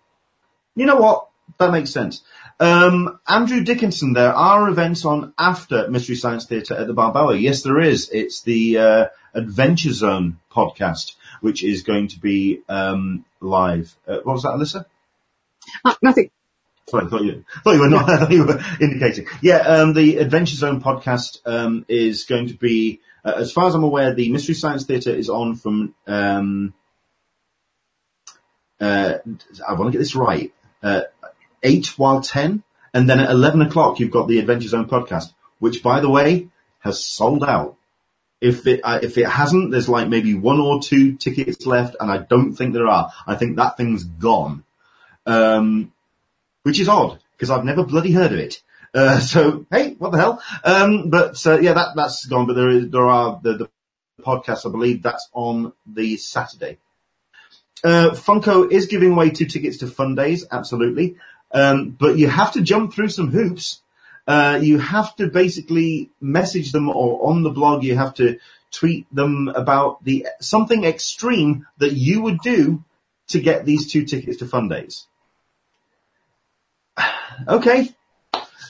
You 0.76 0.86
know 0.86 0.98
what? 0.98 1.28
That 1.58 1.72
makes 1.72 1.92
sense. 1.92 2.22
Um, 2.60 3.20
Andrew 3.28 3.64
Dickinson, 3.64 4.14
there 4.14 4.34
are 4.34 4.70
events 4.70 5.06
on 5.06 5.34
after 5.38 5.90
Mystery 5.90 6.16
Science 6.16 6.46
Theatre 6.46 6.76
at 6.76 6.88
the 6.88 6.94
Balboa. 6.94 7.36
Yes, 7.36 7.64
there 7.64 7.80
is. 7.80 8.10
It's 8.10 8.42
the, 8.42 8.78
uh, 8.78 9.06
Adventure 9.34 9.92
Zone 9.92 10.40
podcast, 10.52 11.16
which 11.42 11.64
is 11.64 11.84
going 11.84 12.08
to 12.10 12.20
be, 12.20 12.62
um, 12.70 13.26
live. 13.42 13.96
Uh, 14.08 14.20
what 14.24 14.34
was 14.34 14.44
that, 14.44 14.54
Alyssa? 14.54 14.86
Uh, 15.84 15.96
nothing. 16.02 16.30
Sorry, 16.88 17.06
I 17.06 17.10
thought 17.10 17.24
you, 17.24 17.44
thought 17.64 17.74
you 17.74 17.80
were 17.82 17.90
not, 17.90 18.10
I 18.10 18.18
thought 18.18 18.32
you 18.32 18.46
were 18.46 18.64
indicating. 18.80 19.28
Yeah, 19.42 19.58
um, 19.58 19.94
the 19.94 20.18
Adventure 20.18 20.56
Zone 20.56 20.82
podcast, 20.82 21.40
um, 21.46 21.86
is 21.90 22.24
going 22.24 22.48
to 22.48 22.54
be, 22.54 23.02
uh, 23.26 23.34
as 23.36 23.52
far 23.52 23.68
as 23.68 23.76
I'm 23.76 23.84
aware, 23.84 24.14
the 24.14 24.32
Mystery 24.32 24.56
Science 24.56 24.86
Theatre 24.86 25.14
is 25.14 25.30
on 25.30 25.56
from, 25.56 25.94
um, 26.08 26.74
uh, 28.80 29.16
I 29.68 29.74
want 29.74 29.88
to 29.88 29.92
get 29.92 30.00
this 30.00 30.16
right, 30.16 30.54
uh, 30.86 31.02
8 31.64 31.98
while 31.98 32.22
10, 32.22 32.64
and 32.94 33.10
then 33.10 33.20
at 33.20 33.32
11 33.32 33.62
o'clock 33.64 34.00
you've 34.00 34.12
got 34.12 34.28
the 34.28 34.40
Adventure 34.40 34.70
Zone 34.70 34.88
podcast, 34.88 35.34
which 35.60 35.84
by 35.84 36.00
the 36.00 36.10
way, 36.10 36.48
has 36.80 37.04
sold 37.04 37.44
out. 37.44 37.76
If 38.40 38.68
it, 38.68 38.82
uh, 38.84 39.00
if 39.02 39.18
it 39.18 39.28
hasn't, 39.28 39.72
there's 39.72 39.90
like 39.90 40.08
maybe 40.08 40.36
one 40.36 40.60
or 40.60 40.82
two 40.82 41.16
tickets 41.16 41.66
left, 41.66 41.96
and 42.00 42.12
I 42.12 42.20
don't 42.20 42.54
think 42.54 42.74
there 42.74 42.88
are. 42.88 43.12
I 43.26 43.36
think 43.36 43.56
that 43.56 43.78
thing's 43.78 44.04
gone. 44.04 44.64
Um, 45.26 45.92
which 46.62 46.80
is 46.80 46.88
odd 46.88 47.20
because 47.32 47.50
I've 47.50 47.66
never 47.66 47.84
bloody 47.84 48.12
heard 48.12 48.32
of 48.32 48.40
it. 48.40 48.62
Uh, 48.94 49.20
so 49.20 49.66
hey, 49.72 49.96
what 49.98 50.12
the 50.12 50.18
hell? 50.18 50.42
Um, 50.64 51.10
but 51.10 51.46
uh, 51.48 51.60
yeah, 51.60 51.74
that 51.74 51.96
that's 51.96 52.26
gone. 52.26 52.46
But 52.46 52.56
there 52.56 52.70
is 52.70 52.90
there 52.90 53.08
are 53.08 53.40
the, 53.42 53.54
the 53.54 53.70
podcast. 54.22 54.68
I 54.68 54.72
believe 54.72 55.02
that's 55.02 55.28
on 55.34 55.74
the 55.86 56.18
Saturday. 56.18 56.78
Uh, 57.84 58.12
Funko 58.12 58.72
is 58.72 58.88
giving 58.88 59.12
away 59.12 59.30
two 59.30 59.46
tickets 59.46 59.78
to 59.78 59.88
Fundays, 59.88 60.46
absolutely. 60.52 61.18
Um, 61.52 61.92
but 61.92 62.18
you 62.18 62.28
have 62.28 62.54
to 62.54 62.62
jump 62.62 62.94
through 62.94 63.10
some 63.10 63.30
hoops. 63.30 63.82
Uh, 64.28 64.60
you 64.62 64.80
have 64.80 65.16
to 65.18 65.28
basically 65.28 66.10
message 66.20 66.72
them 66.72 66.90
or 66.90 67.30
on 67.30 67.44
the 67.44 67.52
blog 67.52 67.84
you 67.84 67.96
have 67.96 68.16
to 68.16 68.40
tweet 68.72 69.06
them 69.14 69.48
about 69.50 70.04
the 70.04 70.28
something 70.42 70.84
extreme 70.84 71.68
that 71.78 71.94
you 71.94 72.22
would 72.22 72.40
do 72.40 72.84
to 73.28 73.40
get 73.40 73.66
these 73.66 73.92
two 73.92 74.06
tickets 74.06 74.38
to 74.38 74.46
Fundays. 74.46 75.08
Okay. 77.50 77.90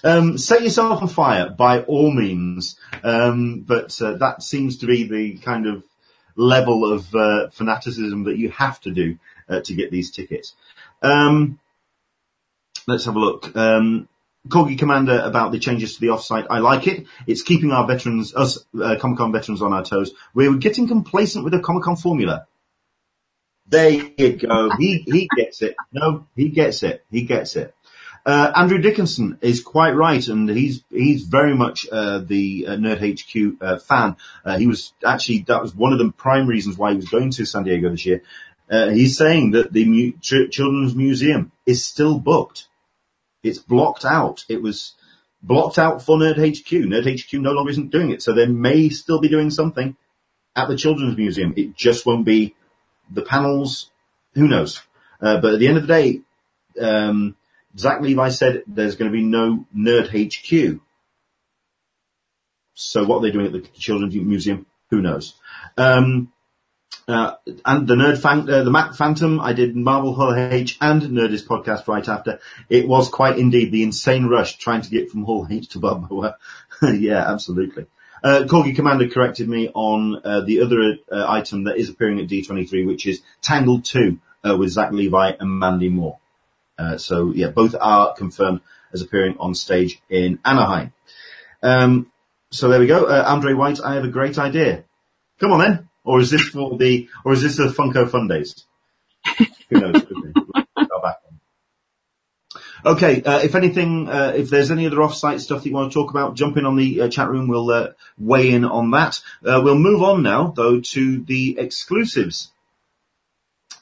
Um, 0.03 0.39
set 0.39 0.63
yourself 0.63 1.03
on 1.03 1.07
fire 1.07 1.49
by 1.49 1.81
all 1.81 2.11
means. 2.11 2.79
Um, 3.03 3.61
but 3.61 4.01
uh, 4.01 4.13
that 4.17 4.41
seems 4.41 4.77
to 4.77 4.87
be 4.87 5.03
the 5.07 5.37
kind 5.37 5.67
of 5.67 5.83
level 6.35 6.91
of 6.91 7.13
uh, 7.15 7.49
fanaticism 7.49 8.25
that 8.25 8.37
you 8.37 8.49
have 8.49 8.79
to 8.81 8.91
do 8.91 9.17
uh, 9.49 9.61
to 9.61 9.73
get 9.73 9.91
these 9.91 10.11
tickets. 10.11 10.55
Um, 11.01 11.59
let's 12.87 13.05
have 13.05 13.15
a 13.15 13.19
look. 13.19 13.55
Um, 13.55 14.07
Corgi 14.47 14.77
Commander 14.77 15.19
about 15.23 15.51
the 15.51 15.59
changes 15.59 15.95
to 15.95 16.01
the 16.01 16.07
offsite. 16.07 16.47
I 16.49 16.59
like 16.59 16.87
it. 16.87 17.07
It's 17.25 17.41
keeping 17.41 17.71
our 17.71 17.87
veterans, 17.87 18.35
us 18.35 18.63
uh, 18.79 18.95
Comic 18.99 19.17
Con 19.17 19.31
veterans, 19.31 19.61
on 19.61 19.73
our 19.73 19.83
toes. 19.83 20.13
We're 20.33 20.53
getting 20.55 20.87
complacent 20.87 21.43
with 21.43 21.53
the 21.53 21.59
Comic 21.59 21.83
Con 21.83 21.95
formula. 21.95 22.47
There 23.67 23.89
you 23.89 24.33
go. 24.37 24.69
He 24.77 25.03
he 25.07 25.27
gets 25.35 25.63
it. 25.63 25.75
No, 25.91 26.27
he 26.35 26.49
gets 26.49 26.83
it. 26.83 27.03
He 27.09 27.23
gets 27.23 27.55
it. 27.55 27.73
Uh, 28.25 28.51
Andrew 28.55 28.79
Dickinson 28.79 29.37
is 29.41 29.61
quite 29.61 29.91
right, 29.91 30.27
and 30.27 30.49
he's 30.49 30.83
he's 30.89 31.23
very 31.23 31.55
much 31.55 31.85
uh, 31.91 32.19
the 32.19 32.65
uh, 32.67 32.71
Nerd 32.71 32.99
HQ 32.99 33.61
uh, 33.61 33.77
fan. 33.77 34.15
Uh, 34.43 34.57
he 34.57 34.65
was 34.65 34.93
actually 35.05 35.39
that 35.47 35.61
was 35.61 35.75
one 35.75 35.93
of 35.93 35.99
the 35.99 36.11
prime 36.11 36.47
reasons 36.47 36.75
why 36.77 36.89
he 36.91 36.95
was 36.95 37.09
going 37.09 37.29
to 37.31 37.45
San 37.45 37.63
Diego 37.63 37.89
this 37.89 38.05
year. 38.05 38.23
Uh, 38.69 38.89
he's 38.89 39.15
saying 39.15 39.51
that 39.51 39.71
the 39.71 39.85
mu- 39.85 40.13
Ch- 40.21 40.49
Children's 40.49 40.95
Museum 40.95 41.51
is 41.67 41.85
still 41.85 42.17
booked. 42.17 42.67
It's 43.43 43.59
blocked 43.59 44.05
out. 44.05 44.43
It 44.49 44.59
was 44.59 44.95
blocked 45.43 45.77
out 45.77 46.01
for 46.01 46.17
Nerd 46.17 46.37
HQ. 46.37 46.71
Nerd 46.71 47.05
HQ 47.05 47.33
no 47.33 47.51
longer 47.51 47.69
isn't 47.69 47.91
doing 47.91 48.09
it, 48.09 48.23
so 48.23 48.33
they 48.33 48.47
may 48.47 48.89
still 48.89 49.19
be 49.19 49.29
doing 49.29 49.51
something 49.51 49.95
at 50.55 50.67
the 50.67 50.75
Children's 50.75 51.15
Museum. 51.15 51.53
It 51.55 51.75
just 51.75 52.07
won't 52.07 52.25
be 52.25 52.55
the 53.11 53.21
panels. 53.21 53.91
Who 54.33 54.47
knows? 54.47 54.81
Uh, 55.21 55.39
but 55.39 55.53
at 55.53 55.59
the 55.59 55.67
end 55.67 55.77
of 55.77 55.85
the 55.85 55.93
day, 55.93 56.21
um, 56.81 57.35
Zach 57.77 58.01
Levi 58.01 58.29
said 58.29 58.63
there's 58.67 58.95
going 58.95 59.11
to 59.11 59.17
be 59.17 59.23
no 59.23 59.65
Nerd 59.75 60.07
HQ. 60.07 60.79
So 62.73 63.05
what 63.05 63.17
are 63.17 63.21
they 63.21 63.31
doing 63.31 63.47
at 63.47 63.53
the 63.53 63.61
Children's 63.61 64.15
Museum? 64.15 64.65
Who 64.89 65.01
knows? 65.01 65.33
Um, 65.77 66.31
uh, 67.07 67.35
and 67.65 67.87
the 67.87 67.95
Nerd 67.95 68.19
fan, 68.19 68.49
uh, 68.49 68.63
the 68.63 68.71
Mac 68.71 68.95
Phantom, 68.95 69.39
I 69.39 69.53
did 69.53 69.75
Marvel 69.75 70.13
Hall 70.13 70.33
H 70.33 70.77
and 70.81 71.01
Nerdist 71.01 71.45
podcast 71.45 71.87
right 71.87 72.07
after. 72.07 72.39
It 72.69 72.87
was 72.87 73.09
quite 73.09 73.37
indeed 73.37 73.71
the 73.71 73.83
insane 73.83 74.25
rush 74.25 74.57
trying 74.57 74.81
to 74.81 74.89
get 74.89 75.09
from 75.09 75.23
Hall 75.23 75.47
H 75.49 75.69
to 75.69 75.79
Balboa. 75.79 76.37
yeah, 76.81 77.31
absolutely. 77.31 77.85
Uh, 78.23 78.43
Corgi 78.47 78.75
Commander 78.75 79.07
corrected 79.07 79.47
me 79.47 79.69
on 79.73 80.19
uh, 80.23 80.41
the 80.41 80.61
other 80.61 80.97
uh, 81.11 81.25
item 81.29 81.65
that 81.65 81.77
is 81.77 81.89
appearing 81.89 82.19
at 82.19 82.27
D23, 82.27 82.87
which 82.87 83.05
is 83.05 83.21
Tangled 83.43 83.85
2 83.85 84.17
uh, 84.43 84.57
with 84.57 84.71
Zach 84.71 84.91
Levi 84.91 85.33
and 85.39 85.59
Mandy 85.59 85.89
Moore. 85.89 86.17
Uh, 86.77 86.97
so 86.97 87.31
yeah, 87.33 87.47
both 87.47 87.75
are 87.79 88.13
confirmed 88.13 88.61
as 88.93 89.01
appearing 89.01 89.37
on 89.39 89.55
stage 89.55 90.01
in 90.09 90.39
Anaheim. 90.43 90.93
Um, 91.63 92.11
so 92.51 92.69
there 92.69 92.79
we 92.79 92.87
go. 92.87 93.05
Uh, 93.05 93.23
Andre 93.25 93.53
White, 93.53 93.79
I 93.81 93.95
have 93.95 94.03
a 94.03 94.09
great 94.09 94.37
idea. 94.37 94.83
Come 95.39 95.51
on 95.51 95.59
then. 95.59 95.89
Or 96.03 96.19
is 96.19 96.29
this 96.29 96.49
for 96.49 96.77
the, 96.77 97.09
or 97.23 97.33
is 97.33 97.41
this 97.41 97.57
the 97.57 97.67
Funko 97.67 98.09
Fundays? 98.09 98.65
Who 99.69 99.79
knows? 99.79 100.05
Okay, 102.85 103.23
uh, 103.23 103.39
if 103.39 103.55
anything, 103.55 104.07
uh, 104.07 104.33
if 104.35 104.51
there's 104.51 104.69
any 104.69 104.85
other 104.85 105.01
off-site 105.01 105.41
stuff 105.41 105.63
that 105.63 105.69
you 105.69 105.73
want 105.73 105.91
to 105.91 105.93
talk 105.93 106.11
about, 106.11 106.35
jump 106.35 106.55
in 106.55 106.67
on 106.67 106.75
the 106.75 107.01
uh, 107.01 107.09
chat 107.09 107.29
room. 107.29 107.47
We'll 107.47 107.71
uh, 107.71 107.87
weigh 108.19 108.51
in 108.51 108.63
on 108.63 108.91
that. 108.91 109.21
Uh, 109.43 109.61
we'll 109.63 109.79
move 109.79 110.03
on 110.03 110.21
now, 110.21 110.53
though, 110.55 110.81
to 110.81 111.23
the 111.23 111.57
exclusives 111.57 112.51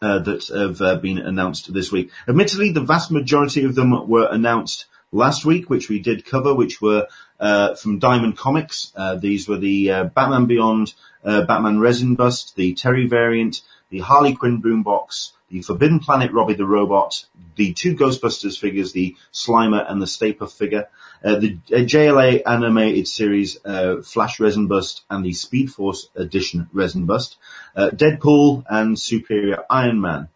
uh, 0.04 0.20
that 0.20 0.48
have 0.50 0.82
uh, 0.82 0.96
been 0.98 1.18
announced 1.18 1.74
this 1.74 1.90
week. 1.90 2.12
Admittedly, 2.28 2.72
the 2.72 2.82
vast 2.82 3.10
majority 3.10 3.64
of 3.64 3.74
them 3.74 4.10
were 4.10 4.28
announced 4.30 4.86
last 5.14 5.46
week, 5.46 5.70
which 5.70 5.88
we 5.88 6.00
did 6.00 6.26
cover, 6.26 6.54
which 6.54 6.82
were 6.82 7.08
uh, 7.40 7.74
from 7.76 8.00
Diamond 8.00 8.38
Comics. 8.38 8.92
Uh, 8.98 9.16
these 9.16 9.48
were 9.48 9.58
the 9.58 9.88
Batman 10.14 10.46
Beyond, 10.46 10.94
Batman 11.24 11.80
Resin 11.80 12.16
Bust, 12.16 12.56
the 12.58 12.74
Terry 12.74 13.08
variant, 13.08 13.62
the 13.92 14.00
Harley 14.00 14.36
Quinn 14.36 14.62
boombox, 14.62 15.32
the 15.50 15.62
Forbidden 15.62 16.00
Planet 16.00 16.34
Robbie 16.34 16.56
the 16.56 16.66
Robot, 16.66 17.26
the 17.56 17.72
two 17.72 17.96
Ghostbusters 17.96 18.60
figures, 18.60 18.92
the 18.92 19.16
Slimer 19.32 19.90
and 19.90 20.02
the 20.02 20.08
Stay 20.08 20.34
Puft 20.34 20.58
figure, 20.58 20.90
uh, 21.24 21.36
the 21.36 21.58
uh, 21.72 21.78
JLA 21.78 22.42
animated 22.46 23.08
series 23.08 23.58
uh, 23.66 24.02
Flash 24.04 24.40
Resin 24.40 24.68
Bust 24.68 25.04
and 25.10 25.24
the 25.24 25.34
Speed 25.34 25.72
Force 25.72 26.10
edition 26.16 26.68
Resin 26.74 27.06
Bust, 27.06 27.38
uh, 27.76 27.90
Deadpool 27.92 28.66
and 28.70 29.00
Superior 29.00 29.64
Iron 29.70 30.02
Man. 30.02 30.28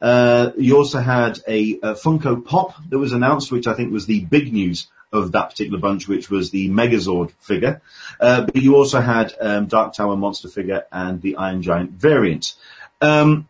Uh, 0.00 0.50
you 0.56 0.76
also 0.76 1.00
had 1.00 1.40
a, 1.48 1.72
a, 1.82 1.94
Funko 1.94 2.44
Pop 2.44 2.74
that 2.90 2.98
was 2.98 3.12
announced, 3.12 3.50
which 3.50 3.66
I 3.66 3.74
think 3.74 3.92
was 3.92 4.06
the 4.06 4.24
big 4.26 4.52
news 4.52 4.88
of 5.10 5.32
that 5.32 5.50
particular 5.50 5.80
bunch, 5.80 6.06
which 6.06 6.30
was 6.30 6.50
the 6.50 6.68
Megazord 6.68 7.32
figure. 7.40 7.80
Uh, 8.20 8.42
but 8.42 8.56
you 8.56 8.76
also 8.76 9.00
had 9.00 9.34
um, 9.40 9.66
Dark 9.66 9.94
Tower 9.94 10.16
monster 10.16 10.48
figure 10.48 10.84
and 10.92 11.22
the 11.22 11.36
Iron 11.36 11.62
Giant 11.62 11.92
variant. 11.92 12.54
Um, 13.00 13.48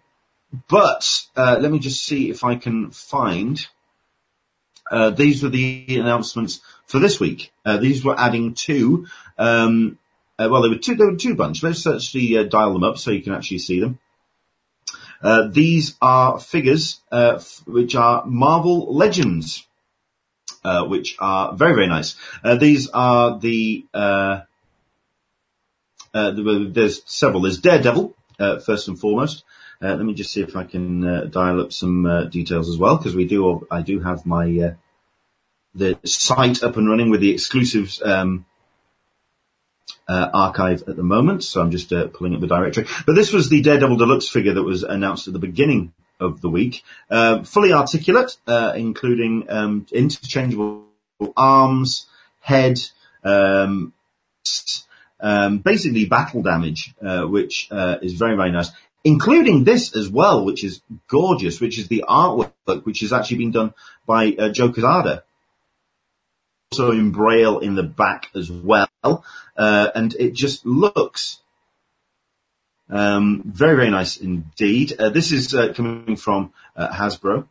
but 0.69 1.27
let 1.37 1.71
me 1.71 1.81
just 1.81 2.05
see 2.05 2.31
if 2.31 2.45
I 2.45 2.55
can 2.55 2.91
find. 2.91 3.67
Uh, 4.89 5.11
these 5.11 5.43
were 5.43 5.49
the 5.49 5.99
announcements 5.99 6.61
for 6.87 6.99
this 6.99 7.21
week. 7.21 7.53
Uh, 7.65 7.79
these 7.79 8.05
were 8.05 8.19
adding 8.19 8.55
two. 8.55 9.07
Um, 9.39 9.99
uh, 10.39 10.49
well, 10.51 10.63
there 10.63 10.71
were 10.71 10.79
two. 10.79 10.95
There 10.95 11.11
were 11.11 11.17
two 11.17 11.35
bunch. 11.35 11.63
Let's 11.63 11.87
actually 11.87 12.39
uh, 12.39 12.45
dial 12.45 12.73
them 12.73 12.85
up 12.85 12.99
so 12.99 13.11
you 13.11 13.23
can 13.23 13.35
actually 13.35 13.59
see 13.59 13.81
them. 13.81 13.99
Uh, 15.23 15.49
these 15.51 15.97
are 16.03 16.39
figures 16.39 17.01
f- 17.11 17.63
which 17.67 17.95
are 17.95 18.25
Marvel 18.27 18.95
Legends, 18.95 19.67
which 20.87 21.17
are 21.19 21.55
very 21.55 21.75
very 21.75 21.87
nice. 21.87 22.17
these 22.59 22.89
are 22.91 23.39
the. 23.39 23.87
there's 26.13 27.03
several. 27.07 27.43
There's 27.43 27.59
Daredevil 27.59 28.15
first 28.39 28.89
and 28.89 28.99
foremost. 28.99 29.45
Uh, 29.83 29.95
let 29.95 30.05
me 30.05 30.15
just 30.15 30.33
see 30.33 30.41
if 30.41 30.57
I 30.57 30.65
can 30.65 31.07
uh, 31.07 31.25
dial 31.25 31.61
up 31.61 31.73
some 31.73 32.07
uh, 32.07 32.25
details 32.25 32.69
as 32.69 32.79
well, 32.79 32.97
because 32.97 33.15
we 33.15 33.27
do. 33.27 33.67
I 33.71 33.83
do 33.83 34.01
have 34.01 34.25
my 34.25 34.45
uh, 34.45 34.75
the 35.77 35.99
site 36.05 36.63
up 36.63 36.77
and 36.77 36.89
running 36.89 37.11
with 37.11 37.21
the 37.21 37.33
exclusives 37.33 38.03
um, 38.03 38.47
uh, 40.09 40.31
archive 40.33 40.83
at 40.89 40.97
the 40.97 41.03
moment. 41.03 41.45
So 41.45 41.61
I'm 41.61 41.71
just 41.71 41.93
uh, 41.93 42.09
pulling 42.09 42.35
up 42.35 42.41
the 42.41 42.47
directory. 42.47 42.87
But 43.07 43.15
this 43.15 43.33
was 43.33 43.49
the 43.49 43.61
Daredevil 43.63 43.97
Deluxe 43.97 44.29
figure 44.29 44.55
that 44.55 44.63
was 44.63 44.83
announced 44.83 45.27
at 45.27 45.33
the 45.33 45.39
beginning 45.39 45.93
of 46.19 46.41
the 46.41 46.49
week, 46.49 46.83
fully 47.11 47.73
articulate, 47.73 48.37
including 48.47 49.47
um, 49.51 49.87
interchangeable 49.93 50.85
arms, 51.37 52.07
head. 52.41 52.81
Um, 53.23 53.93
um, 55.19 55.59
basically 55.59 56.05
battle 56.05 56.43
damage, 56.43 56.95
uh, 57.03 57.23
which 57.23 57.69
uh, 57.71 57.97
is 58.03 58.15
very, 58.15 58.37
very 58.37 58.53
nice 58.53 58.71
including 59.07 59.63
this 59.63 59.95
as 59.95 60.09
well, 60.09 60.45
which 60.45 60.65
is 60.65 60.83
gorgeous, 61.07 61.61
which 61.61 61.79
is 61.79 61.87
the 61.87 62.05
artwork, 62.09 62.85
which 62.85 63.01
has 63.01 63.13
actually 63.13 63.39
been 63.39 63.53
done 63.53 63.73
by 64.05 64.35
uh, 64.37 64.49
Joe 64.49 64.73
Quesada. 64.73 65.23
Also 66.79 66.93
in 66.93 67.11
Braille 67.11 67.61
in 67.61 67.75
the 67.75 67.83
back 67.83 68.29
as 68.35 68.51
well, 68.51 69.25
uh, 69.57 69.89
and 69.95 70.15
it 70.17 70.35
just 70.35 70.67
looks 70.67 71.41
um, 72.91 73.45
very, 73.47 73.77
very 73.77 73.89
nice 73.89 74.19
indeed. 74.19 74.93
Uh, 74.99 75.09
this 75.09 75.33
is 75.33 75.55
uh, 75.55 75.73
coming 75.73 76.17
from 76.17 76.53
uh, 76.77 76.89
Hasbro. 76.89 77.49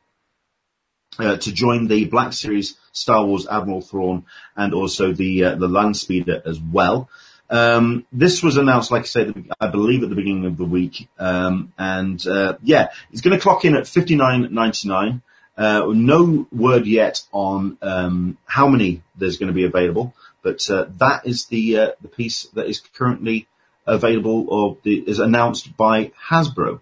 Uh, 1.18 1.38
to 1.38 1.52
join 1.52 1.88
the 1.88 2.06
Black 2.06 2.34
Series 2.34 2.78
Star 2.92 3.26
Wars 3.26 3.48
Admiral 3.48 3.82
Thrawn 3.82 4.26
and 4.56 4.76
also 4.76 5.12
the 5.12 5.56
the 5.58 5.68
Land 5.68 5.98
Speeder 5.98 6.44
as 6.46 6.60
well. 6.60 7.10
Um, 7.50 8.06
this 8.12 8.44
was 8.44 8.58
announced, 8.58 8.92
like 8.92 9.04
I 9.04 9.06
said, 9.06 9.50
I 9.60 9.70
believe 9.70 10.04
at 10.04 10.10
the 10.10 10.16
beginning 10.16 10.46
of 10.46 10.58
the 10.58 10.66
week. 10.66 11.08
Um, 11.18 11.74
and, 11.80 12.26
uh, 12.28 12.58
yeah, 12.62 12.90
it's 13.12 13.22
going 13.22 13.36
to 13.36 13.42
clock 13.42 13.66
in 13.66 13.76
at 13.76 13.86
59.99. 13.86 15.22
Uh, 15.58 15.86
no 15.94 16.48
word 16.52 16.86
yet 16.86 17.22
on, 17.32 17.78
um, 17.82 18.38
how 18.46 18.68
many 18.68 19.02
there's 19.16 19.38
going 19.38 19.48
to 19.48 19.54
be 19.54 19.64
available, 19.64 20.14
but, 20.42 20.70
uh, 20.70 20.86
that 20.98 21.26
is 21.26 21.46
the, 21.46 21.78
uh, 21.78 21.92
the 22.02 22.08
piece 22.08 22.44
that 22.54 22.68
is 22.68 22.82
currently 22.94 23.48
available 23.88 24.48
or 24.50 24.78
the, 24.84 25.00
is 25.08 25.20
announced 25.20 25.78
by 25.78 26.12
Hasbro. 26.30 26.82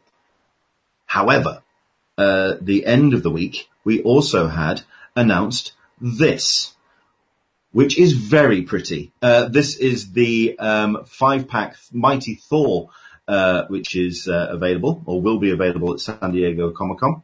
However, 1.06 1.62
uh, 2.18 2.56
the 2.62 2.86
end 2.86 3.14
of 3.14 3.22
the 3.22 3.30
week, 3.30 3.70
we 3.84 4.02
also 4.02 4.48
had 4.48 4.82
announced 5.16 5.74
this 6.02 6.74
which 7.74 7.98
is 7.98 8.14
very 8.14 8.62
pretty. 8.62 9.12
Uh, 9.22 9.50
this 9.50 9.76
is 9.78 10.14
the 10.14 10.58
um, 10.60 11.04
five 11.06 11.48
pack 11.48 11.76
Mighty 11.92 12.36
Thor, 12.36 12.90
uh, 13.28 13.66
which 13.66 13.96
is 13.96 14.28
available 14.30 15.02
or 15.06 15.22
will 15.22 15.40
be 15.40 15.50
available 15.50 15.94
at 15.94 16.00
San 16.00 16.32
Diego 16.32 16.72
Comic 16.72 17.00
Con. 17.00 17.24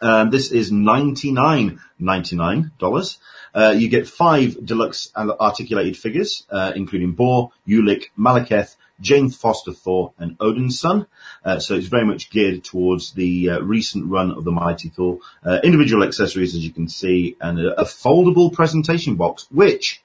Um, 0.00 0.30
this 0.30 0.52
is 0.52 0.70
ninety 0.70 1.32
nine 1.32 1.80
ninety 1.98 2.36
nine 2.36 2.72
dollars. 2.78 3.18
Uh, 3.54 3.74
you 3.76 3.88
get 3.88 4.06
five 4.06 4.64
deluxe 4.64 5.10
articulated 5.16 5.96
figures, 5.96 6.46
uh, 6.50 6.72
including 6.76 7.12
Bor, 7.12 7.52
Ulik, 7.66 8.06
Malekith, 8.18 8.76
Jane 9.00 9.30
Foster 9.30 9.72
Thor, 9.72 10.12
and 10.18 10.36
Odinson. 10.38 11.06
Uh, 11.44 11.58
so 11.58 11.74
it's 11.74 11.86
very 11.86 12.04
much 12.04 12.30
geared 12.30 12.64
towards 12.64 13.12
the 13.12 13.50
uh, 13.50 13.60
recent 13.60 14.06
run 14.06 14.30
of 14.30 14.44
the 14.44 14.52
Mighty 14.52 14.90
Thor. 14.90 15.20
Uh, 15.44 15.58
individual 15.64 16.02
accessories, 16.02 16.54
as 16.54 16.64
you 16.64 16.72
can 16.72 16.88
see, 16.88 17.36
and 17.40 17.58
a, 17.58 17.80
a 17.80 17.84
foldable 17.84 18.52
presentation 18.52 19.16
box, 19.16 19.46
which 19.50 20.02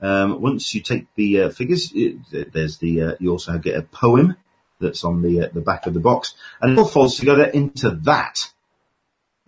um, 0.00 0.40
once 0.40 0.74
you 0.74 0.80
take 0.80 1.06
the 1.16 1.42
uh, 1.42 1.50
figures, 1.50 1.92
it, 1.94 2.52
there's 2.52 2.78
the 2.78 3.02
uh, 3.02 3.12
you 3.18 3.30
also 3.30 3.58
get 3.58 3.76
a 3.76 3.82
poem 3.82 4.36
that's 4.80 5.04
on 5.04 5.22
the 5.22 5.46
uh, 5.46 5.48
the 5.52 5.60
back 5.60 5.86
of 5.86 5.94
the 5.94 6.00
box, 6.00 6.34
and 6.60 6.72
it 6.72 6.78
all 6.78 6.86
folds 6.86 7.16
together 7.16 7.44
into 7.44 7.90
that, 7.90 8.52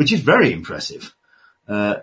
which 0.00 0.12
is 0.12 0.20
very 0.20 0.50
impressive. 0.50 1.14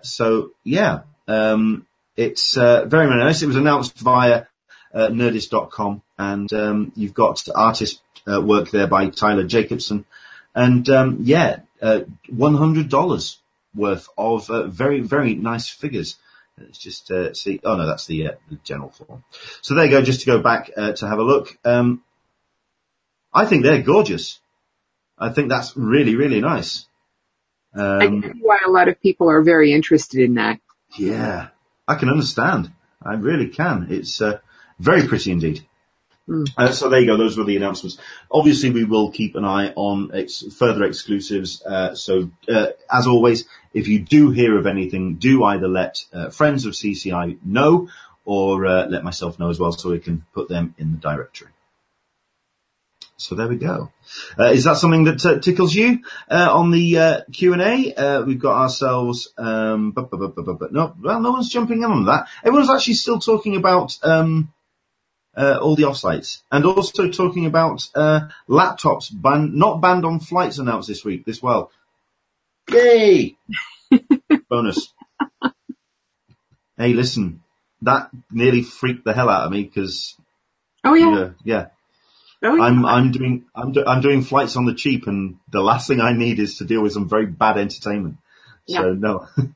so 0.02 0.52
yeah, 0.62 1.00
um, 1.26 1.84
it's 2.16 2.54
very 2.54 2.86
very 2.88 3.16
nice. 3.16 3.42
It 3.42 3.48
was 3.48 3.56
announced 3.56 3.98
via 3.98 4.44
uh, 4.94 5.08
Nerdist.com, 5.08 6.02
and 6.16 6.52
um, 6.52 6.92
you've 6.94 7.14
got 7.14 7.46
artist 7.54 8.00
uh, 8.26 8.40
work 8.40 8.70
there 8.70 8.86
by 8.86 9.08
Tyler 9.08 9.44
Jacobson, 9.44 10.04
and 10.54 10.88
um, 10.88 11.18
yeah, 11.22 11.60
uh, 11.82 12.00
one 12.28 12.54
hundred 12.54 12.88
dollars 12.88 13.38
worth 13.74 14.08
of 14.16 14.48
uh, 14.48 14.68
very 14.68 15.00
very 15.00 15.34
nice 15.34 15.68
figures. 15.68 16.16
Let's 16.56 16.78
just 16.78 17.10
uh, 17.10 17.34
see. 17.34 17.60
Oh 17.64 17.76
no, 17.76 17.86
that's 17.86 18.06
the, 18.06 18.28
uh, 18.28 18.32
the 18.48 18.58
general 18.64 18.90
form. 18.90 19.24
So 19.62 19.74
there 19.74 19.84
you 19.84 19.90
go. 19.90 20.02
Just 20.02 20.20
to 20.20 20.26
go 20.26 20.38
back 20.40 20.74
to 20.74 21.08
have 21.08 21.18
a 21.18 21.22
look. 21.22 21.58
Um, 21.64 22.02
I 23.32 23.44
think 23.44 23.62
they're 23.62 23.82
gorgeous. 23.82 24.40
I 25.18 25.30
think 25.30 25.48
that's 25.48 25.76
really 25.76 26.16
really 26.16 26.40
nice. 26.40 26.86
Um, 27.78 28.24
I 28.24 28.32
see 28.32 28.40
why 28.40 28.58
a 28.66 28.70
lot 28.70 28.88
of 28.88 29.00
people 29.00 29.30
are 29.30 29.42
very 29.42 29.72
interested 29.72 30.20
in 30.20 30.34
that. 30.34 30.60
Yeah, 30.98 31.48
I 31.86 31.94
can 31.94 32.08
understand. 32.08 32.72
I 33.02 33.14
really 33.14 33.48
can. 33.48 33.86
It's 33.90 34.20
uh, 34.20 34.38
very 34.78 35.06
pretty 35.06 35.30
indeed. 35.30 35.64
Mm. 36.28 36.46
Uh, 36.56 36.72
so 36.72 36.88
there 36.88 37.00
you 37.00 37.06
go. 37.06 37.16
Those 37.16 37.38
were 37.38 37.44
the 37.44 37.56
announcements. 37.56 37.98
Obviously, 38.30 38.70
we 38.70 38.84
will 38.84 39.10
keep 39.10 39.36
an 39.36 39.44
eye 39.44 39.72
on 39.76 40.10
ex- 40.12 40.44
further 40.56 40.84
exclusives. 40.84 41.62
Uh, 41.62 41.94
so, 41.94 42.30
uh, 42.48 42.66
as 42.92 43.06
always, 43.06 43.46
if 43.72 43.88
you 43.88 44.00
do 44.00 44.30
hear 44.30 44.58
of 44.58 44.66
anything, 44.66 45.14
do 45.14 45.44
either 45.44 45.68
let 45.68 46.04
uh, 46.12 46.30
friends 46.30 46.66
of 46.66 46.74
CCI 46.74 47.38
know 47.44 47.88
or 48.24 48.66
uh, 48.66 48.86
let 48.88 49.04
myself 49.04 49.38
know 49.38 49.48
as 49.48 49.58
well, 49.58 49.72
so 49.72 49.90
we 49.90 50.00
can 50.00 50.26
put 50.34 50.48
them 50.48 50.74
in 50.76 50.92
the 50.92 50.98
directory. 50.98 51.48
So 53.18 53.34
there 53.34 53.48
we 53.48 53.56
go. 53.56 53.90
Uh, 54.38 54.52
is 54.52 54.62
that 54.64 54.76
something 54.76 55.02
that 55.04 55.26
uh, 55.26 55.40
tickles 55.40 55.74
you 55.74 56.04
uh, 56.30 56.48
on 56.52 56.70
the 56.70 56.98
uh, 56.98 57.20
Q 57.32 57.52
and 57.52 57.60
A? 57.60 57.94
Uh, 57.94 58.22
we've 58.22 58.38
got 58.38 58.62
ourselves. 58.62 59.32
Um, 59.36 59.90
but, 59.90 60.08
but, 60.08 60.18
but, 60.18 60.36
but, 60.36 60.58
but, 60.58 60.72
no, 60.72 60.94
well, 61.02 61.20
no 61.20 61.32
one's 61.32 61.48
jumping 61.48 61.78
in 61.78 61.90
on 61.90 62.04
that. 62.06 62.28
Everyone's 62.44 62.70
actually 62.70 62.94
still 62.94 63.18
talking 63.18 63.56
about 63.56 63.98
um, 64.04 64.52
uh, 65.36 65.58
all 65.60 65.74
the 65.74 65.82
offsites 65.82 66.42
and 66.52 66.64
also 66.64 67.10
talking 67.10 67.44
about 67.44 67.88
laptops 68.48 69.10
ban- 69.12 69.58
not 69.58 69.80
banned 69.80 70.04
on 70.04 70.20
flights 70.20 70.58
announced 70.58 70.86
this 70.86 71.04
week. 71.04 71.24
This 71.24 71.42
well, 71.42 71.72
yay! 72.70 73.36
Bonus. 74.48 74.94
hey, 76.76 76.92
listen, 76.92 77.42
that 77.82 78.10
nearly 78.30 78.62
freaked 78.62 79.04
the 79.04 79.12
hell 79.12 79.28
out 79.28 79.46
of 79.46 79.50
me 79.50 79.64
because. 79.64 80.16
Oh 80.84 80.94
yeah. 80.94 81.30
yeah. 81.42 81.66
Oh, 82.42 82.56
yeah. 82.56 82.62
I'm 82.64 82.86
I'm 82.86 83.12
doing 83.12 83.46
I'm 83.54 83.72
do, 83.72 83.84
I'm 83.86 84.00
doing 84.02 84.22
flights 84.22 84.56
on 84.56 84.66
the 84.66 84.74
cheap, 84.74 85.06
and 85.06 85.38
the 85.50 85.60
last 85.62 85.88
thing 85.88 86.00
I 86.00 86.12
need 86.12 86.38
is 86.40 86.58
to 86.58 86.64
deal 86.64 86.82
with 86.82 86.92
some 86.92 87.08
very 87.08 87.26
bad 87.26 87.58
entertainment. 87.58 88.18
So 88.66 88.90
Yeah. 88.90 88.94
no, 88.94 89.26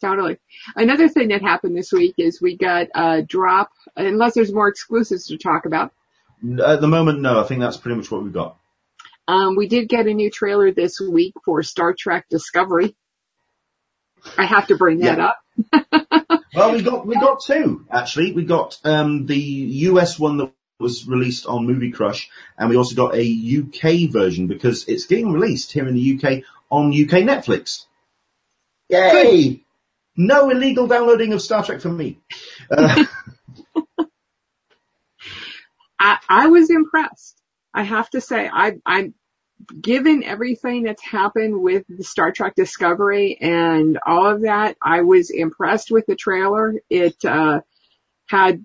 Totally. 0.00 0.38
Another 0.76 1.08
thing 1.08 1.28
that 1.28 1.42
happened 1.42 1.76
this 1.76 1.92
week 1.92 2.14
is 2.18 2.40
we 2.42 2.56
got 2.56 2.88
a 2.94 3.22
drop, 3.22 3.70
unless 3.96 4.34
there's 4.34 4.52
more 4.52 4.68
exclusives 4.68 5.26
to 5.28 5.38
talk 5.38 5.66
about. 5.66 5.92
at 6.64 6.80
the 6.80 6.88
moment, 6.88 7.20
no. 7.20 7.40
I 7.40 7.44
think 7.44 7.60
that's 7.60 7.76
pretty 7.78 7.96
much 7.96 8.10
what 8.10 8.22
we've 8.24 8.32
got. 8.32 8.56
Um, 9.28 9.56
we 9.56 9.68
did 9.68 9.88
get 9.88 10.06
a 10.06 10.14
new 10.14 10.30
trailer 10.30 10.72
this 10.72 11.00
week 11.00 11.34
for 11.44 11.62
Star 11.62 11.94
Trek 11.98 12.26
Discovery. 12.30 12.96
I 14.38 14.46
have 14.46 14.68
to 14.68 14.76
bring 14.76 15.00
that 15.00 15.18
Yeah. 15.18 15.26
up. 15.26 15.38
Well, 16.54 16.72
we 16.72 16.82
got 16.82 17.06
we 17.06 17.16
got 17.16 17.42
two 17.42 17.86
actually. 17.90 18.32
We 18.32 18.44
got 18.44 18.78
um, 18.84 19.26
the 19.26 19.38
US 19.38 20.18
one 20.18 20.38
that 20.38 20.52
was 20.78 21.06
released 21.06 21.46
on 21.46 21.66
Movie 21.66 21.90
Crush, 21.90 22.30
and 22.56 22.70
we 22.70 22.76
also 22.76 22.94
got 22.94 23.14
a 23.14 23.58
UK 23.60 24.10
version 24.10 24.46
because 24.46 24.84
it's 24.86 25.06
getting 25.06 25.32
released 25.32 25.72
here 25.72 25.88
in 25.88 25.94
the 25.94 26.14
UK 26.16 26.44
on 26.70 26.88
UK 26.88 27.24
Netflix. 27.24 27.86
Yay! 28.88 29.62
No 30.16 30.50
illegal 30.50 30.86
downloading 30.86 31.32
of 31.32 31.42
Star 31.42 31.64
Trek 31.64 31.80
for 31.80 31.90
me. 31.90 32.18
Uh, 32.70 33.04
I, 35.98 36.18
I 36.28 36.46
was 36.46 36.70
impressed. 36.70 37.40
I 37.74 37.82
have 37.82 38.08
to 38.10 38.20
say, 38.20 38.48
I, 38.52 38.76
I'm 38.86 39.14
given 39.80 40.22
everything 40.22 40.84
that's 40.84 41.02
happened 41.02 41.60
with 41.60 41.84
the 41.88 42.04
Star 42.04 42.30
Trek 42.32 42.54
Discovery 42.54 43.36
and 43.40 43.98
all 44.06 44.26
of 44.26 44.42
that. 44.42 44.76
I 44.82 45.02
was 45.02 45.30
impressed 45.30 45.90
with 45.90 46.06
the 46.06 46.16
trailer. 46.16 46.74
It 46.88 47.24
uh, 47.24 47.60
had 48.26 48.64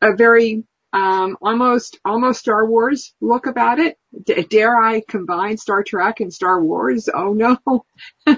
a 0.00 0.14
very 0.14 0.64
um, 0.92 1.36
almost 1.42 1.98
almost 2.04 2.40
Star 2.40 2.66
Wars 2.66 3.14
look 3.20 3.46
about 3.46 3.78
it. 3.78 3.98
D- 4.24 4.42
dare 4.44 4.76
I 4.82 5.02
combine 5.06 5.58
Star 5.58 5.82
Trek 5.82 6.20
and 6.20 6.32
Star 6.32 6.62
Wars? 6.62 7.08
Oh 7.12 7.32
no! 7.34 7.84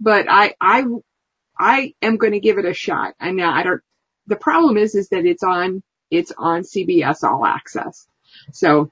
but 0.00 0.26
I 0.28 0.54
I 0.60 0.84
I 1.58 1.94
am 2.00 2.16
going 2.16 2.32
to 2.32 2.40
give 2.40 2.58
it 2.58 2.64
a 2.64 2.74
shot. 2.74 3.14
And 3.20 3.36
now 3.36 3.52
I 3.52 3.62
don't. 3.62 3.82
The 4.26 4.36
problem 4.36 4.76
is 4.76 4.94
is 4.94 5.08
that 5.10 5.26
it's 5.26 5.42
on 5.42 5.82
it's 6.10 6.32
on 6.36 6.62
CBS 6.62 7.22
All 7.22 7.44
Access. 7.44 8.06
So, 8.52 8.90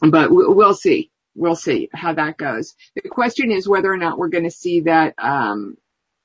but 0.00 0.30
we- 0.30 0.48
we'll 0.48 0.74
see. 0.74 1.10
We'll 1.36 1.56
see 1.56 1.88
how 1.92 2.12
that 2.14 2.36
goes. 2.36 2.74
The 2.94 3.08
question 3.08 3.50
is 3.50 3.68
whether 3.68 3.92
or 3.92 3.96
not 3.96 4.18
we're 4.18 4.28
going 4.28 4.44
to 4.44 4.50
see 4.52 4.82
that 4.82 5.14
um, 5.18 5.76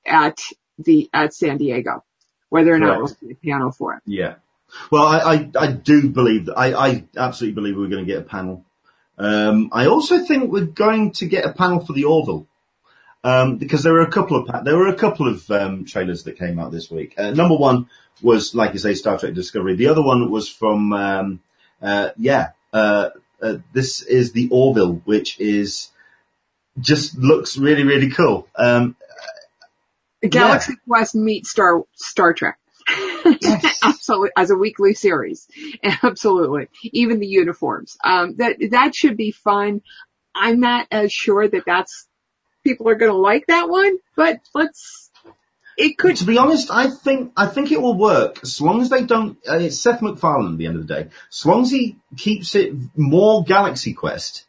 at 0.05 0.37
the 0.77 1.09
at 1.13 1.33
San 1.33 1.57
Diego, 1.57 2.03
whether 2.49 2.71
or 2.73 2.77
not 2.79 2.97
we'll 2.99 3.07
see 3.07 3.31
a 3.31 3.35
panel 3.35 3.71
for 3.71 3.95
it. 3.95 4.01
Yeah. 4.05 4.35
Well, 4.91 5.03
I, 5.03 5.17
I, 5.19 5.49
I 5.59 5.71
do 5.71 6.09
believe 6.09 6.45
that. 6.45 6.57
I, 6.57 6.73
I 6.73 7.05
absolutely 7.17 7.55
believe 7.55 7.77
we're 7.77 7.87
going 7.87 8.05
to 8.05 8.11
get 8.11 8.21
a 8.21 8.25
panel. 8.25 8.65
Um, 9.17 9.69
I 9.73 9.87
also 9.87 10.23
think 10.25 10.51
we're 10.51 10.65
going 10.65 11.11
to 11.13 11.25
get 11.25 11.45
a 11.45 11.53
panel 11.53 11.85
for 11.85 11.93
the 11.93 12.05
Orville. 12.05 12.47
Um, 13.21 13.57
because 13.57 13.83
there 13.83 13.91
were 13.91 14.01
a 14.01 14.11
couple 14.11 14.37
of 14.37 14.63
there 14.63 14.77
were 14.77 14.87
a 14.87 14.95
couple 14.95 15.27
of 15.27 15.51
um, 15.51 15.83
trailers 15.83 16.23
that 16.23 16.39
came 16.39 16.57
out 16.57 16.71
this 16.71 16.89
week. 16.89 17.15
Uh, 17.17 17.31
number 17.31 17.57
one 17.57 17.89
was, 18.21 18.55
like 18.55 18.71
you 18.71 18.79
say, 18.79 18.93
Star 18.93 19.17
Trek 19.17 19.33
Discovery. 19.33 19.75
The 19.75 19.87
other 19.87 20.01
one 20.01 20.31
was 20.31 20.47
from, 20.47 20.93
um, 20.93 21.41
uh, 21.81 22.11
yeah, 22.15 22.51
uh, 22.71 23.09
uh, 23.41 23.57
this 23.73 24.01
is 24.01 24.31
the 24.31 24.47
Orville, 24.51 25.01
which 25.03 25.37
is 25.39 25.89
just 26.79 27.17
looks 27.17 27.57
really 27.57 27.83
really 27.83 28.09
cool. 28.09 28.47
Um, 28.55 28.95
Galaxy 30.21 30.75
Quest 30.87 31.15
meets 31.15 31.49
Star 31.49 31.83
Star 31.95 32.33
Trek. 32.33 32.57
Absolutely, 33.83 34.29
as 34.35 34.51
a 34.51 34.55
weekly 34.55 34.93
series. 34.93 35.47
Absolutely. 36.03 36.67
Even 36.83 37.19
the 37.19 37.27
uniforms. 37.27 37.97
Um, 38.03 38.35
that, 38.37 38.57
that 38.71 38.95
should 38.95 39.17
be 39.17 39.31
fun. 39.31 39.81
I'm 40.35 40.59
not 40.59 40.87
as 40.91 41.11
sure 41.11 41.47
that 41.47 41.63
that's, 41.65 42.07
people 42.63 42.89
are 42.89 42.95
gonna 42.95 43.13
like 43.13 43.47
that 43.47 43.69
one, 43.69 43.97
but 44.15 44.39
let's, 44.53 45.09
it 45.77 45.97
could, 45.97 46.17
To 46.17 46.25
be 46.25 46.37
honest, 46.37 46.69
I 46.69 46.89
think 46.89 47.31
I 47.37 47.45
think 47.47 47.71
it 47.71 47.81
will 47.81 47.97
work 47.97 48.39
as 48.43 48.59
long 48.59 48.81
as 48.81 48.89
they 48.89 49.03
don't. 49.03 49.37
Uh, 49.47 49.59
it's 49.59 49.79
Seth 49.79 50.01
MacFarlane 50.01 50.51
at 50.51 50.57
the 50.57 50.65
end 50.65 50.75
of 50.75 50.85
the 50.85 50.93
day. 50.93 51.09
As 51.31 51.45
long 51.45 51.61
as 51.61 51.71
he 51.71 51.95
keeps 52.17 52.53
it 52.53 52.73
more 52.97 53.45
Galaxy 53.45 53.93
Quest 53.93 54.45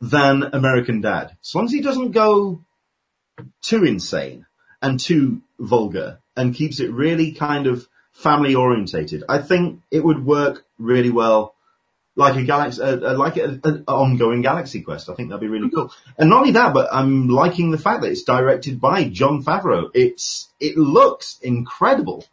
than 0.00 0.42
American 0.42 1.00
Dad. 1.00 1.36
As 1.42 1.54
long 1.54 1.64
as 1.66 1.72
he 1.72 1.80
doesn't 1.80 2.12
go 2.12 2.62
too 3.62 3.84
insane 3.84 4.46
and 4.82 4.98
too 4.98 5.42
vulgar 5.58 6.18
and 6.40 6.54
keeps 6.54 6.80
it 6.80 6.90
really 6.90 7.32
kind 7.32 7.66
of 7.66 7.86
family 8.12 8.54
orientated. 8.54 9.24
I 9.28 9.38
think 9.38 9.82
it 9.90 10.02
would 10.02 10.24
work 10.24 10.64
really 10.78 11.10
well. 11.10 11.54
Like 12.16 12.36
a 12.36 12.42
galaxy, 12.42 12.82
uh, 12.82 12.96
uh, 12.96 13.16
like 13.16 13.36
an 13.36 13.84
ongoing 13.86 14.42
Galaxy 14.42 14.82
Quest. 14.82 15.08
I 15.08 15.14
think 15.14 15.28
that'd 15.28 15.40
be 15.40 15.46
really 15.46 15.70
cool. 15.70 15.92
And 16.18 16.28
not 16.28 16.40
only 16.40 16.52
that, 16.52 16.74
but 16.74 16.88
I'm 16.92 17.28
liking 17.28 17.70
the 17.70 17.78
fact 17.78 18.02
that 18.02 18.10
it's 18.10 18.24
directed 18.24 18.80
by 18.80 19.04
Jon 19.04 19.44
Favreau. 19.44 19.90
It's 19.94 20.48
it 20.58 20.76
looks 20.76 21.38
incredible. 21.40 22.26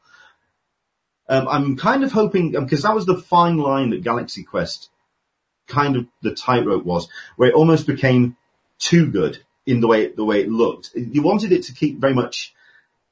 Um, 1.29 1.47
I'm 1.47 1.77
kind 1.77 2.03
of 2.03 2.11
hoping 2.11 2.51
because 2.51 2.81
that 2.83 2.95
was 2.95 3.05
the 3.05 3.17
fine 3.17 3.57
line 3.57 3.91
that 3.91 4.03
Galaxy 4.03 4.43
Quest 4.43 4.89
kind 5.67 5.95
of 5.95 6.07
the 6.21 6.33
tightrope 6.33 6.85
was, 6.85 7.07
where 7.35 7.49
it 7.49 7.55
almost 7.55 7.85
became 7.85 8.35
too 8.79 9.11
good 9.11 9.43
in 9.65 9.79
the 9.79 9.87
way 9.87 10.07
the 10.07 10.25
way 10.25 10.41
it 10.41 10.49
looked. 10.49 10.91
You 10.95 11.21
wanted 11.21 11.51
it 11.51 11.63
to 11.65 11.73
keep 11.73 11.99
very 11.99 12.15
much 12.15 12.53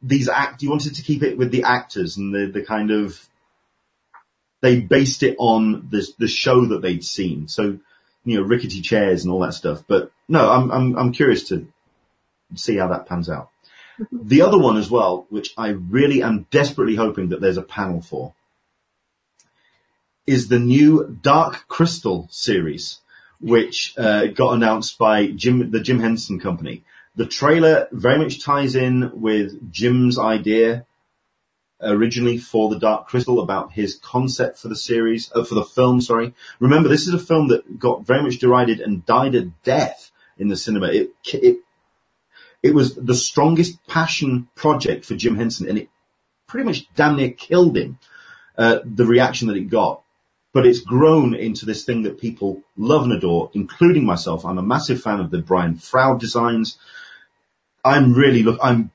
these 0.05 0.29
act. 0.29 0.61
You 0.61 0.69
wanted 0.69 0.95
to 0.95 1.01
keep 1.01 1.23
it 1.23 1.37
with 1.37 1.51
the 1.51 1.63
actors 1.63 2.17
and 2.17 2.33
the 2.33 2.45
the 2.47 2.61
kind 2.61 2.91
of 2.91 3.27
they 4.61 4.79
based 4.79 5.23
it 5.23 5.35
on 5.39 5.89
the 5.89 6.07
the 6.17 6.27
show 6.27 6.65
that 6.65 6.81
they'd 6.81 7.03
seen. 7.03 7.47
So 7.47 7.79
you 8.23 8.37
know 8.37 8.43
rickety 8.43 8.81
chairs 8.81 9.23
and 9.23 9.31
all 9.31 9.39
that 9.39 9.53
stuff. 9.53 9.83
But 9.87 10.11
no, 10.27 10.49
I'm 10.49 10.71
I'm 10.71 10.97
I'm 10.97 11.11
curious 11.11 11.47
to 11.49 11.67
see 12.55 12.77
how 12.77 12.87
that 12.89 13.07
pans 13.07 13.29
out. 13.29 13.49
The 14.11 14.41
other 14.41 14.59
one 14.59 14.75
as 14.75 14.91
well, 14.91 15.25
which 15.29 15.53
I 15.57 15.69
really 15.69 16.21
am 16.21 16.47
desperately 16.51 16.95
hoping 16.95 17.29
that 17.29 17.39
there's 17.39 17.55
a 17.55 17.61
panel 17.61 18.01
for, 18.01 18.33
is 20.27 20.49
the 20.49 20.59
new 20.59 21.17
Dark 21.21 21.65
Crystal 21.69 22.27
series, 22.29 22.99
which 23.39 23.93
uh, 23.97 24.25
got 24.27 24.53
announced 24.53 24.97
by 24.97 25.27
Jim, 25.27 25.71
the 25.71 25.79
Jim 25.79 26.01
Henson 26.01 26.41
Company. 26.41 26.83
The 27.15 27.25
trailer 27.25 27.87
very 27.91 28.17
much 28.17 28.43
ties 28.43 28.75
in 28.75 29.21
with 29.21 29.71
Jim's 29.71 30.19
idea 30.19 30.85
originally 31.81 32.37
for 32.37 32.69
the 32.69 32.79
Dark 32.79 33.07
Crystal 33.07 33.39
about 33.39 33.73
his 33.73 33.95
concept 33.95 34.59
for 34.59 34.67
the 34.67 34.75
series, 34.75 35.31
uh, 35.33 35.43
for 35.43 35.55
the 35.55 35.63
film, 35.63 36.01
sorry. 36.01 36.33
Remember, 36.59 36.89
this 36.89 37.07
is 37.07 37.13
a 37.13 37.19
film 37.19 37.49
that 37.49 37.79
got 37.79 38.05
very 38.05 38.23
much 38.23 38.39
derided 38.39 38.79
and 38.79 39.05
died 39.05 39.35
a 39.35 39.43
death 39.63 40.11
in 40.37 40.47
the 40.47 40.55
cinema. 40.55 40.87
It, 40.87 41.11
it, 41.33 41.59
it 42.63 42.73
was 42.73 42.95
the 42.95 43.15
strongest 43.15 43.85
passion 43.87 44.47
project 44.55 45.05
for 45.05 45.15
Jim 45.15 45.35
Henson 45.35 45.69
and 45.69 45.77
it 45.77 45.89
pretty 46.47 46.65
much 46.65 46.87
damn 46.95 47.17
near 47.17 47.31
killed 47.31 47.77
him, 47.77 47.99
uh, 48.57 48.79
the 48.83 49.05
reaction 49.05 49.47
that 49.47 49.57
it 49.57 49.69
got. 49.69 50.01
But 50.53 50.65
it's 50.65 50.79
grown 50.79 51.35
into 51.35 51.65
this 51.65 51.83
thing 51.83 52.03
that 52.03 52.21
people 52.21 52.63
love 52.77 53.03
and 53.03 53.11
adore, 53.11 53.51
including 53.53 54.05
myself. 54.05 54.45
I'm 54.45 54.57
a 54.57 54.63
massive 54.63 55.01
fan 55.01 55.19
of 55.19 55.29
the 55.29 55.39
Brian 55.39 55.75
Froud 55.75 56.21
designs. 56.21 56.77
I'm 57.85 58.13
really 58.13 58.41
look, 58.43 58.59
I'm 58.61 58.91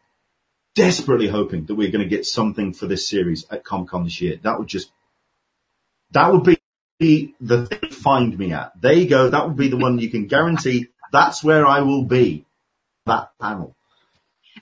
desperately 0.74 1.28
hoping 1.28 1.64
that 1.66 1.76
we're 1.76 1.92
going 1.92 2.02
to 2.02 2.08
get 2.08 2.26
something 2.26 2.72
for 2.72 2.86
this 2.86 3.08
series 3.08 3.46
at 3.50 3.64
Comic 3.64 3.88
Con 3.88 4.04
this 4.04 4.20
year. 4.20 4.38
That 4.42 4.58
would 4.58 4.68
just, 4.68 4.90
that 6.10 6.32
would 6.32 6.58
be 6.98 7.34
the 7.40 7.66
thing 7.66 7.90
to 7.90 7.94
find 7.94 8.36
me 8.36 8.52
at. 8.52 8.72
There 8.80 8.92
you 8.92 9.08
go. 9.08 9.30
That 9.30 9.46
would 9.46 9.56
be 9.56 9.68
the 9.68 9.76
one 9.76 9.98
you 9.98 10.10
can 10.10 10.26
guarantee. 10.26 10.88
That's 11.12 11.42
where 11.42 11.64
I 11.64 11.80
will 11.80 12.04
be. 12.04 12.44
That 13.06 13.30
panel. 13.40 13.76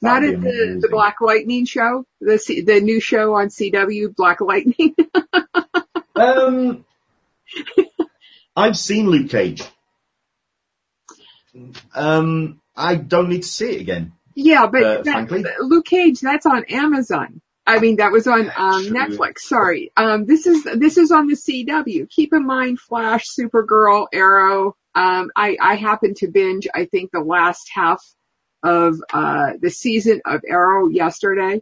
not 0.02 0.20
That'd 0.20 0.34
at 0.36 0.40
the, 0.42 0.78
the 0.82 0.88
Black 0.88 1.20
Lightning 1.20 1.64
show, 1.64 2.04
the, 2.20 2.38
C, 2.38 2.60
the 2.60 2.80
new 2.80 3.00
show 3.00 3.34
on 3.34 3.48
CW, 3.48 4.14
Black 4.14 4.40
Lightning. 4.40 4.94
Um, 6.18 6.84
I've 8.56 8.76
seen 8.76 9.08
Luke 9.08 9.30
Cage. 9.30 9.62
Um, 11.94 12.60
I 12.74 12.96
don't 12.96 13.28
need 13.28 13.42
to 13.42 13.48
see 13.48 13.76
it 13.76 13.80
again. 13.80 14.14
Yeah, 14.38 14.68
but 14.68 14.82
Uh, 14.82 15.02
that. 15.42 15.60
Luke 15.60 15.86
Cage, 15.86 16.20
that's 16.20 16.46
on 16.46 16.64
Amazon. 16.66 17.40
I 17.66 17.80
mean, 17.80 17.96
that 17.96 18.12
was 18.12 18.28
on 18.28 18.50
um, 18.56 18.84
Netflix. 18.84 19.40
Sorry. 19.40 19.90
Um, 19.96 20.26
this 20.26 20.46
is 20.46 20.62
this 20.62 20.96
is 20.96 21.10
on 21.10 21.26
the 21.26 21.34
CW. 21.34 22.08
Keep 22.08 22.32
in 22.32 22.46
mind, 22.46 22.78
Flash, 22.78 23.26
Supergirl, 23.36 24.06
Arrow. 24.12 24.76
Um, 24.94 25.32
I 25.34 25.56
I 25.60 25.74
happened 25.74 26.16
to 26.18 26.28
binge. 26.28 26.68
I 26.72 26.84
think 26.84 27.10
the 27.10 27.20
last 27.20 27.68
half 27.74 28.00
of 28.62 29.00
uh, 29.12 29.54
the 29.60 29.70
season 29.70 30.22
of 30.24 30.42
Arrow 30.48 30.88
yesterday. 30.88 31.60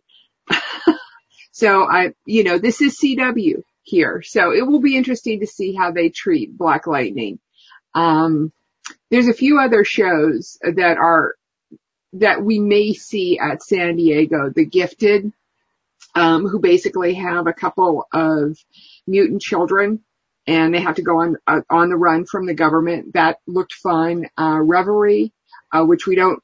so 1.53 1.83
I, 1.91 2.13
you 2.27 2.45
know, 2.45 2.59
this 2.59 2.83
is 2.83 3.01
CW 3.01 3.63
here, 3.85 4.23
so 4.23 4.53
it 4.53 4.67
will 4.67 4.81
be 4.81 4.97
interesting 4.97 5.41
to 5.41 5.47
see 5.47 5.75
how 5.75 5.93
they 5.93 6.11
treat 6.11 6.57
Black 6.57 6.87
Lightning. 6.87 7.39
Um, 7.95 8.53
there's 9.11 9.29
a 9.29 9.35
few 9.35 9.59
other 9.59 9.83
shows 9.83 10.59
that 10.63 10.99
are 10.99 11.37
that 12.21 12.43
we 12.43 12.59
may 12.59 12.93
see 12.93 13.39
at 13.39 13.63
San 13.63 13.97
Diego. 13.97 14.51
The 14.51 14.65
Gifted 14.65 15.33
um, 16.15 16.47
who 16.49 16.59
basically 16.59 17.15
have 17.15 17.47
a 17.47 17.53
couple 17.53 18.07
of 18.13 18.59
mutant 19.07 19.43
children 19.43 20.03
and 20.47 20.73
they 20.73 20.81
have 20.81 20.97
to 20.97 21.03
go 21.03 21.21
on 21.21 21.37
uh, 21.47 21.61
on 21.69 21.91
the 21.91 21.97
run 21.97 22.25
from 22.25 22.47
the 22.47 22.55
government. 22.55 23.13
That 23.15 23.39
looked 23.47 23.75
fun. 23.75 24.27
Uh, 24.39 24.61
Reverie, 24.63 25.33
uh, 25.73 25.85
which 25.85 26.07
we 26.07 26.17
don't 26.17 26.43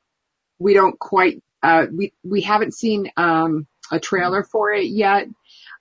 we 0.59 0.75
don't 0.75 0.99
quite 0.99 1.43
uh, 1.63 1.87
we 1.91 2.13
we 2.23 2.43
haven't 2.43 2.75
seen 2.75 3.11
um, 3.17 3.67
a 3.91 3.99
trailer 3.99 4.43
for 4.43 4.73
it 4.73 4.87
yet. 4.87 5.29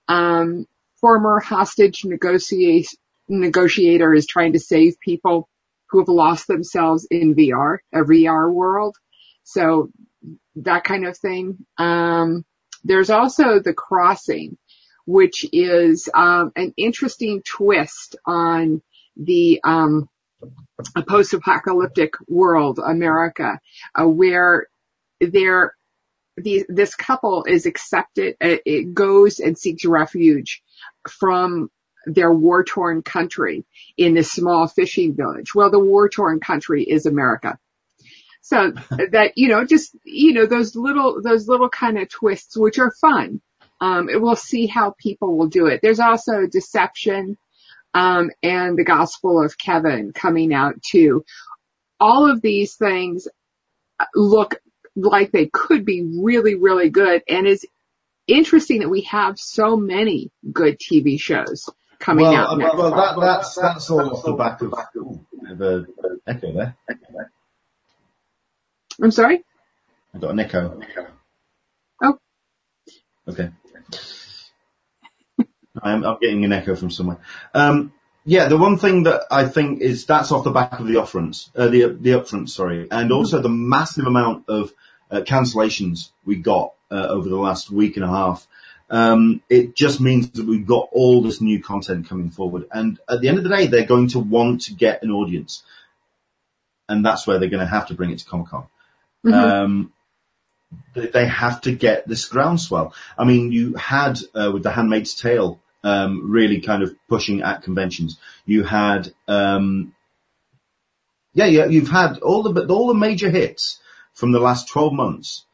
Um, 0.08 0.66
former 1.00 1.40
hostage 1.40 2.04
negotiate, 2.04 2.88
negotiator 3.28 4.14
is 4.14 4.26
trying 4.26 4.52
to 4.52 4.60
save 4.60 5.00
people 5.00 5.48
who 5.90 5.98
have 5.98 6.08
lost 6.08 6.46
themselves 6.46 7.06
in 7.10 7.34
VR, 7.34 7.78
a 7.92 7.98
VR 7.98 8.50
world. 8.50 8.96
So 9.44 9.90
that 10.56 10.84
kind 10.84 11.06
of 11.06 11.16
thing. 11.16 11.64
Um, 11.78 12.44
there's 12.84 13.10
also 13.10 13.60
The 13.60 13.74
Crossing, 13.74 14.56
which 15.06 15.44
is 15.52 16.08
um, 16.14 16.52
an 16.56 16.74
interesting 16.76 17.42
twist 17.42 18.16
on 18.26 18.82
the 19.16 19.60
um, 19.62 20.08
post-apocalyptic 21.08 22.14
world, 22.28 22.80
America, 22.84 23.60
uh, 23.98 24.06
where 24.06 24.66
there 25.20 25.74
the, 26.36 26.64
this 26.68 26.94
couple 26.94 27.44
is 27.44 27.66
accepted, 27.66 28.36
uh, 28.40 28.56
it 28.64 28.94
goes 28.94 29.38
and 29.38 29.56
seeks 29.58 29.84
refuge 29.84 30.62
from 31.08 31.70
their 32.06 32.32
war-torn 32.32 33.02
country 33.02 33.64
in 33.96 34.14
this 34.14 34.32
small 34.32 34.66
fishing 34.66 35.14
village. 35.14 35.54
Well, 35.54 35.70
the 35.70 35.78
war-torn 35.78 36.40
country 36.40 36.82
is 36.82 37.06
America. 37.06 37.58
So 38.42 38.72
that, 38.90 39.32
you 39.36 39.48
know, 39.48 39.64
just, 39.64 39.96
you 40.04 40.32
know, 40.32 40.46
those 40.46 40.76
little, 40.76 41.22
those 41.22 41.48
little 41.48 41.68
kind 41.68 41.98
of 41.98 42.08
twists, 42.08 42.56
which 42.56 42.78
are 42.78 42.92
fun. 43.00 43.40
Um, 43.80 44.08
we'll 44.12 44.36
see 44.36 44.66
how 44.66 44.94
people 44.98 45.36
will 45.36 45.48
do 45.48 45.66
it. 45.66 45.80
There's 45.82 46.00
also 46.00 46.46
deception, 46.46 47.36
um, 47.94 48.30
and 48.42 48.78
the 48.78 48.84
gospel 48.84 49.42
of 49.44 49.58
Kevin 49.58 50.12
coming 50.12 50.54
out 50.54 50.82
too. 50.82 51.24
All 51.98 52.30
of 52.30 52.40
these 52.40 52.74
things 52.74 53.28
look 54.14 54.56
like 54.96 55.32
they 55.32 55.46
could 55.46 55.84
be 55.84 56.02
really, 56.22 56.54
really 56.54 56.90
good. 56.90 57.22
And 57.28 57.46
it's 57.46 57.64
interesting 58.26 58.80
that 58.80 58.88
we 58.88 59.02
have 59.02 59.38
so 59.38 59.76
many 59.76 60.30
good 60.52 60.78
TV 60.78 61.20
shows 61.20 61.68
coming 61.98 62.26
well, 62.26 62.34
out. 62.34 62.58
Well, 62.58 62.76
well 62.76 62.90
that, 62.90 63.20
that's, 63.20 63.54
that's 63.54 63.90
all 63.90 64.16
off 64.16 64.24
the 64.24 64.32
back 64.32 64.60
of, 64.62 64.74
ooh, 64.96 65.20
of 65.48 65.86
echo 66.26 66.52
there. 66.52 66.76
I'm 69.02 69.10
sorry? 69.10 69.42
I 70.14 70.18
got 70.18 70.30
an 70.30 70.40
echo. 70.40 70.80
Oh. 72.02 72.18
Okay. 73.28 73.50
I'm, 75.82 76.04
I'm 76.04 76.18
getting 76.20 76.44
an 76.44 76.52
echo 76.52 76.76
from 76.76 76.90
somewhere. 76.90 77.18
Um, 77.52 77.92
yeah, 78.24 78.46
the 78.46 78.56
one 78.56 78.78
thing 78.78 79.02
that 79.04 79.22
I 79.30 79.46
think 79.46 79.80
is 79.80 80.06
that's 80.06 80.30
off 80.30 80.44
the 80.44 80.52
back 80.52 80.78
of 80.78 80.86
the 80.86 80.94
upfronts, 80.94 81.50
uh, 81.56 81.66
the 81.66 81.88
the 81.88 82.10
upfront, 82.10 82.50
sorry, 82.50 82.86
and 82.90 83.10
also 83.10 83.40
the 83.40 83.48
massive 83.48 84.06
amount 84.06 84.48
of 84.48 84.72
uh, 85.10 85.22
cancellations 85.22 86.10
we 86.24 86.36
got 86.36 86.72
uh, 86.90 87.08
over 87.08 87.28
the 87.28 87.36
last 87.36 87.70
week 87.70 87.96
and 87.96 88.04
a 88.04 88.08
half. 88.08 88.46
Um, 88.90 89.42
it 89.48 89.74
just 89.74 90.00
means 90.00 90.30
that 90.32 90.46
we've 90.46 90.66
got 90.66 90.88
all 90.92 91.22
this 91.22 91.40
new 91.40 91.60
content 91.60 92.08
coming 92.08 92.30
forward, 92.30 92.66
and 92.70 93.00
at 93.08 93.20
the 93.20 93.28
end 93.28 93.38
of 93.38 93.44
the 93.44 93.50
day, 93.50 93.66
they're 93.66 93.86
going 93.86 94.08
to 94.08 94.20
want 94.20 94.62
to 94.62 94.74
get 94.74 95.02
an 95.02 95.10
audience, 95.10 95.64
and 96.88 97.04
that's 97.04 97.26
where 97.26 97.40
they're 97.40 97.48
going 97.48 97.66
to 97.66 97.66
have 97.66 97.88
to 97.88 97.94
bring 97.94 98.10
it 98.10 98.20
to 98.20 98.24
Comic 98.24 98.48
Con. 98.48 98.66
Mm-hmm. 99.24 99.34
Um, 99.34 99.92
they 100.94 101.26
have 101.26 101.60
to 101.62 101.72
get 101.72 102.08
this 102.08 102.26
groundswell. 102.26 102.94
I 103.16 103.24
mean, 103.24 103.52
you 103.52 103.74
had 103.74 104.18
uh, 104.34 104.50
with 104.52 104.62
the 104.62 104.70
Handmaid's 104.70 105.14
Tale 105.14 105.60
um, 105.84 106.30
really 106.30 106.60
kind 106.60 106.82
of 106.82 106.94
pushing 107.08 107.42
at 107.42 107.62
conventions. 107.62 108.18
You 108.46 108.62
had, 108.62 109.12
um, 109.28 109.94
yeah, 111.34 111.46
yeah, 111.46 111.66
you've 111.66 111.90
had 111.90 112.18
all 112.18 112.42
the 112.42 112.66
all 112.66 112.88
the 112.88 112.94
major 112.94 113.30
hits 113.30 113.80
from 114.14 114.32
the 114.32 114.40
last 114.40 114.68
twelve 114.68 114.92
months 114.92 115.44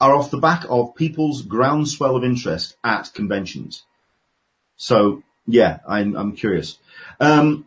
are 0.00 0.14
off 0.14 0.30
the 0.30 0.38
back 0.38 0.64
of 0.68 0.94
people's 0.94 1.42
groundswell 1.42 2.16
of 2.16 2.24
interest 2.24 2.76
at 2.82 3.12
conventions. 3.12 3.84
So 4.76 5.22
yeah, 5.46 5.80
I'm 5.86 6.16
I'm 6.16 6.36
curious. 6.36 6.78
Um, 7.20 7.66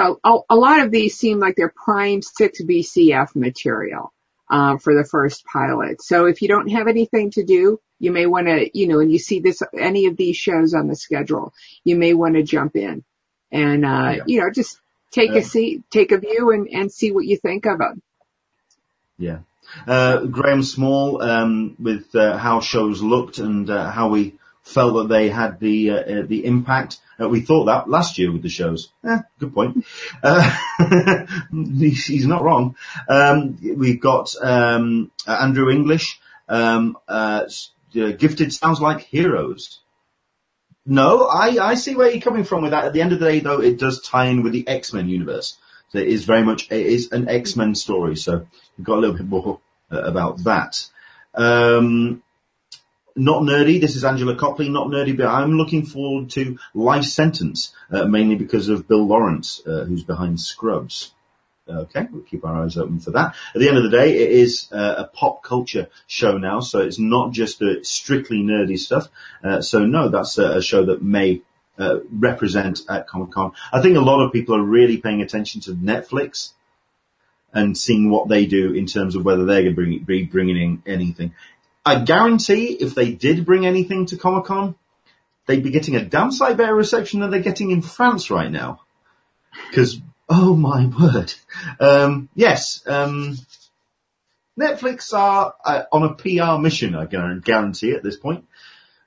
a, 0.00 0.38
a, 0.48 0.56
lot 0.56 0.80
of 0.80 0.90
these 0.90 1.16
seem 1.16 1.38
like 1.38 1.56
they're 1.56 1.72
prime 1.74 2.22
6 2.22 2.62
BCF 2.62 3.36
material 3.36 4.12
uh, 4.50 4.78
for 4.78 4.94
the 4.94 5.04
first 5.04 5.44
pilot. 5.44 6.02
So 6.02 6.26
if 6.26 6.42
you 6.42 6.48
don't 6.48 6.68
have 6.68 6.88
anything 6.88 7.30
to 7.32 7.44
do, 7.44 7.80
you 7.98 8.10
may 8.12 8.26
want 8.26 8.46
to, 8.46 8.70
you 8.78 8.88
know, 8.88 9.00
and 9.00 9.12
you 9.12 9.18
see 9.18 9.40
this 9.40 9.62
any 9.78 10.06
of 10.06 10.16
these 10.16 10.36
shows 10.36 10.74
on 10.74 10.88
the 10.88 10.96
schedule, 10.96 11.52
you 11.84 11.96
may 11.96 12.14
want 12.14 12.34
to 12.34 12.42
jump 12.42 12.76
in 12.76 13.04
and 13.52 13.84
uh, 13.84 14.14
yeah. 14.16 14.22
you 14.26 14.40
know 14.40 14.50
just 14.50 14.78
take 15.10 15.30
a 15.32 15.42
seat, 15.42 15.82
take 15.90 16.12
a 16.12 16.18
view, 16.18 16.50
and 16.50 16.68
and 16.68 16.92
see 16.92 17.12
what 17.12 17.24
you 17.24 17.36
think 17.36 17.66
of 17.66 17.78
them. 17.78 18.02
Yeah. 19.18 19.38
Uh, 19.86 20.24
Graham 20.24 20.62
Small, 20.62 21.22
um, 21.22 21.76
with 21.78 22.14
uh, 22.14 22.36
how 22.36 22.60
shows 22.60 23.02
looked 23.02 23.38
and 23.38 23.70
uh, 23.70 23.90
how 23.90 24.08
we 24.08 24.34
felt 24.62 24.94
that 24.94 25.14
they 25.14 25.28
had 25.28 25.60
the 25.60 25.90
uh, 25.90 25.94
uh, 25.94 26.22
the 26.26 26.44
impact. 26.44 26.98
Uh, 27.20 27.28
we 27.28 27.40
thought 27.40 27.64
that 27.64 27.88
last 27.88 28.18
year 28.18 28.32
with 28.32 28.42
the 28.42 28.48
shows. 28.48 28.90
Eh, 29.04 29.18
good 29.38 29.54
point. 29.54 29.84
Uh, 30.22 30.56
he's 31.52 32.26
not 32.26 32.42
wrong. 32.42 32.76
Um, 33.08 33.58
we've 33.76 34.00
got 34.00 34.34
um, 34.40 35.10
Andrew 35.26 35.70
English. 35.70 36.20
Um, 36.48 36.96
uh, 37.06 37.44
gifted 37.92 38.52
sounds 38.52 38.80
like 38.80 39.00
heroes. 39.00 39.80
No, 40.86 41.26
I, 41.26 41.58
I 41.60 41.74
see 41.74 41.94
where 41.94 42.10
you're 42.10 42.22
coming 42.22 42.44
from 42.44 42.62
with 42.62 42.70
that. 42.72 42.86
At 42.86 42.92
the 42.92 43.02
end 43.02 43.12
of 43.12 43.20
the 43.20 43.26
day, 43.26 43.40
though, 43.40 43.60
it 43.60 43.78
does 43.78 44.00
tie 44.00 44.26
in 44.26 44.42
with 44.42 44.52
the 44.52 44.66
X-Men 44.66 45.08
universe. 45.08 45.56
So 45.90 45.98
it 45.98 46.08
is 46.08 46.24
very 46.24 46.42
much 46.42 46.70
it 46.70 46.86
is 46.86 47.12
an 47.12 47.28
X-Men 47.28 47.74
story. 47.74 48.16
So 48.16 48.46
we've 48.76 48.84
got 48.84 48.98
a 48.98 49.00
little 49.00 49.16
bit 49.16 49.26
more 49.26 49.60
uh, 49.92 50.02
about 50.02 50.42
that. 50.44 50.88
Um, 51.34 52.22
not 53.20 53.42
nerdy. 53.42 53.80
This 53.80 53.96
is 53.96 54.04
Angela 54.04 54.34
Copley. 54.34 54.68
Not 54.68 54.88
nerdy, 54.88 55.16
but 55.16 55.26
I'm 55.26 55.52
looking 55.52 55.84
forward 55.84 56.30
to 56.30 56.58
Life 56.74 57.04
Sentence, 57.04 57.74
uh, 57.92 58.06
mainly 58.06 58.34
because 58.34 58.68
of 58.68 58.88
Bill 58.88 59.06
Lawrence, 59.06 59.60
uh, 59.66 59.84
who's 59.84 60.02
behind 60.02 60.40
Scrubs. 60.40 61.12
Okay, 61.68 62.08
we'll 62.10 62.22
keep 62.22 62.44
our 62.44 62.64
eyes 62.64 62.76
open 62.76 62.98
for 62.98 63.12
that. 63.12 63.34
At 63.54 63.60
the 63.60 63.68
end 63.68 63.76
of 63.76 63.84
the 63.84 63.90
day, 63.90 64.16
it 64.16 64.30
is 64.32 64.68
uh, 64.72 64.94
a 64.98 65.04
pop 65.04 65.44
culture 65.44 65.88
show 66.08 66.36
now, 66.36 66.60
so 66.60 66.80
it's 66.80 66.98
not 66.98 67.32
just 67.32 67.62
strictly 67.82 68.38
nerdy 68.38 68.76
stuff. 68.78 69.08
Uh, 69.44 69.60
so 69.60 69.84
no, 69.84 70.08
that's 70.08 70.38
a, 70.38 70.56
a 70.56 70.62
show 70.62 70.86
that 70.86 71.02
may 71.02 71.42
uh, 71.78 72.00
represent 72.10 72.80
at 72.88 73.06
Comic 73.06 73.32
Con. 73.32 73.52
I 73.72 73.80
think 73.82 73.96
a 73.96 74.00
lot 74.00 74.24
of 74.24 74.32
people 74.32 74.56
are 74.56 74.62
really 74.62 74.96
paying 74.96 75.22
attention 75.22 75.60
to 75.62 75.72
Netflix 75.72 76.52
and 77.52 77.76
seeing 77.76 78.10
what 78.10 78.28
they 78.28 78.46
do 78.46 78.72
in 78.72 78.86
terms 78.86 79.14
of 79.14 79.24
whether 79.24 79.44
they're 79.44 79.62
going 79.62 79.74
to 79.76 80.04
be 80.04 80.24
bringing 80.24 80.56
in 80.56 80.82
anything. 80.86 81.34
I 81.84 82.00
guarantee 82.00 82.66
if 82.66 82.94
they 82.94 83.12
did 83.12 83.46
bring 83.46 83.66
anything 83.66 84.06
to 84.06 84.16
Comic 84.16 84.44
Con, 84.44 84.74
they'd 85.46 85.62
be 85.62 85.70
getting 85.70 85.96
a 85.96 86.04
damn 86.04 86.30
sight 86.30 86.56
better 86.56 86.74
reception 86.74 87.20
than 87.20 87.30
they're 87.30 87.40
getting 87.40 87.70
in 87.70 87.82
France 87.82 88.30
right 88.30 88.50
now. 88.50 88.80
Because, 89.68 90.00
oh 90.28 90.54
my 90.54 90.86
word. 90.86 91.34
Um, 91.80 92.28
yes, 92.34 92.86
um, 92.86 93.38
Netflix 94.58 95.14
are 95.14 95.54
uh, 95.64 95.84
on 95.90 96.02
a 96.02 96.14
PR 96.14 96.60
mission, 96.60 96.94
I 96.94 97.06
guarantee 97.06 97.92
at 97.92 98.02
this 98.02 98.16
point. 98.16 98.44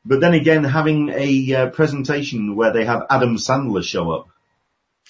But 0.05 0.19
then 0.19 0.33
again, 0.33 0.63
having 0.63 1.09
a 1.09 1.55
uh, 1.55 1.69
presentation 1.69 2.55
where 2.55 2.73
they 2.73 2.85
have 2.85 3.05
Adam 3.09 3.37
Sandler 3.37 3.83
show 3.83 4.11
up. 4.11 4.29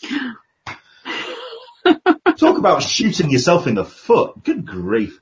Talk 2.37 2.57
about 2.57 2.83
shooting 2.83 3.31
yourself 3.31 3.67
in 3.67 3.75
the 3.75 3.85
foot. 3.85 4.43
Good 4.43 4.65
grief. 4.65 5.19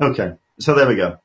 Okay, 0.00 0.34
so 0.60 0.74
there 0.74 0.86
we 0.86 0.96
go. 0.96 1.18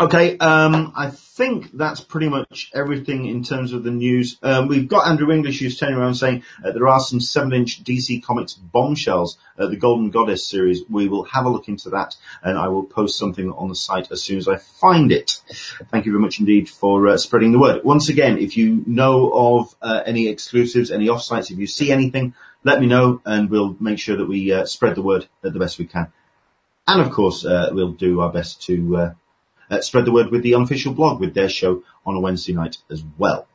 Okay, 0.00 0.36
um, 0.38 0.92
I 0.96 1.10
think 1.10 1.70
that's 1.72 2.00
pretty 2.00 2.28
much 2.28 2.68
everything 2.74 3.26
in 3.26 3.44
terms 3.44 3.72
of 3.72 3.84
the 3.84 3.92
news. 3.92 4.36
Um, 4.42 4.66
we've 4.66 4.88
got 4.88 5.06
Andrew 5.06 5.30
English 5.30 5.60
who's 5.60 5.78
turning 5.78 5.94
around 5.94 6.16
saying 6.16 6.42
uh, 6.64 6.72
there 6.72 6.88
are 6.88 6.98
some 6.98 7.20
seven-inch 7.20 7.84
DC 7.84 8.24
Comics 8.24 8.54
bombshells, 8.54 9.38
uh, 9.56 9.68
the 9.68 9.76
Golden 9.76 10.10
Goddess 10.10 10.44
series. 10.44 10.82
We 10.90 11.06
will 11.06 11.22
have 11.26 11.46
a 11.46 11.48
look 11.48 11.68
into 11.68 11.90
that, 11.90 12.16
and 12.42 12.58
I 12.58 12.66
will 12.66 12.82
post 12.82 13.16
something 13.16 13.52
on 13.52 13.68
the 13.68 13.76
site 13.76 14.10
as 14.10 14.20
soon 14.20 14.38
as 14.38 14.48
I 14.48 14.56
find 14.56 15.12
it. 15.12 15.40
Thank 15.92 16.06
you 16.06 16.12
very 16.12 16.22
much 16.22 16.40
indeed 16.40 16.68
for 16.68 17.06
uh, 17.06 17.16
spreading 17.16 17.52
the 17.52 17.60
word. 17.60 17.84
Once 17.84 18.08
again, 18.08 18.38
if 18.38 18.56
you 18.56 18.82
know 18.88 19.30
of 19.32 19.76
uh, 19.80 20.02
any 20.04 20.26
exclusives, 20.26 20.90
any 20.90 21.06
offsites, 21.06 21.52
if 21.52 21.58
you 21.58 21.68
see 21.68 21.92
anything, 21.92 22.34
let 22.64 22.80
me 22.80 22.88
know, 22.88 23.22
and 23.24 23.48
we'll 23.48 23.76
make 23.78 24.00
sure 24.00 24.16
that 24.16 24.26
we 24.26 24.52
uh, 24.52 24.64
spread 24.64 24.96
the 24.96 25.02
word 25.02 25.28
the 25.42 25.52
best 25.52 25.78
we 25.78 25.86
can. 25.86 26.12
And 26.88 27.00
of 27.00 27.12
course, 27.12 27.44
uh, 27.44 27.70
we'll 27.70 27.92
do 27.92 28.20
our 28.20 28.32
best 28.32 28.60
to 28.62 29.14
uh, 29.70 29.80
spread 29.80 30.04
the 30.04 30.12
word 30.12 30.30
with 30.30 30.42
the 30.42 30.54
unofficial 30.54 30.94
blog 30.94 31.20
with 31.20 31.34
their 31.34 31.48
show 31.48 31.82
on 32.06 32.16
a 32.16 32.20
Wednesday 32.20 32.52
night 32.52 32.78
as 32.90 33.02
well. 33.18 33.46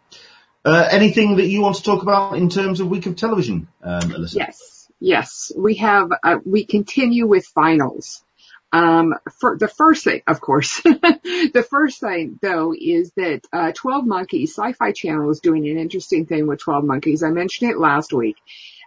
Uh, 0.66 0.88
anything 0.92 1.38
that 1.38 1.48
you 1.48 1.62
want 1.62 1.78
to 1.78 1.84
talk 1.84 2.04
about 2.04 2.38
in 2.38 2.50
terms 2.50 2.80
of 2.80 2.90
week 2.90 3.06
of 3.06 3.16
television, 3.16 3.68
um, 3.82 4.02
Alyssa? 4.02 4.36
Yes, 4.36 4.92
yes. 5.00 5.52
We 5.56 5.76
have, 5.76 6.12
uh, 6.24 6.40
we 6.46 6.66
continue 6.66 7.28
with 7.28 7.46
finals. 7.46 8.24
Um, 8.72 9.16
for 9.40 9.58
the 9.58 9.68
first 9.68 10.04
thing, 10.04 10.22
of 10.28 10.42
course, 10.42 10.82
the 10.84 11.66
first 11.68 12.02
thing 12.02 12.38
though 12.42 12.74
is 12.80 13.12
that, 13.16 13.42
uh, 13.52 13.72
12 13.72 14.06
Monkeys, 14.06 14.56
Syfy 14.56 14.94
Channel 14.94 15.32
is 15.32 15.40
doing 15.40 15.68
an 15.68 15.80
interesting 15.80 16.26
thing 16.26 16.46
with 16.46 16.60
12 16.60 16.84
Monkeys. 16.84 17.24
I 17.24 17.30
mentioned 17.30 17.72
it 17.72 17.80
last 17.80 18.14
week. 18.14 18.36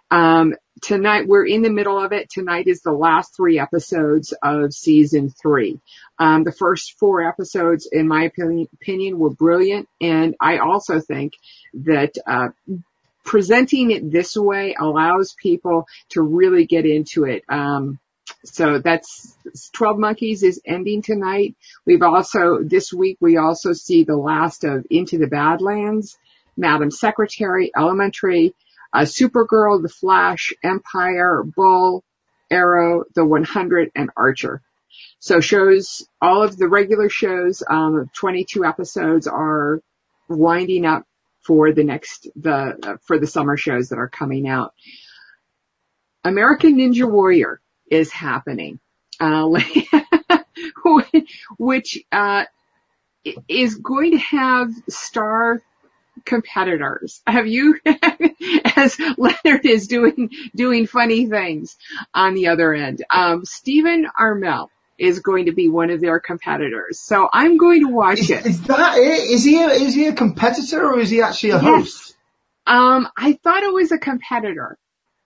Um, 0.09 0.55
tonight 0.81 1.27
we're 1.27 1.45
in 1.45 1.61
the 1.61 1.69
middle 1.69 1.99
of 1.99 2.11
it. 2.11 2.29
Tonight 2.29 2.67
is 2.67 2.81
the 2.81 2.91
last 2.91 3.35
three 3.35 3.59
episodes 3.59 4.33
of 4.41 4.73
season 4.73 5.29
three. 5.29 5.79
Um, 6.19 6.43
the 6.43 6.51
first 6.51 6.97
four 6.99 7.21
episodes, 7.21 7.87
in 7.91 8.07
my 8.07 8.23
opinion, 8.23 9.19
were 9.19 9.29
brilliant, 9.29 9.87
and 10.01 10.35
I 10.39 10.57
also 10.57 10.99
think 10.99 11.33
that 11.73 12.13
uh, 12.25 12.49
presenting 13.23 13.91
it 13.91 14.11
this 14.11 14.35
way 14.35 14.75
allows 14.79 15.35
people 15.41 15.87
to 16.09 16.21
really 16.21 16.65
get 16.65 16.85
into 16.85 17.25
it. 17.25 17.43
Um, 17.49 17.99
so 18.45 18.79
that's 18.79 19.37
12 19.73 19.97
Monkeys 19.97 20.43
is 20.43 20.61
ending 20.65 21.01
tonight. 21.01 21.55
We've 21.85 22.01
also, 22.01 22.61
this 22.61 22.91
week, 22.91 23.17
we 23.21 23.37
also 23.37 23.73
see 23.73 24.03
the 24.03 24.17
last 24.17 24.63
of 24.65 24.85
Into 24.89 25.17
the 25.17 25.27
Badlands, 25.27 26.17
Madam 26.57 26.91
Secretary, 26.91 27.71
Elementary, 27.75 28.53
Supergirl, 29.01 29.81
The 29.81 29.89
Flash, 29.89 30.53
Empire, 30.63 31.43
Bull, 31.43 32.03
Arrow, 32.49 33.03
The 33.15 33.25
100, 33.25 33.91
and 33.95 34.09
Archer. 34.15 34.61
So 35.19 35.39
shows, 35.39 36.05
all 36.21 36.43
of 36.43 36.57
the 36.57 36.67
regular 36.67 37.09
shows, 37.09 37.63
um, 37.67 38.09
22 38.13 38.65
episodes 38.65 39.27
are 39.27 39.81
winding 40.27 40.85
up 40.85 41.05
for 41.41 41.73
the 41.73 41.83
next, 41.83 42.27
the, 42.35 42.77
uh, 42.83 42.97
for 43.05 43.17
the 43.17 43.27
summer 43.27 43.57
shows 43.57 43.89
that 43.89 43.99
are 43.99 44.09
coming 44.09 44.47
out. 44.47 44.73
American 46.23 46.77
Ninja 46.77 47.09
Warrior 47.09 47.59
is 47.89 48.11
happening, 48.11 48.79
uh, 49.19 49.49
which, 51.57 51.99
uh, 52.11 52.45
is 53.47 53.75
going 53.75 54.11
to 54.11 54.17
have 54.17 54.69
star 54.89 55.61
competitors. 56.25 57.21
Have 57.27 57.47
you, 57.47 57.79
as 58.75 58.97
Leonard 59.17 59.65
is 59.65 59.87
doing, 59.87 60.29
doing 60.55 60.87
funny 60.87 61.27
things 61.27 61.75
on 62.13 62.33
the 62.33 62.47
other 62.47 62.73
end. 62.73 63.03
Um, 63.09 63.45
Stephen 63.45 64.07
Amell 64.19 64.67
is 64.97 65.19
going 65.19 65.45
to 65.45 65.51
be 65.51 65.69
one 65.69 65.89
of 65.89 66.01
their 66.01 66.19
competitors. 66.19 66.99
So 66.99 67.27
I'm 67.31 67.57
going 67.57 67.81
to 67.81 67.91
watch 67.91 68.19
is, 68.19 68.29
it. 68.29 68.45
Is 68.45 68.61
that 68.63 68.97
it? 68.97 69.31
Is 69.31 69.43
he 69.43 69.61
a, 69.61 69.67
is 69.67 69.93
he 69.93 70.07
a 70.07 70.13
competitor 70.13 70.85
or 70.85 70.99
is 70.99 71.09
he 71.09 71.21
actually 71.21 71.51
a 71.51 71.61
yes. 71.61 71.63
host? 71.63 72.15
Um, 72.65 73.07
I 73.17 73.33
thought 73.33 73.63
it 73.63 73.73
was 73.73 73.91
a 73.91 73.97
competitor. 73.97 74.77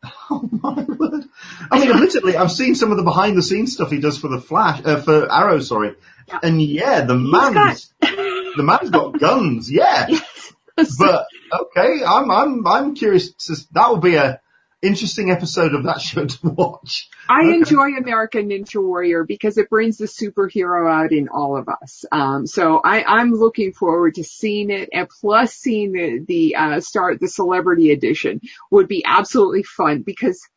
Oh 0.30 0.48
my 0.52 0.84
word! 0.84 1.24
I 1.72 1.80
mean, 1.80 1.90
admittedly, 1.90 2.36
I've 2.36 2.52
seen 2.52 2.76
some 2.76 2.92
of 2.92 2.98
the 2.98 3.04
behind 3.04 3.38
the 3.38 3.42
scenes 3.42 3.74
stuff 3.74 3.90
he 3.90 4.00
does 4.00 4.18
for 4.18 4.28
the 4.28 4.42
Flash, 4.42 4.82
uh, 4.84 5.02
for 5.02 5.32
Arrow, 5.32 5.60
sorry. 5.60 5.96
And 6.44 6.62
yeah, 6.62 7.02
the 7.02 7.16
man's, 7.16 7.94
got... 8.02 8.12
the 8.58 8.64
man's 8.64 8.90
got 8.90 9.18
guns, 9.20 9.72
yeah. 9.72 10.08
but 11.00 11.28
okay, 11.52 12.04
I'm 12.06 12.30
I'm 12.30 12.68
I'm 12.68 12.96
curious. 12.96 13.34
To, 13.34 13.56
that 13.72 13.90
will 13.90 13.98
be 13.98 14.16
a 14.16 14.40
interesting 14.82 15.32
episode 15.32 15.74
of 15.74 15.86
that 15.86 16.02
show 16.02 16.26
to 16.28 16.50
watch. 16.50 17.10
I 17.28 17.42
okay. 17.42 17.56
enjoy 17.56 17.98
American 17.98 18.50
Ninja 18.50 18.82
Warrior 18.82 19.24
because 19.24 19.58
it 19.58 19.70
brings 19.70 19.98
the 19.98 20.06
superhero 20.06 20.90
out 20.90 21.12
in 21.12 21.30
all 21.30 21.58
of 21.58 21.68
us. 21.68 22.06
Um, 22.12 22.46
so 22.46 22.80
I, 22.84 23.04
I'm 23.04 23.32
looking 23.32 23.74
forward 23.74 24.16
to 24.16 24.24
seeing 24.24 24.70
it, 24.70 24.90
and 24.94 25.10
plus 25.10 25.54
seeing 25.54 25.94
the 25.94 26.24
the 26.28 26.56
uh, 26.56 26.80
start 26.80 27.20
the 27.20 27.28
celebrity 27.28 27.92
edition 27.92 28.42
would 28.72 28.88
be 28.88 29.04
absolutely 29.06 29.64
fun 29.64 30.04
because 30.04 30.48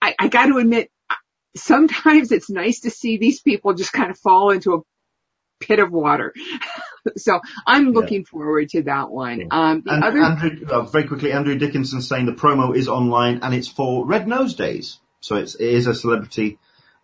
I, 0.00 0.14
I 0.18 0.28
got 0.28 0.46
to 0.46 0.58
admit. 0.58 0.90
Sometimes 1.56 2.30
it's 2.30 2.48
nice 2.48 2.82
to 2.82 2.90
see 2.90 3.18
these 3.18 3.40
people 3.40 3.74
just 3.74 3.92
kind 3.92 4.08
of 4.08 4.16
fall 4.16 4.50
into 4.50 4.74
a 4.74 4.80
pit 5.58 5.80
of 5.80 5.90
water. 5.90 6.32
so 7.16 7.40
I'm 7.66 7.90
looking 7.90 8.20
yeah. 8.20 8.30
forward 8.30 8.68
to 8.70 8.82
that 8.84 9.10
one. 9.10 9.48
Um, 9.50 9.82
and, 9.86 10.04
other... 10.04 10.22
Andrew, 10.22 10.66
uh, 10.68 10.82
very 10.82 11.06
quickly, 11.06 11.32
Andrew 11.32 11.56
Dickinson 11.56 12.02
saying 12.02 12.26
the 12.26 12.32
promo 12.32 12.74
is 12.74 12.88
online 12.88 13.40
and 13.42 13.54
it's 13.54 13.68
for 13.68 14.06
Red 14.06 14.28
Nose 14.28 14.54
Days. 14.54 14.98
So 15.20 15.36
it's, 15.36 15.54
it 15.54 15.68
is 15.68 15.86
a 15.86 15.94
celebrity 15.94 16.58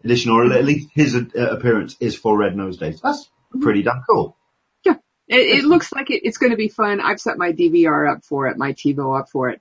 edition, 0.05 0.31
or 0.31 0.51
at 0.53 0.65
least 0.65 0.89
his 0.95 1.15
uh, 1.15 1.21
appearance 1.35 1.97
is 2.01 2.17
for 2.17 2.39
Red 2.39 2.57
Nose 2.57 2.79
Days. 2.79 3.01
That's 3.01 3.31
pretty 3.61 3.83
damn 3.83 4.03
cool. 4.09 4.37
Yeah, 4.85 4.95
it, 5.29 5.59
it 5.59 5.65
looks 5.65 5.93
like 5.93 6.11
it, 6.11 6.23
it's 6.25 6.39
going 6.39 6.53
to 6.53 6.57
be 6.57 6.69
fun. 6.69 7.01
I've 7.01 7.21
set 7.21 7.39
my 7.39 7.53
DVR 7.53 8.11
up 8.11 8.25
for 8.25 8.47
it, 8.47 8.57
my 8.57 8.73
TiVo 8.73 9.19
up 9.19 9.29
for 9.29 9.51
it. 9.51 9.61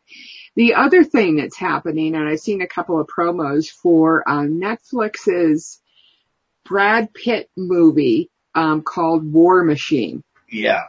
The 0.56 0.76
other 0.76 1.04
thing 1.04 1.36
that's 1.36 1.58
happening, 1.58 2.16
and 2.16 2.28
I've 2.28 2.40
seen 2.40 2.62
a 2.62 2.68
couple 2.68 3.00
of 3.00 3.08
promos 3.08 3.70
for 3.70 4.28
um, 4.30 4.60
Netflix's 4.62 5.82
Brad 6.64 7.14
Pitt 7.14 7.50
movie 7.56 8.30
um, 8.54 8.82
called 8.82 9.32
War 9.32 9.64
Machine. 9.64 10.24
Yeah. 10.50 10.84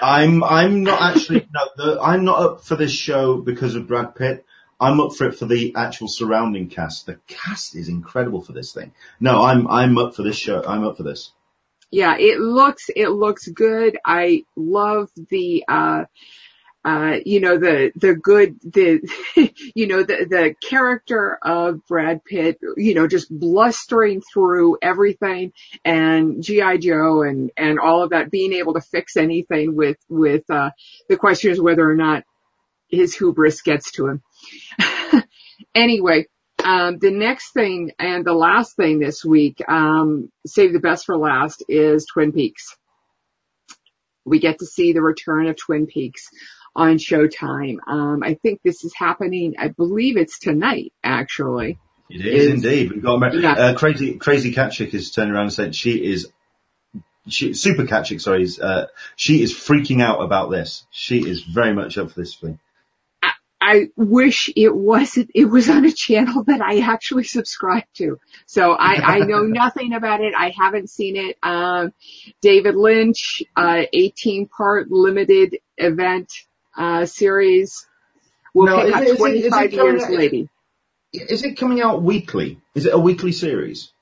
I'm 0.00 0.44
I'm 0.44 0.84
not 0.84 1.02
actually 1.02 1.48
no 1.52 1.68
the, 1.76 2.00
I'm 2.00 2.24
not 2.24 2.40
up 2.40 2.64
for 2.64 2.76
this 2.76 2.92
show 2.92 3.38
because 3.38 3.74
of 3.74 3.88
Brad 3.88 4.14
Pitt. 4.14 4.44
I'm 4.80 5.00
up 5.00 5.14
for 5.14 5.26
it 5.26 5.34
for 5.34 5.46
the 5.46 5.74
actual 5.76 6.06
surrounding 6.06 6.68
cast. 6.68 7.06
The 7.06 7.18
cast 7.26 7.74
is 7.74 7.88
incredible 7.88 8.42
for 8.42 8.52
this 8.52 8.72
thing. 8.72 8.92
No, 9.18 9.42
I'm 9.42 9.66
I'm 9.66 9.98
up 9.98 10.14
for 10.14 10.22
this 10.22 10.36
show. 10.36 10.62
I'm 10.64 10.84
up 10.84 10.96
for 10.96 11.02
this. 11.02 11.32
Yeah, 11.90 12.16
it 12.16 12.38
looks 12.38 12.90
it 12.94 13.08
looks 13.08 13.48
good. 13.48 13.98
I 14.04 14.44
love 14.56 15.10
the 15.30 15.64
uh 15.66 16.04
uh, 16.84 17.16
you 17.26 17.40
know, 17.40 17.58
the, 17.58 17.92
the 17.96 18.14
good, 18.14 18.58
the, 18.62 19.00
you 19.74 19.86
know, 19.86 20.02
the, 20.02 20.26
the 20.28 20.54
character 20.66 21.38
of 21.42 21.84
Brad 21.86 22.24
Pitt, 22.24 22.58
you 22.76 22.94
know, 22.94 23.06
just 23.06 23.28
blustering 23.30 24.22
through 24.22 24.78
everything 24.80 25.52
and 25.84 26.42
G.I. 26.42 26.78
Joe 26.78 27.22
and, 27.22 27.50
and 27.56 27.78
all 27.78 28.02
of 28.02 28.10
that, 28.10 28.30
being 28.30 28.52
able 28.52 28.74
to 28.74 28.80
fix 28.80 29.16
anything 29.16 29.74
with, 29.74 29.98
with, 30.08 30.48
uh, 30.50 30.70
the 31.08 31.16
question 31.16 31.50
is 31.50 31.60
whether 31.60 31.88
or 31.88 31.96
not 31.96 32.24
his 32.88 33.14
hubris 33.14 33.60
gets 33.62 33.92
to 33.92 34.06
him. 34.06 34.22
anyway, 35.74 36.26
um, 36.64 36.98
the 36.98 37.10
next 37.10 37.52
thing 37.52 37.92
and 37.98 38.24
the 38.24 38.32
last 38.32 38.76
thing 38.76 38.98
this 38.98 39.24
week, 39.24 39.62
um, 39.68 40.30
save 40.46 40.72
the 40.72 40.80
best 40.80 41.06
for 41.06 41.16
last 41.16 41.64
is 41.68 42.06
Twin 42.06 42.32
Peaks. 42.32 42.76
We 44.24 44.40
get 44.40 44.58
to 44.58 44.66
see 44.66 44.92
the 44.92 45.02
return 45.02 45.46
of 45.46 45.56
Twin 45.56 45.86
Peaks 45.86 46.28
on 46.78 46.96
Showtime. 46.96 47.78
Um, 47.88 48.22
I 48.22 48.34
think 48.34 48.60
this 48.62 48.84
is 48.84 48.94
happening. 48.94 49.56
I 49.58 49.68
believe 49.68 50.16
it's 50.16 50.38
tonight, 50.38 50.92
actually. 51.02 51.76
It 52.08 52.24
is, 52.24 52.44
is 52.44 52.54
indeed. 52.54 52.92
We've 52.92 53.02
got 53.02 53.34
yeah. 53.34 53.52
uh, 53.52 53.74
crazy, 53.74 54.14
crazy 54.14 54.52
cat 54.52 54.72
chick 54.72 54.92
has 54.92 55.10
turned 55.10 55.32
around 55.32 55.42
and 55.42 55.52
said 55.52 55.74
she 55.74 55.96
is. 55.96 56.28
She, 57.26 57.52
super 57.52 57.84
cat 57.84 58.06
chick, 58.06 58.20
sorry, 58.20 58.42
is, 58.44 58.58
uh, 58.58 58.86
she 59.16 59.42
is 59.42 59.52
freaking 59.52 60.00
out 60.00 60.22
about 60.22 60.50
this. 60.50 60.86
She 60.90 61.28
is 61.28 61.42
very 61.42 61.74
much 61.74 61.98
up 61.98 62.10
for 62.10 62.20
this 62.20 62.36
thing. 62.36 62.58
I, 63.22 63.32
I 63.60 63.88
wish 63.96 64.50
it 64.56 64.74
wasn't, 64.74 65.30
it 65.34 65.44
was 65.44 65.68
on 65.68 65.84
a 65.84 65.92
channel 65.92 66.44
that 66.44 66.62
I 66.62 66.78
actually 66.78 67.24
subscribe 67.24 67.84
to. 67.96 68.18
So 68.46 68.72
I, 68.72 69.16
I 69.16 69.18
know 69.18 69.42
nothing 69.42 69.92
about 69.92 70.22
it. 70.22 70.32
I 70.34 70.54
haven't 70.56 70.88
seen 70.88 71.16
it. 71.16 71.36
Um, 71.42 71.92
David 72.40 72.76
Lynch, 72.76 73.42
uh, 73.54 73.82
18 73.92 74.48
part 74.48 74.90
limited 74.90 75.58
event 75.76 76.32
series 77.06 77.86
will 78.54 78.66
no, 78.66 78.84
pick 78.84 78.94
up 78.94 79.02
it, 79.02 79.16
25 79.18 79.64
it, 79.64 79.72
years 79.72 80.02
out, 80.02 80.10
later. 80.12 80.48
Is 81.12 81.44
it 81.44 81.56
coming 81.56 81.80
out 81.80 82.02
weekly? 82.02 82.60
Is 82.74 82.86
it 82.86 82.94
a 82.94 82.98
weekly 82.98 83.32
series? 83.32 83.92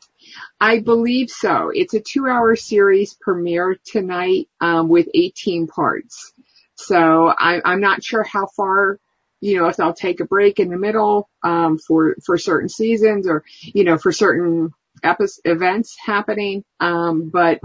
I 0.60 0.80
believe 0.80 1.30
so. 1.30 1.70
It's 1.74 1.94
a 1.94 2.00
two-hour 2.00 2.56
series 2.56 3.14
premiere 3.14 3.78
tonight 3.84 4.48
um, 4.60 4.88
with 4.88 5.08
18 5.14 5.66
parts. 5.66 6.32
So 6.74 7.28
I, 7.28 7.60
I'm 7.64 7.80
not 7.80 8.02
sure 8.02 8.22
how 8.22 8.46
far, 8.46 8.98
you 9.40 9.58
know, 9.58 9.68
if 9.68 9.76
they'll 9.76 9.92
take 9.92 10.20
a 10.20 10.26
break 10.26 10.58
in 10.58 10.70
the 10.70 10.78
middle 10.78 11.28
um, 11.42 11.78
for 11.78 12.16
for 12.24 12.38
certain 12.38 12.68
seasons 12.68 13.26
or 13.26 13.44
you 13.62 13.84
know 13.84 13.98
for 13.98 14.12
certain 14.12 14.72
epi- 15.02 15.24
events 15.44 15.96
happening. 16.04 16.64
Um, 16.80 17.30
but 17.30 17.60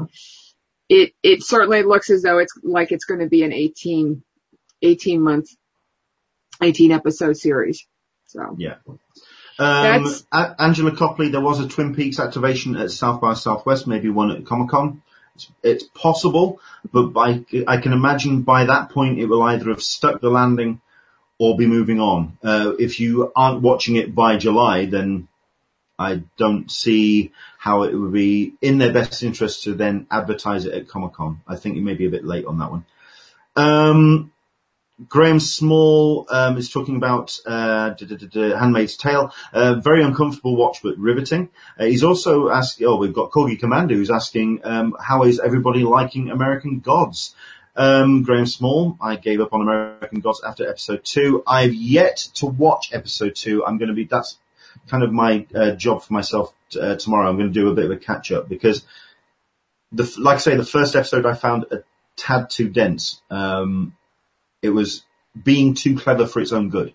it, 0.89 1.13
it 1.23 1.43
certainly 1.43 1.83
looks 1.83 2.09
as 2.09 2.21
though 2.21 2.39
it's 2.39 2.53
like 2.63 2.91
it's 2.91 3.05
going 3.05 3.21
to 3.21 3.29
be 3.29 3.43
an 3.43 3.53
18, 3.53 4.23
18 4.81 5.21
month, 5.21 5.49
18 6.61 6.91
episode 6.91 7.37
series. 7.37 7.85
So. 8.27 8.55
Yeah. 8.57 8.75
Um, 9.59 10.07
Angela 10.31 10.95
Copley, 10.95 11.29
there 11.29 11.41
was 11.41 11.59
a 11.59 11.67
Twin 11.67 11.93
Peaks 11.93 12.19
activation 12.19 12.75
at 12.75 12.91
South 12.91 13.21
by 13.21 13.33
Southwest, 13.33 13.85
maybe 13.85 14.09
one 14.09 14.31
at 14.31 14.45
Comic 14.45 14.69
Con. 14.69 15.03
It's, 15.35 15.51
it's, 15.61 15.83
possible, 15.83 16.59
but 16.91 17.07
by, 17.07 17.45
I 17.67 17.77
can 17.77 17.93
imagine 17.93 18.41
by 18.41 18.65
that 18.65 18.89
point 18.89 19.19
it 19.19 19.27
will 19.27 19.43
either 19.43 19.69
have 19.69 19.83
stuck 19.83 20.19
the 20.19 20.29
landing 20.29 20.81
or 21.37 21.57
be 21.57 21.67
moving 21.67 21.99
on. 21.99 22.37
Uh, 22.43 22.73
if 22.79 22.99
you 22.99 23.31
aren't 23.35 23.61
watching 23.61 23.95
it 23.95 24.15
by 24.15 24.37
July, 24.37 24.85
then 24.85 25.27
I 25.97 26.23
don't 26.37 26.69
see 26.71 27.31
how 27.57 27.83
it 27.83 27.93
would 27.93 28.13
be 28.13 28.53
in 28.61 28.79
their 28.79 28.91
best 28.91 29.21
interest 29.21 29.63
to 29.63 29.73
then 29.73 30.07
advertise 30.09 30.65
it 30.65 30.73
at 30.73 30.87
Comic 30.87 31.13
Con. 31.13 31.41
I 31.47 31.55
think 31.55 31.77
it 31.77 31.81
may 31.81 31.93
be 31.93 32.07
a 32.07 32.11
bit 32.11 32.25
late 32.25 32.45
on 32.45 32.59
that 32.59 32.71
one. 32.71 32.85
Um, 33.55 34.31
Graham 35.07 35.39
Small 35.39 36.27
um, 36.29 36.57
is 36.57 36.69
talking 36.69 36.95
about 36.95 37.37
uh, 37.45 37.93
Handmaid's 37.99 38.97
Tale. 38.97 39.33
Uh, 39.53 39.75
very 39.75 40.03
uncomfortable 40.03 40.55
watch, 40.55 40.79
but 40.83 40.97
riveting. 40.97 41.49
Uh, 41.79 41.85
he's 41.85 42.03
also 42.03 42.49
asking. 42.49 42.87
Oh, 42.87 42.97
we've 42.97 43.13
got 43.13 43.31
Corgi 43.31 43.59
Commander 43.59 43.95
who's 43.95 44.11
asking, 44.11 44.61
um, 44.63 44.95
how 44.99 45.23
is 45.23 45.39
everybody 45.39 45.83
liking 45.83 46.29
American 46.29 46.79
Gods? 46.79 47.35
Um, 47.75 48.23
Graham 48.23 48.45
Small, 48.45 48.97
I 49.01 49.15
gave 49.15 49.39
up 49.39 49.53
on 49.53 49.61
American 49.61 50.19
Gods 50.19 50.41
after 50.45 50.67
episode 50.67 51.05
two. 51.05 51.41
I've 51.47 51.73
yet 51.73 52.17
to 52.35 52.45
watch 52.45 52.89
episode 52.93 53.35
two. 53.35 53.65
I'm 53.65 53.77
going 53.77 53.89
to 53.89 53.95
be. 53.95 54.03
That's 54.03 54.37
kind 54.87 55.03
of 55.03 55.11
my 55.11 55.45
uh, 55.55 55.71
job 55.71 56.03
for 56.03 56.13
myself 56.13 56.53
uh, 56.79 56.95
tomorrow. 56.95 57.29
I'm 57.29 57.37
going 57.37 57.51
to 57.51 57.53
do 57.53 57.69
a 57.69 57.73
bit 57.73 57.85
of 57.85 57.91
a 57.91 57.97
catch 57.97 58.31
up 58.31 58.49
because, 58.49 58.85
the 59.91 60.13
like 60.19 60.35
I 60.35 60.39
say, 60.39 60.55
the 60.55 60.65
first 60.65 60.95
episode 60.95 61.25
I 61.25 61.33
found 61.33 61.65
a 61.71 61.83
tad 62.17 62.49
too 62.49 62.67
dense. 62.67 63.21
Um, 63.29 63.95
it 64.61 64.69
was 64.69 65.03
being 65.41 65.73
too 65.73 65.97
clever 65.97 66.27
for 66.27 66.41
its 66.41 66.51
own 66.51 66.69
good. 66.69 66.93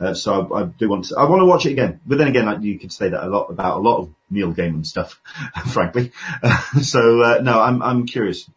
Uh, 0.00 0.14
so 0.14 0.52
I, 0.52 0.60
I, 0.60 0.64
do 0.64 0.88
want 0.88 1.06
to, 1.06 1.16
I 1.16 1.28
want 1.28 1.40
to 1.40 1.46
watch 1.46 1.66
it 1.66 1.72
again. 1.72 2.00
But 2.06 2.18
then 2.18 2.28
again, 2.28 2.46
like, 2.46 2.62
you 2.62 2.78
could 2.78 2.92
say 2.92 3.08
that 3.08 3.24
a 3.24 3.28
lot 3.28 3.50
about 3.50 3.78
a 3.78 3.80
lot 3.80 3.98
of 3.98 4.14
Neil 4.30 4.52
Gaiman 4.52 4.86
stuff, 4.86 5.20
frankly. 5.72 6.12
Uh, 6.42 6.62
so, 6.82 7.22
uh, 7.22 7.40
no, 7.42 7.60
I'm, 7.60 7.82
I'm 7.82 8.06
curious. 8.06 8.48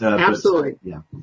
Uh, 0.00 0.16
Absolutely. 0.18 0.72
But, 0.82 0.88
yeah. 0.88 1.20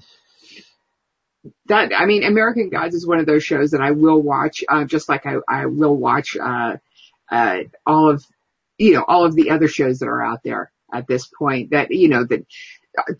That, 1.68 1.92
I 1.96 2.06
mean, 2.06 2.24
American 2.24 2.70
Gods 2.70 2.96
is 2.96 3.06
one 3.06 3.20
of 3.20 3.26
those 3.26 3.44
shows 3.44 3.72
that 3.72 3.82
I 3.82 3.92
will 3.92 4.22
watch, 4.22 4.64
uh, 4.68 4.86
just 4.86 5.08
like 5.08 5.26
I, 5.26 5.36
I 5.48 5.68
will 5.68 5.96
watch, 5.96 6.36
uh, 6.36 6.78
all 7.86 8.10
of, 8.10 8.26
you 8.78 8.94
know, 8.94 9.06
all 9.08 9.26
of 9.26 9.36
the 9.36 9.52
other 9.52 9.68
shows 9.68 10.00
that 10.00 10.08
are 10.08 10.24
out 10.24 10.42
there 10.44 10.72
at 10.92 11.08
this 11.08 11.28
point 11.28 11.70
that, 11.72 11.92
you 11.92 12.08
know, 12.08 12.24
that 12.24 12.46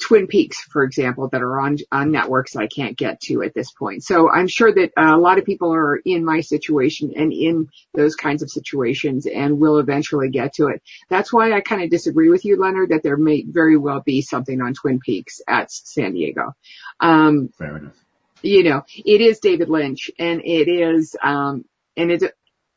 Twin 0.02 0.28
Peaks, 0.28 0.62
for 0.62 0.84
example, 0.84 1.30
that 1.30 1.42
are 1.42 1.60
on 1.60 1.78
on 1.92 2.12
networks 2.12 2.56
I 2.56 2.68
can't 2.68 2.98
get 2.98 3.22
to 3.22 3.44
at 3.44 3.54
this 3.54 3.72
point. 3.72 4.04
So 4.04 4.30
I'm 4.30 4.48
sure 4.48 4.74
that 4.74 4.92
uh, 4.98 5.16
a 5.16 5.20
lot 5.20 5.38
of 5.38 5.46
people 5.46 5.74
are 5.74 5.96
in 5.98 6.26
my 6.26 6.42
situation 6.42 7.14
and 7.16 7.32
in 7.32 7.70
those 7.94 8.16
kinds 8.16 8.42
of 8.42 8.50
situations 8.50 9.28
and 9.28 9.60
will 9.60 9.78
eventually 9.78 10.30
get 10.30 10.54
to 10.56 10.68
it. 10.68 10.82
That's 11.10 11.32
why 11.32 11.54
I 11.54 11.62
kind 11.62 11.84
of 11.84 11.90
disagree 11.90 12.30
with 12.30 12.46
you, 12.46 12.58
Leonard, 12.58 12.90
that 12.90 13.04
there 13.04 13.18
may 13.18 13.44
very 13.44 13.78
well 13.78 14.02
be 14.02 14.22
something 14.22 14.62
on 14.62 14.74
Twin 14.74 15.00
Peaks 15.00 15.42
at 15.48 15.72
San 15.72 16.14
Diego. 16.14 16.54
Um, 17.00 17.50
Fair 17.58 17.78
enough. 17.78 17.98
You 18.42 18.64
know, 18.64 18.84
it 18.96 19.22
is 19.22 19.40
David 19.40 19.70
Lynch 19.70 20.12
and 20.18 20.42
it 20.44 20.68
is, 20.70 21.16
um, 21.22 21.66
and 21.98 22.12
it, 22.12 22.24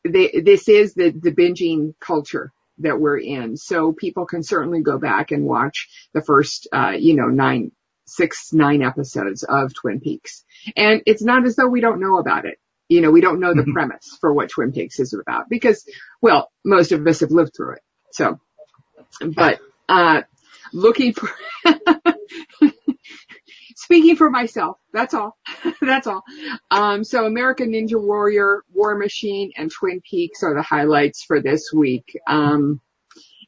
they, 0.03 0.41
this 0.43 0.67
is 0.67 0.93
the, 0.93 1.11
the 1.11 1.31
binging 1.31 1.95
culture 1.99 2.51
that 2.79 2.99
we're 2.99 3.17
in. 3.17 3.57
So 3.57 3.93
people 3.93 4.25
can 4.25 4.43
certainly 4.43 4.81
go 4.81 4.97
back 4.97 5.31
and 5.31 5.45
watch 5.45 5.89
the 6.13 6.21
first, 6.21 6.67
uh, 6.71 6.93
you 6.97 7.15
know, 7.15 7.27
nine, 7.27 7.71
six, 8.05 8.53
nine 8.53 8.81
episodes 8.81 9.43
of 9.43 9.73
Twin 9.73 9.99
Peaks. 9.99 10.43
And 10.75 11.01
it's 11.05 11.23
not 11.23 11.45
as 11.45 11.55
though 11.55 11.67
we 11.67 11.81
don't 11.81 11.99
know 11.99 12.17
about 12.17 12.45
it. 12.45 12.57
You 12.89 13.01
know, 13.01 13.11
we 13.11 13.21
don't 13.21 13.39
know 13.39 13.53
the 13.53 13.61
mm-hmm. 13.61 13.73
premise 13.73 14.17
for 14.19 14.33
what 14.33 14.49
Twin 14.49 14.71
Peaks 14.71 14.99
is 14.99 15.13
about 15.13 15.49
because, 15.49 15.87
well, 16.21 16.51
most 16.65 16.91
of 16.91 17.05
us 17.07 17.21
have 17.21 17.31
lived 17.31 17.53
through 17.55 17.73
it. 17.73 17.81
So, 18.11 18.39
but, 19.35 19.59
uh, 19.87 20.23
looking 20.73 21.13
for, 21.13 21.29
speaking 23.83 24.15
for 24.15 24.29
myself. 24.29 24.77
That's 24.93 25.13
all. 25.13 25.37
that's 25.81 26.07
all. 26.07 26.23
Um, 26.71 27.03
so 27.03 27.25
American 27.25 27.71
Ninja 27.71 28.01
Warrior, 28.01 28.63
War 28.73 28.95
Machine, 28.97 29.51
and 29.57 29.69
Twin 29.69 30.01
Peaks 30.01 30.41
are 30.43 30.53
the 30.53 30.61
highlights 30.61 31.23
for 31.23 31.41
this 31.41 31.71
week. 31.73 32.17
Um, 32.27 32.79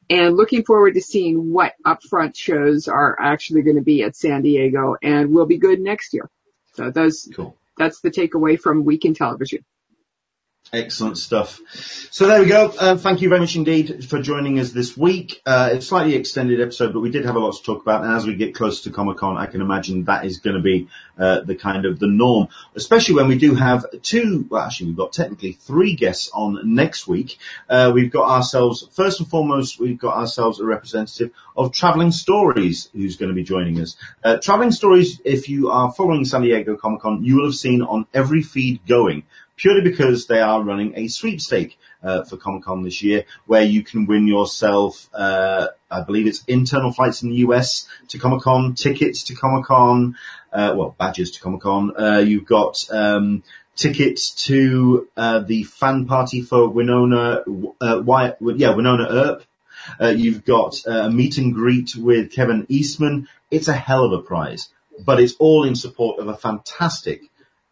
and 0.08 0.36
looking 0.36 0.64
forward 0.64 0.94
to 0.94 1.00
seeing 1.00 1.52
what 1.52 1.74
upfront 1.84 2.36
shows 2.36 2.86
are 2.86 3.16
actually 3.20 3.62
going 3.62 3.76
to 3.76 3.82
be 3.82 4.02
at 4.02 4.14
San 4.14 4.42
Diego 4.42 4.96
and 5.02 5.30
will 5.30 5.46
be 5.46 5.58
good 5.58 5.80
next 5.80 6.12
year. 6.12 6.30
So 6.74 6.90
those, 6.90 7.28
cool. 7.34 7.56
that's 7.76 8.00
the 8.00 8.10
takeaway 8.10 8.60
from 8.60 8.84
Week 8.84 9.04
in 9.04 9.14
Television. 9.14 9.64
Excellent 10.72 11.16
stuff. 11.16 11.60
So 12.10 12.26
there 12.26 12.42
we 12.42 12.48
go. 12.48 12.74
Uh, 12.78 12.96
thank 12.96 13.22
you 13.22 13.28
very 13.28 13.40
much 13.40 13.54
indeed 13.54 14.08
for 14.10 14.20
joining 14.20 14.58
us 14.58 14.72
this 14.72 14.96
week. 14.96 15.40
Uh, 15.46 15.70
it's 15.72 15.84
a 15.84 15.88
slightly 15.88 16.16
extended 16.16 16.60
episode, 16.60 16.92
but 16.92 17.00
we 17.00 17.10
did 17.10 17.24
have 17.24 17.36
a 17.36 17.38
lot 17.38 17.52
to 17.52 17.62
talk 17.62 17.82
about. 17.82 18.04
And 18.04 18.12
as 18.12 18.26
we 18.26 18.34
get 18.34 18.52
closer 18.52 18.82
to 18.84 18.90
Comic 18.90 19.18
Con, 19.18 19.36
I 19.36 19.46
can 19.46 19.60
imagine 19.60 20.04
that 20.04 20.24
is 20.26 20.38
going 20.38 20.56
to 20.56 20.62
be 20.62 20.88
uh, 21.18 21.40
the 21.42 21.54
kind 21.54 21.86
of 21.86 22.00
the 22.00 22.08
norm, 22.08 22.48
especially 22.74 23.14
when 23.14 23.28
we 23.28 23.38
do 23.38 23.54
have 23.54 23.86
two. 24.02 24.44
Well, 24.50 24.62
actually, 24.62 24.88
we've 24.88 24.96
got 24.96 25.12
technically 25.12 25.52
three 25.52 25.94
guests 25.94 26.30
on 26.34 26.74
next 26.74 27.06
week. 27.06 27.38
Uh, 27.70 27.92
we've 27.94 28.10
got 28.10 28.28
ourselves 28.28 28.88
first 28.92 29.20
and 29.20 29.28
foremost, 29.28 29.78
we've 29.78 29.98
got 29.98 30.16
ourselves 30.16 30.58
a 30.58 30.64
representative 30.64 31.30
of 31.56 31.72
Traveling 31.72 32.10
Stories 32.10 32.90
who's 32.92 33.16
going 33.16 33.28
to 33.28 33.34
be 33.34 33.44
joining 33.44 33.80
us. 33.80 33.96
Uh, 34.24 34.36
Traveling 34.38 34.72
Stories, 34.72 35.20
if 35.24 35.48
you 35.48 35.70
are 35.70 35.92
following 35.92 36.24
San 36.24 36.42
Diego 36.42 36.76
Comic 36.76 37.02
Con, 37.02 37.24
you 37.24 37.36
will 37.36 37.46
have 37.46 37.54
seen 37.54 37.82
on 37.82 38.06
every 38.12 38.42
feed 38.42 38.84
going 38.86 39.22
purely 39.56 39.80
because 39.80 40.26
they 40.26 40.40
are 40.40 40.62
running 40.62 40.92
a 40.96 41.08
sweepstake 41.08 41.78
uh, 42.02 42.22
for 42.24 42.36
Comic 42.36 42.64
Con 42.64 42.82
this 42.82 43.02
year, 43.02 43.24
where 43.46 43.62
you 43.62 43.82
can 43.82 44.06
win 44.06 44.26
yourself, 44.26 45.08
uh, 45.14 45.68
I 45.90 46.02
believe 46.02 46.26
it's 46.26 46.44
internal 46.44 46.92
flights 46.92 47.22
in 47.22 47.30
the 47.30 47.36
US 47.36 47.88
to 48.08 48.18
Comic 48.18 48.42
Con, 48.42 48.74
tickets 48.74 49.24
to 49.24 49.34
Comic 49.34 49.64
Con, 49.64 50.16
uh, 50.52 50.74
well, 50.76 50.94
badges 50.98 51.32
to 51.32 51.40
Comic 51.40 51.62
Con. 51.62 51.92
Uh, 51.98 52.18
you've 52.18 52.46
got 52.46 52.84
um, 52.90 53.42
tickets 53.74 54.30
to 54.46 55.08
uh, 55.16 55.40
the 55.40 55.64
fan 55.64 56.06
party 56.06 56.42
for 56.42 56.68
Winona, 56.68 57.42
uh, 57.80 58.02
Wyatt, 58.04 58.36
yeah, 58.40 58.68
Wynonna 58.68 59.10
Earp. 59.10 60.16
you've 60.16 60.44
got 60.44 60.80
a 60.86 61.10
meet 61.10 61.38
and 61.38 61.54
greet 61.54 61.96
with 61.96 62.32
Kevin 62.32 62.66
Eastman. 62.68 63.28
It's 63.50 63.68
a 63.68 63.74
hell 63.74 64.04
of 64.04 64.12
a 64.12 64.22
prize, 64.22 64.68
but 65.04 65.20
it's 65.20 65.34
all 65.38 65.64
in 65.64 65.74
support 65.74 66.18
of 66.18 66.28
a 66.28 66.36
fantastic 66.36 67.22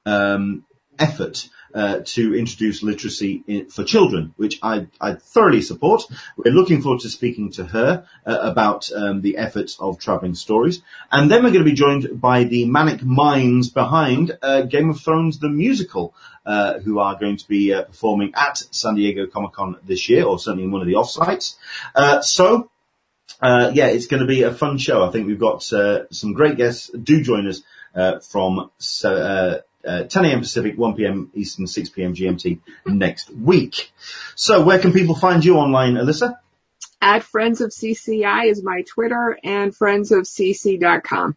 um, 0.07 0.65
effort 0.99 1.49
uh, 1.75 2.01
to 2.05 2.37
introduce 2.37 2.85
literacy 2.85 3.43
in, 3.49 3.67
for 3.67 3.83
children, 3.83 4.33
which 4.37 4.61
I, 4.63 4.87
I, 5.01 5.15
thoroughly 5.15 5.61
support. 5.61 6.03
We're 6.37 6.55
looking 6.55 6.81
forward 6.81 7.01
to 7.01 7.09
speaking 7.09 7.51
to 7.53 7.65
her 7.65 8.07
uh, 8.25 8.39
about 8.43 8.93
um, 8.93 9.23
the 9.23 9.37
efforts 9.37 9.77
of 9.81 9.99
traveling 9.99 10.37
stories, 10.37 10.83
and 11.11 11.29
then 11.29 11.43
we're 11.43 11.51
going 11.51 11.65
to 11.65 11.71
be 11.71 11.73
joined 11.73 12.21
by 12.21 12.45
the 12.45 12.65
manic 12.67 13.03
minds 13.03 13.71
behind 13.71 14.39
uh, 14.41 14.63
Game 14.63 14.89
of 14.89 15.01
Thrones 15.01 15.41
the 15.41 15.49
musical, 15.49 16.15
uh, 16.47 16.79
who 16.79 17.01
are 17.01 17.19
going 17.19 17.39
to 17.39 17.49
be 17.49 17.75
uh, 17.75 17.83
performing 17.83 18.33
at 18.37 18.59
San 18.71 18.95
Diego 18.95 19.27
Comic 19.27 19.55
Con 19.55 19.77
this 19.85 20.09
year, 20.09 20.25
or 20.25 20.39
certainly 20.39 20.63
in 20.63 20.71
one 20.71 20.81
of 20.81 20.87
the 20.87 20.95
offsites. 20.95 21.57
so. 22.25 22.71
yeah, 23.43 23.87
it's 23.87 24.07
going 24.07 24.21
to 24.21 24.29
be 24.29 24.43
a 24.43 24.55
fun 24.55 24.79
show. 24.79 25.05
I 25.05 25.11
think 25.11 25.27
we've 25.27 25.41
got 25.41 25.65
some 25.65 26.35
great 26.35 26.57
guests. 26.57 26.89
Do 26.91 27.21
join 27.21 27.49
us 27.49 27.63
from 28.31 28.71
uh, 29.87 30.05
10 30.05 30.25
a.m. 30.25 30.41
Pacific, 30.41 30.77
1 30.79 30.95
p.m. 30.95 31.31
Eastern, 31.35 31.67
6 31.67 31.89
p.m. 31.91 32.15
GMT 32.15 32.61
next 32.87 33.31
week. 33.31 33.93
So 34.35 34.63
where 34.63 34.79
can 34.79 34.93
people 34.93 35.15
find 35.15 35.45
you 35.45 35.57
online, 35.57 35.95
Alyssa? 35.95 36.37
At 37.01 37.23
Friends 37.23 37.61
of 37.61 37.71
CCI 37.71 38.51
is 38.51 38.63
my 38.63 38.83
Twitter 38.83 39.39
and 39.45 39.75
friendsofcc.com. 39.75 41.37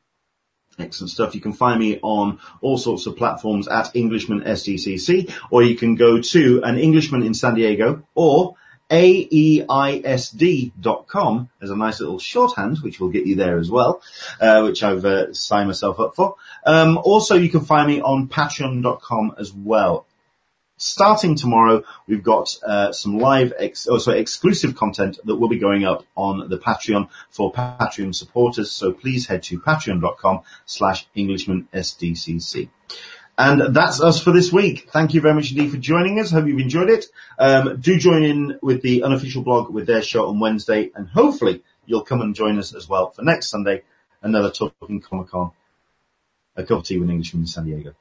Excellent 0.80 1.10
stuff. 1.10 1.34
You 1.34 1.42
can 1.42 1.54
find 1.54 1.80
me 1.80 2.00
on 2.04 2.40
all 2.62 2.78
sorts 2.78 3.08
of 3.08 3.18
platforms 3.18 3.68
at 3.68 3.96
Englishman 3.96 4.42
SDCC, 4.42 5.34
or 5.50 5.64
you 5.64 5.76
can 5.76 5.96
go 5.96 6.22
to 6.22 6.62
an 6.64 6.78
Englishman 6.78 7.24
in 7.24 7.34
San 7.34 7.56
Diego 7.56 8.04
or 8.14 8.56
aeisd.com 8.90 9.70
as 11.62 11.70
a 11.70 11.76
nice 11.76 12.00
little 12.00 12.20
shorthand, 12.20 12.78
which 12.80 13.00
will 13.00 13.10
get 13.10 13.26
you 13.26 13.36
there 13.36 13.60
as 13.60 13.70
well, 13.70 14.02
uh, 14.40 14.62
which 14.62 14.82
I've 14.84 15.04
uh, 15.06 15.34
signed 15.34 15.68
myself 15.68 16.00
up 16.00 16.16
for. 16.16 16.36
Um, 16.66 16.98
also, 16.98 17.36
you 17.36 17.50
can 17.50 17.62
find 17.62 17.88
me 17.88 18.02
on 18.02 18.28
patreon.com 18.28 19.36
as 19.38 19.54
well. 19.54 20.06
Starting 20.80 21.36
tomorrow, 21.36 21.84
we've 22.08 22.22
got 22.22 22.56
uh, 22.64 22.92
some 22.92 23.18
live, 23.18 23.52
ex- 23.58 23.88
oh, 23.90 23.98
sorry, 23.98 24.20
exclusive 24.20 24.76
content 24.76 25.18
that 25.26 25.36
will 25.36 25.50
be 25.50 25.58
going 25.58 25.86
up 25.86 26.06
on 26.16 26.50
the 26.50 26.58
Patreon 26.60 27.10
for 27.32 27.52
Patreon 27.52 28.14
supporters. 28.14 28.72
So 28.72 28.92
please 28.92 29.26
head 29.26 29.42
to 29.44 29.60
patreon.com 29.60 30.42
slash 30.68 31.08
Englishman 31.16 31.68
SDCC. 31.74 32.70
And 33.38 33.76
that's 33.76 34.02
us 34.02 34.22
for 34.22 34.32
this 34.32 34.52
week. 34.52 34.90
Thank 34.92 35.14
you 35.14 35.22
very 35.22 35.36
much 35.36 35.52
indeed 35.52 35.70
for 35.70 35.78
joining 35.78 36.20
us. 36.20 36.32
Hope 36.32 36.48
you've 36.48 36.60
enjoyed 36.60 36.90
it. 36.90 37.06
Um, 37.38 37.80
do 37.80 37.98
join 37.98 38.24
in 38.24 38.60
with 38.64 38.82
the 38.82 39.04
unofficial 39.04 39.44
blog 39.44 39.70
with 39.70 39.86
their 39.86 40.02
show 40.02 40.28
on 40.28 40.40
Wednesday, 40.40 40.92
and 40.96 41.08
hopefully 41.08 41.62
you'll 41.86 42.02
come 42.02 42.22
and 42.22 42.34
join 42.34 42.58
us 42.58 42.74
as 42.74 42.90
well 42.90 43.12
for 43.12 43.22
next 43.22 43.50
Sunday 43.50 43.84
another 44.24 44.50
Talking 44.50 45.02
Comic 45.02 45.30
Con, 45.30 45.52
a 46.56 46.64
cup 46.64 46.80
of 46.80 46.84
tea 46.86 46.98
with 46.98 47.10
Englishmen 47.10 47.44
in 47.44 47.48
San 47.48 47.66
Diego. 47.66 47.94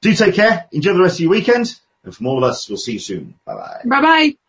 Do 0.00 0.14
take 0.14 0.34
care. 0.34 0.66
Enjoy 0.70 0.92
the 0.92 1.02
rest 1.02 1.16
of 1.16 1.20
your 1.20 1.30
weekend. 1.30 1.78
And 2.04 2.14
from 2.14 2.26
all 2.26 2.38
of 2.38 2.44
us, 2.44 2.68
we'll 2.68 2.78
see 2.78 2.92
you 2.92 2.98
soon. 2.98 3.34
Bye 3.44 3.54
bye. 3.54 3.80
Bye 3.84 4.00
bye. 4.02 4.47